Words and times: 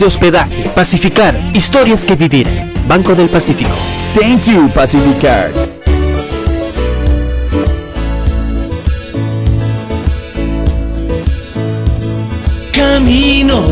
de 0.00 0.06
hospedaje. 0.06 0.68
Pacificar, 0.74 1.34
historias 1.54 2.04
que 2.04 2.14
vivir. 2.14 2.46
Banco 2.86 3.14
del 3.14 3.28
Pacífico. 3.28 3.70
Thank 4.14 4.44
you, 4.46 4.68
Pacificar. 4.70 5.50
Camino 12.72 13.62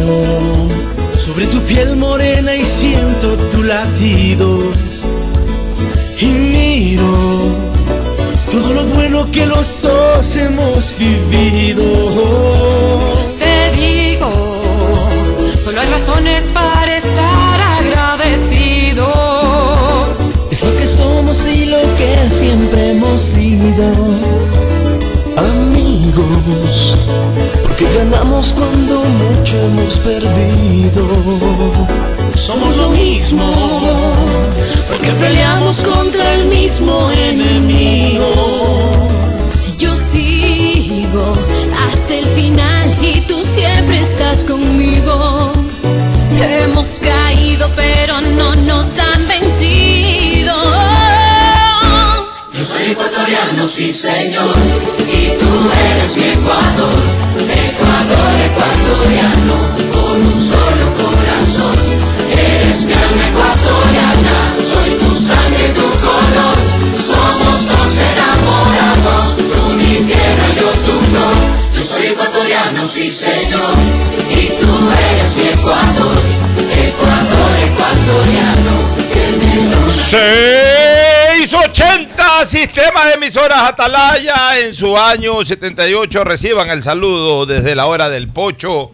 sobre 1.18 1.46
tu 1.46 1.60
piel 1.60 1.96
morena 1.96 2.54
y 2.54 2.64
siento 2.64 3.36
tu 3.52 3.62
latido. 3.62 4.58
Y 6.20 6.26
miro 6.26 7.66
todo 8.50 8.72
lo 8.72 8.84
bueno 8.84 9.30
que 9.30 9.46
los 9.46 9.80
dos 9.82 10.36
hemos 10.36 10.94
vivido. 10.98 11.84
Solo 15.76 15.88
hay 15.88 16.00
razones 16.00 16.48
para 16.54 16.96
estar 16.96 17.60
agradecido. 17.60 19.12
Es 20.50 20.62
lo 20.62 20.74
que 20.74 20.86
somos 20.86 21.46
y 21.46 21.66
lo 21.66 21.82
que 21.96 22.30
siempre 22.30 22.92
hemos 22.92 23.20
sido. 23.20 23.84
Amigos, 25.36 26.96
porque 27.62 27.84
ganamos 27.94 28.54
cuando 28.54 29.04
mucho 29.04 29.60
hemos 29.66 29.98
perdido. 29.98 31.06
Somos 32.34 32.74
lo 32.74 32.88
mismo, 32.88 33.52
porque 34.88 35.10
peleamos 35.12 35.82
contra 35.82 36.36
el 36.36 36.46
mismo 36.46 37.10
enemigo. 37.10 38.24
Yo 39.76 39.94
hasta 41.86 42.14
el 42.14 42.26
final 42.28 42.96
y 43.00 43.20
tú 43.22 43.42
siempre 43.44 44.00
estás 44.00 44.44
conmigo. 44.44 45.52
Hemos 46.40 47.00
caído 47.00 47.70
pero 47.74 48.20
no 48.20 48.54
nos 48.56 48.98
han 48.98 49.26
vencido. 49.28 50.54
Yo 52.52 52.64
soy 52.64 52.90
ecuatoriano, 52.92 53.68
sí 53.68 53.92
señor, 53.92 54.54
y 55.06 55.28
tú 55.38 55.70
eres 55.90 56.16
mi 56.16 56.24
Ecuador, 56.24 56.98
Ecuador 57.36 58.32
ecuatoriano, 58.48 59.56
con 59.92 60.16
un 60.26 60.40
solo 60.40 60.86
corazón. 61.00 61.76
Eres 62.32 62.84
mi 62.86 62.92
alma 62.92 63.28
ecuatoriana, 63.30 64.36
soy 64.72 64.90
tu 64.98 65.14
sangre, 65.14 65.68
tu 65.74 65.88
color, 66.06 66.56
somos 66.98 67.66
dos 67.68 68.00
enamorados, 68.10 68.85
tú 69.36 69.74
mi 69.76 69.96
tierra, 70.06 70.46
yo 70.58 70.70
tu 70.70 70.98
flor. 71.06 71.34
Yo 71.74 71.82
soy 71.82 72.06
ecuatoriano, 72.06 72.86
sí 72.86 73.10
señor, 73.10 73.74
y 74.30 74.46
tú 74.60 74.90
eres 75.10 75.36
mi 75.36 75.48
Ecuador, 75.48 76.16
Ecuador 76.72 77.50
ecuatoriano, 77.64 78.74
que 79.12 79.24
me 79.36 79.70
lo... 79.70 79.86
Hola, 82.38 82.44
sistema 82.44 83.06
de 83.06 83.14
emisoras 83.14 83.62
Atalaya. 83.62 84.58
En 84.58 84.74
su 84.74 84.96
año 84.96 85.42
78 85.42 86.22
reciban 86.24 86.68
el 86.70 86.82
saludo 86.82 87.46
desde 87.46 87.74
la 87.74 87.86
hora 87.86 88.10
del 88.10 88.28
pocho, 88.28 88.92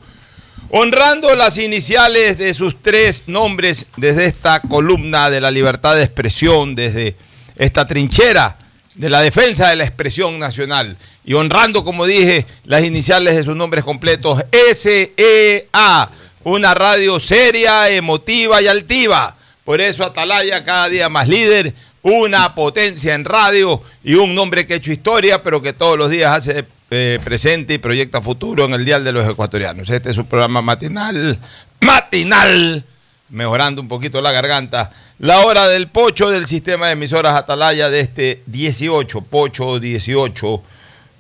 honrando 0.71 1.35
las 1.35 1.59
iniciales 1.59 2.39
de 2.39 2.55
sus 2.55 2.81
tres 2.81 3.25
nombres 3.27 3.87
desde 3.97 4.27
esta 4.27 4.61
columna 4.61 5.29
de 5.29 5.41
la 5.41 5.51
libertad 5.51 5.97
de 5.97 6.05
expresión, 6.05 6.77
desde 6.77 7.17
esta 7.57 7.87
trinchera 7.87 8.57
de 8.95 9.11
la 9.11 9.21
defensa 9.21 9.69
de 9.69 9.77
la 9.77 9.85
expresión 9.85 10.39
nacional. 10.39 10.97
Y 11.25 11.35
honrando, 11.35 11.85
como 11.85 12.07
dije, 12.07 12.47
las 12.65 12.85
iniciales 12.85 13.37
de 13.37 13.43
sus 13.43 13.57
nombres 13.57 13.85
completos, 13.85 14.43
SEA, 14.75 16.11
una 16.45 16.75
radio 16.75 17.19
seria, 17.19 17.89
emotiva 17.89 18.61
y 18.61 18.67
altiva. 18.67 19.37
Por 19.65 19.81
eso 19.81 20.05
Atalaya 20.05 20.65
cada 20.65 20.89
día 20.89 21.09
más 21.09 21.29
líder 21.29 21.73
una 22.03 22.55
potencia 22.55 23.15
en 23.15 23.25
radio 23.25 23.81
y 24.03 24.15
un 24.15 24.35
nombre 24.35 24.67
que 24.67 24.75
ha 24.75 24.77
hecho 24.77 24.93
historia, 24.93 25.43
pero 25.43 25.63
que 25.63 25.73
todos 25.73 25.97
los 25.97 26.11
días 26.11 26.37
hace 26.37 26.65
eh, 26.91 27.19
presente 27.25 27.75
y 27.75 27.79
proyecta 27.79 28.21
futuro 28.21 28.65
en 28.65 28.75
el 28.75 28.85
Dial 28.85 29.05
de 29.05 29.13
los 29.13 29.29
Ecuatorianos. 29.29 29.89
Este 29.89 30.11
es 30.11 30.17
su 30.17 30.27
programa 30.27 30.61
matinal, 30.63 31.39
matinal, 31.81 32.85
mejorando 33.33 33.81
un 33.81 33.89
poquito 33.89 34.21
la 34.21 34.31
garganta. 34.31 34.93
La 35.19 35.41
hora 35.41 35.67
del 35.67 35.89
pocho 35.89 36.31
del 36.31 36.47
sistema 36.47 36.87
de 36.87 36.93
emisoras 36.93 37.35
Atalaya 37.35 37.91
de 37.91 38.01
este 38.01 38.43
18, 38.47 39.23
pocho 39.23 39.81
18, 39.81 40.63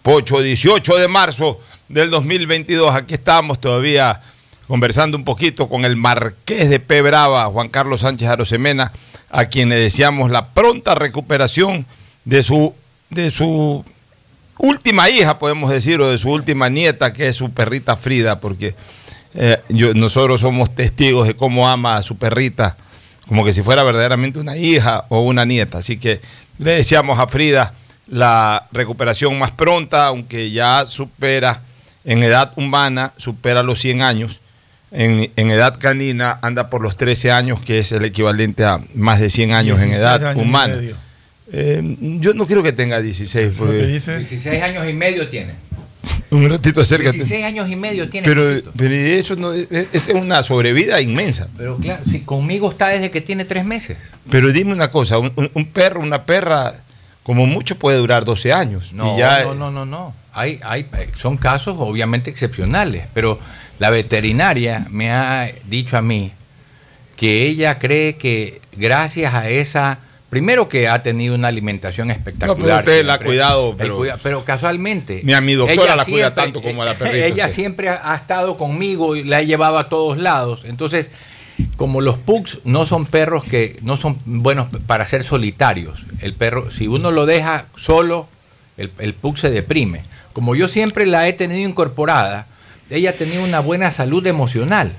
pocho 0.03 0.41
18 0.41 0.97
de 0.99 1.09
marzo 1.09 1.61
del 1.89 2.11
2022. 2.11 2.95
Aquí 2.95 3.15
estamos 3.15 3.61
todavía 3.61 4.21
conversando 4.69 5.17
un 5.17 5.25
poquito 5.25 5.69
con 5.69 5.85
el 5.85 5.97
marqués 5.97 6.71
de 6.71 6.81
P. 6.81 7.03
Brava, 7.03 7.47
Juan 7.47 7.69
Carlos 7.69 8.03
Sánchez 8.03 8.29
Arosemena 8.29 8.93
a 9.31 9.47
quien 9.47 9.71
le 9.71 9.77
deseamos 9.77 10.31
la 10.31 10.51
pronta 10.51 10.95
recuperación 10.95 11.87
de 12.27 12.43
su, 12.43 12.75
de 13.09 13.31
su 13.31 13.83
última 14.59 15.09
hija, 15.09 15.39
podemos 15.39 15.71
decir, 15.71 16.01
o 16.03 16.11
de 16.11 16.19
su 16.19 16.31
última 16.31 16.69
nieta, 16.69 17.15
que 17.15 17.29
es 17.29 17.37
su 17.37 17.51
perrita 17.51 17.97
Frida, 17.97 18.41
porque 18.41 18.75
eh, 19.35 19.59
yo, 19.69 19.95
nosotros 19.95 20.41
somos 20.41 20.75
testigos 20.75 21.27
de 21.27 21.35
cómo 21.35 21.69
ama 21.69 21.97
a 21.97 22.03
su 22.03 22.17
perrita, 22.17 22.77
como 23.27 23.45
que 23.45 23.53
si 23.53 23.63
fuera 23.63 23.83
verdaderamente 23.83 24.39
una 24.39 24.57
hija 24.57 25.05
o 25.09 25.23
una 25.23 25.45
nieta. 25.45 25.79
Así 25.79 25.97
que 25.97 26.21
le 26.59 26.73
deseamos 26.73 27.19
a 27.19 27.27
Frida 27.27 27.75
la 28.09 28.67
recuperación 28.73 29.39
más 29.39 29.51
pronta, 29.53 30.07
aunque 30.07 30.51
ya 30.51 30.85
supera 30.87 31.63
en 32.05 32.23
edad 32.23 32.53
humana, 32.57 33.13
supera 33.17 33.63
los 33.63 33.81
100 33.81 34.03
años 34.03 34.41
en, 34.93 35.51
edad 35.51 35.79
canina 35.79 36.39
anda 36.43 36.69
por 36.69 36.83
los 36.83 36.97
13 36.97 37.33
años, 37.33 37.61
que 37.61 37.79
es 37.79 37.93
el 37.93 38.05
equivalente 38.05 38.65
a 38.65 38.81
más 38.95 39.21
de 39.21 39.31
100 39.31 39.55
años 39.55 39.81
en 39.81 39.93
edad 39.93 40.37
humana. 40.37 40.77
Eh, 41.55 41.97
yo 42.01 42.35
no 42.35 42.47
quiero 42.47 42.63
que 42.63 42.73
tenga 42.73 43.01
16. 43.01 43.53
Porque... 43.57 43.87
16 43.87 44.63
años 44.63 44.89
y 44.89 44.93
medio 44.93 45.29
tiene. 45.29 45.53
Un 46.33 46.49
ratito 46.49 46.81
acércate. 46.81 47.19
16 47.19 47.45
años 47.45 47.69
y 47.69 47.77
medio 47.77 48.09
tiene. 48.09 48.27
Pero, 48.27 48.73
pero 48.75 48.95
eso 48.95 49.37
no, 49.37 49.53
es, 49.53 50.09
una 50.15 50.43
sobrevida 50.43 51.01
inmensa. 51.01 51.49
Pero 51.59 51.77
claro, 51.77 52.03
si 52.07 52.21
conmigo 52.21 52.71
está 52.71 52.89
desde 52.89 53.11
que 53.11 53.21
tiene 53.21 53.45
tres 53.45 53.67
meses. 53.67 53.99
Pero 54.31 54.51
dime 54.51 54.73
una 54.73 54.89
cosa, 54.89 55.19
un, 55.19 55.31
perro, 55.73 56.01
una 56.01 56.25
perra, 56.25 56.73
como 57.23 57.47
mucho 57.47 57.77
puede 57.79 57.99
durar 57.99 58.25
12 58.25 58.51
años. 58.51 58.95
No, 58.95 59.19
no, 59.19 59.55
no, 59.55 59.71
no, 59.71 59.85
no. 59.85 60.15
Hay, 60.33 60.59
hay, 60.65 60.87
son 61.19 61.37
casos 61.37 61.77
obviamente 61.79 62.31
excepcionales, 62.31 63.05
pero 63.13 63.39
la 63.79 63.91
veterinaria 63.91 64.87
me 64.89 65.13
ha 65.13 65.51
dicho 65.69 65.99
a 65.99 66.03
mí 66.03 66.33
que 67.15 67.47
ella 67.47 67.79
cree 67.79 68.17
que 68.17 68.63
gracias 68.79 69.35
a 69.35 69.51
esa, 69.51 69.99
primero 70.33 70.67
que 70.67 70.89
ha 70.89 71.03
tenido 71.03 71.35
una 71.35 71.49
alimentación 71.49 72.11
espectacular. 72.11 72.57
No, 72.57 72.65
pero 72.65 72.77
usted 72.79 73.05
la 73.05 73.15
ha 73.15 73.19
cuidado, 73.19 73.77
pero, 73.77 74.45
casualmente. 74.47 75.21
Ni 75.25 75.35
a 75.35 75.43
mi 75.43 75.53
doctora 75.53 75.95
la 75.95 76.07
cuida 76.07 76.33
tanto 76.33 76.63
como 76.63 76.81
a 76.81 76.87
la 76.87 76.95
perrita. 76.95 77.27
Ella 77.27 77.49
siempre 77.49 77.91
ha, 77.91 78.15
estado 78.15 78.57
conmigo 78.57 79.15
y 79.15 79.25
la 79.25 79.43
he 79.43 79.47
llevado 79.47 79.77
a 79.77 79.91
todos 79.91 80.17
lados. 80.17 80.63
Entonces, 80.65 81.11
como 81.77 82.01
los 82.01 82.17
pugs 82.17 82.61
no 82.65 82.87
son 82.87 83.05
perros 83.05 83.45
que 83.45 83.77
no 83.83 83.99
son 83.99 84.19
buenos 84.25 84.69
para 84.87 85.07
ser 85.07 85.23
solitarios, 85.23 86.07
el 86.23 86.33
perro, 86.33 86.71
si 86.71 86.87
uno 86.87 87.11
lo 87.11 87.27
deja 87.27 87.67
solo, 87.77 88.27
el, 88.79 88.91
el 89.01 89.13
pug 89.13 89.37
se 89.37 89.51
deprime. 89.51 90.03
Como 90.33 90.55
yo 90.55 90.67
siempre 90.67 91.05
la 91.05 91.29
he 91.29 91.35
tenido 91.35 91.69
incorporada, 91.69 92.47
ella 92.89 93.19
tenía 93.19 93.41
una 93.41 93.61
buena 93.61 93.91
salud 93.91 94.27
emocional. 94.27 94.95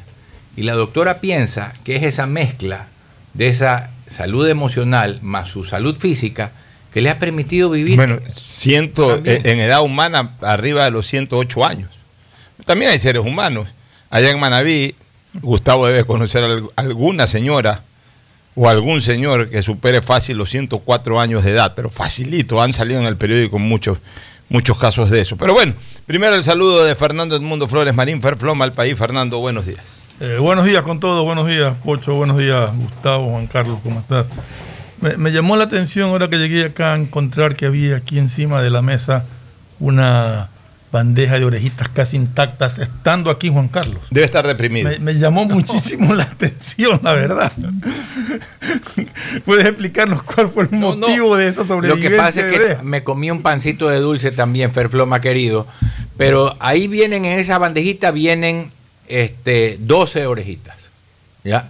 Y 0.56 0.62
la 0.62 0.74
doctora 0.74 1.21
piensa 1.21 1.74
que 1.83 1.95
es 1.95 2.03
esa 2.03 2.27
mezcla 2.27 2.85
de 3.33 3.47
esa 3.47 3.89
salud 4.13 4.48
emocional 4.48 5.19
más 5.21 5.50
su 5.50 5.63
salud 5.63 5.98
física 5.98 6.51
que 6.94 7.01
le 7.01 7.10
ha 7.10 7.19
permitido 7.19 7.69
vivir. 7.69 7.95
Bueno, 7.95 8.19
ciento, 8.31 9.18
eh, 9.25 9.42
en 9.44 9.60
edad 9.60 9.81
humana 9.81 10.36
arriba 10.42 10.86
de 10.86 10.92
los 10.92 11.07
108 11.07 11.65
años. 11.65 11.89
También 12.65 12.92
hay 12.92 13.00
seres 13.00 13.24
humanos. 13.25 13.68
Allá 14.10 14.30
en 14.30 14.39
Manabí, 14.39 14.95
Gustavo 15.42 15.88
debe 15.88 16.06
conocer 16.06 16.44
a 16.44 16.60
alguna 16.75 17.25
señora 17.25 17.81
o 18.56 18.69
algún 18.69 19.01
señor 19.01 19.50
que 19.50 19.63
supere 19.63 20.04
fácil 20.04 20.38
los 20.38 20.51
104 20.51 21.19
años 21.19 21.44
de 21.44 21.51
edad, 21.51 21.74
pero 21.75 21.89
facilito, 21.89 22.62
han 22.62 22.71
salido 22.71 23.00
en 23.00 23.07
el 23.07 23.18
periódico 23.18 23.57
muchos 23.57 23.98
muchos 24.50 24.77
casos 24.77 25.09
de 25.09 25.21
eso. 25.21 25.36
Pero 25.36 25.54
bueno, 25.54 25.74
primero 26.06 26.36
el 26.36 26.44
saludo 26.44 26.83
de 26.83 26.94
Fernando 26.95 27.36
Edmundo 27.36 27.68
Flores 27.68 27.95
Marín, 27.95 28.21
Ferfloma 28.21 28.66
al 28.66 28.74
país. 28.74 28.98
Fernando, 28.98 29.39
buenos 29.39 29.66
días. 29.66 29.81
Eh, 30.19 30.38
buenos 30.39 30.65
días 30.65 30.83
con 30.83 31.00
todos, 31.00 31.25
buenos 31.25 31.48
días, 31.48 31.75
Pocho, 31.83 32.13
buenos 32.15 32.38
días, 32.38 32.69
Gustavo, 32.75 33.31
Juan 33.31 33.48
Carlos, 33.48 33.80
¿cómo 33.81 34.00
estás? 34.00 34.27
Me, 35.01 35.18
me, 35.18 35.31
llamó 35.31 35.57
la 35.57 35.63
atención 35.63 36.12
ahora 36.12 36.30
que 36.30 36.38
llegué 36.38 36.65
acá 36.65 36.94
a 36.94 36.98
encontrar 36.98 37.56
que 37.56 37.65
había 37.65 37.98
aquí 37.98 38.19
encima 38.19 38.62
de 38.62 38.69
la 38.69 38.81
mesa 38.81 39.25
una 39.80 40.50
bandeja 40.94 41.39
de 41.39 41.45
orejitas 41.45 41.89
casi 41.89 42.15
intactas, 42.15 42.77
estando 42.77 43.31
aquí 43.31 43.50
Juan 43.50 43.68
Carlos. 43.68 44.04
Debe 44.12 44.25
estar 44.25 44.45
deprimido. 44.45 44.92
Me, 45.00 45.15
llamó 45.15 45.45
muchísimo 45.50 46.13
la 46.13 46.24
atención, 46.24 47.00
la 47.04 47.13
verdad. 47.13 47.51
¿Puedes 49.44 49.66
explicarnos 49.66 50.21
cuál 50.21 50.51
fue 50.51 50.66
el 50.66 50.77
motivo 50.77 51.36
de 51.36 51.48
esa 51.48 51.68
sobrevivencia? 51.68 52.09
Lo 52.09 52.16
que 52.16 52.16
pasa 52.16 52.48
es 52.48 52.51
que 52.54 52.83
me 52.83 53.04
comí 53.04 53.31
un 53.31 53.42
pancito 53.42 53.89
de 53.89 53.98
dulce 53.98 54.30
también, 54.30 54.71
Ferfloma 54.71 55.19
querido, 55.19 55.66
pero 56.16 56.56
ahí 56.59 56.88
vienen, 56.88 57.25
en 57.25 57.39
esa 57.39 57.57
bandejita 57.57 58.12
vienen 58.12 58.71
este, 59.08 59.78
12 59.80 60.28
orejitas. 60.28 60.78
¿Ya? 61.44 61.70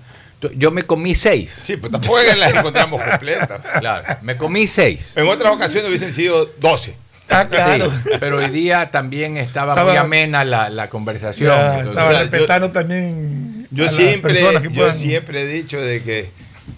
Yo 0.55 0.71
me 0.71 0.83
comí 0.83 1.15
seis. 1.15 1.57
Sí, 1.63 1.77
pero 1.77 1.91
tampoco 1.91 2.19
las 2.35 2.53
encontramos 2.53 3.01
completas. 3.01 3.61
Claro, 3.79 4.17
me 4.21 4.37
comí 4.37 4.67
seis. 4.67 5.13
En 5.15 5.27
otras 5.27 5.53
ocasiones 5.53 5.87
hubiesen 5.87 6.13
sido 6.13 6.45
12. 6.59 6.95
Ah, 7.29 7.47
claro. 7.49 7.91
pero 8.19 8.37
hoy 8.37 8.49
día 8.49 8.91
también 8.91 9.37
estaba, 9.37 9.81
muy 9.83 9.95
amena 9.95 10.43
la, 10.43 10.89
conversación. 10.89 11.51
estaba 11.87 12.19
respetando 12.19 12.71
también. 12.71 13.67
Yo, 13.71 13.89
siempre, 13.89 14.35
yo 14.71 14.93
siempre 14.93 15.43
he 15.43 15.47
dicho 15.47 15.81
de 15.81 16.03
que 16.03 16.29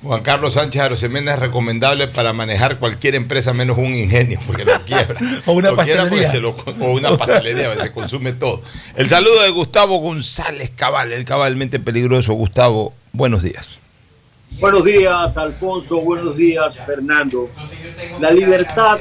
Juan 0.05 0.21
Carlos 0.21 0.53
Sánchez 0.53 0.83
Arosemena 0.83 1.33
es 1.33 1.39
recomendable 1.39 2.07
para 2.07 2.31
manejar 2.31 2.77
cualquier 2.77 3.15
empresa 3.15 3.53
menos 3.53 3.79
un 3.79 3.95
ingenio, 3.95 4.39
porque 4.45 4.63
lo 4.63 4.79
quiebra. 4.85 5.19
o 5.47 5.53
una 5.53 5.75
pastelería. 5.75 6.31
o 6.79 6.91
una 6.91 7.17
pastelería, 7.17 7.75
se 7.81 7.91
consume 7.91 8.33
todo. 8.33 8.61
El 8.95 9.09
saludo 9.09 9.41
de 9.41 9.49
Gustavo 9.49 9.97
González 9.97 10.71
Cabal, 10.75 11.11
el 11.11 11.25
cabalmente 11.25 11.79
peligroso. 11.79 12.33
Gustavo, 12.33 12.93
buenos 13.13 13.41
días. 13.41 13.79
Buenos 14.59 14.85
días, 14.85 15.37
Alfonso. 15.37 15.99
Buenos 16.01 16.37
días, 16.37 16.79
Fernando. 16.85 17.49
La 18.19 18.29
libertad 18.29 18.99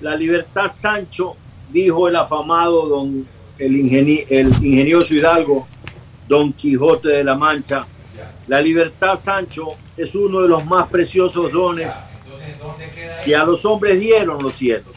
la 0.00 0.16
libertad 0.16 0.70
Sancho, 0.70 1.36
dijo 1.72 2.08
el 2.08 2.16
afamado 2.16 2.88
don 2.88 3.26
el, 3.58 3.74
el 4.30 4.48
ingenioso 4.64 5.14
Hidalgo, 5.14 5.66
don 6.28 6.52
Quijote 6.52 7.08
de 7.08 7.24
la 7.24 7.36
Mancha. 7.36 7.86
La 8.46 8.60
libertad 8.60 9.16
Sancho 9.16 9.68
es 9.96 10.14
uno 10.14 10.40
de 10.42 10.48
los 10.48 10.64
más 10.66 10.88
preciosos 10.88 11.50
dones 11.52 11.94
que 13.24 13.34
a 13.34 13.44
los 13.44 13.64
hombres 13.64 13.98
dieron 13.98 14.42
los 14.42 14.54
cielos. 14.54 14.94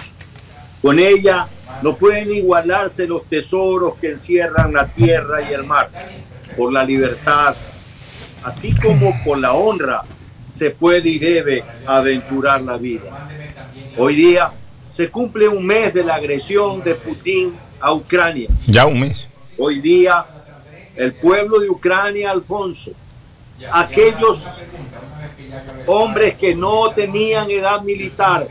Con 0.82 1.00
ella 1.00 1.48
no 1.82 1.96
pueden 1.96 2.34
igualarse 2.34 3.08
los 3.08 3.26
tesoros 3.26 3.96
que 3.96 4.12
encierran 4.12 4.74
la 4.74 4.88
tierra 4.88 5.42
y 5.42 5.54
el 5.54 5.64
mar. 5.64 5.90
Por 6.56 6.72
la 6.72 6.84
libertad, 6.84 7.56
así 8.44 8.74
como 8.76 9.14
por 9.24 9.38
la 9.38 9.54
honra, 9.54 10.04
se 10.48 10.72
puede 10.72 11.10
y 11.10 11.20
debe 11.20 11.64
aventurar 11.86 12.62
la 12.62 12.78
vida. 12.78 13.30
Hoy 13.98 14.16
día 14.16 14.52
se 14.92 15.10
cumple 15.10 15.48
un 15.48 15.66
mes 15.66 15.94
de 15.94 16.04
la 16.04 16.16
agresión 16.16 16.84
de 16.84 16.96
Putin 16.96 17.54
a 17.80 17.94
Ucrania. 17.94 18.50
Ya 18.68 18.86
un 18.86 19.00
mes. 19.00 19.28
Hoy 19.58 19.80
día, 19.80 20.26
el 20.96 21.14
pueblo 21.14 21.60
de 21.60 21.70
Ucrania, 21.70 22.32
Alfonso, 22.32 22.92
aquellos 23.72 24.63
hombres 25.88 26.36
que 26.36 26.56
no 26.56 26.89
tenían 26.92 27.50
edad 27.50 27.82
militar, 27.82 28.48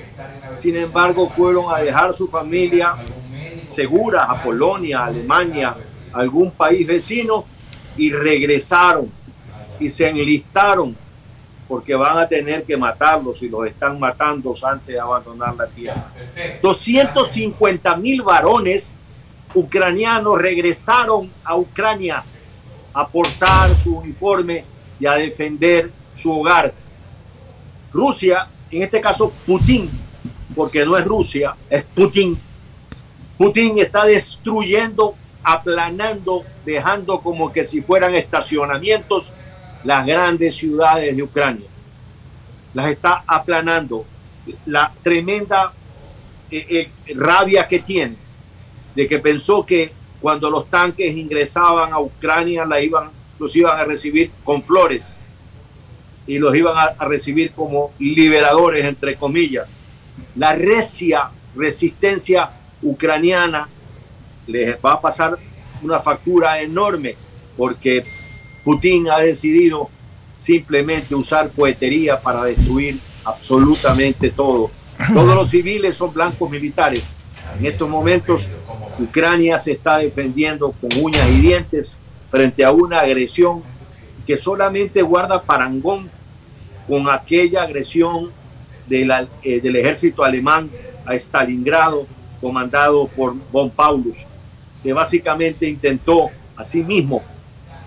sin 0.56 0.76
embargo, 0.76 1.28
fueron 1.28 1.72
a 1.72 1.78
dejar 1.78 2.14
su 2.14 2.26
familia 2.26 2.94
segura 3.68 4.24
a 4.24 4.42
Polonia, 4.42 5.04
Alemania, 5.04 5.74
algún 6.12 6.50
país 6.50 6.86
vecino 6.86 7.44
y 7.96 8.10
regresaron 8.10 9.10
y 9.78 9.88
se 9.88 10.08
enlistaron 10.08 10.96
porque 11.68 11.94
van 11.94 12.18
a 12.18 12.26
tener 12.26 12.64
que 12.64 12.76
matarlos 12.76 13.42
y 13.42 13.48
los 13.48 13.66
están 13.66 14.00
matando 14.00 14.54
antes 14.62 14.86
de 14.86 14.98
abandonar 14.98 15.54
la 15.54 15.66
tierra. 15.66 16.10
250 16.62 17.96
mil 17.96 18.22
varones 18.22 18.98
ucranianos 19.54 20.38
regresaron 20.38 21.30
a 21.44 21.56
Ucrania 21.56 22.24
a 22.94 23.06
portar 23.06 23.76
su 23.76 23.98
uniforme 23.98 24.64
y 24.98 25.06
a 25.06 25.14
defender 25.14 25.90
su 26.14 26.32
hogar. 26.32 26.72
Rusia, 27.92 28.46
en 28.70 28.82
este 28.82 29.00
caso 29.00 29.32
Putin, 29.46 29.90
porque 30.54 30.84
no 30.84 30.96
es 30.96 31.04
Rusia, 31.04 31.54
es 31.70 31.84
Putin. 31.84 32.38
Putin 33.36 33.78
está 33.78 34.04
destruyendo, 34.04 35.14
aplanando, 35.42 36.44
dejando 36.64 37.20
como 37.20 37.52
que 37.52 37.64
si 37.64 37.80
fueran 37.80 38.14
estacionamientos 38.14 39.32
las 39.84 40.04
grandes 40.04 40.56
ciudades 40.56 41.16
de 41.16 41.22
Ucrania. 41.22 41.68
Las 42.74 42.90
está 42.90 43.22
aplanando. 43.26 44.04
La 44.66 44.92
tremenda 45.02 45.72
eh, 46.50 46.90
eh, 47.06 47.14
rabia 47.14 47.66
que 47.66 47.78
tiene 47.80 48.16
de 48.94 49.06
que 49.06 49.18
pensó 49.18 49.64
que 49.64 49.92
cuando 50.20 50.50
los 50.50 50.68
tanques 50.68 51.14
ingresaban 51.16 51.92
a 51.92 52.00
Ucrania 52.00 52.64
la 52.64 52.80
iban, 52.80 53.10
los 53.38 53.54
iban 53.56 53.78
a 53.78 53.84
recibir 53.84 54.30
con 54.44 54.62
flores 54.62 55.16
y 56.26 56.38
los 56.38 56.54
iban 56.54 56.76
a, 56.76 56.94
a 56.98 57.04
recibir 57.06 57.52
como 57.52 57.92
liberadores, 57.98 58.84
entre 58.84 59.16
comillas. 59.16 59.78
La 60.34 60.52
recia 60.54 61.30
resistencia 61.54 62.50
ucraniana 62.82 63.68
les 64.46 64.76
va 64.76 64.92
a 64.92 65.00
pasar 65.00 65.38
una 65.82 66.00
factura 66.00 66.60
enorme 66.60 67.16
porque 67.56 68.02
Putin 68.64 69.08
ha 69.10 69.18
decidido 69.18 69.90
simplemente 70.36 71.14
usar 71.14 71.50
poetería 71.50 72.20
para 72.20 72.44
destruir 72.44 72.98
absolutamente 73.24 74.30
todo. 74.30 74.70
Todos 75.12 75.34
los 75.34 75.48
civiles 75.50 75.96
son 75.96 76.12
blancos 76.12 76.50
militares. 76.50 77.16
En 77.58 77.66
estos 77.66 77.88
momentos, 77.88 78.48
Ucrania 78.98 79.58
se 79.58 79.72
está 79.72 79.98
defendiendo 79.98 80.72
con 80.72 80.90
uñas 81.00 81.28
y 81.28 81.40
dientes 81.40 81.98
frente 82.30 82.64
a 82.64 82.72
una 82.72 83.00
agresión 83.00 83.62
que 84.26 84.36
solamente 84.36 85.02
guarda 85.02 85.42
parangón 85.42 86.10
con 86.86 87.08
aquella 87.08 87.62
agresión 87.62 88.30
eh, 88.90 89.60
del 89.62 89.76
ejército 89.76 90.24
alemán 90.24 90.70
a 91.04 91.14
Stalingrado, 91.14 92.06
comandado 92.40 93.06
por 93.08 93.34
von 93.50 93.70
Paulus, 93.70 94.24
que 94.82 94.92
básicamente 94.92 95.68
intentó 95.68 96.30
asimismo 96.56 97.22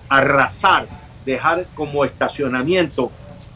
arrasar, 0.10 0.88
dejar 1.26 1.66
como 1.76 2.04
estacionamiento 2.04 3.12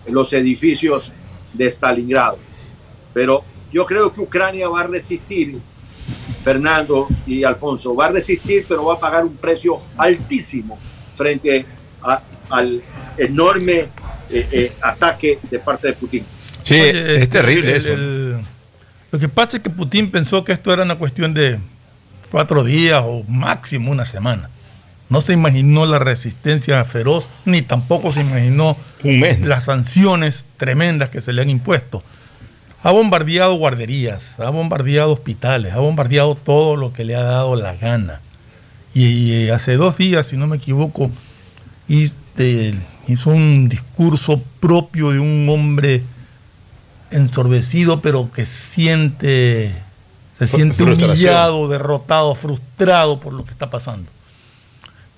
los 0.07 0.31
edificios 0.33 1.11
de 1.53 1.67
Stalingrado. 1.67 2.37
Pero 3.13 3.43
yo 3.71 3.85
creo 3.85 4.11
que 4.11 4.21
Ucrania 4.21 4.69
va 4.69 4.81
a 4.81 4.87
resistir, 4.87 5.59
Fernando 6.45 7.07
y 7.25 7.43
Alfonso, 7.43 7.95
va 7.95 8.05
a 8.05 8.09
resistir, 8.09 8.65
pero 8.69 8.85
va 8.85 8.93
a 8.93 8.99
pagar 8.99 9.25
un 9.25 9.35
precio 9.35 9.79
altísimo 9.97 10.77
frente 11.17 11.65
a- 12.03 12.21
al 12.51 12.83
enorme 13.17 13.87
eh, 14.29 14.47
eh, 14.51 14.71
ataque 14.81 15.39
de 15.49 15.57
parte 15.59 15.87
de 15.87 15.93
Putin. 15.93 16.23
Sí, 16.63 16.75
Oye, 16.79 17.15
es 17.21 17.29
terrible 17.29 17.71
el- 17.71 17.77
eso. 17.77 17.93
el- 17.93 18.35
lo 19.11 19.19
que 19.19 19.27
pasa 19.27 19.57
es 19.57 19.63
que 19.63 19.69
Putin 19.71 20.11
pensó 20.11 20.43
que 20.43 20.51
esto 20.51 20.71
era 20.71 20.83
una 20.83 20.95
cuestión 20.95 21.33
de 21.33 21.57
cuatro 22.31 22.63
días 22.63 23.01
o 23.03 23.23
máximo 23.27 23.91
una 23.91 24.05
semana. 24.05 24.49
No 25.09 25.21
se 25.21 25.33
imaginó 25.33 25.85
la 25.87 25.97
resistencia 25.99 26.83
feroz, 26.85 27.25
ni 27.45 27.61
tampoco 27.63 28.11
se 28.11 28.21
imaginó 28.21 28.75
las 29.03 29.65
sanciones 29.65 30.45
tremendas 30.57 31.09
que 31.09 31.21
se 31.21 31.33
le 31.33 31.41
han 31.43 31.49
impuesto. 31.49 32.03
Ha 32.83 32.91
bombardeado 32.91 33.55
guarderías, 33.55 34.39
ha 34.39 34.49
bombardeado 34.49 35.13
hospitales, 35.13 35.73
ha 35.73 35.79
bombardeado 35.79 36.35
todo 36.35 36.75
lo 36.75 36.93
que 36.93 37.03
le 37.03 37.15
ha 37.15 37.23
dado 37.23 37.55
la 37.55 37.75
gana. 37.75 38.21
Y, 38.93 39.49
hace 39.49 39.75
dos 39.75 39.97
días, 39.97 40.27
si 40.27 40.37
no 40.37 40.47
me 40.47 40.57
equivoco, 40.57 41.11
este, 41.89 42.73
hizo 43.07 43.31
un 43.31 43.67
discurso 43.67 44.41
propio 44.59 45.11
de 45.11 45.19
un 45.19 45.47
hombre 45.49 46.03
ensorbecido, 47.11 48.01
pero 48.01 48.31
que 48.31 48.45
siente, 48.45 49.75
se 50.37 50.47
siente 50.47 50.83
humillado, 50.83 51.67
derrotado, 51.67 52.35
frustrado 52.35 53.19
por 53.19 53.33
lo 53.33 53.43
que 53.43 53.51
está 53.51 53.69
pasando. 53.69 54.09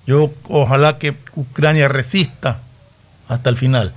Yo 0.06 0.32
ojalá 0.48 0.98
que 0.98 1.14
Ucrania 1.36 1.86
resista 1.86 2.60
hasta 3.28 3.50
el 3.50 3.56
final. 3.56 3.92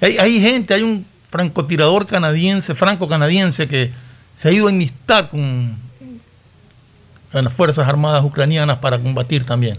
Hay, 0.00 0.16
hay 0.18 0.40
gente, 0.40 0.72
hay 0.72 0.82
un 0.82 1.04
francotirador 1.30 2.06
canadiense, 2.06 2.74
franco-canadiense, 2.74 3.68
que 3.68 3.90
se 4.36 4.48
ha 4.48 4.52
ido 4.52 4.66
a 4.68 4.70
enlistar 4.70 5.28
con, 5.28 5.76
con 7.32 7.44
las 7.44 7.52
Fuerzas 7.52 7.86
Armadas 7.88 8.24
ucranianas 8.24 8.78
para 8.78 8.98
combatir 8.98 9.44
también. 9.44 9.78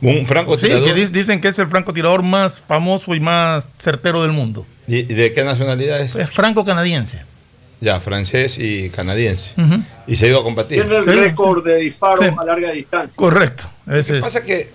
Un 0.00 0.26
francotirador. 0.26 0.88
Sí, 0.88 0.94
que 0.94 1.18
dicen 1.18 1.40
que 1.40 1.48
es 1.48 1.58
el 1.58 1.68
francotirador 1.68 2.22
más 2.24 2.58
famoso 2.58 3.14
y 3.14 3.20
más 3.20 3.66
certero 3.78 4.22
del 4.22 4.32
mundo. 4.32 4.66
¿Y 4.88 5.02
de 5.04 5.32
qué 5.32 5.44
nacionalidad 5.44 6.00
es? 6.00 6.14
Es 6.16 6.28
franco-canadiense. 6.30 7.20
Ya, 7.80 7.98
francés 8.00 8.58
y 8.58 8.90
canadiense. 8.90 9.54
Y 10.06 10.16
se 10.16 10.26
ha 10.26 10.28
ido 10.28 10.40
a 10.40 10.42
combatir. 10.44 10.80
Tiene 10.82 10.96
el 10.98 11.04
Sí, 11.04 11.10
récord 11.10 11.64
de 11.64 11.76
disparos 11.76 12.24
Sí. 12.24 12.32
a 12.36 12.44
larga 12.44 12.70
distancia. 12.72 13.16
Correcto. 13.16 13.64
Lo 13.86 13.92
que 13.94 13.98
es. 14.00 14.20
pasa 14.20 14.38
es 14.40 14.44
que 14.44 14.70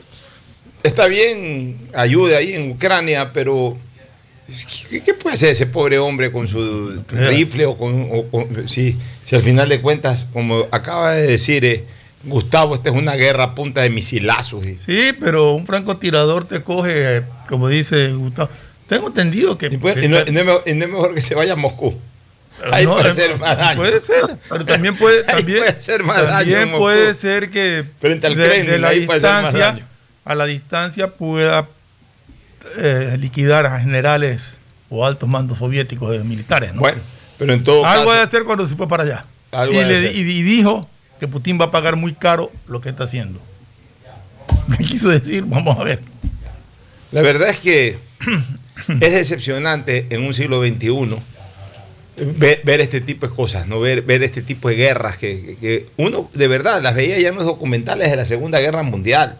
está 0.83 1.07
bien, 1.07 1.77
ayude 1.93 2.35
ahí 2.35 2.53
en 2.53 2.71
Ucrania, 2.71 3.31
pero 3.33 3.77
¿qué, 4.89 5.01
qué 5.03 5.13
puede 5.13 5.35
hacer 5.35 5.49
ese 5.49 5.65
pobre 5.67 5.99
hombre 5.99 6.31
con 6.31 6.47
su 6.47 7.03
rifle 7.09 7.65
o 7.65 7.77
con... 7.77 8.09
o 8.11 8.23
con- 8.29 8.67
si, 8.67 8.97
si 9.23 9.35
al 9.35 9.41
final 9.41 9.67
de 9.69 9.81
cuentas, 9.81 10.27
como 10.33 10.67
acaba 10.71 11.11
de 11.13 11.27
decir 11.27 11.65
eh, 11.65 11.83
Gustavo, 12.23 12.75
esta 12.75 12.89
es 12.89 12.95
una 12.95 13.15
guerra 13.15 13.43
a 13.45 13.55
punta 13.55 13.81
de 13.81 13.89
misilazos. 13.89 14.65
y- 14.65 14.77
Sí, 14.77 15.11
pero 15.19 15.53
un 15.53 15.65
francotirador 15.65 16.45
te 16.47 16.61
coge, 16.61 17.17
eh, 17.17 17.21
como 17.49 17.67
dice 17.69 18.09
Gustavo. 18.13 18.49
Tengo 18.89 19.07
entendido 19.07 19.57
que. 19.57 19.67
Y, 19.67 19.77
pues- 19.77 19.97
y 20.03 20.07
no, 20.07 20.19
y 20.25 20.31
no 20.31 20.39
es 20.39 20.45
mejor, 20.45 20.63
y 20.65 20.73
no 20.73 20.85
es 20.85 20.91
mejor 20.91 21.13
que 21.13 21.21
se 21.21 21.35
vaya 21.35 21.53
a 21.53 21.55
Moscú. 21.57 21.93
Ahí 22.71 22.85
No, 22.85 22.93
puede 22.93 23.07
eh, 23.07 23.11
hacer 23.11 23.37
más 23.37 23.57
daño. 23.57 23.77
Puede 23.79 23.99
ser, 24.01 24.25
pero 24.49 24.65
también 24.65 24.95
puede, 24.97 25.23
también, 25.25 25.59
puede 25.59 25.69
hacer 25.71 26.03
más 26.03 26.17
daño 26.25 26.53
también 26.55 26.77
puede 26.79 27.13
ser 27.13 27.51
que 27.51 27.83
Frente 27.99 28.25
al 28.27 28.35
de, 28.35 28.47
Kremlin, 28.47 28.71
de 28.71 28.79
la 28.79 28.87
ahí 28.87 29.05
puede 29.05 29.19
ser 29.19 29.29
más 29.29 29.43
distancia 29.53 29.65
daño. 29.73 29.85
a 30.25 30.35
la 30.35 30.45
distancia 30.47 31.07
pueda 31.13 31.67
eh, 32.77 33.17
liquidar 33.19 33.65
a 33.65 33.79
generales 33.79 34.51
o 34.89 35.05
altos 35.05 35.27
mandos 35.29 35.57
soviéticos 35.59 36.11
de 36.11 36.19
militares. 36.23 36.73
¿no? 36.73 36.79
Bueno, 36.81 36.99
pero 37.37 37.53
en 37.53 37.63
todo 37.63 37.85
algo 37.85 38.05
caso- 38.05 38.15
de 38.15 38.21
hacer 38.21 38.43
cuando 38.43 38.67
se 38.67 38.75
fue 38.75 38.87
para 38.87 39.03
allá. 39.03 39.25
Algo 39.51 39.73
Y, 39.73 39.85
le- 39.85 40.11
y- 40.11 40.19
y 40.19 40.41
dijo 40.43 40.87
que 41.19 41.27
Putin 41.27 41.59
va 41.59 41.65
a 41.65 41.71
pagar 41.71 41.95
muy 41.95 42.13
caro 42.13 42.51
lo 42.67 42.81
que 42.81 42.89
está 42.89 43.05
haciendo. 43.05 43.39
¿Qué 44.77 44.83
quiso 44.85 45.09
decir? 45.09 45.43
Vamos 45.45 45.77
a 45.79 45.83
ver. 45.83 46.01
La 47.11 47.21
verdad 47.21 47.49
es 47.49 47.57
que 47.57 47.97
es 48.99 49.11
decepcionante 49.13 50.07
en 50.09 50.23
un 50.23 50.33
siglo 50.33 50.61
XXI 50.61 51.17
ver, 52.37 52.61
ver 52.63 52.81
este 52.81 52.99
tipo 53.01 53.27
de 53.27 53.33
cosas, 53.35 53.67
¿no? 53.67 53.79
ver, 53.79 54.01
ver 54.01 54.23
este 54.23 54.41
tipo 54.41 54.69
de 54.69 54.75
guerras 54.75 55.17
que, 55.17 55.41
que- 55.45 55.55
que 55.57 55.85
uno 55.97 56.29
de 56.33 56.47
verdad 56.47 56.81
las 56.81 56.95
veía 56.95 57.17
ya 57.19 57.29
en 57.29 57.35
los 57.35 57.45
documentales 57.45 58.09
de 58.09 58.15
la 58.17 58.25
Segunda 58.25 58.59
Guerra 58.59 58.83
Mundial. 58.83 59.37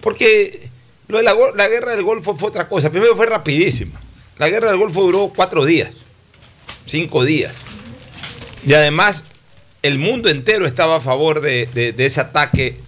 Porque 0.00 0.68
lo 1.12 1.18
de 1.18 1.24
la, 1.24 1.68
guerra 1.68 1.94
del 1.94 2.02
Golfo 2.02 2.34
fue 2.34 2.48
otra 2.48 2.66
cosa. 2.68 2.88
Primero 2.88 3.14
fue 3.14 3.26
rapidísima. 3.26 4.00
La 4.38 4.48
guerra 4.48 4.70
del 4.70 4.78
Golfo 4.78 5.02
duró 5.02 5.30
cuatro 5.36 5.66
días, 5.66 5.94
cinco 6.86 7.22
días. 7.22 7.52
Y 8.64 8.72
además 8.72 9.24
el 9.82 9.98
mundo 9.98 10.30
entero 10.30 10.64
estaba 10.64 10.96
a 10.96 11.00
favor 11.00 11.42
de, 11.42 11.94
ese 11.98 12.18
ataque 12.22 12.80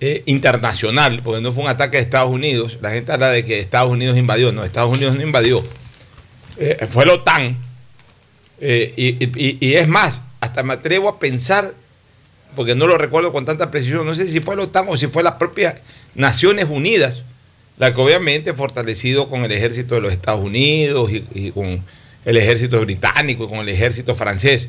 eh, 0.00 0.24
internacional, 0.26 1.20
porque 1.22 1.40
no 1.40 1.52
fue 1.52 1.62
un 1.62 1.70
ataque 1.70 1.98
de 1.98 2.02
Estados 2.02 2.32
Unidos. 2.32 2.78
La 2.80 2.90
gente 2.90 3.12
habla 3.12 3.28
de 3.28 3.44
que 3.44 3.60
Estados 3.60 3.92
Unidos 3.92 4.18
invadió. 4.18 4.50
No, 4.50 4.64
Estados 4.64 4.90
Unidos 4.96 5.14
no 5.14 5.22
invadió. 5.22 5.62
Eh, 6.56 6.88
fue 6.90 7.06
la 7.06 7.12
OTAN. 7.12 7.56
Eh, 8.60 8.92
y, 8.96 9.24
y- 9.24 9.58
y 9.60 9.74
es 9.74 9.86
más, 9.86 10.22
hasta 10.40 10.64
me 10.64 10.72
atrevo 10.72 11.08
a 11.08 11.20
pensar, 11.20 11.72
porque 12.56 12.74
no 12.74 12.88
lo 12.88 12.98
recuerdo 12.98 13.30
con 13.32 13.44
tanta 13.44 13.70
precisión, 13.70 14.04
no 14.04 14.14
sé 14.16 14.26
si 14.26 14.40
fue 14.40 14.56
la 14.56 14.64
OTAN 14.64 14.86
o 14.88 14.96
si 14.96 15.06
fue 15.06 15.22
las 15.22 15.34
propias 15.34 15.76
Naciones 16.16 16.66
Unidas, 16.68 17.22
la 17.80 17.94
que 17.94 18.00
obviamente 18.00 18.52
fortalecido 18.52 19.28
con 19.28 19.42
el 19.42 19.50
ejército 19.52 19.94
de 19.94 20.02
los 20.02 20.12
Estados 20.12 20.44
Unidos 20.44 21.10
y, 21.10 21.50
con 21.50 21.82
el 22.26 22.36
ejército 22.36 22.78
británico 22.80 23.44
y 23.44 23.48
con 23.48 23.58
el 23.60 23.70
ejército 23.70 24.14
francés, 24.14 24.68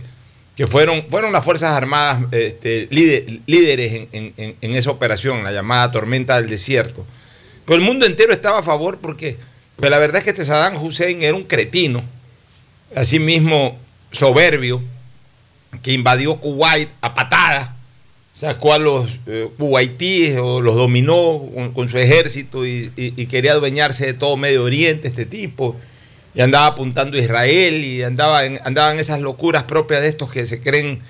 que 0.55 0.65
fueron, 0.65 1.03
fueron 1.09 1.33
las 1.33 1.43
Fuerzas 1.43 1.73
Armadas 1.75 2.23
este, 2.31 2.87
líder- 2.89 3.41
líderes 3.45 4.07
en 4.13 4.75
esa 4.75 4.91
operación, 4.91 5.43
la 5.43 5.51
llamada 5.51 5.91
Tormenta 5.91 6.39
del 6.39 6.49
Desierto. 6.49 7.05
Pero 7.65 7.77
el 7.77 7.85
mundo 7.85 8.05
entero 8.05 8.31
estaba 8.31 8.59
a 8.59 8.63
favor 8.63 8.99
porque 9.01 9.35
pues, 9.75 9.91
la 9.91 9.99
verdad 9.99 10.19
es 10.19 10.23
que 10.23 10.29
este 10.29 10.45
Saddam 10.45 10.81
Hussein 10.81 11.21
era 11.21 11.35
un 11.35 11.43
cretino, 11.43 12.03
asimismo 12.95 13.77
soberbio, 14.11 14.81
que 15.83 15.91
invadió 15.93 16.35
Kuwait 16.37 16.89
a 17.01 17.13
patadas, 17.13 17.69
sacó 18.41 18.73
a 18.73 18.79
los 18.79 19.19
eh, 19.27 19.47
o 20.41 20.61
los 20.61 20.75
dominó 20.75 21.47
con, 21.75 21.87
su 21.87 21.99
ejército 21.99 22.65
y, 22.65 22.89
quería 23.29 23.51
adueñarse 23.51 24.07
de 24.07 24.13
todo 24.15 24.35
Medio 24.35 24.63
Oriente, 24.63 25.07
este 25.07 25.27
tipo. 25.27 25.75
y 26.33 26.41
andaba 26.41 26.65
apuntando 26.65 27.17
a 27.17 27.21
Israel 27.21 27.85
y 27.85 28.01
andaba 28.01 28.39
andaban 28.39 28.97
esas 28.97 29.21
locuras 29.21 29.65
propias 29.65 30.01
de 30.01 30.07
estos 30.07 30.31
que 30.31 30.47
se 30.47 30.59
creen 30.59 31.01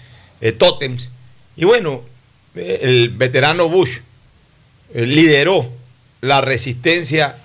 eh, 0.41 0.51
tótems. 0.51 1.09
Y 1.55 1.63
bueno, 1.63 2.01
eh, 2.53 2.79
el 2.81 3.07
veterano 3.11 3.69
Bush 3.69 4.00
eh, 4.93 5.05
lideró 5.05 5.71
la 6.19 6.41
resistencia, 6.41 7.38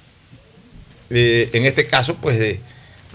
eh, 1.11 1.49
en 1.53 1.65
este 1.65 1.87
caso, 1.87 2.17
pues 2.17 2.41
de, 2.41 2.59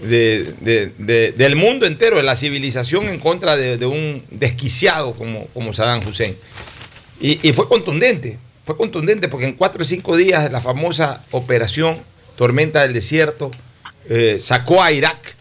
de- 0.00 0.52
de- 0.60 0.92
de- 0.98 1.32
del 1.32 1.56
mundo 1.56 1.86
entero, 1.86 2.16
de 2.16 2.22
la 2.22 2.36
civilización 2.36 3.08
en 3.08 3.18
contra 3.20 3.56
de, 3.56 3.76
un 3.86 4.22
desquiciado 4.30 5.12
como, 5.14 5.46
como 5.48 5.72
Saddam 5.72 6.06
Hussein. 6.06 6.36
Y, 7.20 7.52
fue 7.52 7.68
contundente, 7.68 8.38
fue 8.64 8.76
contundente 8.76 9.28
porque 9.28 9.46
en 9.46 9.52
cuatro 9.52 9.82
o 9.82 9.84
cinco 9.84 10.16
días 10.16 10.50
la 10.50 10.60
famosa 10.60 11.24
operación 11.30 11.98
Tormenta 12.36 12.82
del 12.82 12.92
Desierto 12.94 13.50
eh, 14.08 14.38
sacó 14.40 14.82
a 14.82 14.90
Irak 14.90 15.36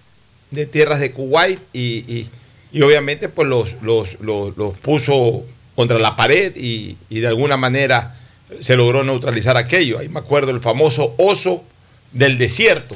de 0.51 0.65
tierras 0.67 0.99
de 0.99 1.11
Kuwait 1.11 1.59
y, 1.73 2.29
y- 2.71 2.81
obviamente 2.83 3.29
pues 3.29 3.47
los, 3.47 3.75
los, 3.81 4.19
los- 4.21 4.55
los 4.57 4.77
puso 4.77 5.43
contra 5.75 5.97
la 5.97 6.15
pared 6.15 6.53
y 6.55 6.95
de 7.09 7.27
alguna 7.27 7.57
manera 7.57 8.17
se 8.59 8.75
logró 8.75 9.03
neutralizar 9.03 9.57
aquello. 9.57 9.97
Ahí 9.99 10.09
me 10.09 10.19
acuerdo 10.19 10.51
el 10.51 10.59
famoso 10.59 11.15
oso 11.17 11.63
del 12.11 12.37
desierto. 12.37 12.95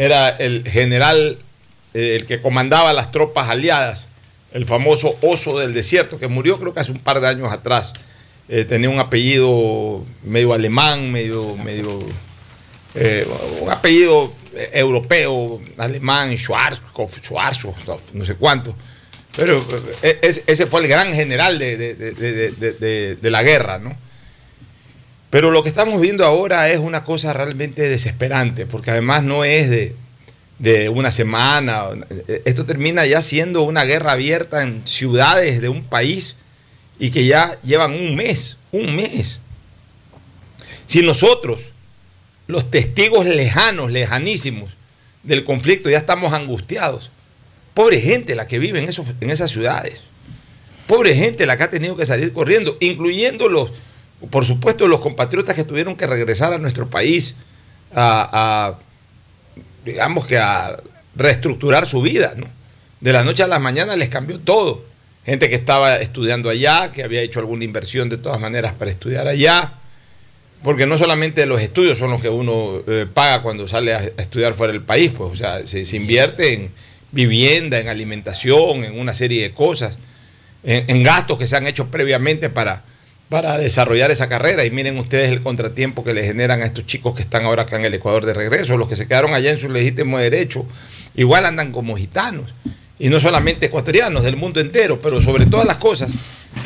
Era 0.00 0.30
el 0.30 0.64
general, 0.66 1.36
eh, 1.92 2.16
el 2.18 2.24
que 2.24 2.40
comandaba 2.40 2.92
las 2.94 3.10
tropas 3.12 3.50
aliadas, 3.50 4.06
el 4.52 4.64
famoso 4.64 5.16
oso 5.20 5.58
del 5.58 5.74
desierto, 5.74 6.18
que 6.18 6.26
murió 6.26 6.58
creo 6.58 6.72
que 6.72 6.80
hace 6.80 6.90
un 6.92 7.00
par 7.00 7.20
de 7.20 7.28
años 7.28 7.52
atrás. 7.52 7.92
Eh, 8.48 8.64
tenía 8.64 8.88
un 8.88 8.98
apellido 8.98 10.02
medio 10.24 10.54
alemán, 10.54 11.12
medio, 11.12 11.54
medio 11.56 11.98
eh, 12.94 13.26
un 13.60 13.70
apellido 13.70 14.32
europeo, 14.72 15.60
alemán, 15.76 16.34
Schwarzkopf, 16.36 17.18
Schwarzkopf, 17.22 18.12
no 18.14 18.24
sé 18.24 18.34
cuánto. 18.36 18.74
Pero 19.36 19.64
es- 20.02 20.42
ese 20.46 20.66
fue 20.66 20.80
el 20.80 20.88
gran 20.88 21.12
general 21.14 21.58
de- 21.58 21.76
de- 21.76 21.94
de- 21.94 23.16
de 23.16 23.30
la 23.30 23.42
guerra, 23.42 23.78
¿no? 23.78 23.94
Pero 25.30 25.52
lo 25.52 25.62
que 25.62 25.68
estamos 25.68 26.00
viendo 26.00 26.24
ahora 26.24 26.68
es 26.70 26.80
una 26.80 27.04
cosa 27.04 27.32
realmente 27.32 27.88
desesperante, 27.88 28.66
porque 28.66 28.90
además 28.90 29.22
no 29.22 29.44
es 29.44 29.70
de, 29.70 29.94
de 30.58 30.88
una 30.88 31.12
semana. 31.12 31.86
Esto 32.44 32.66
termina 32.66 33.06
ya 33.06 33.22
siendo 33.22 33.62
una 33.62 33.84
guerra 33.84 34.12
abierta 34.12 34.62
en 34.62 34.86
ciudades 34.86 35.60
de 35.60 35.68
un 35.68 35.84
país 35.84 36.34
y 36.98 37.10
que 37.10 37.26
ya 37.26 37.58
llevan 37.62 37.94
un 37.94 38.16
mes, 38.16 38.56
un 38.72 38.94
mes. 38.96 39.40
Si 40.86 41.02
nosotros, 41.02 41.62
los 42.48 42.70
testigos 42.70 43.24
lejanos, 43.24 43.92
lejanísimos 43.92 44.76
del 45.22 45.44
conflicto, 45.44 45.88
ya 45.88 45.98
estamos 45.98 46.32
angustiados, 46.32 47.10
pobre 47.72 48.00
gente 48.00 48.34
la 48.34 48.48
que 48.48 48.58
vive 48.58 48.80
en, 48.80 48.88
esos, 48.88 49.06
en 49.20 49.30
esas 49.30 49.52
ciudades, 49.52 50.02
pobre 50.88 51.14
gente 51.14 51.46
la 51.46 51.56
que 51.56 51.62
ha 51.62 51.70
tenido 51.70 51.96
que 51.96 52.04
salir 52.04 52.32
corriendo, 52.32 52.76
incluyendo 52.80 53.48
los, 53.48 53.70
por 54.28 54.44
supuesto, 54.44 54.86
los 54.86 55.00
compatriotas 55.00 55.54
que 55.54 55.64
tuvieron 55.64 55.96
que 55.96 56.06
regresar 56.06 56.52
a 56.52 56.58
nuestro 56.58 56.88
país 56.88 57.34
a, 57.94 58.74
digamos 59.84 60.26
que 60.26 60.36
a 60.36 60.78
reestructurar 61.16 61.86
su 61.86 62.02
vida, 62.02 62.34
¿no? 62.36 62.46
De 63.00 63.12
la 63.14 63.24
noche 63.24 63.42
a 63.42 63.46
la 63.46 63.58
mañana 63.58 63.96
les 63.96 64.10
cambió 64.10 64.38
todo. 64.38 64.84
Gente 65.24 65.48
que 65.48 65.54
estaba 65.54 65.96
estudiando 65.96 66.50
allá, 66.50 66.90
que 66.90 67.02
había 67.02 67.22
hecho 67.22 67.40
alguna 67.40 67.64
inversión 67.64 68.10
de 68.10 68.18
todas 68.18 68.40
maneras 68.40 68.74
para 68.74 68.90
estudiar 68.90 69.26
allá, 69.26 69.72
porque 70.62 70.86
no 70.86 70.98
solamente 70.98 71.46
los 71.46 71.62
estudios 71.62 71.96
son 71.96 72.10
los 72.10 72.20
que 72.20 72.28
uno 72.28 72.82
eh, 72.86 73.06
paga 73.12 73.42
cuando 73.42 73.66
sale 73.66 73.94
a, 73.94 74.04
estudiar 74.18 74.52
fuera 74.52 74.72
del 74.72 74.82
país, 74.82 75.12
pues, 75.16 75.32
o 75.32 75.36
sea, 75.36 75.66
se, 75.66 75.96
invierte 75.96 76.52
en 76.52 76.70
vivienda, 77.10 77.78
en 77.78 77.88
alimentación, 77.88 78.84
en 78.84 78.98
una 78.98 79.14
serie 79.14 79.42
de 79.42 79.52
cosas, 79.52 79.96
en 80.62 81.02
gastos 81.02 81.38
que 81.38 81.46
se 81.46 81.56
han 81.56 81.66
hecho 81.66 81.90
previamente 81.90 82.50
para, 82.50 82.82
para 83.30 83.56
desarrollar 83.56 84.10
esa 84.10 84.28
carrera. 84.28 84.66
Y 84.66 84.70
miren 84.70 84.98
ustedes 84.98 85.30
el 85.30 85.40
contratiempo 85.40 86.04
que 86.04 86.12
le 86.12 86.24
generan 86.24 86.60
a 86.60 86.66
estos 86.66 86.84
chicos 86.84 87.14
que 87.14 87.22
están 87.22 87.46
ahora 87.46 87.62
acá 87.62 87.76
en 87.76 87.86
el 87.86 87.94
Ecuador 87.94 88.26
de 88.26 88.34
regreso, 88.34 88.76
los 88.76 88.88
que 88.88 88.96
se 88.96 89.06
quedaron 89.06 89.32
allá 89.32 89.52
en 89.52 89.58
su 89.58 89.70
legítimo 89.70 90.18
derecho, 90.18 90.66
igual 91.14 91.46
andan 91.46 91.72
como 91.72 91.96
gitanos. 91.96 92.52
Y 92.98 93.08
no 93.08 93.18
solamente 93.18 93.66
ecuatorianos, 93.66 94.24
del 94.24 94.36
mundo 94.36 94.60
entero, 94.60 95.00
pero 95.00 95.22
sobre 95.22 95.46
todas 95.46 95.66
las 95.66 95.78
cosas, 95.78 96.10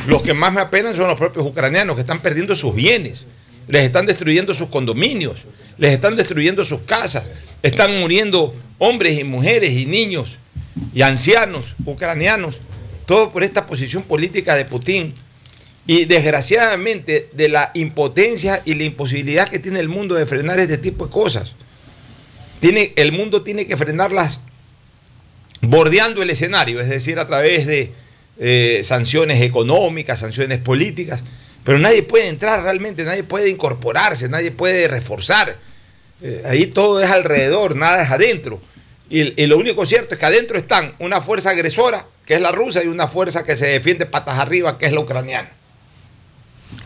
los 0.07 0.21
que 0.21 0.33
más 0.33 0.51
me 0.51 0.59
apenan 0.59 0.95
son 0.95 1.07
los 1.07 1.17
propios 1.17 1.45
ucranianos 1.45 1.95
que 1.95 2.01
están 2.01 2.19
perdiendo 2.19 2.55
sus 2.55 2.75
bienes, 2.75 3.25
les 3.67 3.83
están 3.83 4.05
destruyendo 4.05 4.53
sus 4.53 4.67
condominios, 4.67 5.43
les 5.77 5.93
están 5.93 6.15
destruyendo 6.15 6.65
sus 6.65 6.81
casas, 6.81 7.29
están 7.61 7.97
muriendo 7.99 8.53
hombres 8.79 9.17
y 9.17 9.23
mujeres 9.23 9.71
y 9.73 9.85
niños 9.85 10.37
y 10.93 11.03
ancianos 11.03 11.63
ucranianos, 11.85 12.55
todo 13.05 13.31
por 13.31 13.43
esta 13.43 13.65
posición 13.67 14.03
política 14.03 14.55
de 14.55 14.65
Putin 14.65 15.13
y 15.87 16.05
desgraciadamente 16.05 17.29
de 17.33 17.49
la 17.49 17.71
impotencia 17.75 18.61
y 18.65 18.73
la 18.73 18.85
imposibilidad 18.85 19.47
que 19.47 19.59
tiene 19.59 19.79
el 19.79 19.89
mundo 19.89 20.15
de 20.15 20.25
frenar 20.25 20.59
este 20.59 20.77
tipo 20.77 21.05
de 21.05 21.11
cosas. 21.11 21.53
Tiene, 22.59 22.93
el 22.95 23.11
mundo 23.11 23.41
tiene 23.41 23.67
que 23.67 23.77
frenarlas 23.77 24.39
bordeando 25.61 26.23
el 26.23 26.29
escenario, 26.29 26.79
es 26.79 26.89
decir, 26.89 27.19
a 27.19 27.27
través 27.27 27.67
de 27.67 27.91
eh, 28.39 28.81
sanciones 28.83 29.41
económicas, 29.41 30.19
sanciones 30.19 30.57
políticas, 30.59 31.23
pero 31.63 31.77
nadie 31.77 32.01
puede 32.03 32.29
entrar 32.29 32.63
realmente, 32.63 33.03
nadie 33.03 33.23
puede 33.23 33.49
incorporarse, 33.49 34.27
nadie 34.27 34.51
puede 34.51 34.87
reforzar. 34.87 35.57
Eh, 36.21 36.43
ahí 36.45 36.67
todo 36.67 37.01
es 37.01 37.09
alrededor, 37.09 37.75
nada 37.75 38.01
es 38.03 38.09
adentro. 38.09 38.59
Y, 39.09 39.39
y 39.41 39.45
lo 39.45 39.57
único 39.57 39.85
cierto 39.85 40.15
es 40.15 40.19
que 40.19 40.25
adentro 40.25 40.57
están 40.57 40.95
una 40.97 41.21
fuerza 41.21 41.51
agresora, 41.51 42.05
que 42.25 42.35
es 42.35 42.41
la 42.41 42.51
rusa, 42.51 42.83
y 42.83 42.87
una 42.87 43.07
fuerza 43.07 43.43
que 43.43 43.55
se 43.55 43.67
defiende 43.67 44.07
patas 44.07 44.39
arriba, 44.39 44.77
que 44.79 44.87
es 44.87 44.93
la 44.93 44.99
ucraniana. 44.99 45.49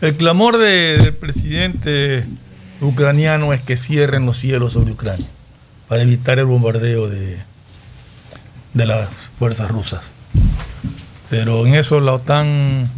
El 0.00 0.16
clamor 0.16 0.58
de- 0.58 0.98
del 0.98 1.14
presidente 1.14 2.24
ucraniano 2.80 3.52
es 3.52 3.62
que 3.62 3.76
cierren 3.76 4.24
los 4.26 4.36
cielos 4.38 4.72
sobre 4.72 4.92
Ucrania 4.92 5.26
para 5.88 6.02
evitar 6.02 6.38
el 6.38 6.46
bombardeo 6.46 7.08
de, 7.08 7.36
de 8.74 8.86
las 8.86 9.08
fuerzas 9.38 9.70
rusas. 9.70 10.12
Pero 11.28 11.66
en 11.66 11.74
eso 11.74 12.00
la 12.00 12.12
OTAN 12.14 12.90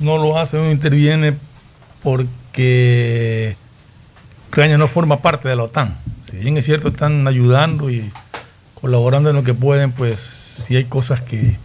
no 0.00 0.18
lo 0.18 0.38
hace, 0.38 0.56
no 0.58 0.70
interviene 0.70 1.34
porque 2.02 3.56
Ucrania 4.48 4.78
no 4.78 4.86
forma 4.86 5.20
parte 5.22 5.48
de 5.48 5.56
la 5.56 5.64
OTAN. 5.64 5.96
Si 6.30 6.36
bien 6.36 6.56
es 6.56 6.64
cierto, 6.64 6.88
están 6.88 7.26
ayudando 7.26 7.90
y 7.90 8.10
colaborando 8.80 9.30
en 9.30 9.36
lo 9.36 9.42
que 9.42 9.54
pueden, 9.54 9.92
pues 9.92 10.20
sí 10.66 10.76
hay 10.76 10.84
cosas 10.84 11.20
que, 11.20 11.56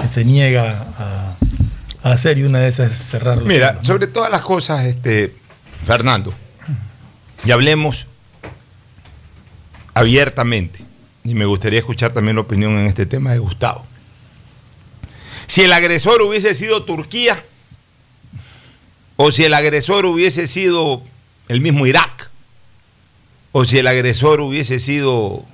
que 0.00 0.08
se 0.08 0.24
niega 0.24 0.74
a, 0.98 1.19
a 2.02 2.12
hacer 2.12 2.38
y 2.38 2.44
una 2.44 2.60
de 2.60 2.68
esas 2.68 2.92
es 2.92 2.98
cerrar 2.98 3.38
los 3.38 3.46
Mira, 3.46 3.78
sobre 3.82 4.06
todas 4.06 4.30
las 4.30 4.42
cosas, 4.42 4.84
este, 4.86 5.34
Fernando, 5.84 6.32
y 7.44 7.50
hablemos 7.50 8.06
abiertamente, 9.94 10.80
y 11.24 11.34
me 11.34 11.44
gustaría 11.44 11.78
escuchar 11.78 12.12
también 12.12 12.36
la 12.36 12.42
opinión 12.42 12.78
en 12.78 12.86
este 12.86 13.06
tema 13.06 13.32
de 13.32 13.38
Gustavo. 13.38 13.84
Si 15.46 15.62
el 15.62 15.72
agresor 15.72 16.22
hubiese 16.22 16.54
sido 16.54 16.84
Turquía, 16.84 17.44
o 19.16 19.30
si 19.30 19.44
el 19.44 19.52
agresor 19.52 20.06
hubiese 20.06 20.46
sido 20.46 21.02
el 21.48 21.60
mismo 21.60 21.86
Irak, 21.86 22.30
o 23.52 23.64
si 23.64 23.78
el 23.78 23.86
agresor 23.86 24.40
hubiese 24.40 24.78
sido, 24.78 25.44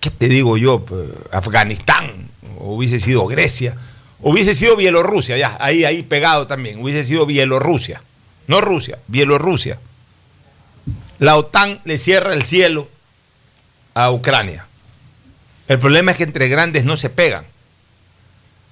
¿qué 0.00 0.10
te 0.10 0.28
digo 0.28 0.56
yo? 0.56 0.84
Afganistán, 1.32 2.28
o 2.58 2.74
hubiese 2.74 2.98
sido 2.98 3.26
Grecia, 3.26 3.76
hubiese 4.20 4.54
sido 4.54 4.76
Bielorrusia, 4.76 5.36
ya, 5.36 5.56
ahí, 5.60 5.84
ahí 5.84 6.02
pegado 6.02 6.46
también, 6.46 6.82
hubiese 6.82 7.04
sido 7.04 7.26
Bielorrusia, 7.26 8.02
no 8.46 8.60
Rusia, 8.60 8.98
Bielorrusia. 9.06 9.78
La 11.18 11.36
OTAN 11.36 11.80
le 11.84 11.98
cierra 11.98 12.32
el 12.32 12.44
cielo 12.44 12.88
a 13.94 14.10
Ucrania. 14.10 14.66
El 15.66 15.78
problema 15.78 16.12
es 16.12 16.16
que 16.16 16.24
entre 16.24 16.48
grandes 16.48 16.84
no 16.84 16.96
se 16.96 17.10
pegan. 17.10 17.44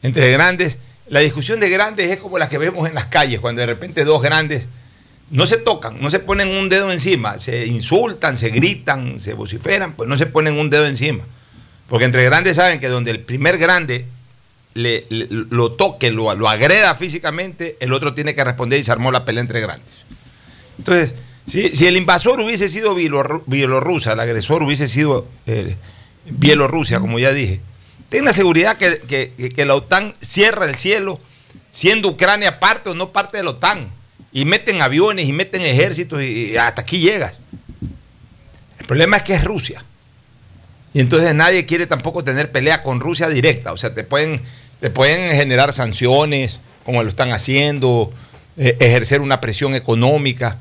Entre 0.02 0.30
grandes, 0.30 0.78
la 1.08 1.20
discusión 1.20 1.60
de 1.60 1.68
grandes 1.68 2.10
es 2.10 2.18
como 2.18 2.38
la 2.38 2.48
que 2.48 2.58
vemos 2.58 2.88
en 2.88 2.94
las 2.94 3.06
calles, 3.06 3.40
cuando 3.40 3.60
de 3.60 3.66
repente 3.66 4.04
dos 4.04 4.22
grandes 4.22 4.66
no 5.30 5.44
se 5.46 5.56
tocan, 5.56 6.00
no 6.00 6.08
se 6.10 6.20
ponen 6.20 6.48
un 6.48 6.68
dedo 6.68 6.92
encima, 6.92 7.38
se 7.38 7.66
insultan, 7.66 8.38
se 8.38 8.50
gritan, 8.50 9.18
se 9.18 9.34
vociferan, 9.34 9.94
pues 9.94 10.08
no 10.08 10.16
se 10.16 10.26
ponen 10.26 10.58
un 10.58 10.70
dedo 10.70 10.86
encima. 10.86 11.24
Porque 11.88 12.04
entre 12.04 12.24
grandes 12.24 12.56
saben 12.56 12.80
que 12.80 12.88
donde 12.88 13.10
el 13.10 13.20
primer 13.20 13.58
grande 13.58 14.06
le, 14.76 15.06
lo 15.10 15.72
toque, 15.72 16.10
lo, 16.10 16.34
lo 16.34 16.48
agreda 16.48 16.94
físicamente, 16.94 17.76
el 17.80 17.92
otro 17.92 18.14
tiene 18.14 18.34
que 18.34 18.44
responder 18.44 18.78
y 18.80 18.84
se 18.84 18.92
armó 18.92 19.10
la 19.10 19.24
pelea 19.24 19.40
entre 19.40 19.60
grandes. 19.60 19.94
Entonces, 20.78 21.14
si, 21.46 21.86
el 21.86 21.96
invasor 21.96 22.40
hubiese 22.40 22.68
sido 22.68 22.96
Bielorru- 22.96 23.42
Bielorrusia, 23.46 24.12
el 24.12 24.20
agresor 24.20 24.62
hubiese 24.62 24.88
sido 24.88 25.26
eh, 25.46 25.76
Bielorrusia, 26.26 27.00
como 27.00 27.18
ya 27.18 27.32
dije, 27.32 27.60
ten 28.08 28.24
la 28.24 28.32
seguridad 28.32 28.76
que, 28.76 28.98
que- 29.08 29.48
que- 29.50 29.64
la 29.64 29.74
OTAN 29.74 30.14
cierra 30.20 30.66
el 30.66 30.74
cielo, 30.76 31.18
siendo 31.70 32.08
Ucrania 32.08 32.60
parte 32.60 32.90
o 32.90 32.94
no 32.94 33.10
parte 33.10 33.38
de 33.38 33.44
la 33.44 33.50
OTAN, 33.50 33.88
y 34.32 34.44
meten 34.44 34.82
aviones 34.82 35.26
y 35.28 35.32
meten 35.32 35.62
ejércitos 35.62 36.22
y 36.22 36.56
hasta 36.56 36.82
aquí 36.82 36.98
llegas. 36.98 37.38
El 38.78 38.86
problema 38.86 39.16
es 39.16 39.22
que 39.22 39.34
es 39.34 39.44
Rusia. 39.44 39.82
Y 40.92 41.00
entonces 41.00 41.34
nadie 41.34 41.66
quiere 41.66 41.86
tampoco 41.86 42.24
tener 42.24 42.50
pelea 42.50 42.82
con 42.82 43.00
Rusia 43.00 43.28
directa. 43.28 43.72
O 43.72 43.76
sea, 43.76 43.94
te 43.94 44.02
pueden, 44.04 44.40
te 44.80 44.90
pueden 44.90 45.34
generar 45.36 45.72
sanciones, 45.72 46.60
como 46.84 47.02
lo 47.02 47.08
están 47.08 47.32
haciendo, 47.32 48.12
eh, 48.56 48.76
ejercer 48.80 49.20
una 49.20 49.40
presión 49.40 49.74
económica. 49.74 50.58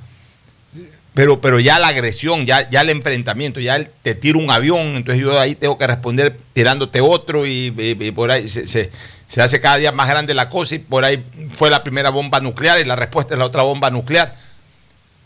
Pero, 1.13 1.39
pero 1.39 1.60
ya 1.62 1.80
la 1.80 1.88
agresión, 1.88 2.45
ya, 2.45 2.69
ya 2.69 2.82
el 2.82 2.89
enfrentamiento, 2.89 3.60
ya 3.62 3.78
el- 3.78 3.89
te 4.04 4.15
tiro 4.15 4.38
un 4.39 4.51
avión, 4.51 4.97
entonces 4.97 5.23
yo 5.23 5.39
ahí 5.39 5.56
tengo 5.56 5.78
que 5.78 5.88
responder 5.88 6.36
tirándote 6.54 6.99
otro 6.99 7.45
y, 7.45 7.71
por 8.13 8.32
ahí 8.32 8.49
se, 8.49 8.67
se- 8.67 8.91
se 9.28 9.41
hace 9.41 9.62
cada 9.62 9.78
día 9.78 9.91
más 9.93 10.10
grande 10.10 10.34
la 10.34 10.49
cosa 10.49 10.75
y 10.75 10.80
por 10.80 11.06
ahí 11.06 11.23
fue 11.56 11.69
la 11.69 11.84
primera 11.84 12.10
bomba 12.10 12.41
nuclear 12.41 12.80
y 12.80 12.84
la 12.84 12.95
respuesta 12.97 13.34
es 13.34 13.39
la 13.39 13.45
otra 13.45 13.63
bomba 13.63 13.89
nuclear. 13.89 14.36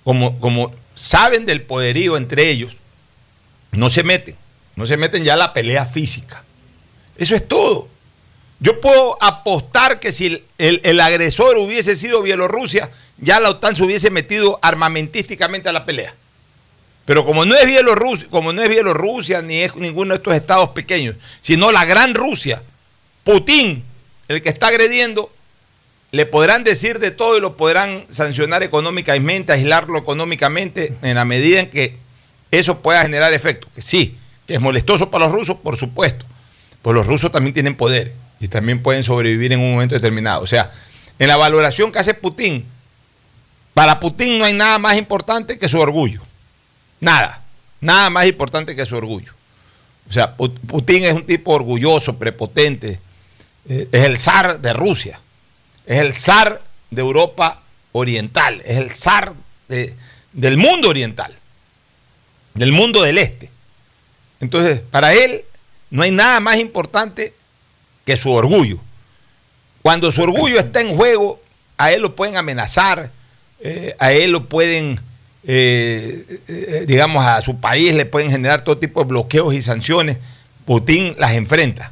Como, 0.04 0.40
como 0.40 0.72
saben 0.94 1.46
del 1.48 1.62
poderío 1.64 2.18
entre 2.18 2.50
ellos, 2.50 2.78
no 3.72 3.90
se 3.90 4.04
meten, 4.04 4.36
no 4.76 4.86
se 4.86 4.96
meten 4.96 5.24
ya 5.24 5.34
a 5.34 5.38
la 5.38 5.54
pelea 5.54 5.86
física. 5.86 6.44
Eso 7.18 7.36
es 7.36 7.48
todo. 7.48 7.88
Yo 8.60 8.82
puedo 8.82 9.22
apostar 9.24 10.00
que 10.00 10.12
si 10.12 10.44
el, 10.58 11.00
agresor 11.00 11.58
hubiese 11.58 11.96
sido 11.96 12.22
Bielorrusia, 12.22 12.92
ya 13.18 13.40
la 13.40 13.52
OTAN 13.52 13.76
se 13.76 13.84
hubiese 13.84 14.10
metido 14.10 14.60
armamentísticamente 14.62 15.70
a 15.70 15.74
la 15.74 15.86
pelea. 15.86 16.14
Pero 17.06 17.26
como 17.26 17.46
no 17.46 17.56
es 17.56 17.66
Bielorrusia, 17.66 18.28
como 18.30 18.52
no 18.52 18.62
es 18.62 18.70
Bielorrusia 18.70 19.42
ni 19.42 19.62
es 19.62 19.76
ninguno 19.76 20.14
de 20.14 20.18
estos 20.18 20.36
estados 20.36 20.70
pequeños, 20.70 21.16
sino 21.40 21.72
la 21.72 21.86
gran 21.86 22.14
Rusia, 22.14 22.62
Putin, 23.24 23.84
el 24.28 24.42
que 24.42 24.50
está 24.50 24.68
agrediendo, 24.68 25.32
le 26.12 26.26
podrán 26.26 26.64
decir 26.64 27.00
de 27.00 27.12
todo 27.12 27.38
y 27.38 27.42
lo 27.42 27.56
podrán 27.56 28.06
sancionar 28.12 28.62
económicamente, 28.62 29.54
aislarlo 29.54 29.98
económicamente 29.98 30.94
en 31.02 31.16
la 31.16 31.24
medida 31.24 31.62
en 31.62 31.70
que 31.70 31.96
eso 32.52 32.80
pueda 32.80 33.04
generar 33.04 33.34
efecto. 33.34 33.68
Que 33.74 33.82
sí, 33.82 34.18
que 34.48 34.56
es 34.56 34.62
molestoso 34.62 35.10
para 35.10 35.26
los 35.26 35.34
rusos, 35.34 35.58
por 35.58 35.78
supuesto. 35.78 36.26
Pues 36.82 36.94
los 36.94 37.08
rusos 37.08 37.32
también 37.32 37.54
tienen 37.54 37.76
poder 37.76 38.14
y 38.40 38.48
también 38.48 38.82
pueden 38.82 39.04
sobrevivir 39.04 39.52
en 39.54 39.60
un 39.60 39.72
momento 39.74 39.96
determinado. 39.96 40.42
O 40.42 40.48
sea, 40.48 40.72
en 41.18 41.28
la 41.28 41.38
valoración 41.38 41.92
que 41.92 42.00
hace 42.00 42.14
Putin, 42.14 42.66
para 43.74 44.00
Putin 44.00 44.38
no 44.40 44.46
hay 44.46 44.54
nada 44.54 44.80
más 44.80 44.98
importante 44.98 45.58
que 45.60 45.68
su 45.68 45.80
orgullo. 45.80 46.22
Nada. 47.00 47.44
Nada 47.82 48.10
más 48.10 48.26
importante 48.26 48.76
que 48.76 48.86
su 48.86 48.96
orgullo. 48.96 49.34
O 50.10 50.12
sea, 50.12 50.36
Pu- 50.36 50.54
Putin 50.68 51.06
es 51.06 51.14
un 51.14 51.26
tipo 51.26 51.52
orgulloso, 51.54 52.18
prepotente. 52.18 53.00
eh, 53.68 53.88
es 53.92 54.06
el 54.06 54.18
zar 54.18 54.60
de 54.60 54.74
Rusia. 54.74 55.20
Es 55.86 56.00
el 56.00 56.14
zar 56.16 56.62
de 56.90 57.02
Europa 57.02 57.62
Oriental. 57.92 58.62
Es 58.66 58.78
el 58.78 58.92
zar 58.96 59.34
de- 59.68 59.96
del 60.34 60.58
mundo 60.58 60.90
oriental. 60.90 61.36
Del 62.54 62.72
mundo 62.72 63.02
del 63.02 63.18
este. 63.18 63.50
Entonces, 64.40 64.82
para 64.92 65.14
él 65.14 65.44
no 65.92 66.02
hay 66.04 66.12
nada 66.12 66.40
más 66.40 66.58
importante 66.58 67.34
que 68.10 68.18
su 68.18 68.32
orgullo. 68.32 68.80
Cuando 69.84 70.12
su 70.12 70.24
orgullo 70.24 70.60
está 70.60 70.82
en 70.82 70.98
juego, 70.98 71.40
a 71.78 71.92
él 71.92 72.02
lo 72.02 72.16
pueden 72.16 72.38
amenazar, 72.38 73.12
eh, 73.60 73.96
a 74.00 74.12
él 74.12 74.32
lo 74.32 74.46
pueden, 74.46 75.00
eh, 75.44 76.40
eh, 76.48 76.86
digamos, 76.88 77.24
a 77.24 77.40
su 77.44 77.60
país 77.60 77.94
le 77.94 78.08
pueden 78.08 78.32
generar 78.32 78.62
todo 78.62 78.80
tipo 78.80 79.02
de 79.02 79.10
bloqueos 79.10 79.54
y 79.54 79.62
sanciones. 79.62 80.18
Putin 80.66 81.14
las 81.20 81.34
enfrenta. 81.34 81.92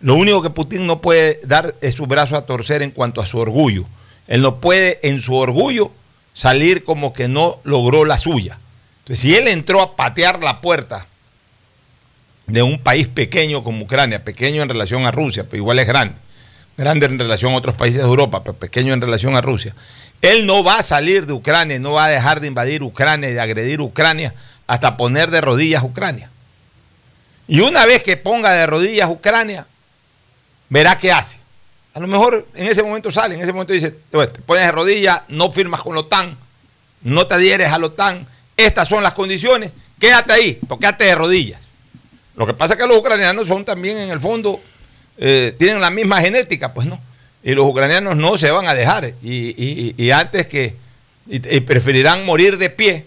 Lo 0.00 0.16
único 0.16 0.42
que 0.42 0.50
Putin 0.50 0.84
no 0.84 1.00
puede 1.00 1.38
dar 1.44 1.76
es 1.80 1.94
su 1.94 2.06
brazo 2.06 2.36
a 2.36 2.44
torcer 2.44 2.82
en 2.82 2.90
cuanto 2.90 3.20
a 3.20 3.26
su 3.26 3.38
orgullo. 3.38 3.84
Él 4.26 4.42
no 4.42 4.56
puede 4.56 4.98
en 5.04 5.20
su 5.20 5.36
orgullo 5.36 5.92
salir 6.34 6.82
como 6.82 7.12
que 7.12 7.28
no 7.28 7.58
logró 7.62 8.04
la 8.04 8.18
suya. 8.18 8.58
Entonces, 9.00 9.20
si 9.20 9.36
él 9.36 9.46
entró 9.46 9.80
a 9.80 9.94
patear 9.94 10.42
la 10.42 10.60
puerta 10.60 11.06
de 12.46 12.62
un 12.62 12.78
país 12.78 13.08
pequeño 13.08 13.62
como 13.62 13.84
Ucrania, 13.84 14.24
pequeño 14.24 14.62
en 14.62 14.68
relación 14.68 15.06
a 15.06 15.10
Rusia, 15.10 15.44
pero 15.44 15.58
igual 15.58 15.78
es 15.78 15.86
grande, 15.86 16.14
grande 16.76 17.06
en 17.06 17.18
relación 17.18 17.52
a 17.52 17.56
otros 17.56 17.74
países 17.74 18.02
de 18.02 18.08
Europa, 18.08 18.42
pero 18.42 18.56
pequeño 18.56 18.92
en 18.92 19.00
relación 19.00 19.36
a 19.36 19.40
Rusia. 19.40 19.74
Él 20.20 20.46
no 20.46 20.62
va 20.62 20.78
a 20.78 20.82
salir 20.82 21.26
de 21.26 21.32
Ucrania, 21.32 21.78
no 21.78 21.92
va 21.92 22.06
a 22.06 22.08
dejar 22.08 22.40
de 22.40 22.46
invadir 22.46 22.82
Ucrania 22.82 23.28
y 23.28 23.34
de 23.34 23.40
agredir 23.40 23.80
Ucrania 23.80 24.34
hasta 24.66 24.96
poner 24.96 25.30
de 25.30 25.40
rodillas 25.40 25.82
Ucrania. 25.82 26.30
Y 27.48 27.60
una 27.60 27.84
vez 27.86 28.02
que 28.02 28.16
ponga 28.16 28.52
de 28.52 28.66
rodillas 28.66 29.10
Ucrania, 29.10 29.66
verá 30.68 30.96
qué 30.96 31.12
hace. 31.12 31.38
A 31.94 32.00
lo 32.00 32.06
mejor 32.06 32.46
en 32.54 32.66
ese 32.68 32.82
momento 32.82 33.10
sale, 33.10 33.34
en 33.34 33.42
ese 33.42 33.52
momento 33.52 33.72
dice, 33.72 33.94
"Bueno, 34.12 34.32
te 34.32 34.40
pones 34.40 34.64
de 34.64 34.72
rodillas, 34.72 35.22
no 35.28 35.50
firmas 35.50 35.82
con 35.82 35.94
la 35.94 36.00
OTAN, 36.00 36.36
no 37.02 37.26
te 37.26 37.34
adhieres 37.34 37.70
a 37.72 37.78
la 37.78 37.86
OTAN, 37.86 38.26
estas 38.56 38.88
son 38.88 39.02
las 39.02 39.12
condiciones, 39.12 39.72
quédate 39.98 40.32
ahí, 40.32 40.58
pero 40.62 40.78
quédate 40.78 41.04
de 41.04 41.14
rodillas. 41.14 41.61
Lo 42.36 42.46
que 42.46 42.54
pasa 42.54 42.74
es 42.74 42.80
que 42.80 42.86
los 42.86 42.96
ucranianos 42.96 43.46
son 43.48 43.64
también 43.64 43.98
en 43.98 44.10
el 44.10 44.20
fondo, 44.20 44.60
eh, 45.18 45.54
tienen 45.58 45.80
la 45.80 45.90
misma 45.90 46.20
genética, 46.20 46.72
pues 46.72 46.86
no. 46.86 47.00
Y 47.42 47.52
los 47.54 47.66
ucranianos 47.66 48.16
no 48.16 48.36
se 48.36 48.50
van 48.50 48.66
a 48.68 48.74
dejar. 48.74 49.12
Y, 49.22 49.48
y- 49.56 49.94
y 49.96 50.10
antes 50.12 50.46
que, 50.46 50.76
y, 51.28 51.56
y 51.56 51.60
preferirán 51.60 52.24
morir 52.24 52.56
de 52.56 52.70
pie 52.70 53.06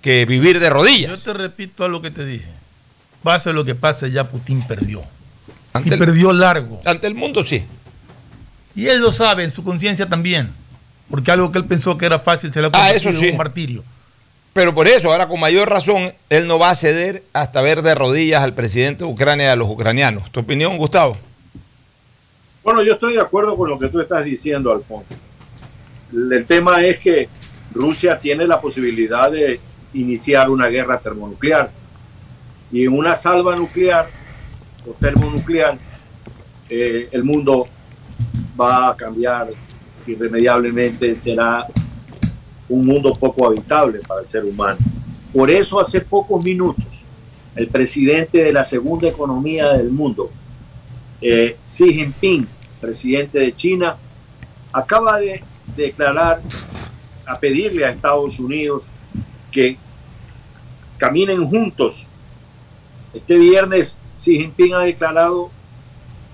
que 0.00 0.24
vivir 0.26 0.58
de 0.58 0.70
rodillas. 0.70 1.10
Yo 1.10 1.18
te 1.18 1.32
repito 1.34 1.84
a 1.84 1.88
lo 1.88 2.02
que 2.02 2.10
te 2.10 2.24
dije. 2.24 2.48
Pase 3.22 3.52
lo 3.52 3.64
que 3.64 3.74
pase, 3.76 4.10
ya 4.10 4.24
Putin 4.28 4.62
perdió. 4.66 5.02
Ante 5.72 5.90
y 5.90 5.92
el- 5.92 5.98
perdió 5.98 6.32
largo. 6.32 6.80
Ante 6.84 7.06
el 7.06 7.14
mundo 7.14 7.42
sí. 7.42 7.64
Y 8.74 8.86
él 8.86 9.00
lo 9.00 9.12
sabe, 9.12 9.44
en 9.44 9.52
su 9.52 9.62
conciencia 9.62 10.08
también. 10.08 10.50
Porque 11.10 11.30
algo 11.30 11.52
que 11.52 11.58
él 11.58 11.66
pensó 11.66 11.96
que 11.98 12.06
era 12.06 12.18
fácil 12.18 12.52
se 12.52 12.60
le 12.60 12.66
ha 12.68 12.70
Ah, 12.72 12.90
eso 12.90 13.04
convertido 13.10 13.20
sí. 13.20 13.26
en 13.26 13.30
un 13.32 13.36
martirio. 13.38 13.84
Pero 14.52 14.74
por 14.74 14.86
eso, 14.86 15.10
ahora 15.10 15.28
con 15.28 15.40
mayor 15.40 15.70
razón, 15.70 16.12
él 16.28 16.46
no 16.46 16.58
va 16.58 16.70
a 16.70 16.74
ceder 16.74 17.22
hasta 17.32 17.62
ver 17.62 17.80
de 17.80 17.94
rodillas 17.94 18.42
al 18.42 18.52
presidente 18.52 19.04
de 19.04 19.10
Ucrania 19.10 19.46
y 19.46 19.48
a 19.48 19.56
los 19.56 19.68
ucranianos. 19.68 20.30
¿Tu 20.30 20.40
opinión, 20.40 20.76
Gustavo? 20.76 21.16
Bueno, 22.62 22.82
yo 22.82 22.94
estoy 22.94 23.14
de 23.14 23.20
acuerdo 23.20 23.56
con 23.56 23.70
lo 23.70 23.78
que 23.78 23.88
tú 23.88 24.00
estás 24.00 24.24
diciendo, 24.24 24.70
Alfonso. 24.70 25.14
El 26.12 26.44
tema 26.44 26.82
es 26.82 26.98
que 26.98 27.28
Rusia 27.72 28.18
tiene 28.18 28.46
la 28.46 28.60
posibilidad 28.60 29.30
de 29.30 29.58
iniciar 29.94 30.50
una 30.50 30.68
guerra 30.68 30.98
termonuclear. 30.98 31.70
Y 32.70 32.84
en 32.84 32.92
una 32.92 33.14
salva 33.14 33.56
nuclear 33.56 34.06
o 34.86 34.92
termonuclear, 34.92 35.78
eh, 36.68 37.08
el 37.10 37.24
mundo 37.24 37.66
va 38.60 38.90
a 38.90 38.96
cambiar 38.96 39.48
irremediablemente, 40.06 41.18
será 41.18 41.66
un 42.68 42.86
mundo 42.86 43.12
poco 43.14 43.46
habitable 43.46 44.00
para 44.00 44.22
el 44.22 44.28
ser 44.28 44.44
humano. 44.44 44.78
Por 45.32 45.50
eso 45.50 45.80
hace 45.80 46.00
pocos 46.00 46.42
minutos, 46.42 47.04
el 47.54 47.68
presidente 47.68 48.44
de 48.44 48.52
la 48.52 48.64
segunda 48.64 49.08
economía 49.08 49.72
del 49.72 49.90
mundo, 49.90 50.30
eh, 51.20 51.56
Xi 51.66 51.92
Jinping, 51.92 52.46
presidente 52.80 53.38
de 53.38 53.54
China, 53.54 53.96
acaba 54.72 55.18
de 55.18 55.42
declarar, 55.76 56.40
a 57.24 57.38
pedirle 57.38 57.84
a 57.84 57.90
Estados 57.90 58.38
Unidos 58.40 58.90
que 59.50 59.76
caminen 60.98 61.46
juntos. 61.46 62.04
Este 63.14 63.38
viernes 63.38 63.96
Xi 64.18 64.38
Jinping 64.38 64.74
ha 64.74 64.80
declarado 64.80 65.50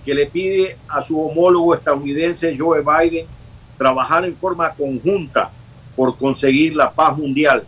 que 0.05 0.15
le 0.15 0.27
pide 0.27 0.77
a 0.89 1.03
su 1.03 1.21
homólogo 1.21 1.75
estadounidense 1.75 2.57
Joe 2.57 2.81
Biden 2.81 3.27
trabajar 3.77 4.25
en 4.25 4.35
forma 4.35 4.71
conjunta 4.71 5.51
por 5.99 6.17
conseguir 6.17 6.77
la 6.77 6.93
paz 6.93 7.19
mundial. 7.19 7.65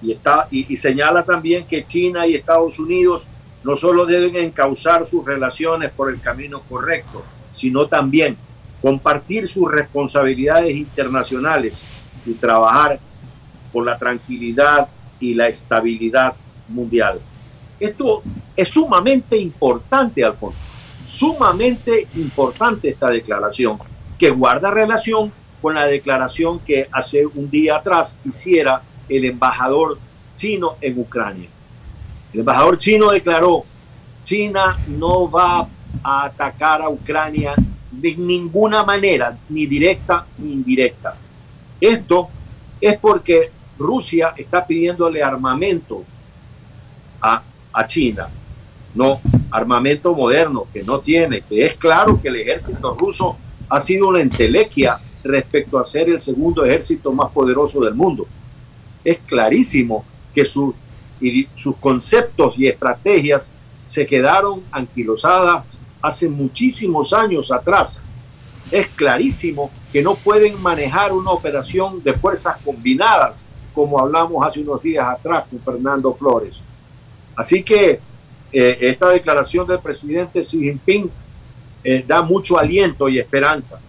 Y, 0.00 0.12
está, 0.12 0.48
y, 0.50 0.74
señala 0.78 1.22
también 1.22 1.66
que 1.66 1.84
China 1.84 2.26
y 2.26 2.34
Estados 2.34 2.78
Unidos 2.78 3.28
no 3.62 3.76
solo 3.76 4.06
deben 4.06 4.36
encauzar 4.36 5.04
sus 5.04 5.22
relaciones 5.26 5.92
por 5.92 6.10
el 6.10 6.18
camino 6.18 6.62
correcto, 6.66 7.22
sino 7.52 7.86
también 7.86 8.38
compartir 8.80 9.46
sus 9.46 9.70
responsabilidades 9.70 10.74
internacionales 10.74 11.82
y 12.24 12.32
trabajar 12.32 12.98
por 13.70 13.84
la 13.84 13.98
tranquilidad 13.98 14.88
y 15.20 15.34
la 15.34 15.48
estabilidad 15.48 16.32
mundial. 16.68 17.20
Esto 17.78 18.22
es 18.56 18.70
sumamente 18.70 19.36
importante, 19.36 20.24
Alfonso, 20.24 20.64
sumamente 21.04 22.08
importante 22.14 22.88
esta 22.88 23.10
declaración, 23.10 23.76
que 24.18 24.30
guarda 24.30 24.70
relación 24.70 25.30
con 25.60 25.74
la 25.74 25.86
declaración 25.86 26.58
que 26.60 26.88
hace 26.90 27.26
un 27.26 27.50
día 27.50 27.76
atrás 27.76 28.16
hiciera 28.24 28.82
el 29.08 29.24
embajador 29.24 29.98
chino 30.36 30.76
en 30.80 30.98
Ucrania. 30.98 31.48
El 32.32 32.40
embajador 32.40 32.78
chino 32.78 33.10
declaró, 33.10 33.64
China 34.24 34.78
no 34.88 35.30
va 35.30 35.66
a 36.02 36.24
atacar 36.24 36.82
a 36.82 36.88
Ucrania 36.88 37.54
de 37.90 38.14
ninguna 38.16 38.84
manera, 38.84 39.36
ni 39.48 39.66
directa 39.66 40.24
ni 40.38 40.52
indirecta. 40.52 41.16
Esto 41.80 42.28
es 42.80 42.96
porque 42.98 43.50
Rusia 43.78 44.32
está 44.36 44.64
pidiéndole 44.64 45.22
armamento 45.22 46.04
a, 47.20 47.42
a 47.72 47.86
China, 47.86 48.28
no 48.94 49.20
armamento 49.50 50.14
moderno 50.14 50.66
que 50.72 50.82
no 50.82 51.00
tiene, 51.00 51.42
que 51.42 51.66
es 51.66 51.74
claro 51.74 52.20
que 52.20 52.28
el 52.28 52.36
ejército 52.36 52.94
ruso 52.94 53.36
ha 53.68 53.80
sido 53.80 54.08
una 54.08 54.20
entelequia 54.20 55.00
respecto 55.22 55.78
a 55.78 55.84
ser 55.84 56.08
el 56.08 56.20
segundo 56.20 56.64
ejército 56.64 57.12
más 57.12 57.30
poderoso 57.30 57.80
del 57.80 57.94
mundo. 57.94 58.26
Es 59.04 59.18
clarísimo 59.26 60.04
que 60.34 60.44
su 60.44 60.74
y 61.20 61.46
sus 61.54 61.76
conceptos 61.76 62.58
y 62.58 62.66
estrategias 62.66 63.52
se 63.84 64.06
quedaron 64.06 64.62
anquilosadas 64.72 65.64
hace 66.00 66.28
muchísimos 66.28 67.12
años 67.12 67.52
atrás. 67.52 68.00
Es 68.70 68.88
clarísimo 68.88 69.70
que 69.92 70.02
no 70.02 70.14
pueden 70.14 70.60
manejar 70.62 71.12
una 71.12 71.30
operación 71.30 72.02
de 72.02 72.14
fuerzas 72.14 72.56
combinadas, 72.64 73.44
como 73.74 73.98
hablamos 73.98 74.46
hace 74.46 74.60
unos 74.60 74.82
días 74.82 75.06
atrás 75.06 75.44
con 75.50 75.60
Fernando 75.60 76.14
Flores. 76.14 76.56
Así 77.36 77.62
que 77.62 78.00
eh, 78.52 78.78
esta 78.80 79.08
declaración 79.08 79.66
del 79.66 79.78
presidente 79.78 80.40
Xi 80.40 80.58
Jinping 80.58 81.10
eh, 81.82 82.04
da 82.06 82.22
mucho 82.22 82.58
aliento 82.58 83.08
y 83.08 83.18
esperanza, 83.18 83.80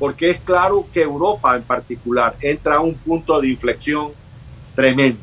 porque 0.00 0.30
es 0.30 0.38
claro 0.38 0.86
que 0.92 1.02
Europa 1.02 1.54
en 1.54 1.62
particular 1.62 2.34
entra 2.40 2.76
a 2.76 2.80
un 2.80 2.94
punto 2.94 3.38
de 3.38 3.48
inflexión 3.48 4.08
tremendo. 4.74 5.20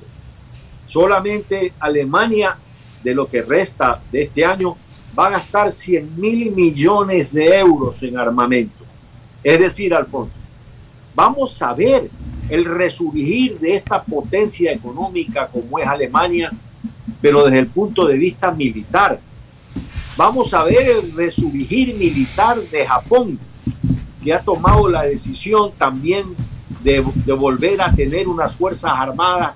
Solamente 0.86 1.74
Alemania, 1.80 2.56
de 3.04 3.16
lo 3.16 3.28
que 3.28 3.42
resta 3.42 4.00
de 4.12 4.22
este 4.22 4.46
año, 4.46 4.78
va 5.18 5.28
a 5.28 5.32
gastar 5.32 5.74
100 5.74 6.22
mil 6.22 6.52
millones 6.52 7.34
de 7.34 7.58
euros 7.58 8.04
en 8.04 8.20
armamento. 8.20 8.86
Es 9.44 9.60
decir, 9.60 9.96
Alfonso, 9.96 10.40
vamos 11.16 11.60
a 11.63 11.74
ver 11.74 12.08
el 12.48 12.63
resurgir 12.63 13.58
de 13.58 13.74
esta 13.74 14.04
potencia 14.04 14.72
económica 14.72 15.48
como 15.48 15.80
es 15.80 15.88
Alemania, 15.88 16.52
pero 17.20 17.46
desde 17.46 17.60
el 17.60 17.68
punto 17.68 18.06
de 18.06 18.18
vista 18.18 18.52
militar. 18.52 19.20
Vamos 20.16 20.54
a 20.54 20.63
ver 20.63 20.88
el 20.88 21.12
resurgir 21.13 21.96
militar 21.96 22.58
de 22.58 22.86
Japón, 22.86 23.40
que 24.28 24.34
ha 24.34 24.42
tomado 24.42 24.90
la 24.90 25.04
decisión 25.04 25.72
también 25.78 26.26
de, 26.84 27.02
de 27.26 27.32
volver 27.32 27.82
a 27.82 27.94
tener 27.94 28.28
unas 28.28 28.58
fuerzas 28.58 28.92
armadas 28.94 29.54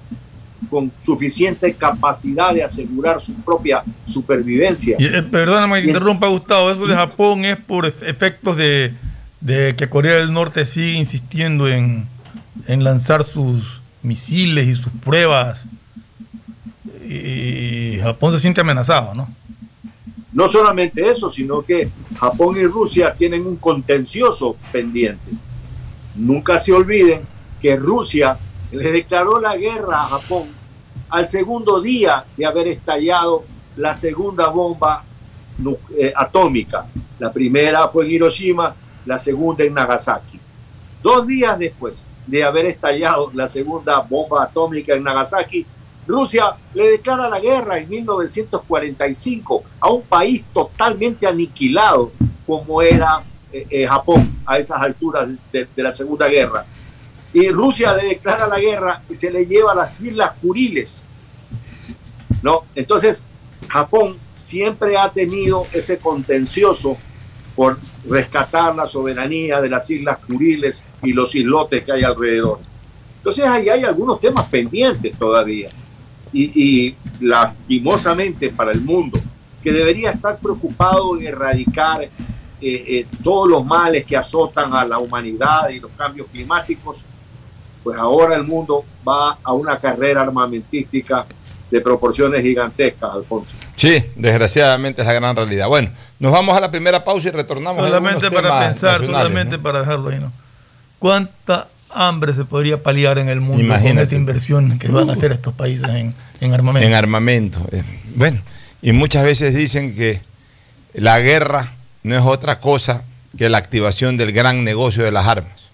con 0.70 0.90
suficiente 1.04 1.74
capacidad 1.74 2.54
de 2.54 2.64
asegurar 2.64 3.22
su 3.22 3.34
propia 3.34 3.84
supervivencia. 4.06 4.96
Y, 4.98 5.08
eh, 5.08 5.24
perdóname 5.24 5.82
que 5.82 5.90
interrumpa, 5.90 6.28
Gustavo, 6.28 6.72
eso 6.72 6.88
de 6.88 6.96
Japón 6.96 7.44
es 7.44 7.58
por 7.58 7.86
efectos 7.86 8.56
de, 8.56 8.94
de 9.42 9.76
que 9.76 9.90
Corea 9.90 10.14
del 10.14 10.32
Norte 10.32 10.64
sigue 10.64 10.94
insistiendo 10.94 11.68
en, 11.68 12.08
en 12.66 12.86
lanzar 12.86 13.26
sus 13.26 13.82
misiles 14.02 14.70
y 14.70 14.76
sus 14.76 14.94
pruebas. 15.04 15.66
Y 17.10 18.00
Japón 18.02 18.32
se 18.32 18.40
siente 18.40 18.62
amenazado, 18.62 19.16
¿no? 19.16 19.28
No 20.34 20.48
solamente 20.48 21.10
eso, 21.10 21.30
sino 21.30 21.62
que 21.62 21.90
Japón 22.18 22.58
y 22.58 22.66
Rusia 22.66 23.14
tienen 23.18 23.46
un 23.46 23.58
contencioso 23.58 24.56
pendiente. 24.72 25.32
Nunca 26.16 26.58
se 26.58 26.72
olviden 26.72 27.22
que 27.62 27.76
Rusia 27.76 28.38
le 28.72 28.92
declaró 28.92 29.40
la 29.40 29.58
guerra 29.58 30.04
a 30.04 30.08
Japón 30.08 30.48
al 31.10 31.28
segundo 31.28 31.82
día 31.82 32.24
de 32.38 32.46
haber 32.46 32.68
estallado 32.70 33.44
la 33.76 33.94
segunda 33.94 34.48
bomba 34.48 35.04
eh, 35.98 36.14
atómica. 36.16 36.86
La 37.20 37.32
primera 37.32 37.88
fue 37.90 38.06
en 38.06 38.12
Hiroshima, 38.12 38.74
la 39.06 39.20
segunda 39.20 39.64
en 39.64 39.74
Nagasaki. 39.74 40.40
Dos 41.04 41.28
días 41.28 41.60
después 41.60 42.08
de 42.26 42.44
haber 42.44 42.66
estallado 42.68 43.30
la 43.34 43.48
segunda 43.48 44.00
bomba 44.00 44.44
atómica 44.44 44.94
en 44.94 45.04
Nagasaki, 45.04 45.66
Rusia 46.08 46.56
le 46.74 46.92
declara 46.92 47.30
la 47.30 47.40
guerra 47.40 47.78
en 47.78 47.90
1945 47.90 49.64
a 49.80 49.90
un 49.92 50.02
país 50.02 50.44
totalmente 50.54 51.28
aniquilado 51.28 52.12
como 52.46 52.82
era 52.82 53.24
eh, 53.52 53.66
eh, 53.70 53.88
Japón 53.88 54.32
a 54.46 54.58
esas 54.58 54.82
alturas 54.82 55.30
de, 55.52 55.68
de, 55.76 55.84
la 55.84 55.94
Segunda 55.94 56.28
Guerra. 56.28 56.66
Y 57.34 57.50
Rusia 57.50 57.94
le 57.96 58.10
declara 58.10 58.48
la 58.48 58.60
guerra 58.60 59.02
y 59.10 59.16
se 59.16 59.32
le 59.32 59.46
lleva 59.46 59.72
a 59.72 59.76
las 59.76 60.02
Islas 60.02 60.32
Kuriles. 60.42 61.04
¿no? 62.42 62.64
Entonces, 62.76 63.24
Japón 63.68 64.18
siempre 64.36 64.98
ha 64.98 65.10
tenido 65.10 65.68
ese 65.72 65.98
contencioso 65.98 66.98
por 67.56 67.78
rescatar 68.10 68.76
la 68.76 68.88
soberanía 68.88 69.62
de 69.62 69.70
las 69.70 69.90
Islas 69.90 70.20
Kuriles 70.26 70.84
y 71.04 71.14
los 71.14 71.36
islotes 71.36 71.84
que 71.84 71.92
hay 71.92 72.04
alrededor. 72.04 72.60
Entonces 73.18 73.46
ahí 73.46 73.70
hay 73.70 73.84
algunos 73.84 74.20
temas 74.20 74.48
pendientes 74.48 75.16
todavía 75.18 75.70
y, 76.34 76.96
lastimosamente 77.20 78.50
para 78.50 78.72
el 78.72 78.82
mundo, 78.82 79.20
que 79.62 79.72
debería 79.72 80.12
estar 80.12 80.38
preocupado 80.38 81.18
en 81.18 81.28
erradicar 81.28 82.04
eh, 82.04 82.10
eh, 82.62 83.06
todos 83.24 83.50
los 83.50 83.66
males 83.66 84.06
que 84.06 84.18
azotan 84.18 84.74
a 84.74 84.86
la 84.86 84.98
humanidad 84.98 85.70
y 85.70 85.80
los 85.80 85.92
cambios 85.92 86.28
climáticos, 86.32 87.04
pues 87.84 87.98
ahora 87.98 88.36
el 88.36 88.44
mundo 88.44 88.86
va 89.08 89.38
a 89.44 89.54
una 89.54 89.78
carrera 89.78 90.22
armamentística 90.22 91.26
de 91.70 91.82
proporciones 91.82 92.42
gigantescas, 92.44 93.12
Alfonso. 93.14 93.56
Sí, 93.76 94.04
desgraciadamente 94.16 95.02
es 95.02 95.08
la 95.08 95.14
gran 95.14 95.36
realidad. 95.36 95.68
Bueno, 95.68 95.90
nos 96.20 96.32
vamos 96.32 96.56
a 96.56 96.60
la 96.60 96.70
primera 96.70 97.04
pausa 97.04 97.30
y 97.30 97.32
retornamos. 97.32 97.84
Solamente 97.84 98.30
para 98.30 98.60
pensar, 98.60 99.04
solamente 99.06 99.58
para 99.58 99.80
dejarlo 99.80 100.10
ahí, 100.10 100.20
¿no? 100.20 100.32
¿Cuánta 101.00 101.68
hambre 101.94 102.34
se 102.34 102.46
podría 102.46 102.82
paliar 102.82 103.18
en 103.18 103.30
el 103.30 103.42
mundo 103.42 103.76
con 103.76 103.98
esa 103.98 104.16
inversión 104.16 104.80
que 104.80 104.88
van 104.88 105.10
a 105.10 105.14
hacer 105.14 105.32
estos 105.32 105.54
países 105.54 105.90
en, 105.90 106.54
armamento. 106.54 106.88
En 106.88 106.94
armamento. 106.94 107.68
Eh, 107.72 107.84
bueno, 108.16 108.42
y 108.82 108.92
muchas 108.92 109.24
veces 109.24 109.54
dicen 109.56 109.96
que 109.96 110.22
la 110.94 111.20
guerra 111.20 111.74
no 112.04 112.18
es 112.18 112.24
otra 112.24 112.60
cosa 112.60 113.06
que 113.38 113.50
la 113.50 113.58
activación 113.58 114.18
del 114.18 114.32
gran 114.32 114.64
negocio 114.64 115.04
de 115.04 115.12
las 115.12 115.28
armas. 115.28 115.70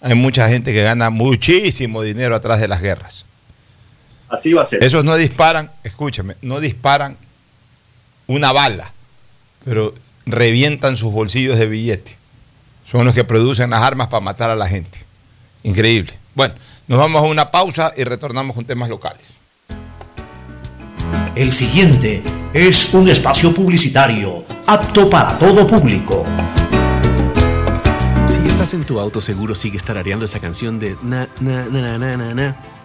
Hay 0.00 0.14
mucha 0.14 0.48
gente 0.48 0.72
que 0.72 0.82
gana 0.82 1.10
muchísimo 1.10 2.02
dinero 2.02 2.36
atrás 2.36 2.60
de 2.60 2.68
las 2.68 2.80
guerras. 2.80 3.26
Así 4.28 4.52
va 4.52 4.62
a 4.62 4.64
ser. 4.64 4.82
Esos 4.82 5.04
no 5.04 5.16
disparan, 5.16 5.70
escúchame, 5.84 6.36
no 6.42 6.60
disparan 6.60 7.16
una 8.26 8.52
bala, 8.52 8.92
pero 9.64 9.94
revientan 10.26 10.96
sus 10.96 11.12
bolsillos 11.12 11.58
de 11.58 11.66
billete. 11.66 12.16
Son 12.84 13.04
los 13.04 13.14
que 13.14 13.24
producen 13.24 13.70
las 13.70 13.82
armas 13.82 14.08
para 14.08 14.20
matar 14.20 14.50
a 14.50 14.56
la 14.56 14.68
gente. 14.68 15.05
Increíble. 15.66 16.12
Bueno, 16.36 16.54
nos 16.86 16.96
vamos 16.96 17.20
a 17.20 17.26
una 17.26 17.50
pausa 17.50 17.92
y 17.96 18.04
retornamos 18.04 18.54
con 18.54 18.64
temas 18.64 18.88
locales. 18.88 19.32
El 21.34 21.52
siguiente 21.52 22.22
es 22.54 22.94
un 22.94 23.08
espacio 23.08 23.52
publicitario 23.52 24.44
apto 24.64 25.10
para 25.10 25.36
todo 25.36 25.66
público. 25.66 26.24
Si 28.28 28.46
estás 28.46 28.74
en 28.74 28.84
tu 28.84 29.00
auto, 29.00 29.20
seguro 29.20 29.56
sigue 29.56 29.78
tarareando 29.80 30.24
esa 30.24 30.38
canción 30.38 30.78
de 30.78 30.96
na 31.02 31.28
na 31.40 31.64
na 31.64 31.98
na 31.98 32.16
na 32.16 32.34
na 32.34 32.56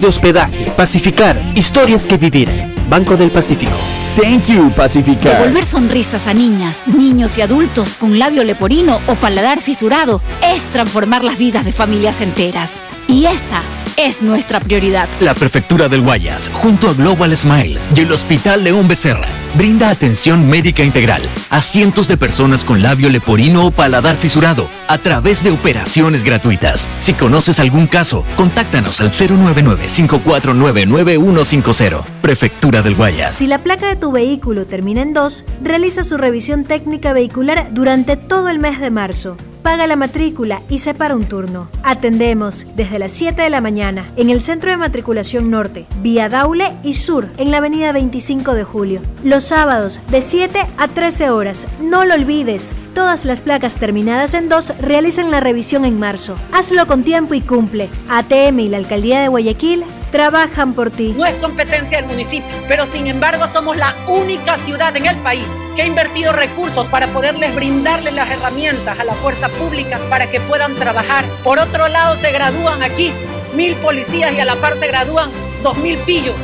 de 0.00 0.08
hospedaje. 0.08 0.70
Pacificar, 0.76 1.40
historias 1.54 2.06
que 2.06 2.16
vivir. 2.16 2.74
Banco 2.88 3.16
del 3.16 3.30
Pacífico. 3.30 3.76
Thank 4.16 4.44
you, 4.44 4.70
Pacificar. 4.70 5.38
Devolver 5.38 5.64
sonrisas 5.64 6.26
a 6.26 6.32
niñas, 6.32 6.88
niños 6.88 7.36
y 7.36 7.42
adultos 7.42 7.94
con 7.94 8.18
labio 8.18 8.44
leporino 8.44 8.98
o 9.08 9.14
paladar 9.14 9.60
fisurado 9.60 10.22
es 10.42 10.62
transformar 10.72 11.22
las 11.22 11.36
vidas 11.36 11.64
de 11.64 11.72
familias 11.72 12.20
enteras. 12.20 12.74
Y 13.08 13.26
esa 13.26 13.60
es 13.96 14.22
nuestra 14.22 14.60
prioridad. 14.60 15.08
La 15.20 15.34
Prefectura 15.34 15.88
del 15.88 16.02
Guayas, 16.02 16.48
junto 16.52 16.88
a 16.88 16.94
Global 16.94 17.36
Smile 17.36 17.78
y 17.94 18.00
el 18.00 18.10
Hospital 18.12 18.64
León 18.64 18.88
Becerra, 18.88 19.28
brinda 19.56 19.90
atención 19.90 20.48
médica 20.48 20.82
integral 20.82 21.22
a 21.50 21.60
cientos 21.60 22.08
de 22.08 22.16
personas 22.16 22.64
con 22.64 22.82
labio 22.82 23.08
leporino 23.08 23.66
o 23.66 23.70
paladar 23.70 24.16
fisurado 24.16 24.68
a 24.88 24.98
través 24.98 25.44
de 25.44 25.50
operaciones 25.50 26.24
gratuitas. 26.24 26.88
Si 26.98 27.14
conoces 27.14 27.60
algún 27.60 27.86
caso, 27.86 28.24
contáctanos 28.36 29.00
al 29.00 29.12
099-549-9150. 29.12 32.02
Prefectura 32.22 32.82
del 32.82 32.94
Guayas. 32.94 33.36
Si 33.36 33.46
la 33.46 33.58
placa 33.58 33.88
de 33.88 33.96
tu 33.96 34.12
vehículo 34.12 34.66
termina 34.66 35.02
en 35.02 35.14
2, 35.14 35.44
realiza 35.62 36.04
su 36.04 36.16
revisión 36.16 36.64
técnica 36.64 37.12
vehicular 37.12 37.68
durante 37.72 38.16
todo 38.16 38.48
el 38.48 38.58
mes 38.58 38.80
de 38.80 38.90
marzo. 38.90 39.36
Paga 39.66 39.88
la 39.88 39.96
matrícula 39.96 40.62
y 40.70 40.78
separa 40.78 41.16
un 41.16 41.24
turno. 41.24 41.68
Atendemos 41.82 42.68
desde 42.76 43.00
las 43.00 43.10
7 43.10 43.42
de 43.42 43.50
la 43.50 43.60
mañana 43.60 44.06
en 44.14 44.30
el 44.30 44.40
Centro 44.40 44.70
de 44.70 44.76
Matriculación 44.76 45.50
Norte, 45.50 45.86
Vía 46.02 46.28
Daule 46.28 46.76
y 46.84 46.94
Sur, 46.94 47.26
en 47.36 47.50
la 47.50 47.56
Avenida 47.56 47.90
25 47.90 48.54
de 48.54 48.62
Julio. 48.62 49.00
Los 49.24 49.42
sábados 49.42 50.00
de 50.12 50.22
7 50.22 50.60
a 50.78 50.86
13 50.86 51.30
horas. 51.30 51.66
No 51.80 52.04
lo 52.04 52.14
olvides, 52.14 52.76
todas 52.96 53.26
las 53.26 53.42
placas 53.42 53.74
terminadas 53.74 54.32
en 54.32 54.48
2 54.48 54.78
realizan 54.80 55.30
la 55.30 55.40
revisión 55.40 55.84
en 55.84 55.98
marzo. 55.98 56.34
Hazlo 56.50 56.86
con 56.86 57.04
tiempo 57.04 57.34
y 57.34 57.42
cumple. 57.42 57.90
ATM 58.08 58.58
y 58.60 58.68
la 58.70 58.78
Alcaldía 58.78 59.20
de 59.20 59.28
Guayaquil 59.28 59.84
trabajan 60.10 60.72
por 60.72 60.90
ti. 60.90 61.14
No 61.14 61.26
es 61.26 61.34
competencia 61.34 61.98
del 61.98 62.06
municipio, 62.06 62.48
pero 62.66 62.86
sin 62.86 63.06
embargo 63.06 63.44
somos 63.52 63.76
la 63.76 63.94
única 64.08 64.56
ciudad 64.56 64.96
en 64.96 65.04
el 65.04 65.16
país 65.16 65.44
que 65.76 65.82
ha 65.82 65.86
invertido 65.86 66.32
recursos 66.32 66.86
para 66.86 67.06
poderles 67.08 67.54
brindarles 67.54 68.14
las 68.14 68.30
herramientas 68.30 68.98
a 68.98 69.04
la 69.04 69.12
fuerza 69.12 69.50
pública 69.50 70.00
para 70.08 70.30
que 70.30 70.40
puedan 70.40 70.74
trabajar. 70.76 71.26
Por 71.44 71.58
otro 71.58 71.88
lado, 71.88 72.16
se 72.16 72.32
gradúan 72.32 72.82
aquí 72.82 73.12
mil 73.54 73.74
policías 73.76 74.32
y 74.32 74.40
a 74.40 74.46
la 74.46 74.56
par 74.56 74.74
se 74.78 74.86
gradúan 74.86 75.28
dos 75.62 75.76
mil 75.76 75.98
pillos. 75.98 76.36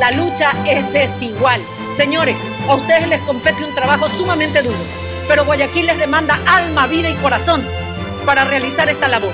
La 0.00 0.10
lucha 0.10 0.54
es 0.66 0.92
desigual. 0.92 1.60
Señores, 1.96 2.40
a 2.68 2.74
ustedes 2.74 3.06
les 3.06 3.20
compete 3.20 3.62
un 3.64 3.74
trabajo 3.76 4.08
sumamente 4.18 4.60
duro, 4.60 4.76
pero 5.30 5.44
Guayaquil 5.44 5.86
les 5.86 5.96
demanda 5.96 6.40
alma, 6.44 6.88
vida 6.88 7.08
y 7.08 7.14
corazón 7.14 7.62
para 8.26 8.42
realizar 8.42 8.88
esta 8.88 9.06
labor. 9.06 9.32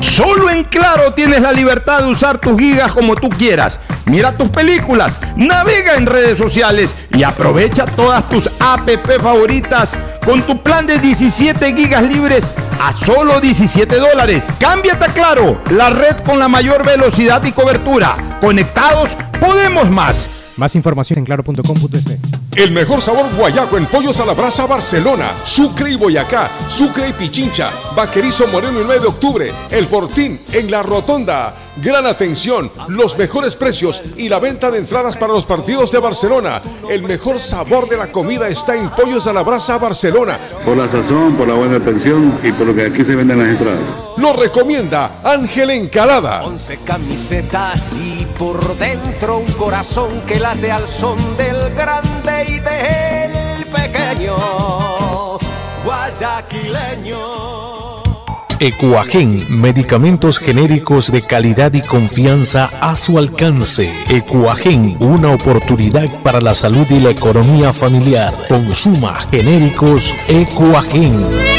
Solo 0.00 0.50
en 0.50 0.64
Claro 0.64 1.14
tienes 1.14 1.40
la 1.40 1.52
libertad 1.52 2.00
de 2.00 2.06
usar 2.06 2.38
tus 2.38 2.58
gigas 2.58 2.92
como 2.92 3.14
tú 3.14 3.28
quieras. 3.28 3.78
Mira 4.06 4.36
tus 4.36 4.48
películas, 4.48 5.16
navega 5.36 5.94
en 5.94 6.06
redes 6.06 6.36
sociales 6.36 6.92
y 7.12 7.22
aprovecha 7.22 7.86
todas 7.86 8.28
tus 8.28 8.50
app 8.58 8.90
favoritas 9.22 9.90
con 10.24 10.42
tu 10.42 10.60
plan 10.64 10.88
de 10.88 10.98
17 10.98 11.76
gigas 11.76 12.02
libres 12.02 12.44
a 12.82 12.92
solo 12.92 13.40
17 13.40 13.98
dólares. 14.00 14.42
Cámbiate 14.58 15.04
a 15.04 15.08
Claro, 15.12 15.62
la 15.70 15.90
red 15.90 16.16
con 16.26 16.40
la 16.40 16.48
mayor 16.48 16.84
velocidad 16.84 17.44
y 17.44 17.52
cobertura. 17.52 18.38
Conectados, 18.40 19.10
podemos 19.38 19.88
más. 19.88 20.43
Más 20.56 20.76
información 20.76 21.18
en 21.18 21.24
claro.com.es. 21.24 22.04
El 22.56 22.70
mejor 22.70 23.02
sabor 23.02 23.26
guayaco 23.36 23.76
en 23.76 23.86
Pollos 23.86 24.20
a 24.20 24.24
la 24.24 24.34
Brasa 24.34 24.66
Barcelona, 24.66 25.32
Sucre 25.44 25.90
y 25.90 25.96
Boyacá, 25.96 26.48
Sucre 26.68 27.08
y 27.08 27.12
Pichincha, 27.12 27.70
Vaquerizo 27.96 28.46
Moreno 28.46 28.78
el 28.78 28.86
9 28.86 29.00
de 29.00 29.08
octubre, 29.08 29.52
El 29.70 29.86
Fortín 29.86 30.38
en 30.52 30.70
La 30.70 30.84
Rotonda. 30.84 31.54
Gran 31.82 32.06
atención, 32.06 32.70
los 32.86 33.18
mejores 33.18 33.56
precios 33.56 34.00
y 34.16 34.28
la 34.28 34.38
venta 34.38 34.70
de 34.70 34.78
entradas 34.78 35.16
para 35.16 35.32
los 35.32 35.44
partidos 35.44 35.90
de 35.90 35.98
Barcelona. 35.98 36.62
El 36.88 37.02
mejor 37.02 37.40
sabor 37.40 37.88
de 37.88 37.96
la 37.96 38.12
comida 38.12 38.46
está 38.46 38.76
en 38.76 38.90
Pollos 38.90 39.26
a 39.26 39.32
la 39.32 39.42
Brasa 39.42 39.78
Barcelona. 39.78 40.38
Por 40.64 40.76
la 40.76 40.86
sazón, 40.86 41.34
por 41.34 41.48
la 41.48 41.54
buena 41.54 41.78
atención 41.78 42.38
y 42.44 42.52
por 42.52 42.68
lo 42.68 42.74
que 42.76 42.86
aquí 42.86 43.04
se 43.04 43.16
venden 43.16 43.40
las 43.40 43.48
entradas. 43.48 43.80
Lo 44.24 44.32
recomienda 44.32 45.20
Ángel 45.22 45.68
Encalada. 45.68 46.44
Once 46.44 46.78
camisetas 46.82 47.94
y 47.94 48.24
por 48.38 48.74
dentro 48.78 49.36
un 49.36 49.52
corazón 49.52 50.08
que 50.26 50.40
late 50.40 50.72
al 50.72 50.88
son 50.88 51.18
del 51.36 51.74
grande 51.74 52.46
y 52.48 52.58
del 52.58 53.66
pequeño 53.66 54.34
guayaquileño. 55.84 57.18
Ecuagen, 58.60 59.44
medicamentos 59.60 60.38
genéricos 60.38 61.12
de 61.12 61.20
calidad 61.20 61.74
y 61.74 61.82
confianza 61.82 62.70
a 62.80 62.96
su 62.96 63.18
alcance. 63.18 63.92
Ecuagen, 64.08 64.96
una 65.00 65.34
oportunidad 65.34 66.08
para 66.22 66.40
la 66.40 66.54
salud 66.54 66.86
y 66.88 66.98
la 66.98 67.10
economía 67.10 67.74
familiar. 67.74 68.46
Consuma 68.48 69.26
genéricos 69.30 70.14
Ecuagen. 70.28 71.53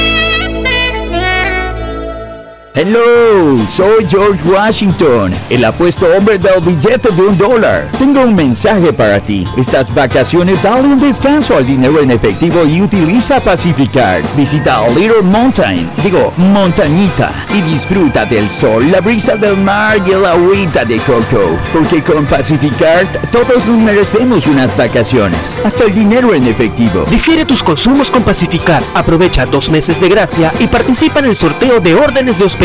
Hello, 2.78 3.66
soy 3.70 4.06
George 4.06 4.44
Washington, 4.44 5.34
el 5.50 5.64
apuesto 5.64 6.08
hombre 6.08 6.38
del 6.38 6.60
billete 6.60 7.10
de 7.10 7.22
un 7.22 7.38
dólar. 7.38 7.88
Tengo 7.98 8.20
un 8.20 8.36
mensaje 8.36 8.92
para 8.92 9.22
ti. 9.22 9.48
Estas 9.56 9.96
vacaciones 9.96 10.62
dale 10.62 10.90
un 10.90 11.00
descanso 11.00 11.56
al 11.56 11.66
dinero 11.66 12.02
en 12.02 12.12
efectivo 12.12 12.66
y 12.66 12.82
utiliza 12.82 13.40
Pacificar. 13.40 14.24
Visita 14.36 14.86
Little 14.90 15.22
Mountain, 15.22 15.90
digo, 16.04 16.34
montañita, 16.36 17.32
y 17.54 17.62
disfruta 17.62 18.26
del 18.26 18.52
sol, 18.52 18.92
la 18.92 19.00
brisa 19.00 19.38
del 19.38 19.56
mar 19.56 20.02
y 20.06 20.12
el 20.12 20.26
agüita 20.26 20.84
de 20.84 20.98
coco. 20.98 21.58
Porque 21.72 22.04
con 22.04 22.26
Pacificar 22.26 23.10
todos 23.32 23.68
nos 23.68 23.78
merecemos 23.78 24.48
unas 24.48 24.76
vacaciones, 24.76 25.58
hasta 25.64 25.86
el 25.86 25.94
dinero 25.94 26.34
en 26.34 26.46
efectivo. 26.46 27.06
Difiere 27.10 27.46
tus 27.46 27.64
consumos 27.64 28.12
con 28.12 28.24
Pacificar. 28.24 28.84
Aprovecha 28.94 29.46
dos 29.46 29.70
meses 29.70 30.02
de 30.02 30.10
gracia 30.10 30.52
y 30.60 30.68
participa 30.68 31.20
en 31.20 31.28
el 31.28 31.36
sorteo 31.36 31.80
de 31.80 31.96
órdenes 31.96 32.38
de 32.38 32.44
hospedaje. 32.44 32.65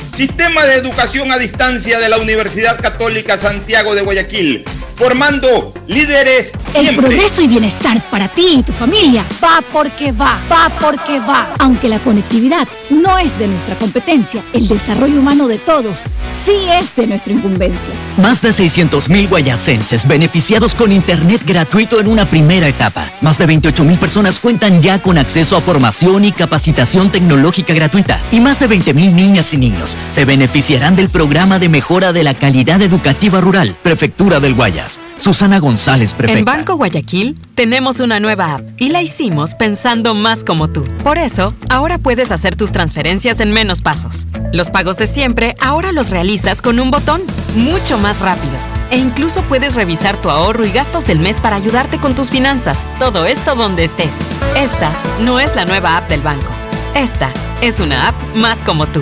Sistema 0.15 0.65
de 0.65 0.75
Educación 0.75 1.31
a 1.31 1.37
Distancia 1.37 1.97
de 1.97 2.09
la 2.09 2.17
Universidad 2.17 2.79
Católica 2.79 3.37
Santiago 3.37 3.95
de 3.95 4.01
Guayaquil, 4.01 4.65
formando 4.95 5.73
líderes 5.87 6.51
El 6.75 6.95
progreso 6.95 7.41
y 7.41 7.47
bienestar 7.47 8.01
para 8.09 8.27
ti 8.27 8.57
y 8.59 8.63
tu 8.63 8.73
familia 8.73 9.25
va 9.43 9.61
porque 9.73 10.11
va, 10.11 10.39
va 10.51 10.69
porque 10.79 11.19
va. 11.19 11.53
Aunque 11.59 11.87
la 11.87 11.99
conectividad 11.99 12.67
no 12.89 13.17
es 13.17 13.37
de 13.39 13.47
nuestra 13.47 13.75
competencia, 13.75 14.43
el 14.53 14.67
desarrollo 14.67 15.19
humano 15.19 15.47
de 15.47 15.57
todos 15.57 16.03
sí 16.43 16.57
es 16.71 16.95
de 16.95 17.07
nuestra 17.07 17.33
incumbencia. 17.33 17.93
Más 18.17 18.41
de 18.41 18.49
600.000 18.49 19.29
guayasenses 19.29 20.07
beneficiados 20.07 20.75
con 20.75 20.91
Internet 20.91 21.41
gratuito 21.45 21.99
en 21.99 22.07
una 22.07 22.25
primera 22.25 22.67
etapa. 22.67 23.09
Más 23.21 23.37
de 23.37 23.47
28.000 23.47 23.97
personas 23.97 24.39
cuentan 24.39 24.81
ya 24.81 25.01
con 25.01 25.17
acceso 25.17 25.55
a 25.55 25.61
formación 25.61 26.25
y 26.25 26.31
capacitación 26.31 27.11
tecnológica 27.11 27.73
gratuita. 27.73 28.21
Y 28.31 28.39
más 28.39 28.59
de 28.59 28.69
20.000 28.69 29.13
niñas 29.13 29.53
y 29.53 29.57
niños 29.57 29.97
se 30.09 30.25
beneficiarán 30.25 30.95
del 30.95 31.09
programa 31.09 31.59
de 31.59 31.69
mejora 31.69 32.13
de 32.13 32.23
la 32.23 32.33
calidad 32.33 32.81
educativa 32.81 33.41
rural. 33.41 33.75
Prefectura 33.81 34.39
del 34.39 34.55
Guayas. 34.55 34.99
Susana 35.17 35.59
González, 35.59 36.11
En 36.11 36.17
prefecta. 36.17 36.51
Banco 36.51 36.75
Guayaquil 36.75 37.39
tenemos 37.55 37.99
una 37.99 38.19
nueva 38.19 38.55
app 38.55 38.61
y 38.77 38.89
la 38.89 39.01
hicimos 39.01 39.55
pensando 39.55 40.13
más 40.13 40.43
como 40.43 40.69
tú. 40.69 40.83
Por 41.03 41.17
eso, 41.17 41.53
ahora 41.69 41.97
puedes 41.97 42.31
hacer 42.31 42.55
tus 42.55 42.71
transferencias 42.71 43.39
en 43.39 43.51
menos 43.51 43.81
pasos. 43.81 44.27
Los 44.51 44.69
pagos 44.69 44.97
de 44.97 45.07
siempre 45.07 45.55
ahora 45.59 45.91
los 45.91 46.09
realizas 46.09 46.61
con 46.61 46.79
un 46.79 46.91
botón, 46.91 47.21
mucho 47.55 47.97
más 47.97 48.21
rápido. 48.21 48.53
E 48.91 48.97
incluso 48.97 49.41
puedes 49.43 49.75
revisar 49.75 50.17
tu 50.17 50.29
ahorro 50.29 50.65
y 50.65 50.71
gastos 50.71 51.05
del 51.05 51.19
mes 51.19 51.39
para 51.39 51.55
ayudarte 51.55 51.97
con 51.97 52.13
tus 52.13 52.29
finanzas. 52.29 52.89
Todo 52.99 53.25
esto 53.25 53.55
donde 53.55 53.85
estés. 53.85 54.15
Esta 54.57 54.91
no 55.21 55.39
es 55.39 55.55
la 55.55 55.63
nueva 55.63 55.95
app 55.95 56.09
del 56.09 56.21
banco. 56.21 56.51
Esta 56.93 57.31
es 57.61 57.79
una 57.79 58.09
app 58.09 58.15
más 58.35 58.59
como 58.63 58.87
tú. 58.87 59.01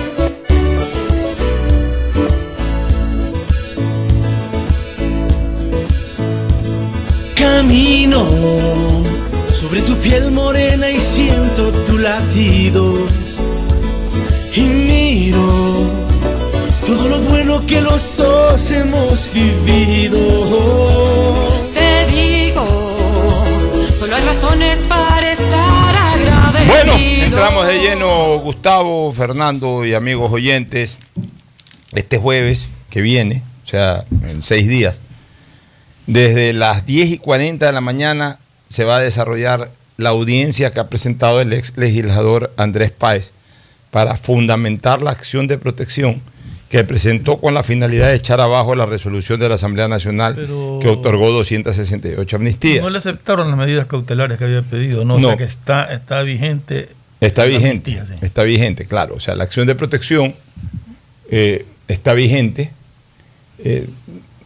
Camino 7.41 8.27
sobre 9.51 9.81
tu 9.81 9.95
piel 9.95 10.29
morena 10.29 10.91
y 10.91 10.99
siento 10.99 11.71
tu 11.87 11.97
latido. 11.97 12.93
Y 14.55 14.61
miro 14.61 15.41
todo 16.85 17.07
lo 17.07 17.19
bueno 17.21 17.65
que 17.65 17.81
los 17.81 18.15
dos 18.15 18.69
hemos 18.69 19.31
vivido. 19.33 20.19
Te 21.73 22.05
digo, 22.15 22.63
solo 23.97 24.15
hay 24.15 24.23
razones 24.23 24.83
para 24.83 25.31
estar 25.31 25.95
agradecido. 25.95 26.67
Bueno, 26.67 26.93
entramos 26.95 27.65
de 27.65 27.79
lleno, 27.79 28.37
Gustavo, 28.37 29.11
Fernando 29.13 29.83
y 29.83 29.95
amigos 29.95 30.31
oyentes, 30.31 30.95
este 31.93 32.19
jueves 32.19 32.67
que 32.91 33.01
viene, 33.01 33.41
o 33.65 33.67
sea, 33.67 34.05
en 34.27 34.43
seis 34.43 34.67
días, 34.67 34.99
desde 36.11 36.51
las 36.51 36.85
10 36.85 37.09
y 37.11 37.17
40 37.17 37.65
de 37.65 37.71
la 37.71 37.79
mañana 37.79 38.37
se 38.67 38.83
va 38.83 38.97
a 38.97 38.99
desarrollar 38.99 39.71
la 39.95 40.09
audiencia 40.09 40.71
que 40.71 40.81
ha 40.81 40.87
presentado 40.87 41.39
el 41.39 41.53
ex 41.53 41.77
legislador 41.77 42.51
Andrés 42.57 42.91
Páez 42.91 43.31
para 43.91 44.17
fundamentar 44.17 45.01
la 45.01 45.11
acción 45.11 45.47
de 45.47 45.57
protección 45.57 46.21
que 46.67 46.83
presentó 46.83 47.37
con 47.37 47.53
la 47.53 47.63
finalidad 47.63 48.07
de 48.07 48.15
echar 48.15 48.41
abajo 48.41 48.75
la 48.75 48.85
resolución 48.85 49.39
de 49.39 49.47
la 49.47 49.55
Asamblea 49.55 49.87
Nacional 49.87 50.35
Pero- 50.35 50.79
que 50.81 50.89
otorgó 50.89 51.31
268 51.31 52.35
amnistías. 52.35 52.83
No 52.83 52.89
le 52.89 52.97
aceptaron 52.97 53.47
las 53.49 53.57
medidas 53.57 53.85
cautelares 53.87 54.37
que 54.37 54.45
había 54.45 54.63
pedido, 54.63 55.05
¿no? 55.05 55.15
O 55.15 55.21
sea 55.21 55.37
que 55.37 55.43
está, 55.43 55.93
está 55.93 56.21
vigente. 56.23 56.89
Está 57.21 57.45
vigente, 57.45 57.91
amnistía, 57.91 58.05
sí. 58.05 58.25
está 58.25 58.43
vigente, 58.43 58.85
claro. 58.85 59.15
O 59.15 59.19
sea, 59.19 59.35
la 59.35 59.43
acción 59.43 59.67
de 59.67 59.75
protección 59.75 60.33
eh, 61.29 61.65
está 61.87 62.13
vigente. 62.13 62.71
Eh, 63.63 63.87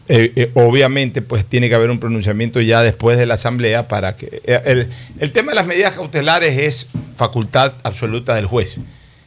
eh, 0.08 0.32
eh, 0.36 0.52
obviamente, 0.54 1.22
pues 1.22 1.46
tiene 1.46 1.70
que 1.70 1.76
haber 1.76 1.90
un 1.90 2.00
pronunciamiento 2.00 2.62
ya 2.62 2.82
después 2.84 3.18
de 3.18 3.26
la 3.26 3.36
asamblea 3.36 3.88
para 3.88 4.16
que... 4.16 4.42
eh, 4.44 4.62
el, 4.66 4.90
el 5.20 5.32
tema 5.32 5.52
de 5.52 5.56
las 5.56 5.66
medidas 5.66 5.96
cautelares 5.96 6.58
es 6.58 6.88
facultad 7.16 7.74
absoluta 7.84 8.36
del 8.36 8.46
juez. 8.46 8.78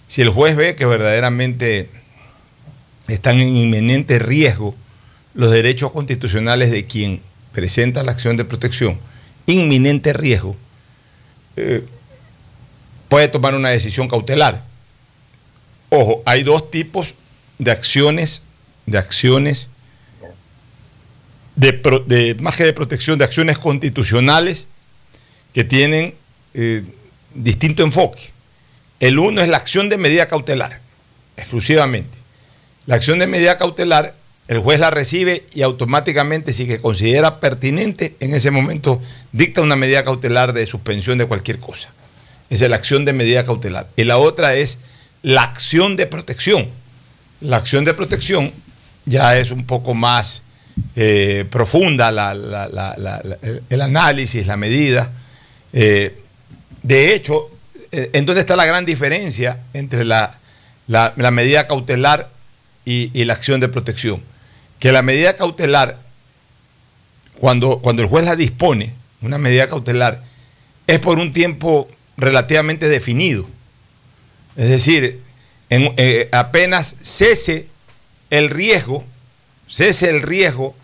Si 0.07 0.22
el 0.22 0.29
juez 0.29 0.57
ve 0.57 0.76
que 0.76 0.87
verdaderamente 0.87 1.91
están 3.09 3.39
en 3.41 3.57
inminente 3.57 4.18
riesgo 4.18 4.74
los 5.35 5.51
derechos 5.51 5.93
constitucionales 5.93 6.70
de 6.70 6.87
quien 6.87 7.22
presenta 7.53 8.03
la 8.03 8.12
acción 8.12 8.37
de 8.37 8.45
protección, 8.45 8.99
inminente 9.47 10.12
riesgo, 10.12 10.57
puede 13.09 13.29
tomar 13.29 13.55
una 13.55 13.70
decisión 13.70 14.09
cautelar. 14.09 14.62
Ojo, 15.91 16.22
hay 16.24 16.43
dos 16.43 16.70
tipos 16.70 17.14
de 17.59 17.70
acciones, 17.70 18.43
de 18.87 18.99
acciones, 18.99 19.68
de, 21.59 21.72
de- 22.06 22.36
más 22.40 22.56
que 22.56 22.64
de 22.64 22.72
protección, 22.72 23.18
de 23.18 23.24
acciones 23.24 23.59
constitucionales 23.59 24.66
que 25.52 25.64
tienen 25.64 26.14
eh, 26.54 26.84
distinto 27.34 27.82
enfoque. 27.82 28.30
El 29.00 29.18
uno 29.18 29.40
es 29.42 29.48
la 29.48 29.56
acción 29.56 29.88
de 29.88 29.98
medida 29.98 30.28
cautelar, 30.28 30.80
exclusivamente. 31.36 32.16
La 32.86 32.94
acción 32.94 33.18
de 33.18 33.26
medida 33.26 33.59
cautelar, 33.59 34.14
el 34.46 34.59
juez 34.61 34.78
la 34.78 34.90
recibe 34.90 35.44
y 35.52 35.62
automáticamente, 35.62 36.52
si 36.52 36.66
que 36.66 36.80
considera 36.80 37.40
pertinente, 37.40 38.14
en 38.20 38.34
ese 38.34 38.50
momento 38.50 39.02
dicta 39.32 39.61
una 39.61 39.76
medida 39.76 40.04
cautelar 40.04 40.52
de 40.52 40.64
suspensión 40.64 41.18
de 41.18 41.26
cualquier 41.26 41.59
cosa. 41.59 41.90
Esa 42.50 42.64
es 42.64 42.70
la 42.70 42.76
acción 42.76 43.04
de 43.04 43.12
medida 43.12 43.44
cautelar. 43.44 43.88
Y 43.96 44.04
la 44.04 44.16
otra 44.18 44.54
es 44.54 44.78
la 45.22 45.42
acción 45.42 45.96
de 45.96 46.06
protección. 46.06 46.68
La 47.40 47.56
acción 47.59 47.84
de 47.84 47.94
protección 47.94 48.52
ya 49.06 49.36
es 49.38 49.50
un 49.50 49.66
poco 49.66 49.92
más 49.94 50.42
eh, 50.97 51.45
profunda 51.51 52.09
el- 53.68 53.81
análisis, 53.83 54.47
la 54.47 54.57
medida. 54.57 55.11
Eh, 55.72 56.16
de 56.83 57.14
hecho, 57.14 57.51
eh, 57.93 58.11
¿en 58.12 58.26
dónde 58.26 58.41
está 58.41 58.57
la 58.57 58.66
gran 58.66 58.85
diferencia 58.85 59.61
entre 59.74 60.05
la, 60.05 60.39
medida 61.33 61.66
cautelar 61.66 62.31
y, 62.85 63.11
y 63.18 63.24
la 63.24 63.35
acción 63.35 63.61
de 63.61 63.68
protección? 63.68 64.22
Que 64.79 64.93
la 64.93 65.03
medida 65.03 65.37
cautelar, 65.37 65.99
cuando, 67.39 67.79
cuando 67.79 68.03
el 68.03 68.09
juez 68.09 68.24
la 68.24 68.37
dispone, 68.37 68.93
una 69.22 69.39
medida 69.39 69.68
cautelar, 69.68 70.22
es 70.87 71.01
por 71.01 71.18
un 71.18 71.33
tiempo 71.33 71.89
relativamente 72.16 72.89
definido. 72.89 73.47
Es 74.57 74.68
decir, 74.68 75.20
en- 75.70 75.93
eh, 75.97 76.29
apenas 76.33 76.97
cese 77.03 77.66
el 78.31 78.51
riesgo, 78.51 79.05
cese 79.68 80.10
el 80.10 80.22
riesgo 80.22 80.74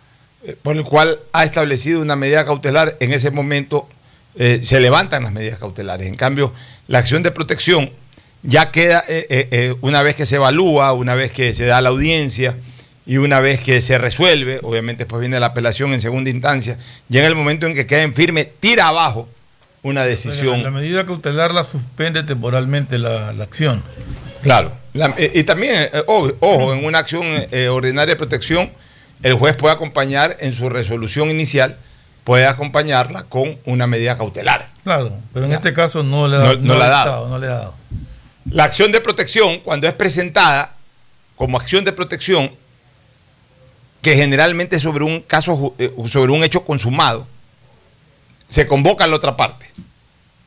eh, 0.45 0.55
por 0.61 0.75
el 0.75 0.83
cual 0.83 1.19
ha 1.33 1.43
establecido 1.43 2.01
una 2.01 2.15
medida 2.15 2.45
cautelar, 2.45 2.95
en 2.99 3.11
ese 3.11 3.31
momento 3.31 3.87
eh, 4.35 4.59
se 4.61 4.79
levantan 4.79 5.23
las 5.23 5.31
medidas 5.31 5.59
cautelares. 5.59 6.07
En 6.07 6.15
cambio, 6.15 6.53
la 6.87 6.99
acción 6.99 7.23
de 7.23 7.31
protección 7.31 7.89
ya 8.43 8.71
queda 8.71 9.03
eh, 9.07 9.75
una 9.81 10.03
vez 10.03 10.15
que 10.15 10.25
se 10.25 10.35
evalúa, 10.35 10.93
una 10.93 11.15
vez 11.15 11.31
que 11.31 11.53
se 11.53 11.65
da 11.65 11.81
la 11.81 11.89
audiencia 11.89 12.55
y 13.07 13.17
una 13.17 13.39
vez 13.39 13.61
que 13.61 13.81
se 13.81 13.97
resuelve, 13.97 14.59
obviamente 14.61 15.05
después 15.05 15.19
viene 15.19 15.39
la 15.39 15.47
apelación 15.47 15.93
en 15.93 16.01
segunda 16.01 16.29
instancia, 16.29 16.77
en 17.09 17.23
el 17.23 17.33
momento 17.33 17.65
en 17.65 17.73
que 17.73 17.87
queda 17.87 18.03
en 18.03 18.13
firme, 18.13 18.45
tira 18.45 18.87
abajo 18.87 19.27
una 19.81 20.03
decisión. 20.03 20.63
La 20.63 20.71
medida 20.71 21.05
cautelar 21.05 21.53
la 21.53 21.63
suspende 21.63 22.23
temporalmente 22.23 22.97
la, 22.97 23.33
la 23.33 23.43
acción. 23.43 23.83
Claro. 24.45 24.71
La- 24.93 25.13
eh, 25.17 25.31
y 25.33 25.43
también, 25.43 25.89
eh, 25.91 26.03
ojo, 26.05 26.71
en 26.71 26.85
una 26.85 26.99
acción 26.99 27.25
eh, 27.51 27.67
ordinaria 27.67 28.13
de 28.13 28.15
protección, 28.17 28.69
el 29.23 29.33
juez 29.33 29.55
puede 29.55 29.73
acompañar 29.73 30.37
en 30.39 30.53
su 30.53 30.69
resolución 30.69 31.31
inicial, 31.31 31.77
puede 32.23 32.45
acompañarla 32.45 33.23
con 33.23 33.57
una 33.65 33.87
medida 33.87 34.15
cautelar. 34.17 34.69
Claro, 34.83 35.13
pero 35.33 35.47
en 35.47 35.53
este 35.53 35.73
caso 35.73 36.03
no 36.03 36.27
le 36.27 36.35
ha, 36.37 36.39
No- 36.39 36.53
no 36.53 36.59
no 36.59 36.75
la 36.75 36.85
ha 36.85 36.87
ha 36.87 36.91
dado. 36.91 37.11
dado, 37.11 37.29
no 37.29 37.39
le 37.39 37.47
ha 37.47 37.55
dado. 37.55 37.73
La 38.51 38.65
acción 38.65 38.91
de 38.91 39.01
protección, 39.01 39.59
cuando 39.61 39.87
es 39.87 39.95
presentada 39.95 40.75
como 41.35 41.57
acción 41.57 41.83
de 41.83 41.91
protección, 41.91 42.51
que 44.03 44.15
generalmente 44.15 44.77
sobre 44.77 45.03
un 45.03 45.21
caso, 45.21 45.73
sobre 46.07 46.31
un 46.31 46.43
hecho 46.43 46.63
consumado, 46.63 47.25
se 48.47 48.67
convoca 48.67 49.05
a 49.05 49.07
la 49.07 49.15
otra 49.15 49.35
parte. 49.35 49.65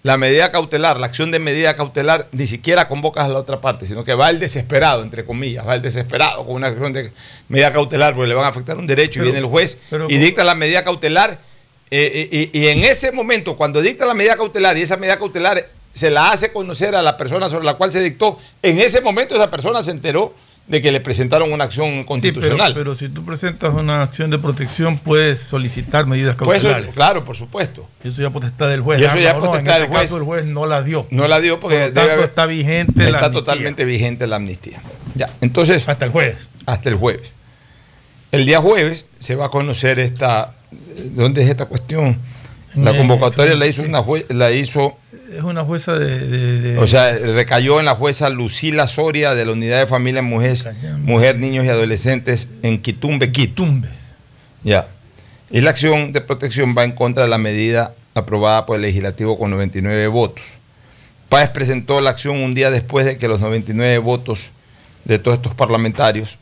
La 0.05 0.17
medida 0.17 0.51
cautelar, 0.53 0.99
la 1.01 1.07
acción 1.07 1.31
de 1.33 1.39
medida 1.41 1.75
cautelar, 1.75 2.29
ni 2.33 2.47
siquiera 2.47 2.87
convocas 2.87 3.25
a 3.25 3.29
la 3.29 3.39
otra 3.39 3.61
parte, 3.61 3.85
sino 3.85 4.05
que 4.05 4.15
va 4.15 4.31
el 4.31 4.39
desesperado, 4.39 5.03
entre 5.03 5.25
comillas, 5.25 5.67
va 5.67 5.75
el 5.75 5.83
desesperado 5.83 6.47
con 6.47 6.55
una 6.55 6.69
acción 6.69 6.93
de 6.93 7.11
medida 7.49 7.73
cautelar 7.73 8.15
porque 8.15 8.29
le 8.29 8.35
van 8.35 8.45
a 8.45 8.49
afectar 8.49 8.79
un 8.79 8.87
derecho 8.87 9.21
y 9.21 9.25
viene 9.25 9.39
el 9.39 9.47
juez 9.47 9.79
pero 9.91 10.07
y 10.09 10.17
dicta 10.19 10.45
la 10.45 10.55
medida 10.55 10.85
cautelar. 10.85 11.39
eh, 11.91 12.29
eh, 12.31 12.51
y, 12.53 12.59
y 12.61 12.69
en 12.69 12.85
ese 12.85 13.11
momento, 13.13 13.57
cuando 13.57 13.81
dicta 13.81 14.07
la 14.07 14.15
medida 14.15 14.37
cautelar 14.37 14.79
y 14.79 14.83
esa 14.83 14.97
medida 14.97 15.19
cautelar 15.19 15.69
se 15.93 16.11
la 16.11 16.31
hace 16.31 16.53
conocer 16.53 16.95
a 16.95 17.03
la 17.03 17.17
persona 17.17 17.49
sobre 17.49 17.65
la 17.65 17.75
cual 17.75 17.91
se 17.91 18.01
dictó, 18.01 18.39
en 18.63 18.79
ese 18.79 19.01
momento 19.01 19.35
esa 19.35 19.51
persona 19.51 19.83
se 19.83 19.91
enteró 19.91 20.33
de 20.69 20.83
que 20.83 20.93
le 20.93 21.01
presentaron 21.01 21.51
una 21.51 21.64
acción 21.64 21.87
Sí, 21.89 21.95
pero, 21.97 22.07
constitucional. 22.07 22.75
pero 22.75 22.95
si 22.95 23.09
tú 23.09 23.25
presentas 23.25 23.73
una 23.73 24.03
acción 24.03 24.31
de 24.31 24.39
protección, 24.39 24.99
puedes 24.99 25.41
solicitar 25.41 26.05
medidas 26.07 26.37
Pues 26.37 26.62
cautelares. 26.62 26.95
claro, 26.95 27.25
por 27.25 27.37
supuesto. 27.37 27.89
Eso 28.05 28.21
ya 28.21 28.29
potestad 28.31 28.69
del 28.69 28.83
juez. 28.83 29.01
Y 29.01 29.05
eso 29.05 29.14
Ah, 29.16 29.21
ya 29.21 29.33
no, 29.33 29.41
potestad 29.41 29.59
en 29.61 29.64
del 29.64 29.75
este 29.85 29.89
juez. 29.89 30.03
caso 30.03 30.16
el 30.19 30.23
juez 30.25 30.45
no 30.45 30.66
la 30.66 30.83
dio. 30.83 31.07
No 31.11 31.27
la 31.27 31.41
dio 31.41 31.59
porque 31.59 31.77
Por 31.79 31.87
lo 31.89 31.93
debe 31.95 31.95
tanto, 32.01 32.12
haber- 32.12 32.29
está 32.29 32.45
vigente 32.47 33.03
la 33.03 33.09
Está 33.16 33.31
totalmente 33.31 33.85
vigente 33.87 34.27
la 34.27 34.37
amnistía. 34.37 34.81
Ya, 35.14 35.31
entonces. 35.41 35.89
Hasta 35.89 36.05
el 36.05 36.11
jueves. 36.11 36.37
Hasta 36.66 36.91
el 36.91 36.97
jueves. 36.97 37.33
El 38.31 38.45
día 38.45 38.61
jueves 38.61 39.07
se 39.19 39.35
va 39.37 39.47
a 39.47 39.49
conocer 39.49 39.99
esta. 39.99 40.55
¿Dónde 41.14 41.43
es 41.43 41.49
esta 41.49 41.64
cuestión? 41.64 42.19
La 42.75 42.91
Eh, 42.91 42.97
convocatoria 42.99 43.55
sí, 43.55 43.59
la 43.59 43.66
hizo 43.66 43.83
una 43.83 44.05
la 44.29 44.51
hizo, 44.51 44.99
Es 45.39 45.45
una 45.45 45.62
jueza 45.64 45.97
de. 45.97 46.18
de- 46.26 46.61
de- 46.61 46.78
o 46.78 46.86
sea, 46.89 47.12
recayó 47.16 47.78
en 47.78 47.86
la 47.86 47.95
jueza 47.95 48.28
Lucila 48.28 48.89
Soria 48.89 49.36
de 49.36 49.47
la 49.47 49.53
Unidad 49.53 49.78
de 49.78 49.86
Familia 49.86 50.20
Mujer, 50.20 50.59
Mujer 50.99 51.39
Niños 51.39 51.64
y 51.64 51.68
Adolescentes 51.68 52.49
en 52.62 52.82
Quitumbe, 52.82 53.30
Quito. 53.30 53.64
Ya. 54.64 54.89
Y 55.49 55.61
la 55.61 55.70
acción 55.70 56.12
de 56.12 56.20
protección 56.22 56.74
va 56.76 56.82
en 56.82 56.91
contra 56.91 57.22
de 57.22 57.28
la 57.28 57.39
medida 57.39 57.95
aprobada 58.14 58.66
por 58.66 58.74
el 58.76 58.82
legislativo 58.82 59.39
con 59.39 59.51
99 59.53 60.09
votos. 60.09 60.43
Páez 61.28 61.51
presentó 61.51 62.01
la 62.01 62.11
acción 62.11 62.39
un 62.39 62.53
día 62.55 62.72
después 62.72 63.07
de 63.07 63.16
que 63.16 63.28
los 63.28 63.39
99 63.39 63.99
votos 63.99 64.49
de 65.05 65.20
todos 65.20 65.36
estos 65.36 65.55
parlamentarios 65.55 66.36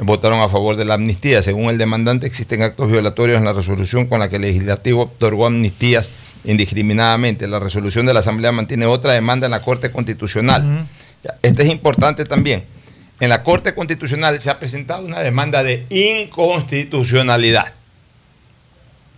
votaron 0.00 0.40
a 0.40 0.48
favor 0.48 0.74
de 0.74 0.84
la 0.84 0.94
amnistía. 0.94 1.42
Según 1.42 1.70
el 1.70 1.78
demandante, 1.78 2.26
existen 2.26 2.62
actos 2.62 2.90
violatorios 2.90 3.38
en 3.38 3.44
la 3.44 3.52
resolución 3.52 4.06
con 4.06 4.18
la 4.18 4.28
que 4.28 4.36
el 4.36 4.42
legislativo 4.42 5.02
otorgó 5.02 5.46
amnistías 5.46 6.10
indiscriminadamente. 6.44 7.46
La 7.46 7.58
resolución 7.58 8.06
de 8.06 8.14
la 8.14 8.20
Asamblea 8.20 8.52
mantiene 8.52 8.86
otra 8.86 9.12
demanda 9.12 9.46
en 9.46 9.52
la 9.52 9.62
Corte 9.62 9.90
Constitucional. 9.90 10.86
Ya, 11.24 11.34
Este 11.42 11.62
es 11.62 11.68
importante 11.70 12.24
también. 12.24 12.64
En 13.20 13.28
la 13.28 13.42
Corte 13.42 13.74
Constitucional 13.74 14.40
se 14.40 14.50
ha 14.50 14.58
presentado 14.58 15.04
una 15.06 15.20
demanda 15.20 15.62
de 15.62 15.86
inconstitucionalidad. 15.90 17.72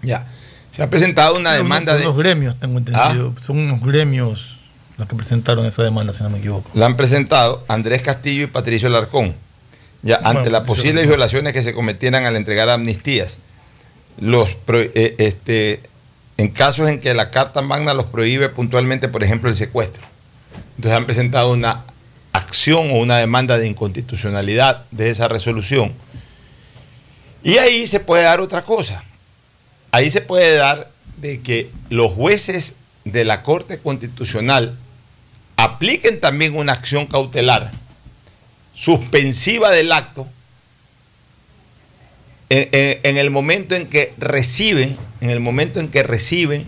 Ya. 0.03 0.27
Se 0.71 0.83
ha 0.83 0.91
presentado 0.91 1.37
una 1.39 1.53
demanda 1.53 1.93
unos- 1.93 2.01
de. 2.01 2.05
Ah. 2.07 2.11
unos 2.11 2.19
gremios, 2.19 2.61
tengo 2.61 2.79
entendido. 2.79 3.35
Son 3.41 3.59
unos 3.59 3.81
gremios 3.81 4.59
los 4.99 5.09
que 5.09 5.17
presentaron 5.17 5.65
esa 5.67 5.83
demanda, 5.83 6.13
si 6.13 6.23
no 6.23 6.31
me 6.31 6.39
equivoco. 6.39 6.71
La 6.75 6.87
han 6.87 6.97
presentado 6.97 7.65
Andrés 7.69 8.03
Castillo 8.03 8.45
y 8.45 8.47
Patricio 8.49 8.89
Larcón. 8.89 9.35
Ya, 10.03 10.21
ante 10.23 10.51
las 10.51 10.65
posibles 10.65 11.07
violaciones 11.07 11.55
que 11.55 11.63
se 11.63 11.73
cometieran 11.73 12.27
al 12.27 12.37
entregar 12.37 12.69
amnistías, 12.69 13.39
los 14.21 14.51
eh, 14.69 15.15
este, 15.19 15.81
en 16.37 16.49
casos 16.49 16.89
en 16.89 17.01
que 17.01 17.15
la 17.15 17.31
Carta 17.31 17.63
Magna 17.63 17.95
los 17.95 18.07
prohíbe 18.07 18.49
puntualmente, 18.49 19.09
por 19.09 19.23
ejemplo, 19.23 19.49
el 19.49 19.57
secuestro. 19.57 20.05
Entonces 20.77 20.97
han 20.99 21.07
presentado 21.07 21.53
una 21.53 21.85
acción 22.33 22.91
o 22.91 22.97
una 22.97 23.19
demanda 23.19 23.57
de 23.59 23.67
inconstitucionalidad 23.69 24.85
de 24.91 25.11
esa 25.11 25.29
resolución. 25.29 25.93
Y 27.45 27.59
ahí 27.59 27.87
se 27.87 28.01
puede 28.01 28.25
dar 28.25 28.41
otra 28.41 28.63
cosa. 28.63 29.05
Ahí 29.93 30.11
se 30.11 30.21
puede 30.21 30.57
dar 30.57 30.91
de 31.19 31.41
que 31.41 31.71
los 31.91 32.11
jueces 32.13 32.75
de 33.05 33.25
la 33.25 33.43
Corte 33.43 33.79
Constitucional 33.79 34.77
apliquen 35.57 36.21
también 36.21 36.57
una 36.57 36.73
acción 36.73 37.07
cautelar 37.07 37.71
suspensiva 38.73 39.71
del 39.71 39.93
acto 39.93 40.27
en, 42.49 42.69
en- 42.73 42.99
en 43.05 43.17
el 43.19 43.31
momento 43.31 43.75
en 43.77 43.89
que 43.89 44.13
reciben, 44.19 44.97
en 45.25 45.31
el 45.31 45.41
momento 45.41 45.81
en 45.81 45.89
que 45.89 46.03
reciben 46.03 46.67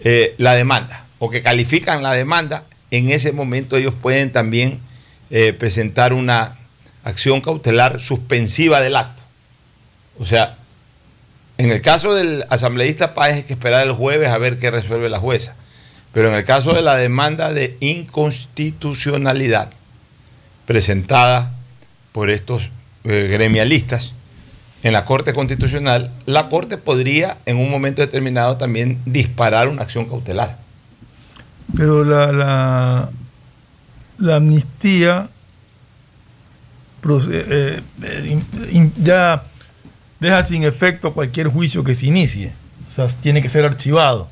eh, 0.00 0.34
la 0.36 0.54
demanda 0.54 1.06
o 1.18 1.30
que 1.30 1.40
califican 1.40 2.02
la 2.02 2.12
demanda, 2.12 2.64
en 2.90 3.08
ese 3.08 3.32
momento 3.32 3.78
ellos 3.78 3.94
pueden 3.94 4.30
también 4.32 4.80
eh, 5.30 5.54
presentar 5.54 6.12
una 6.12 6.58
acción 7.04 7.40
cautelar 7.40 7.98
suspensiva 7.98 8.82
del 8.82 8.96
acto. 8.96 9.22
O 10.18 10.26
sea, 10.26 10.56
en 11.56 11.72
el 11.72 11.80
caso 11.80 12.12
del 12.12 12.44
asambleísta 12.50 13.14
Páez 13.14 13.36
hay 13.36 13.42
que 13.44 13.54
esperar 13.54 13.86
el 13.86 13.92
jueves 13.92 14.28
a 14.28 14.36
ver 14.36 14.58
qué 14.58 14.70
resuelve 14.70 15.08
la 15.08 15.18
jueza. 15.18 15.56
Pero 16.12 16.28
en 16.28 16.34
el 16.34 16.44
caso 16.44 16.74
de 16.74 16.82
la 16.82 16.96
demanda 16.96 17.54
de 17.54 17.78
inconstitucionalidad 17.80 19.70
presentada 20.66 21.54
por 22.12 22.28
estos 22.28 22.70
eh, 23.04 23.28
gremialistas 23.32 24.12
en 24.86 24.92
la 24.92 25.04
Corte 25.04 25.34
Constitucional, 25.34 26.12
la 26.26 26.48
Corte 26.48 26.78
podría 26.78 27.38
en 27.44 27.56
un 27.56 27.72
momento 27.72 28.02
determinado 28.02 28.56
también 28.56 29.00
disparar 29.04 29.66
una 29.66 29.82
acción 29.82 30.04
cautelar. 30.04 30.58
Pero 31.76 32.04
la, 32.04 32.30
la, 32.30 33.10
la 34.18 34.36
amnistía 34.36 35.28
eh, 37.32 37.82
eh, 38.00 38.90
ya 39.02 39.42
deja 40.20 40.42
sin 40.44 40.62
efecto 40.62 41.12
cualquier 41.14 41.48
juicio 41.48 41.82
que 41.82 41.96
se 41.96 42.06
inicie. 42.06 42.52
O 42.86 42.92
sea, 42.92 43.08
tiene 43.08 43.42
que 43.42 43.48
ser 43.48 43.64
archivado. 43.64 44.30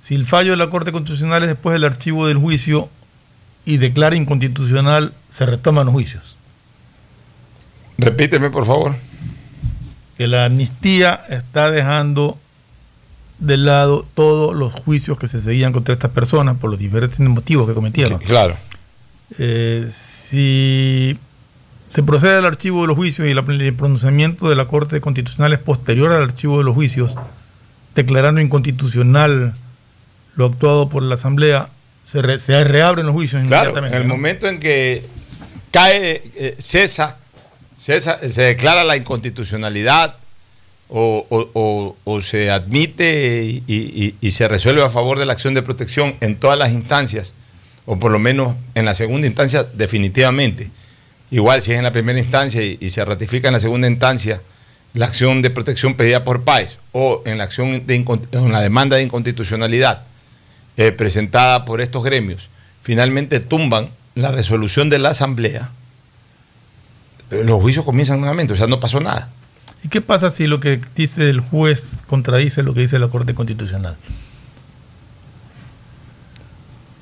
Si 0.00 0.14
el 0.14 0.24
fallo 0.24 0.52
de 0.52 0.56
la 0.56 0.70
Corte 0.70 0.90
Constitucional 0.90 1.42
es 1.42 1.50
después 1.50 1.74
del 1.74 1.84
archivo 1.84 2.26
del 2.26 2.38
juicio 2.38 2.88
y 3.66 3.76
declara 3.76 4.16
inconstitucional, 4.16 5.12
se 5.34 5.44
retoman 5.44 5.84
los 5.84 5.92
juicios. 5.92 6.34
Repíteme, 7.98 8.48
por 8.48 8.64
favor. 8.64 8.94
Que 10.16 10.26
la 10.26 10.46
amnistía 10.46 11.24
está 11.28 11.70
dejando 11.70 12.38
de 13.38 13.56
lado 13.58 14.06
todos 14.14 14.54
los 14.56 14.72
juicios 14.72 15.18
que 15.18 15.28
se 15.28 15.40
seguían 15.40 15.72
contra 15.72 15.92
estas 15.92 16.10
personas 16.10 16.56
por 16.56 16.70
los 16.70 16.78
diferentes 16.78 17.20
motivos 17.20 17.66
que 17.68 17.74
cometieron. 17.74 18.18
Claro. 18.20 18.56
Eh, 19.38 19.86
si 19.90 21.18
se 21.88 22.02
procede 22.02 22.38
al 22.38 22.46
archivo 22.46 22.80
de 22.82 22.86
los 22.88 22.96
juicios 22.96 23.28
y 23.28 23.30
el 23.32 23.74
pronunciamiento 23.74 24.48
de 24.48 24.56
la 24.56 24.66
Corte 24.66 25.00
Constitucional 25.00 25.52
es 25.52 25.58
posterior 25.58 26.12
al 26.12 26.22
archivo 26.22 26.58
de 26.58 26.64
los 26.64 26.74
juicios, 26.74 27.16
declarando 27.94 28.40
inconstitucional 28.40 29.54
lo 30.36 30.46
actuado 30.46 30.88
por 30.88 31.02
la 31.02 31.14
Asamblea, 31.16 31.68
se, 32.04 32.22
re- 32.22 32.38
se 32.38 32.62
reabren 32.64 33.04
los 33.06 33.14
juicios 33.14 33.42
Claro, 33.46 33.70
en 33.70 33.76
inmediatamente. 33.78 33.96
el 33.98 34.08
¿no? 34.08 34.14
momento 34.14 34.46
en 34.48 34.60
que 34.60 35.04
cae, 35.72 36.22
eh, 36.36 36.56
cesa, 36.58 37.16
se 37.76 38.42
declara 38.42 38.84
la 38.84 38.96
inconstitucionalidad 38.96 40.16
o, 40.88 42.20
se 42.22 42.50
admite 42.50 43.62
y, 43.66 44.30
se 44.30 44.48
resuelve 44.48 44.82
a 44.82 44.90
favor 44.90 45.18
de 45.18 45.26
la 45.26 45.32
acción 45.32 45.54
de 45.54 45.62
protección 45.62 46.14
en 46.20 46.36
todas 46.36 46.58
las 46.58 46.72
instancias, 46.72 47.32
o 47.86 47.98
por 47.98 48.10
lo 48.10 48.18
menos 48.18 48.54
en 48.74 48.84
la 48.84 48.94
segunda 48.94 49.26
instancia 49.26 49.64
definitivamente. 49.64 50.70
Igual 51.30 51.60
si 51.60 51.72
es 51.72 51.78
en 51.78 51.84
la 51.84 51.92
primera 51.92 52.18
instancia 52.18 52.62
y, 52.62 52.90
se 52.90 53.04
ratifica 53.04 53.48
en 53.48 53.54
la 53.54 53.60
segunda 53.60 53.88
instancia 53.88 54.40
la 54.94 55.06
acción 55.06 55.42
de 55.42 55.50
protección 55.50 55.94
pedida 55.94 56.24
por 56.24 56.44
PAES 56.44 56.78
o 56.92 57.22
en 57.26 57.36
la 57.36 57.44
acción 57.44 57.86
de 57.86 57.96
en 57.96 58.52
la 58.52 58.60
demanda 58.60 58.96
de 58.96 59.02
inconstitucionalidad 59.02 60.04
eh, 60.78 60.90
presentada 60.90 61.66
por 61.66 61.82
estos 61.82 62.02
gremios, 62.02 62.48
finalmente 62.82 63.40
tumban 63.40 63.90
la 64.14 64.30
resolución 64.30 64.88
de 64.88 64.98
la 64.98 65.10
Asamblea, 65.10 65.70
los 67.30 67.60
juicios 67.60 67.84
comienzan 67.84 68.20
nuevamente, 68.20 68.54
o 68.54 68.56
sea, 68.56 68.66
no 68.66 68.80
pasó 68.80 69.00
nada. 69.00 69.28
¿Y 69.82 69.88
qué 69.88 70.00
pasa 70.00 70.30
si 70.30 70.46
lo 70.46 70.60
que 70.60 70.80
dice 70.94 71.28
el 71.30 71.40
juez 71.40 71.98
contradice 72.06 72.62
lo 72.62 72.74
que 72.74 72.80
dice 72.80 72.98
la 72.98 73.08
Corte 73.08 73.34
Constitucional? 73.34 73.96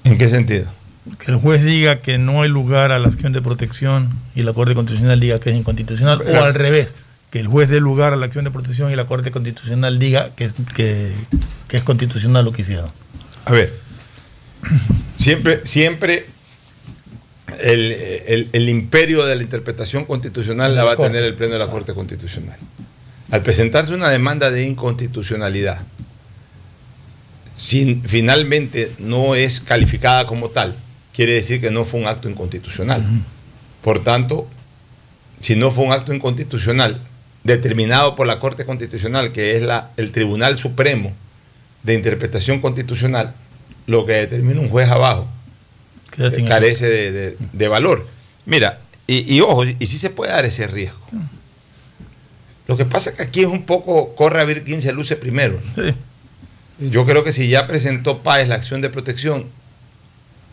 ¿En 0.04 0.18
qué 0.18 0.28
sentido? 0.28 0.66
que 1.18 1.30
el 1.30 1.36
juez 1.36 1.62
diga 1.62 2.00
que 2.00 2.18
no 2.18 2.42
hay 2.42 2.48
lugar 2.48 2.90
a 2.90 2.98
la 2.98 3.08
acción 3.08 3.32
de 3.32 3.42
protección 3.42 4.08
y 4.34 4.42
la 4.42 4.52
Corte 4.52 4.74
Constitucional 4.74 5.20
diga 5.20 5.38
que 5.38 5.50
es 5.50 5.56
inconstitucional, 5.56 6.22
o 6.22 6.42
al 6.42 6.54
revés, 6.54 6.94
que 7.30 7.40
el 7.40 7.46
juez 7.46 7.68
dé 7.68 7.80
lugar 7.80 8.12
a 8.12 8.16
la 8.16 8.26
acción 8.26 8.44
de 8.44 8.50
protección 8.50 8.90
y 8.90 8.96
la 8.96 9.04
Corte 9.04 9.30
Constitucional 9.30 9.98
diga 9.98 10.30
que 10.34 10.44
es, 10.44 10.54
que, 10.74 11.12
que 11.68 11.76
es 11.76 11.82
constitucional 11.82 12.44
lo 12.44 12.52
que 12.52 12.62
hicieron. 12.62 12.90
A 13.44 13.52
ver, 13.52 13.74
siempre, 15.18 15.60
siempre 15.64 16.26
el, 17.60 17.92
el- 18.26 18.48
el 18.52 18.68
imperio 18.68 19.24
de 19.24 19.36
la 19.36 19.42
interpretación 19.42 20.04
constitucional 20.04 20.74
la 20.74 20.84
va 20.84 20.92
a 20.92 20.96
tener 21.08 21.24
el 21.24 21.34
Pleno 21.34 21.54
de 21.54 21.58
la 21.58 21.68
Corte 21.68 21.94
Constitucional. 21.94 22.56
Al 23.30 23.42
presentarse 23.42 23.94
una 23.94 24.10
demanda 24.10 24.50
de 24.50 24.64
inconstitucionalidad, 24.66 25.80
si 27.56 28.00
finalmente 28.04 28.90
no 28.98 29.34
es 29.34 29.60
calificada 29.60 30.26
como 30.26 30.50
tal, 30.50 30.74
quiere 31.14 31.32
decir 31.34 31.60
que 31.60 31.70
no 31.70 31.84
fue 31.84 32.00
un 32.00 32.06
acto 32.06 32.28
inconstitucional. 32.28 33.04
Por 33.82 34.02
tanto, 34.02 34.48
si 35.40 35.56
no 35.56 35.70
fue 35.70 35.84
un 35.84 35.92
acto 35.92 36.12
inconstitucional 36.12 37.00
determinado 37.44 38.16
por 38.16 38.26
la 38.26 38.40
Corte 38.40 38.64
Constitucional, 38.64 39.30
que 39.32 39.56
es 39.56 39.62
la, 39.62 39.90
el 39.96 40.10
Tribunal 40.10 40.58
Supremo 40.58 41.12
de 41.82 41.94
Interpretación 41.94 42.60
Constitucional, 42.60 43.34
lo 43.86 44.06
que 44.06 44.14
determina 44.14 44.60
un 44.60 44.68
juez 44.70 44.88
abajo 44.88 45.28
Carece 46.48 46.86
de, 46.88 47.12
de- 47.12 47.36
de 47.52 47.68
valor. 47.68 48.06
Mira, 48.46 48.80
y, 49.06 49.34
y 49.34 49.40
ojo, 49.40 49.64
y 49.64 49.86
sí 49.86 49.98
se 49.98 50.10
puede 50.10 50.32
dar 50.32 50.44
ese 50.44 50.66
riesgo. 50.66 50.98
Lo 52.66 52.76
que 52.76 52.84
pasa 52.84 53.10
es 53.10 53.16
que 53.16 53.22
aquí 53.24 53.40
es 53.40 53.46
un 53.46 53.64
poco, 53.64 54.14
corre 54.14 54.40
a 54.40 54.44
ver 54.44 54.64
quién 54.64 54.80
se 54.80 54.92
luce 54.92 55.16
primero. 55.16 55.60
¿no? 55.76 55.94
Yo 56.90 57.04
creo 57.04 57.22
que 57.22 57.30
si 57.32 57.48
ya 57.48 57.66
presentó 57.66 58.18
Páez 58.22 58.48
la 58.48 58.54
acción 58.54 58.80
de 58.80 58.88
protección, 58.90 59.46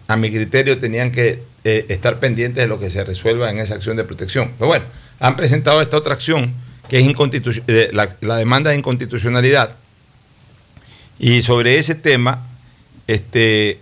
a 0.08 0.18
mi 0.18 0.30
criterio 0.30 0.78
tenían 0.80 1.12
que 1.12 1.42
eh, 1.64 1.86
estar 1.90 2.20
pendientes 2.20 2.62
de 2.64 2.68
lo 2.68 2.80
que 2.80 2.90
se 2.90 3.04
resuelva 3.04 3.50
en 3.50 3.60
esa 3.60 3.76
acción 3.76 3.96
de 3.98 4.04
protección. 4.04 4.52
Pero 4.58 4.68
bueno, 4.68 4.86
han 5.20 5.36
presentado 5.38 5.82
esta 5.82 5.96
otra 5.98 6.14
acción, 6.14 6.54
que 6.90 7.00
es 7.00 7.08
eh, 7.68 7.90
la, 7.94 8.10
la 8.22 8.36
demanda 8.36 8.72
de 8.72 8.78
inconstitucionalidad. 8.78 9.76
Y 11.18 11.42
sobre 11.44 11.78
ese 11.78 11.96
tema, 11.96 12.46
este, 13.08 13.80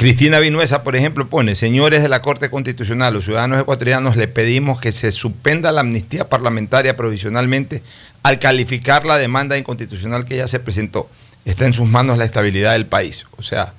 Cristina 0.00 0.40
Vinuesa, 0.40 0.82
por 0.82 0.96
ejemplo, 0.96 1.28
pone, 1.28 1.54
señores 1.54 2.02
de 2.02 2.08
la 2.08 2.22
Corte 2.22 2.48
Constitucional, 2.48 3.12
los 3.12 3.26
ciudadanos 3.26 3.60
ecuatorianos 3.60 4.16
le 4.16 4.28
pedimos 4.28 4.80
que 4.80 4.92
se 4.92 5.12
suspenda 5.12 5.72
la 5.72 5.82
amnistía 5.82 6.26
parlamentaria 6.26 6.96
provisionalmente 6.96 7.82
al 8.22 8.38
calificar 8.38 9.04
la 9.04 9.18
demanda 9.18 9.58
inconstitucional 9.58 10.24
que 10.24 10.38
ya 10.38 10.48
se 10.48 10.58
presentó. 10.58 11.10
Está 11.44 11.66
en 11.66 11.74
sus 11.74 11.86
manos 11.86 12.16
la 12.16 12.24
estabilidad 12.24 12.72
del 12.72 12.86
país. 12.86 13.26
O 13.36 13.42
sea, 13.42 13.74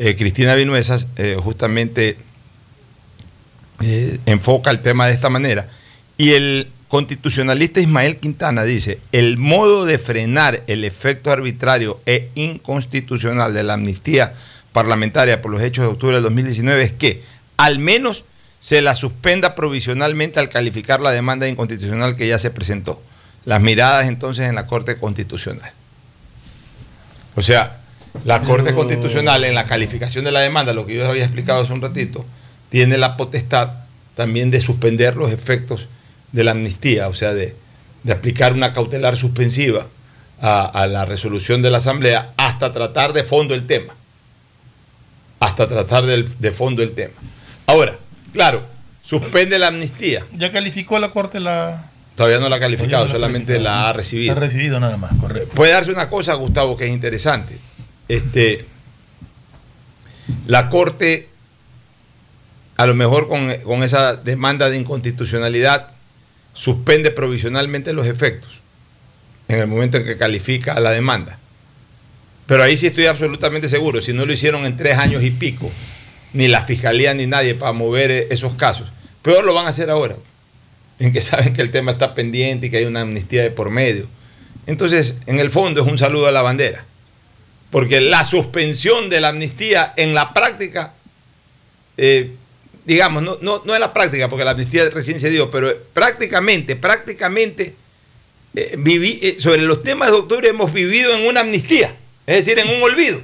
eh, 0.00 0.16
Cristina 0.16 0.56
Vinuesa 0.56 0.96
eh, 1.14 1.36
justamente 1.40 2.16
eh, 3.82 4.18
enfoca 4.26 4.72
el 4.72 4.80
tema 4.80 5.06
de 5.06 5.12
esta 5.12 5.30
manera. 5.30 5.68
Y 6.18 6.32
el 6.32 6.72
constitucionalista 6.88 7.78
Ismael 7.78 8.16
Quintana 8.16 8.64
dice, 8.64 8.98
el 9.12 9.38
modo 9.38 9.84
de 9.84 10.00
frenar 10.00 10.64
el 10.66 10.82
efecto 10.82 11.30
arbitrario 11.30 12.00
e 12.04 12.30
inconstitucional 12.34 13.54
de 13.54 13.62
la 13.62 13.74
amnistía 13.74 14.34
parlamentaria 14.72 15.42
por 15.42 15.50
los 15.50 15.62
hechos 15.62 15.84
de 15.84 15.90
octubre 15.92 16.16
del 16.16 16.24
2019 16.24 16.82
es 16.82 16.92
que 16.92 17.22
al 17.56 17.78
menos 17.78 18.24
se 18.60 18.80
la 18.82 18.94
suspenda 18.94 19.54
provisionalmente 19.54 20.38
al 20.40 20.48
calificar 20.48 21.00
la 21.00 21.10
demanda 21.10 21.48
inconstitucional 21.48 22.16
que 22.16 22.28
ya 22.28 22.38
se 22.38 22.50
presentó. 22.50 23.02
Las 23.44 23.60
miradas 23.60 24.06
entonces 24.06 24.48
en 24.48 24.54
la 24.54 24.66
Corte 24.66 24.96
Constitucional. 24.98 25.72
O 27.34 27.42
sea, 27.42 27.78
la 28.24 28.40
Corte 28.42 28.66
Pero- 28.66 28.76
Constitucional 28.76 29.44
en 29.44 29.54
la 29.54 29.64
calificación 29.64 30.24
de 30.24 30.30
la 30.32 30.40
demanda, 30.40 30.72
lo 30.72 30.86
que 30.86 30.94
yo 30.94 31.08
había 31.08 31.24
explicado 31.24 31.60
hace 31.62 31.72
un 31.72 31.80
ratito, 31.82 32.24
tiene 32.68 32.98
la 32.98 33.16
potestad 33.16 33.70
también 34.14 34.50
de 34.50 34.60
suspender 34.60 35.16
los 35.16 35.32
efectos 35.32 35.88
de 36.30 36.44
la 36.44 36.52
amnistía, 36.52 37.08
o 37.08 37.14
sea, 37.14 37.34
de, 37.34 37.56
de 38.04 38.12
aplicar 38.12 38.52
una 38.52 38.72
cautelar 38.72 39.16
suspensiva 39.16 39.86
a, 40.40 40.64
a 40.66 40.86
la 40.86 41.04
resolución 41.04 41.62
de 41.62 41.70
la 41.70 41.78
Asamblea 41.78 42.32
hasta 42.36 42.72
tratar 42.72 43.12
de 43.12 43.24
fondo 43.24 43.54
el 43.54 43.66
tema. 43.66 43.94
Hasta 45.52 45.68
tratar 45.68 46.06
del- 46.06 46.38
de 46.38 46.50
fondo 46.52 46.82
el 46.82 46.92
tema. 46.92 47.12
Ahora, 47.66 47.96
claro, 48.32 48.64
suspende 49.02 49.58
la 49.58 49.66
amnistía. 49.68 50.24
Ya 50.36 50.50
calificó 50.50 50.98
la 50.98 51.10
Corte 51.10 51.40
la... 51.40 51.90
Todavía 52.16 52.38
no 52.38 52.48
la 52.48 52.56
ha 52.56 52.60
calificado, 52.60 53.04
no 53.04 53.08
la 53.08 53.12
solamente 53.12 53.52
calificado. 53.54 53.78
la 53.82 53.88
ha 53.88 53.92
recibido. 53.92 54.32
Ha 54.32 54.36
recibido 54.36 54.80
nada 54.80 54.96
más, 54.96 55.12
correcto. 55.20 55.50
Puede 55.54 55.72
darse 55.72 55.92
una 55.92 56.08
cosa, 56.08 56.34
Gustavo, 56.34 56.76
que 56.76 56.86
es 56.86 56.90
interesante. 56.90 57.58
Este, 58.08 58.64
la 60.46 60.68
Corte, 60.70 61.28
a 62.76 62.86
lo 62.86 62.94
mejor 62.94 63.28
con, 63.28 63.52
con 63.64 63.82
esa 63.82 64.16
demanda 64.16 64.68
de 64.70 64.76
inconstitucionalidad, 64.78 65.88
suspende 66.54 67.10
provisionalmente 67.10 67.92
los 67.92 68.06
efectos 68.06 68.60
en 69.48 69.58
el 69.58 69.66
momento 69.66 69.96
en 69.98 70.04
que 70.04 70.16
califica 70.16 70.78
la 70.80 70.90
demanda. 70.90 71.38
Pero 72.52 72.64
ahí 72.64 72.76
sí 72.76 72.86
estoy 72.86 73.06
absolutamente 73.06 73.66
seguro, 73.66 74.02
si 74.02 74.12
no 74.12 74.26
lo 74.26 74.32
hicieron 74.34 74.66
en 74.66 74.76
tres 74.76 74.98
años 74.98 75.24
y 75.24 75.30
pico, 75.30 75.70
ni 76.34 76.48
la 76.48 76.60
fiscalía 76.60 77.14
ni 77.14 77.26
nadie 77.26 77.54
para 77.54 77.72
mover 77.72 78.10
eh, 78.10 78.26
esos 78.28 78.52
casos, 78.56 78.92
peor 79.22 79.42
lo 79.42 79.54
van 79.54 79.64
a 79.64 79.70
hacer 79.70 79.88
ahora, 79.88 80.16
en 80.98 81.14
que 81.14 81.20
saben 81.22 81.54
que 81.54 81.62
el 81.62 81.70
tema 81.70 81.92
está 81.92 82.14
pendiente 82.14 82.66
y 82.66 82.70
que 82.70 82.76
hay 82.76 82.84
una 82.84 83.00
amnistía 83.00 83.42
de 83.42 83.50
por 83.50 83.70
medio. 83.70 84.06
Entonces, 84.66 85.14
en 85.24 85.38
el 85.38 85.48
fondo 85.48 85.80
es 85.80 85.86
un 85.86 85.96
saludo 85.96 86.26
a 86.26 86.30
la 86.30 86.42
bandera, 86.42 86.84
porque 87.70 88.02
la 88.02 88.22
suspensión 88.22 89.08
de 89.08 89.22
la 89.22 89.28
amnistía 89.28 89.94
en 89.96 90.12
la 90.12 90.34
práctica, 90.34 90.92
eh, 91.96 92.32
digamos, 92.84 93.22
no, 93.22 93.38
no, 93.40 93.62
no 93.64 93.74
en 93.74 93.80
la 93.80 93.94
práctica, 93.94 94.28
porque 94.28 94.44
la 94.44 94.50
amnistía 94.50 94.90
recién 94.90 95.18
se 95.20 95.30
dio, 95.30 95.50
pero 95.50 95.74
prácticamente, 95.94 96.76
prácticamente, 96.76 97.74
eh, 98.54 98.76
eh, 98.76 99.36
sobre 99.38 99.62
los 99.62 99.82
temas 99.82 100.10
de 100.10 100.18
octubre 100.18 100.50
hemos 100.50 100.70
vivido 100.74 101.16
en 101.16 101.26
una 101.26 101.40
amnistía, 101.40 101.96
es 102.38 102.44
decir, 102.46 102.58
en 102.58 102.68
un 102.76 102.82
olvido. 102.82 103.20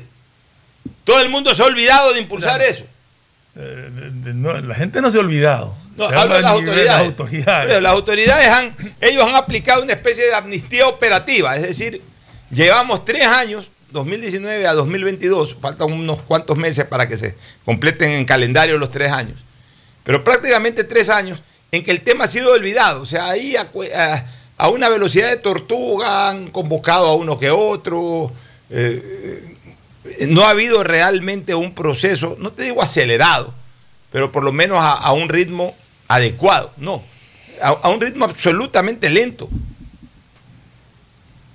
Todo 1.04 1.20
el 1.20 1.28
mundo 1.28 1.54
se 1.54 1.62
ha 1.62 1.66
olvidado 1.66 2.12
de 2.12 2.20
impulsar 2.20 2.60
eso. 2.62 2.84
Eh, 3.56 3.88
no, 4.34 4.60
la 4.60 4.74
gente 4.74 5.00
no 5.00 5.10
se 5.10 5.16
ha 5.18 5.20
olvidado. 5.20 5.74
No, 5.96 6.08
Se 6.08 6.14
hablo 6.14 6.34
de 6.34 6.42
las 6.42 6.52
autoridades. 6.54 7.02
Pero 7.68 7.80
las 7.80 7.92
autoridades 7.92 8.48
han, 8.48 8.76
ellos 9.00 9.22
han 9.26 9.34
aplicado 9.34 9.82
una 9.82 9.92
especie 9.94 10.24
de 10.26 10.34
amnistía 10.34 10.86
operativa, 10.86 11.56
es 11.56 11.62
decir, 11.62 12.00
llevamos 12.52 13.04
tres 13.04 13.26
años, 13.26 13.72
2019 13.90 14.66
a 14.66 14.74
2022, 14.74 15.56
faltan 15.60 15.92
unos 15.92 16.22
cuantos 16.22 16.56
meses 16.56 16.84
para 16.84 17.08
que 17.08 17.16
se 17.16 17.34
completen 17.64 18.12
en 18.12 18.24
calendario 18.26 18.78
los 18.78 18.90
tres 18.90 19.10
años, 19.10 19.40
pero 20.04 20.22
prácticamente 20.22 20.84
tres 20.84 21.08
años 21.08 21.42
en 21.72 21.82
que 21.82 21.90
el 21.90 22.02
tema 22.02 22.24
ha 22.24 22.28
sido 22.28 22.52
olvidado, 22.52 23.02
o 23.02 23.06
sea, 23.06 23.28
ahí 23.30 23.56
a- 23.56 24.24
a 24.56 24.68
una 24.68 24.88
velocidad 24.88 25.30
de 25.30 25.36
tortuga 25.36 26.28
han 26.28 26.50
convocado 26.50 27.06
a 27.06 27.14
uno 27.16 27.38
que 27.40 27.50
otro, 27.50 28.30
eh, 28.70 29.56
eh, 30.04 30.26
no 30.28 30.44
ha 30.44 30.50
habido 30.50 30.84
realmente 30.84 31.54
un 31.54 31.74
proceso, 31.74 32.36
no 32.38 32.52
te 32.52 32.64
digo 32.64 32.82
acelerado, 32.82 33.54
pero 34.12 34.32
por 34.32 34.42
lo 34.42 34.52
menos 34.52 34.78
a, 34.80 35.12
un 35.12 35.28
ritmo 35.28 35.74
adecuado, 36.06 36.72
no, 36.76 37.02
a, 37.62 37.88
un 37.88 38.00
ritmo 38.00 38.24
absolutamente 38.24 39.10
lento. 39.10 39.48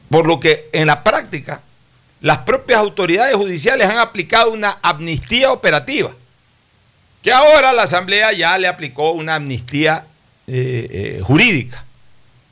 Por 0.09 0.27
lo 0.27 0.39
que 0.39 0.69
en 0.73 0.87
la 0.87 1.03
práctica 1.03 1.63
las 2.21 2.39
propias 2.39 2.79
autoridades 2.79 3.35
judiciales 3.35 3.89
han 3.89 3.97
aplicado 3.97 4.51
una 4.51 4.77
amnistía 4.83 5.51
operativa, 5.51 6.11
que 7.23 7.31
ahora 7.31 7.73
la 7.73 7.83
Asamblea 7.83 8.31
ya 8.33 8.57
le 8.57 8.67
aplicó 8.67 9.11
una 9.11 9.35
amnistía 9.35 10.05
eh, 10.45 11.19
jurídica 11.23 11.83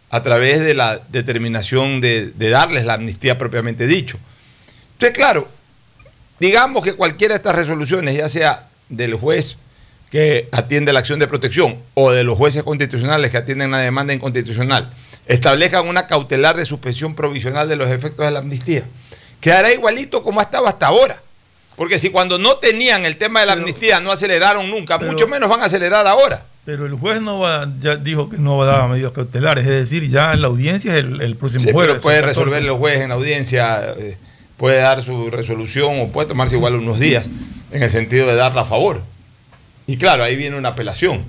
a 0.09 0.23
través 0.23 0.61
de 0.61 0.73
la 0.73 0.99
determinación 1.09 2.01
de, 2.01 2.31
de 2.31 2.49
darles 2.49 2.85
la 2.85 2.95
amnistía 2.95 3.37
propiamente 3.37 3.85
dicho. 3.85 4.17
Entonces, 5.01 5.17
claro, 5.17 5.47
digamos 6.39 6.83
que 6.83 6.93
cualquiera 6.93 7.33
de 7.33 7.37
estas 7.37 7.55
resoluciones, 7.55 8.15
ya 8.15 8.29
sea 8.29 8.67
del 8.87 9.15
juez 9.15 9.57
que 10.11 10.47
atiende 10.51 10.93
la 10.93 10.99
acción 10.99 11.17
de 11.17 11.27
protección 11.27 11.77
o 11.95 12.11
de 12.11 12.23
los 12.23 12.37
jueces 12.37 12.61
constitucionales 12.63 13.31
que 13.31 13.37
atienden 13.37 13.71
la 13.71 13.79
demanda 13.79 14.13
inconstitucional, 14.13 14.91
establezcan 15.25 15.87
una 15.87 16.05
cautelar 16.05 16.55
de 16.55 16.65
suspensión 16.65 17.15
provisional 17.15 17.67
de 17.67 17.77
los 17.77 17.89
efectos 17.89 18.25
de 18.25 18.31
la 18.31 18.39
amnistía, 18.39 18.83
quedará 19.39 19.71
igualito 19.73 20.21
como 20.21 20.39
ha 20.39 20.43
estado 20.43 20.67
hasta 20.67 20.85
ahora. 20.87 21.19
Porque 21.77 21.97
si 21.97 22.11
cuando 22.11 22.37
no 22.37 22.57
tenían 22.57 23.05
el 23.05 23.17
tema 23.17 23.39
de 23.39 23.47
la 23.47 23.53
amnistía 23.53 23.99
no 24.01 24.11
aceleraron 24.11 24.69
nunca, 24.69 24.99
mucho 24.99 25.27
menos 25.27 25.49
van 25.49 25.61
a 25.61 25.65
acelerar 25.65 26.05
ahora. 26.05 26.43
Pero 26.63 26.85
el 26.85 26.93
juez 26.93 27.21
no 27.21 27.39
va, 27.39 27.67
ya 27.79 27.95
dijo 27.95 28.29
que 28.29 28.37
no 28.37 28.57
va 28.57 28.65
a 28.65 28.77
dar 28.77 28.89
medidas 28.89 29.13
cautelares, 29.13 29.63
es 29.63 29.71
decir, 29.71 30.07
ya 30.07 30.33
en 30.33 30.41
la 30.41 30.47
audiencia 30.47 30.93
es 30.93 30.99
el, 30.99 31.19
el 31.21 31.35
próximo 31.37 31.63
Sí, 31.63 31.71
jueves. 31.71 31.93
pero 31.93 32.01
puede 32.03 32.17
el 32.19 32.25
14. 32.25 32.39
resolver 32.45 32.63
el 32.63 32.77
juez 32.77 32.99
en 32.99 33.09
la 33.09 33.15
audiencia, 33.15 33.95
eh, 33.97 34.17
puede 34.61 34.79
dar 34.79 35.01
su 35.01 35.31
resolución 35.31 35.99
o 35.99 36.09
puede 36.09 36.27
tomarse 36.27 36.55
igual 36.55 36.75
unos 36.75 36.99
días 36.99 37.25
en 37.71 37.81
el 37.81 37.89
sentido 37.89 38.27
de 38.27 38.35
darla 38.35 38.61
a 38.61 38.65
favor. 38.65 39.01
Y 39.87 39.97
claro, 39.97 40.23
ahí 40.23 40.35
viene 40.35 40.55
una 40.55 40.69
apelación. 40.69 41.23